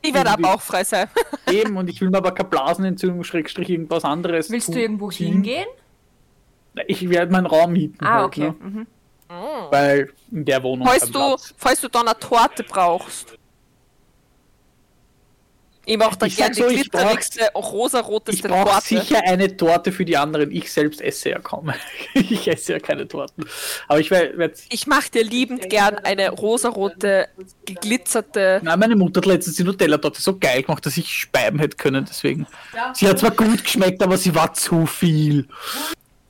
Ich 0.00 0.14
werde 0.14 0.30
aber 0.30 0.54
auch 0.54 0.62
frei 0.62 0.84
sein. 0.84 1.08
geben 1.46 1.76
und 1.76 1.90
ich 1.90 2.00
will 2.00 2.08
mir 2.08 2.18
aber 2.18 2.32
keine 2.32 2.48
Blasenentzündung, 2.48 3.22
Schrägstrich 3.24 3.68
irgendwas 3.68 4.04
anderes. 4.04 4.50
Willst 4.50 4.68
du 4.68 4.80
irgendwo 4.80 5.10
hingehen? 5.10 5.66
Ich 6.86 7.08
werde 7.10 7.30
meinen 7.32 7.46
Raum 7.46 7.72
mieten. 7.72 7.98
Ah, 8.04 8.14
halt, 8.14 8.26
okay. 8.26 8.40
Ne? 8.40 8.54
Mhm. 8.60 8.86
Weil 9.70 10.10
in 10.30 10.44
der 10.44 10.62
Wohnung 10.62 10.86
Falls 10.86 11.10
du, 11.10 11.36
falls 11.56 11.80
du 11.80 11.88
dann 11.88 12.08
eine 12.08 12.18
Torte 12.18 12.62
brauchst. 12.62 13.38
Ich 15.84 15.98
mache 15.98 16.16
da 16.16 16.28
gerne 16.28 16.54
sag 16.54 16.54
die 16.54 16.60
so, 16.60 16.68
ich 16.68 16.90
glitterigste, 16.90 17.40
ich 17.40 17.64
rosaroteste 17.64 18.48
brauche 18.48 18.70
Torte. 18.70 18.86
sicher 18.86 19.20
eine 19.24 19.56
Torte 19.56 19.90
für 19.90 20.04
die 20.04 20.16
anderen. 20.16 20.52
Ich 20.52 20.72
selbst 20.72 21.00
esse 21.00 21.30
ja 21.30 21.40
kaum. 21.40 21.72
ich 22.14 22.46
esse 22.46 22.74
ja 22.74 22.78
keine 22.78 23.08
Torten. 23.08 23.44
Aber 23.88 23.98
ich 23.98 24.12
werde. 24.12 24.54
Ich 24.70 24.86
mache 24.86 25.10
dir 25.10 25.24
liebend 25.24 25.68
gern 25.70 25.98
eine 25.98 26.30
rosarote, 26.30 27.28
geglitzerte. 27.64 28.60
Nein, 28.62 28.78
meine 28.78 28.94
Mutter 28.94 29.18
hat 29.18 29.26
letztens 29.26 29.56
die 29.56 29.64
Nutella-Torte 29.64 30.22
so 30.22 30.38
geil 30.38 30.62
gemacht, 30.62 30.86
dass 30.86 30.96
ich 30.96 31.08
speiben 31.08 31.58
hätte 31.58 31.76
können. 31.76 32.06
Deswegen. 32.08 32.46
Sie 32.94 33.08
hat 33.08 33.18
zwar 33.18 33.32
gut 33.32 33.64
geschmeckt, 33.64 34.02
aber 34.04 34.16
sie 34.16 34.36
war 34.36 34.54
zu 34.54 34.86
viel. 34.86 35.48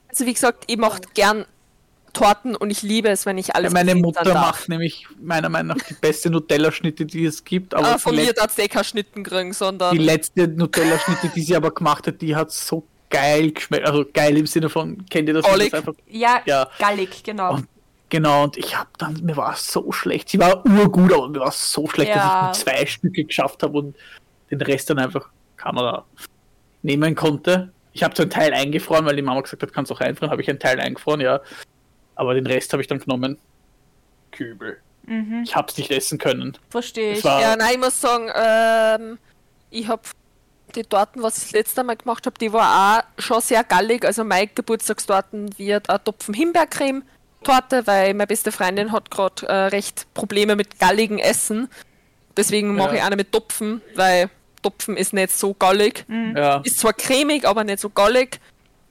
Also 0.07 0.25
wie 0.25 0.33
gesagt, 0.33 0.63
ich 0.65 0.77
mache 0.77 1.01
gern 1.13 1.45
Torten 2.13 2.55
und 2.55 2.69
ich 2.69 2.81
liebe 2.83 3.09
es, 3.09 3.25
wenn 3.25 3.37
ich 3.37 3.47
Ja, 3.47 3.55
alles 3.55 3.73
meine 3.73 3.91
glitzern 3.93 4.01
Mutter 4.01 4.23
darf. 4.23 4.33
macht 4.35 4.69
nämlich 4.69 5.07
meiner 5.21 5.49
Meinung 5.49 5.75
nach 5.77 5.83
die 5.85 5.95
beste 5.95 6.29
Nutella-Schnitte, 6.29 7.05
die 7.05 7.25
es 7.25 7.43
gibt. 7.43 7.73
Aber 7.73 7.85
Aber 7.87 7.95
die, 7.95 8.01
von 8.01 8.15
mir 8.15 8.25
let 8.25 8.37
darfst 8.37 8.57
du 8.57 8.67
keinen 8.67 8.83
Schnitten 8.83 9.23
kriegen, 9.23 9.49
die 9.49 9.53
sondern 9.55 9.97
letzte 9.97 10.47
Nutella-Schnitte, 10.47 11.29
die 11.35 11.41
sie 11.41 11.55
aber 11.55 11.71
gemacht 11.71 12.05
hat, 12.07 12.21
die 12.21 12.35
hat 12.35 12.51
so 12.51 12.87
geil 13.09 13.51
geschmeckt. 13.51 13.85
Also 13.85 14.05
geil 14.13 14.37
im 14.37 14.45
Sinne 14.47 14.69
von, 14.69 15.05
kennt 15.09 15.27
ihr 15.27 15.33
das? 15.33 15.45
Gallig. 15.45 15.71
das 15.71 15.79
einfach, 15.79 15.93
Ja, 16.07 16.41
Ja. 16.45 16.69
gallig, 16.79 17.23
genau. 17.23 17.55
Und 17.55 17.67
Genau, 18.09 18.43
und 18.43 18.57
ich 18.57 18.77
habe 18.77 18.89
dann, 18.99 19.13
mir 19.23 19.35
war 19.35 19.53
es 19.53 19.71
so 19.71 19.91
schlecht. 19.91 20.29
Sie 20.29 20.37
war 20.37 20.63
urgut, 20.67 21.11
aber 21.11 21.29
mir 21.29 21.39
war 21.39 21.47
es 21.47 21.71
so 21.71 21.87
schlecht, 21.87 22.09
Ja. 22.11 22.15
dass 22.17 22.59
ich 22.59 22.65
nur 22.67 22.73
zwei 22.75 22.85
Stücke 22.85 23.23
geschafft 23.23 23.63
habe 23.63 23.75
und 23.79 23.95
den 24.51 24.61
Rest 24.61 24.91
dann 24.91 24.99
einfach 24.99 25.29
Kamera 25.57 26.05
nehmen 26.83 27.15
konnte. 27.15 27.71
Ich 27.91 28.03
habe 28.03 28.15
so 28.15 28.21
einen 28.21 28.29
Teil 28.29 28.53
eingefroren, 28.53 29.05
weil 29.07 29.15
die 29.15 29.23
Mama 29.23 29.41
gesagt 29.41 29.63
hat, 29.63 29.73
kannst 29.73 29.91
auch 29.91 29.99
einfrieren, 29.99 30.29
habe 30.31 30.43
ich 30.43 30.49
einen 30.49 30.59
Teil 30.59 30.79
eingefroren, 30.79 31.21
ja. 31.21 31.41
Aber 32.15 32.33
den 32.33 32.45
Rest 32.47 32.71
habe 32.73 32.81
ich 32.81 32.87
dann 32.87 32.99
genommen. 32.99 33.37
Kübel. 34.31 34.77
Mhm. 35.05 35.43
Ich 35.43 35.55
habe 35.55 35.67
es 35.69 35.77
nicht 35.77 35.91
essen 35.91 36.17
können. 36.17 36.57
Verstehe 36.69 37.13
ich. 37.13 37.23
war- 37.23 37.41
Ja, 37.41 37.55
nein, 37.55 37.73
ich 37.73 37.79
muss 37.79 37.99
sagen, 37.99 38.29
ähm, 38.35 39.17
ich 39.69 39.87
habe 39.87 40.01
die 40.75 40.83
Torten, 40.83 41.21
was 41.21 41.37
ich 41.37 41.43
das 41.43 41.51
letzte 41.51 41.83
Mal 41.83 41.95
gemacht 41.97 42.25
habe, 42.25 42.37
die 42.39 42.51
war 42.53 43.03
auch 43.17 43.21
schon 43.21 43.41
sehr 43.41 43.63
gallig. 43.63 44.05
Also 44.05 44.23
meine 44.23 44.47
Geburtstagstorten 44.47 45.57
wird 45.59 45.89
ein 45.89 46.03
Topfen 46.03 46.33
Himbeercreme 46.33 47.03
Torte, 47.43 47.85
weil 47.85 48.13
meine 48.13 48.27
beste 48.27 48.51
Freundin 48.53 48.91
hat 48.93 49.11
gerade 49.11 49.45
äh, 49.47 49.53
recht 49.67 50.07
Probleme 50.13 50.55
mit 50.55 50.79
galligen 50.79 51.19
Essen. 51.19 51.69
Deswegen 52.37 52.75
mache 52.75 52.91
Ja. 52.91 52.95
ich 52.95 53.03
eine 53.03 53.15
mit 53.17 53.31
Topfen, 53.33 53.81
weil 53.95 54.29
Topfen 54.61 54.95
ist 54.95 55.11
nicht 55.13 55.37
so 55.37 55.53
gallig. 55.53 56.05
Ja. 56.07 56.61
Ist 56.63 56.79
zwar 56.79 56.93
cremig, 56.93 57.45
aber 57.45 57.65
nicht 57.65 57.79
so 57.79 57.89
gallig. 57.89 58.39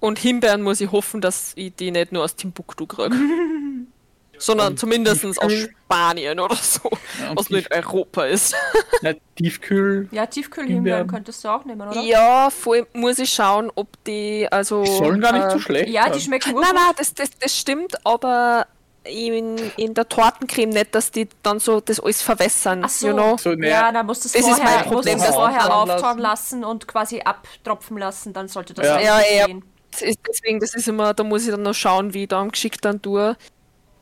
Und 0.02 0.18
Himbeeren 0.18 0.62
muss 0.62 0.80
ich 0.80 0.90
hoffen, 0.90 1.20
dass 1.20 1.52
ich 1.54 1.76
die 1.76 1.92
nicht 1.92 2.10
nur 2.10 2.24
aus 2.24 2.34
Timbuktu 2.34 2.86
kriege. 2.88 3.14
sondern 4.38 4.76
zumindest 4.76 5.24
aus 5.40 5.52
Spanien 5.52 6.40
oder 6.40 6.56
so, 6.56 6.90
Ja, 7.20 7.36
was 7.36 7.48
nicht 7.50 7.72
Europa 7.72 8.24
ist. 8.24 8.52
Nicht 9.00 9.20
tiefkühl. 9.36 10.08
Ja, 10.10 10.26
Tiefkühlhimbeeren 10.26 10.74
Himbeeren. 10.74 11.06
könntest 11.06 11.44
du 11.44 11.48
auch 11.50 11.64
nehmen, 11.64 11.88
oder? 11.88 12.00
Ja, 12.00 12.50
voll 12.50 12.84
muss 12.94 13.20
ich 13.20 13.32
schauen, 13.32 13.70
ob 13.76 13.86
die, 14.04 14.48
also... 14.50 14.82
Die 14.82 14.90
sollen 14.90 15.20
gar 15.20 15.32
nicht 15.34 15.46
äh, 15.46 15.50
so 15.50 15.58
schlecht 15.60 15.88
Ja, 15.90 16.10
die 16.10 16.20
schmecken 16.20 16.52
Nein, 16.54 16.74
nein, 16.74 16.94
das, 16.96 17.14
das, 17.14 17.30
das 17.38 17.56
stimmt, 17.56 18.04
aber 18.04 18.66
in, 19.04 19.56
in 19.76 19.94
der 19.94 20.08
Tortencreme 20.08 20.70
nicht, 20.70 20.92
dass 20.96 21.12
die 21.12 21.28
dann 21.44 21.60
so 21.60 21.80
das 21.80 22.00
alles 22.00 22.22
verwässern, 22.22 22.82
Ach 22.84 22.88
so. 22.88 23.06
you 23.06 23.12
know? 23.12 23.36
So, 23.36 23.54
ne, 23.54 23.68
Ja, 23.68 23.92
dann 23.92 24.06
musst 24.06 24.24
du 24.24 24.28
es 24.36 24.44
vorher, 24.44 24.84
musst 24.90 25.08
vorher 25.26 25.72
auftauen 25.72 26.18
lassen. 26.18 26.60
lassen 26.60 26.64
und 26.64 26.88
quasi 26.88 27.20
abtropfen 27.20 27.98
lassen, 27.98 28.32
dann 28.32 28.48
sollte 28.48 28.74
das 28.74 28.84
Ja. 28.84 28.98
Ja, 29.00 29.20
ja. 29.20 29.46
gehen. 29.46 29.62
Das 29.93 30.02
deswegen, 30.27 30.59
das 30.60 30.74
ist 30.74 30.89
immer, 30.89 31.14
da 31.14 31.23
muss 31.23 31.44
ich 31.44 31.51
dann 31.51 31.62
noch 31.62 31.74
schauen, 31.74 32.12
wie 32.14 32.23
ich 32.24 32.28
da 32.28 32.40
am 32.40 32.51
geschickt 32.51 32.85
dann 32.85 33.01
tue. 33.01 33.36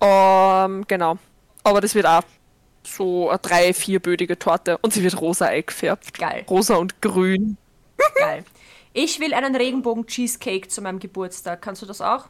Ähm, 0.01 0.85
genau. 0.89 1.19
Aber 1.62 1.81
das 1.81 1.95
wird 1.95 2.07
auch 2.07 2.23
so 2.87 3.29
eine 3.29 3.39
drei-, 3.39 3.75
vierbödige 3.75 4.39
Torte 4.39 4.79
und 4.79 4.93
sie 4.95 5.03
wird 5.03 5.21
rosa 5.21 5.47
eingefärbt. 5.47 6.15
Geil, 6.19 6.45
Rosa 6.49 6.77
und 6.77 7.03
grün. 7.03 7.57
geil. 8.15 8.45
Ich 8.93 9.21
will 9.21 9.35
einen 9.35 9.55
Regenbogen-Cheesecake 9.55 10.69
zu 10.69 10.81
meinem 10.81 10.99
Geburtstag. 10.99 11.61
Kannst 11.62 11.83
du 11.83 11.87
das 11.87 12.01
auch? 12.01 12.27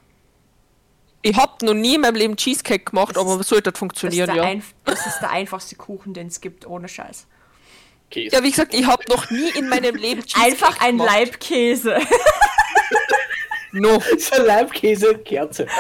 Ich 1.23 1.37
hab 1.37 1.62
noch 1.62 1.74
nie 1.74 1.95
in 1.95 2.01
meinem 2.01 2.16
Leben 2.16 2.37
Cheesecake 2.37 2.85
gemacht, 2.87 3.15
Das 3.16 3.23
aber 3.24 3.41
ist- 3.41 3.49
sollte 3.49 3.70
Das 3.73 3.78
funktionieren, 3.78 4.27
der 4.27 4.37
ja. 4.37 4.45
einf- 4.45 4.73
das 4.85 5.07
ist 5.07 5.20
der 5.20 5.31
einfachste 5.31 5.77
Kuchen, 5.77 6.12
den 6.15 6.27
es 6.28 6.41
gibt, 6.41 6.66
ohne 6.66 6.89
Scheiß. 6.89 7.27
Käse. 8.11 8.35
Ja, 8.35 8.43
wie 8.43 8.51
gesagt, 8.51 8.74
ich 8.74 8.87
hab 8.87 9.07
noch 9.09 9.31
nie 9.31 9.51
in 9.51 9.69
meinem 9.69 9.95
Leben 9.95 10.23
Cheesecake 10.23 10.51
Einfach 10.51 10.81
ein 10.82 10.97
gemacht. 10.99 11.11
Leibkäse. 11.15 11.99
No. 13.72 14.02
So 14.18 14.42
Leibkäse, 14.42 15.18
Kerze. 15.18 15.66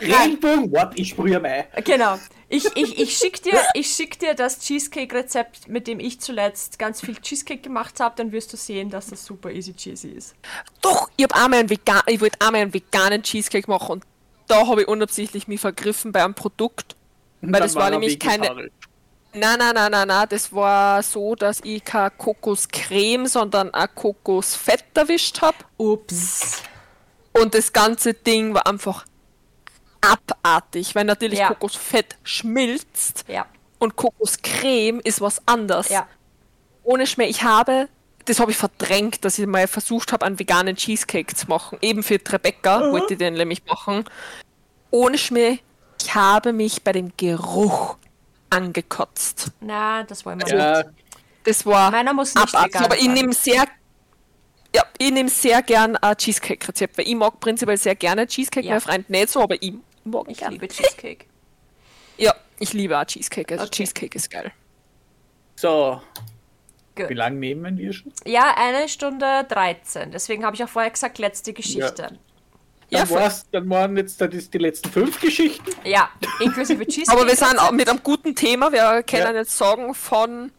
Ja. 0.00 0.24
Regenbogen, 0.24 0.72
what? 0.72 0.90
Ich 0.96 1.10
sprühe 1.10 1.38
Mai. 1.38 1.68
genau. 1.84 2.18
Ich, 2.48 2.64
ich, 2.76 2.98
ich 2.98 3.16
schicke 3.16 3.40
dir, 3.40 3.60
ich 3.74 3.88
schick 3.88 4.18
dir 4.18 4.34
das 4.34 4.58
Cheesecake-Rezept, 4.60 5.68
mit 5.68 5.86
dem 5.86 6.00
ich 6.00 6.20
zuletzt 6.20 6.78
ganz 6.78 7.00
viel 7.00 7.16
Cheesecake 7.16 7.62
gemacht 7.62 7.98
habe, 7.98 8.14
dann 8.16 8.30
wirst 8.32 8.52
du 8.52 8.56
sehen, 8.56 8.90
dass 8.90 9.08
das 9.08 9.24
super 9.24 9.50
easy 9.50 9.74
cheesy 9.74 10.08
ist. 10.10 10.34
Doch, 10.80 11.08
ich 11.16 11.24
hab 11.24 11.36
einmal 11.36 11.60
einen 11.60 11.70
vegan, 11.70 12.02
ich 12.06 12.20
wollte 12.20 12.40
einmal 12.40 12.62
einen 12.62 12.74
veganen 12.74 13.22
Cheesecake 13.22 13.68
machen 13.68 13.92
und 13.92 14.04
da 14.46 14.66
habe 14.66 14.82
ich 14.82 14.88
unabsichtlich 14.88 15.48
mich 15.48 15.60
vergriffen 15.60 16.12
bei 16.12 16.24
einem 16.24 16.34
Produkt. 16.34 16.96
Weil 17.40 17.60
das 17.60 17.74
war 17.74 17.90
nämlich 17.90 18.18
keine. 18.18 18.70
Nein, 19.32 19.58
nein, 19.58 19.74
nein, 19.74 19.92
nein, 19.92 20.08
nein, 20.08 20.26
das 20.30 20.52
war 20.52 21.02
so, 21.02 21.34
dass 21.34 21.60
ich 21.62 21.84
keine 21.84 22.10
Kokoscreme, 22.10 23.26
sondern 23.26 23.74
ein 23.74 23.88
Kokosfett 23.94 24.84
erwischt 24.94 25.42
habe. 25.42 25.58
Ups. 25.76 26.62
Und 27.40 27.54
das 27.54 27.72
ganze 27.72 28.14
Ding 28.14 28.54
war 28.54 28.66
einfach 28.66 29.04
abartig, 30.00 30.94
weil 30.94 31.04
natürlich 31.04 31.38
Ja. 31.38 31.48
Kokosfett 31.48 32.16
schmilzt 32.22 33.24
Ja, 33.28 33.46
und 33.78 33.96
Kokoscreme 33.96 35.00
ist 35.00 35.20
was 35.20 35.42
anderes. 35.46 35.88
ja. 35.88 36.06
Ohne 36.82 37.06
Schmäh, 37.08 37.26
ich 37.26 37.42
habe, 37.42 37.88
das 38.26 38.38
habe 38.38 38.52
ich 38.52 38.56
verdrängt, 38.56 39.24
dass 39.24 39.38
ich 39.40 39.46
mal 39.46 39.66
versucht 39.66 40.12
habe, 40.12 40.24
einen 40.24 40.38
veganen 40.38 40.76
Cheesecake 40.76 41.34
zu 41.34 41.48
machen. 41.48 41.78
Eben 41.82 42.04
für 42.04 42.14
Rebecca 42.14 42.92
wollte 42.92 43.14
ich 43.14 43.18
den 43.18 43.34
nämlich 43.34 43.64
machen. 43.66 44.04
Ohne 44.92 45.18
Schmäh, 45.18 45.58
ich 46.00 46.14
habe 46.14 46.52
mich 46.52 46.84
bei 46.84 46.92
dem 46.92 47.12
Geruch 47.16 47.96
angekotzt. 48.50 49.50
Na, 49.60 50.04
das 50.04 50.24
wollen 50.24 50.38
wir 50.40 50.46
Ja, 50.46 50.78
nicht. 50.78 50.90
Das 51.42 51.66
war 51.66 51.90
Meiner 51.90 52.12
muss 52.12 52.34
nicht 52.34 52.54
abartig, 52.54 52.74
vegan 52.74 52.84
aber 52.84 52.96
ich 52.98 53.08
nehme 53.08 53.32
sehr 53.32 53.64
ja, 54.74 54.82
ich 54.98 55.10
nehme 55.12 55.28
sehr 55.28 55.62
gern 55.62 55.96
ein 55.96 56.16
Cheesecake-Rezept, 56.16 56.98
weil 56.98 57.08
ich 57.08 57.14
mag 57.14 57.38
prinzipiell 57.40 57.76
sehr 57.76 57.94
gerne 57.94 58.26
Cheesecake, 58.26 58.66
Ja. 58.66 58.72
mein 58.74 58.80
Freund 58.80 59.10
nicht 59.10 59.28
so, 59.30 59.40
aber 59.42 59.60
ich 59.60 59.74
mag 60.04 60.24
Ich 60.28 60.38
gern. 60.38 60.52
liebe 60.52 60.68
Cheesecake. 60.68 61.24
Ja, 62.18 62.34
ich 62.58 62.72
liebe 62.72 62.98
auch 62.98 63.04
Cheesecake, 63.04 63.52
also 63.52 63.64
Okay. 63.66 63.76
Cheesecake 63.84 64.16
ist 64.16 64.30
geil. 64.30 64.50
so. 65.56 66.00
Gut. 66.94 67.10
Wie 67.10 67.14
lange 67.14 67.36
nehmen 67.36 67.76
wir 67.76 67.92
schon? 67.92 68.10
Ja, 68.24 68.54
eine 68.56 68.88
Stunde 68.88 69.44
13. 69.50 70.12
Deswegen 70.12 70.46
habe 70.46 70.56
ich 70.56 70.64
auch 70.64 70.68
vorher 70.70 70.90
gesagt, 70.90 71.18
letzte 71.18 71.52
Geschichte. 71.52 72.18
Ja, 72.88 73.00
Dann, 73.00 73.06
voll. 73.06 73.20
war's, 73.20 73.44
dann 73.52 73.68
waren 73.68 73.96
jetzt 73.98 74.18
das 74.18 74.32
ist 74.32 74.54
die 74.54 74.58
letzten 74.58 74.90
fünf 74.90 75.20
Geschichten. 75.20 75.72
Ja, 75.84 76.08
inklusive 76.40 76.86
Cheesecake. 76.86 77.18
Aber 77.20 77.28
wir 77.28 77.36
sind 77.36 77.58
auch 77.58 77.72
mit 77.72 77.86
einem 77.90 78.02
guten 78.02 78.34
Thema. 78.34 78.72
Wir 78.72 79.02
können 79.02 79.24
Ja. 79.34 79.40
jetzt 79.40 79.58
sagen 79.58 79.92
von, 79.94 80.50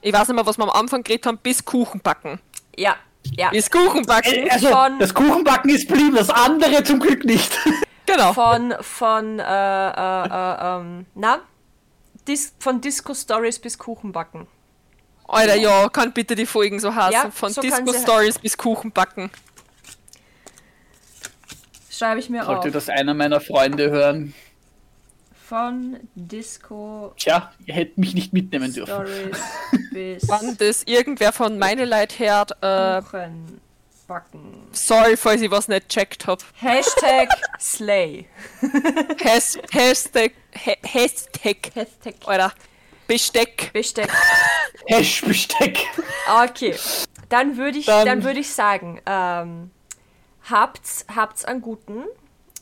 ich 0.00 0.10
weiß 0.14 0.28
nicht 0.28 0.36
mehr, 0.36 0.46
was 0.46 0.56
wir 0.56 0.64
am 0.64 0.70
Anfang 0.70 1.02
geredet 1.02 1.26
haben, 1.26 1.36
bis 1.36 1.62
Kuchen 1.62 2.00
backen. 2.00 2.40
Ja, 2.74 2.96
ja. 3.36 3.50
Bis 3.50 3.70
Kuchen 3.70 4.04
backen. 4.06 4.48
Also, 4.50 4.68
Von- 4.68 4.98
das 4.98 5.12
Kuchenbacken 5.14 5.70
ist 5.70 5.88
blieben, 5.88 6.14
das 6.16 6.30
andere 6.30 6.82
zum 6.84 7.00
Glück 7.00 7.24
nicht. 7.24 7.58
Genau. 8.10 8.32
Von, 8.32 8.72
von, 8.80 9.38
äh, 9.38 9.42
äh, 9.42 10.24
äh, 10.24 10.76
ähm, 10.78 11.04
na? 11.14 11.40
Dis 12.26 12.54
von 12.58 12.80
Disco 12.80 13.12
Stories 13.12 13.58
bis 13.58 13.76
Kuchenbacken. 13.76 14.46
Alter, 15.26 15.56
ja, 15.56 15.90
kann 15.90 16.14
bitte 16.14 16.34
die 16.34 16.46
Folgen 16.46 16.80
so 16.80 16.94
heißen. 16.94 17.12
Ja, 17.12 17.30
von 17.30 17.52
so 17.52 17.60
kann 17.60 17.84
Disco 17.84 17.92
sie- 17.92 18.02
Stories 18.02 18.38
bis 18.38 18.56
Kuchen 18.56 18.92
backen. 18.92 19.30
Schreibe 21.90 22.20
ich 22.20 22.30
mir 22.30 22.44
Sollte 22.44 22.68
auf. 22.68 22.72
das 22.72 22.88
einer 22.88 23.12
meiner 23.12 23.40
Freunde 23.42 23.90
hören, 23.90 24.32
Von 25.48 25.98
Disco 26.14 27.14
tja, 27.16 27.50
ihr 27.64 27.74
hättet 27.74 27.96
mich 27.96 28.12
nicht 28.14 28.32
mitnehmen 28.34 28.70
dürfen. 28.72 28.92
Stories 28.92 29.38
bis 29.92 30.28
Wann 30.28 30.56
das 30.58 30.82
irgendwer 30.82 31.32
von 31.32 31.58
meine 31.58 31.86
Leid 31.86 32.18
hört, 32.18 32.52
äh, 32.62 33.00
Kuchenbacken. 33.00 34.68
sorry, 34.72 35.16
falls 35.16 35.40
ich 35.40 35.50
was 35.50 35.68
nicht 35.68 35.88
checkt 35.88 36.26
hab. 36.26 36.42
Hashtag 36.56 37.30
Slay. 37.58 38.26
Has, 39.24 39.58
Hashtag, 39.70 40.32
Ha- 40.66 40.76
Hashtag, 40.82 41.70
Hashtag. 41.74 42.14
Alter. 42.26 42.52
Besteck. 43.06 43.70
Besteck. 43.72 44.10
Hash-Besteck. 44.86 45.78
Okay. 46.44 46.74
Dann 47.30 47.56
würde 47.56 47.78
ich, 47.78 47.86
Dann- 47.86 48.04
dann 48.06 48.22
würde 48.24 48.40
ich 48.40 48.50
sagen, 48.50 49.00
ähm, 49.06 49.70
habt's, 50.50 51.06
habt's 51.14 51.46
einen 51.46 51.62
guten. 51.62 52.04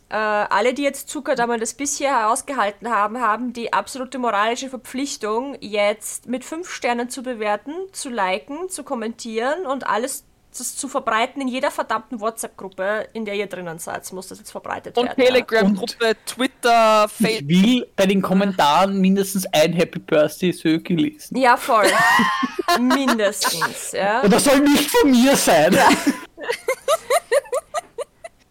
Äh, 0.09 0.15
alle, 0.15 0.73
die 0.73 0.83
jetzt 0.83 1.11
und 1.11 1.59
das 1.59 1.75
bisher 1.75 2.31
ausgehalten 2.31 2.89
haben, 2.91 3.21
haben 3.21 3.53
die 3.53 3.73
absolute 3.73 4.19
moralische 4.19 4.69
Verpflichtung, 4.69 5.57
jetzt 5.61 6.27
mit 6.27 6.45
fünf 6.45 6.71
Sternen 6.71 7.11
zu 7.11 7.23
bewerten, 7.23 7.73
zu 7.93 8.09
liken, 8.09 8.69
zu 8.69 8.85
kommentieren 8.85 9.67
und 9.67 9.87
alles 9.87 10.25
das 10.59 10.77
zu 10.77 10.89
verbreiten 10.89 11.43
in 11.43 11.49
jeder 11.49 11.71
verdammten 11.71 12.21
WhatsApp-Gruppe, 12.21 13.09
in 13.13 13.25
der 13.25 13.35
ihr 13.35 13.47
drinnen 13.47 13.79
seid, 13.79 14.11
muss 14.13 14.29
das 14.29 14.39
jetzt 14.39 14.51
verbreitet 14.51 14.97
Und 14.97 15.07
werden. 15.07 15.21
ja. 15.21 15.27
Telegram-Gruppe, 15.27 16.17
Twitter, 16.25 17.05
Ich 17.19 17.27
Facebook. 17.27 17.49
will 17.49 17.87
bei 17.95 18.07
den 18.07 18.23
Kommentaren 18.23 18.99
mindestens 19.01 19.47
ein 19.53 19.73
Happy 19.75 19.99
Birthday 19.99 20.53
Söki 20.53 20.95
lesen. 20.95 21.37
Ja, 21.37 21.57
voll. 21.57 21.87
Mindestens, 22.81 23.93
ja. 23.93 24.21
Und 24.23 24.33
das 24.33 24.45
soll 24.45 24.61
nicht 24.61 24.91
von 24.91 25.11
mir 25.11 25.37
sein. 25.37 25.77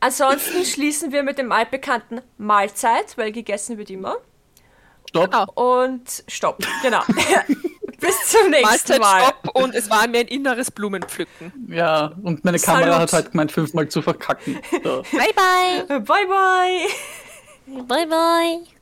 Ansonsten 0.06 0.64
schließen 0.64 1.12
wir 1.12 1.24
mit 1.24 1.40
dem 1.40 1.52
altbekannten 1.52 2.22
Mahlzeit, 2.38 3.18
weil 3.18 3.32
gegessen 3.32 3.80
wird 3.80 3.90
immer. 3.90 4.18
Stopp. 5.10 5.34
Ah. 5.34 5.44
Und 5.56 6.24
Stopp, 6.28 6.64
genau. 6.84 7.02
Bis 8.00 8.30
zum 8.30 8.52
nächsten 8.52 8.68
Mahlzeit, 8.68 9.00
Mal. 9.00 9.22
Stopp 9.24 9.56
und 9.56 9.74
es 9.74 9.90
war 9.90 10.08
mir 10.08 10.20
ein 10.20 10.28
inneres 10.28 10.70
Blumenpflücken. 10.70 11.70
Ja, 11.70 12.12
und 12.22 12.46
meine 12.46 12.60
Kamera 12.60 12.84
Salut. 12.84 13.00
hat 13.02 13.14
halt 13.14 13.32
gemeint, 13.32 13.52
fünfmal 13.52 13.88
zu 13.88 14.04
verkacken. 14.04 14.60
So. 14.84 15.02
Bye 15.12 15.34
bye. 15.36 16.00
Bye 16.02 16.28
bye. 16.28 16.88
Bye 17.88 18.06
bye. 18.06 18.75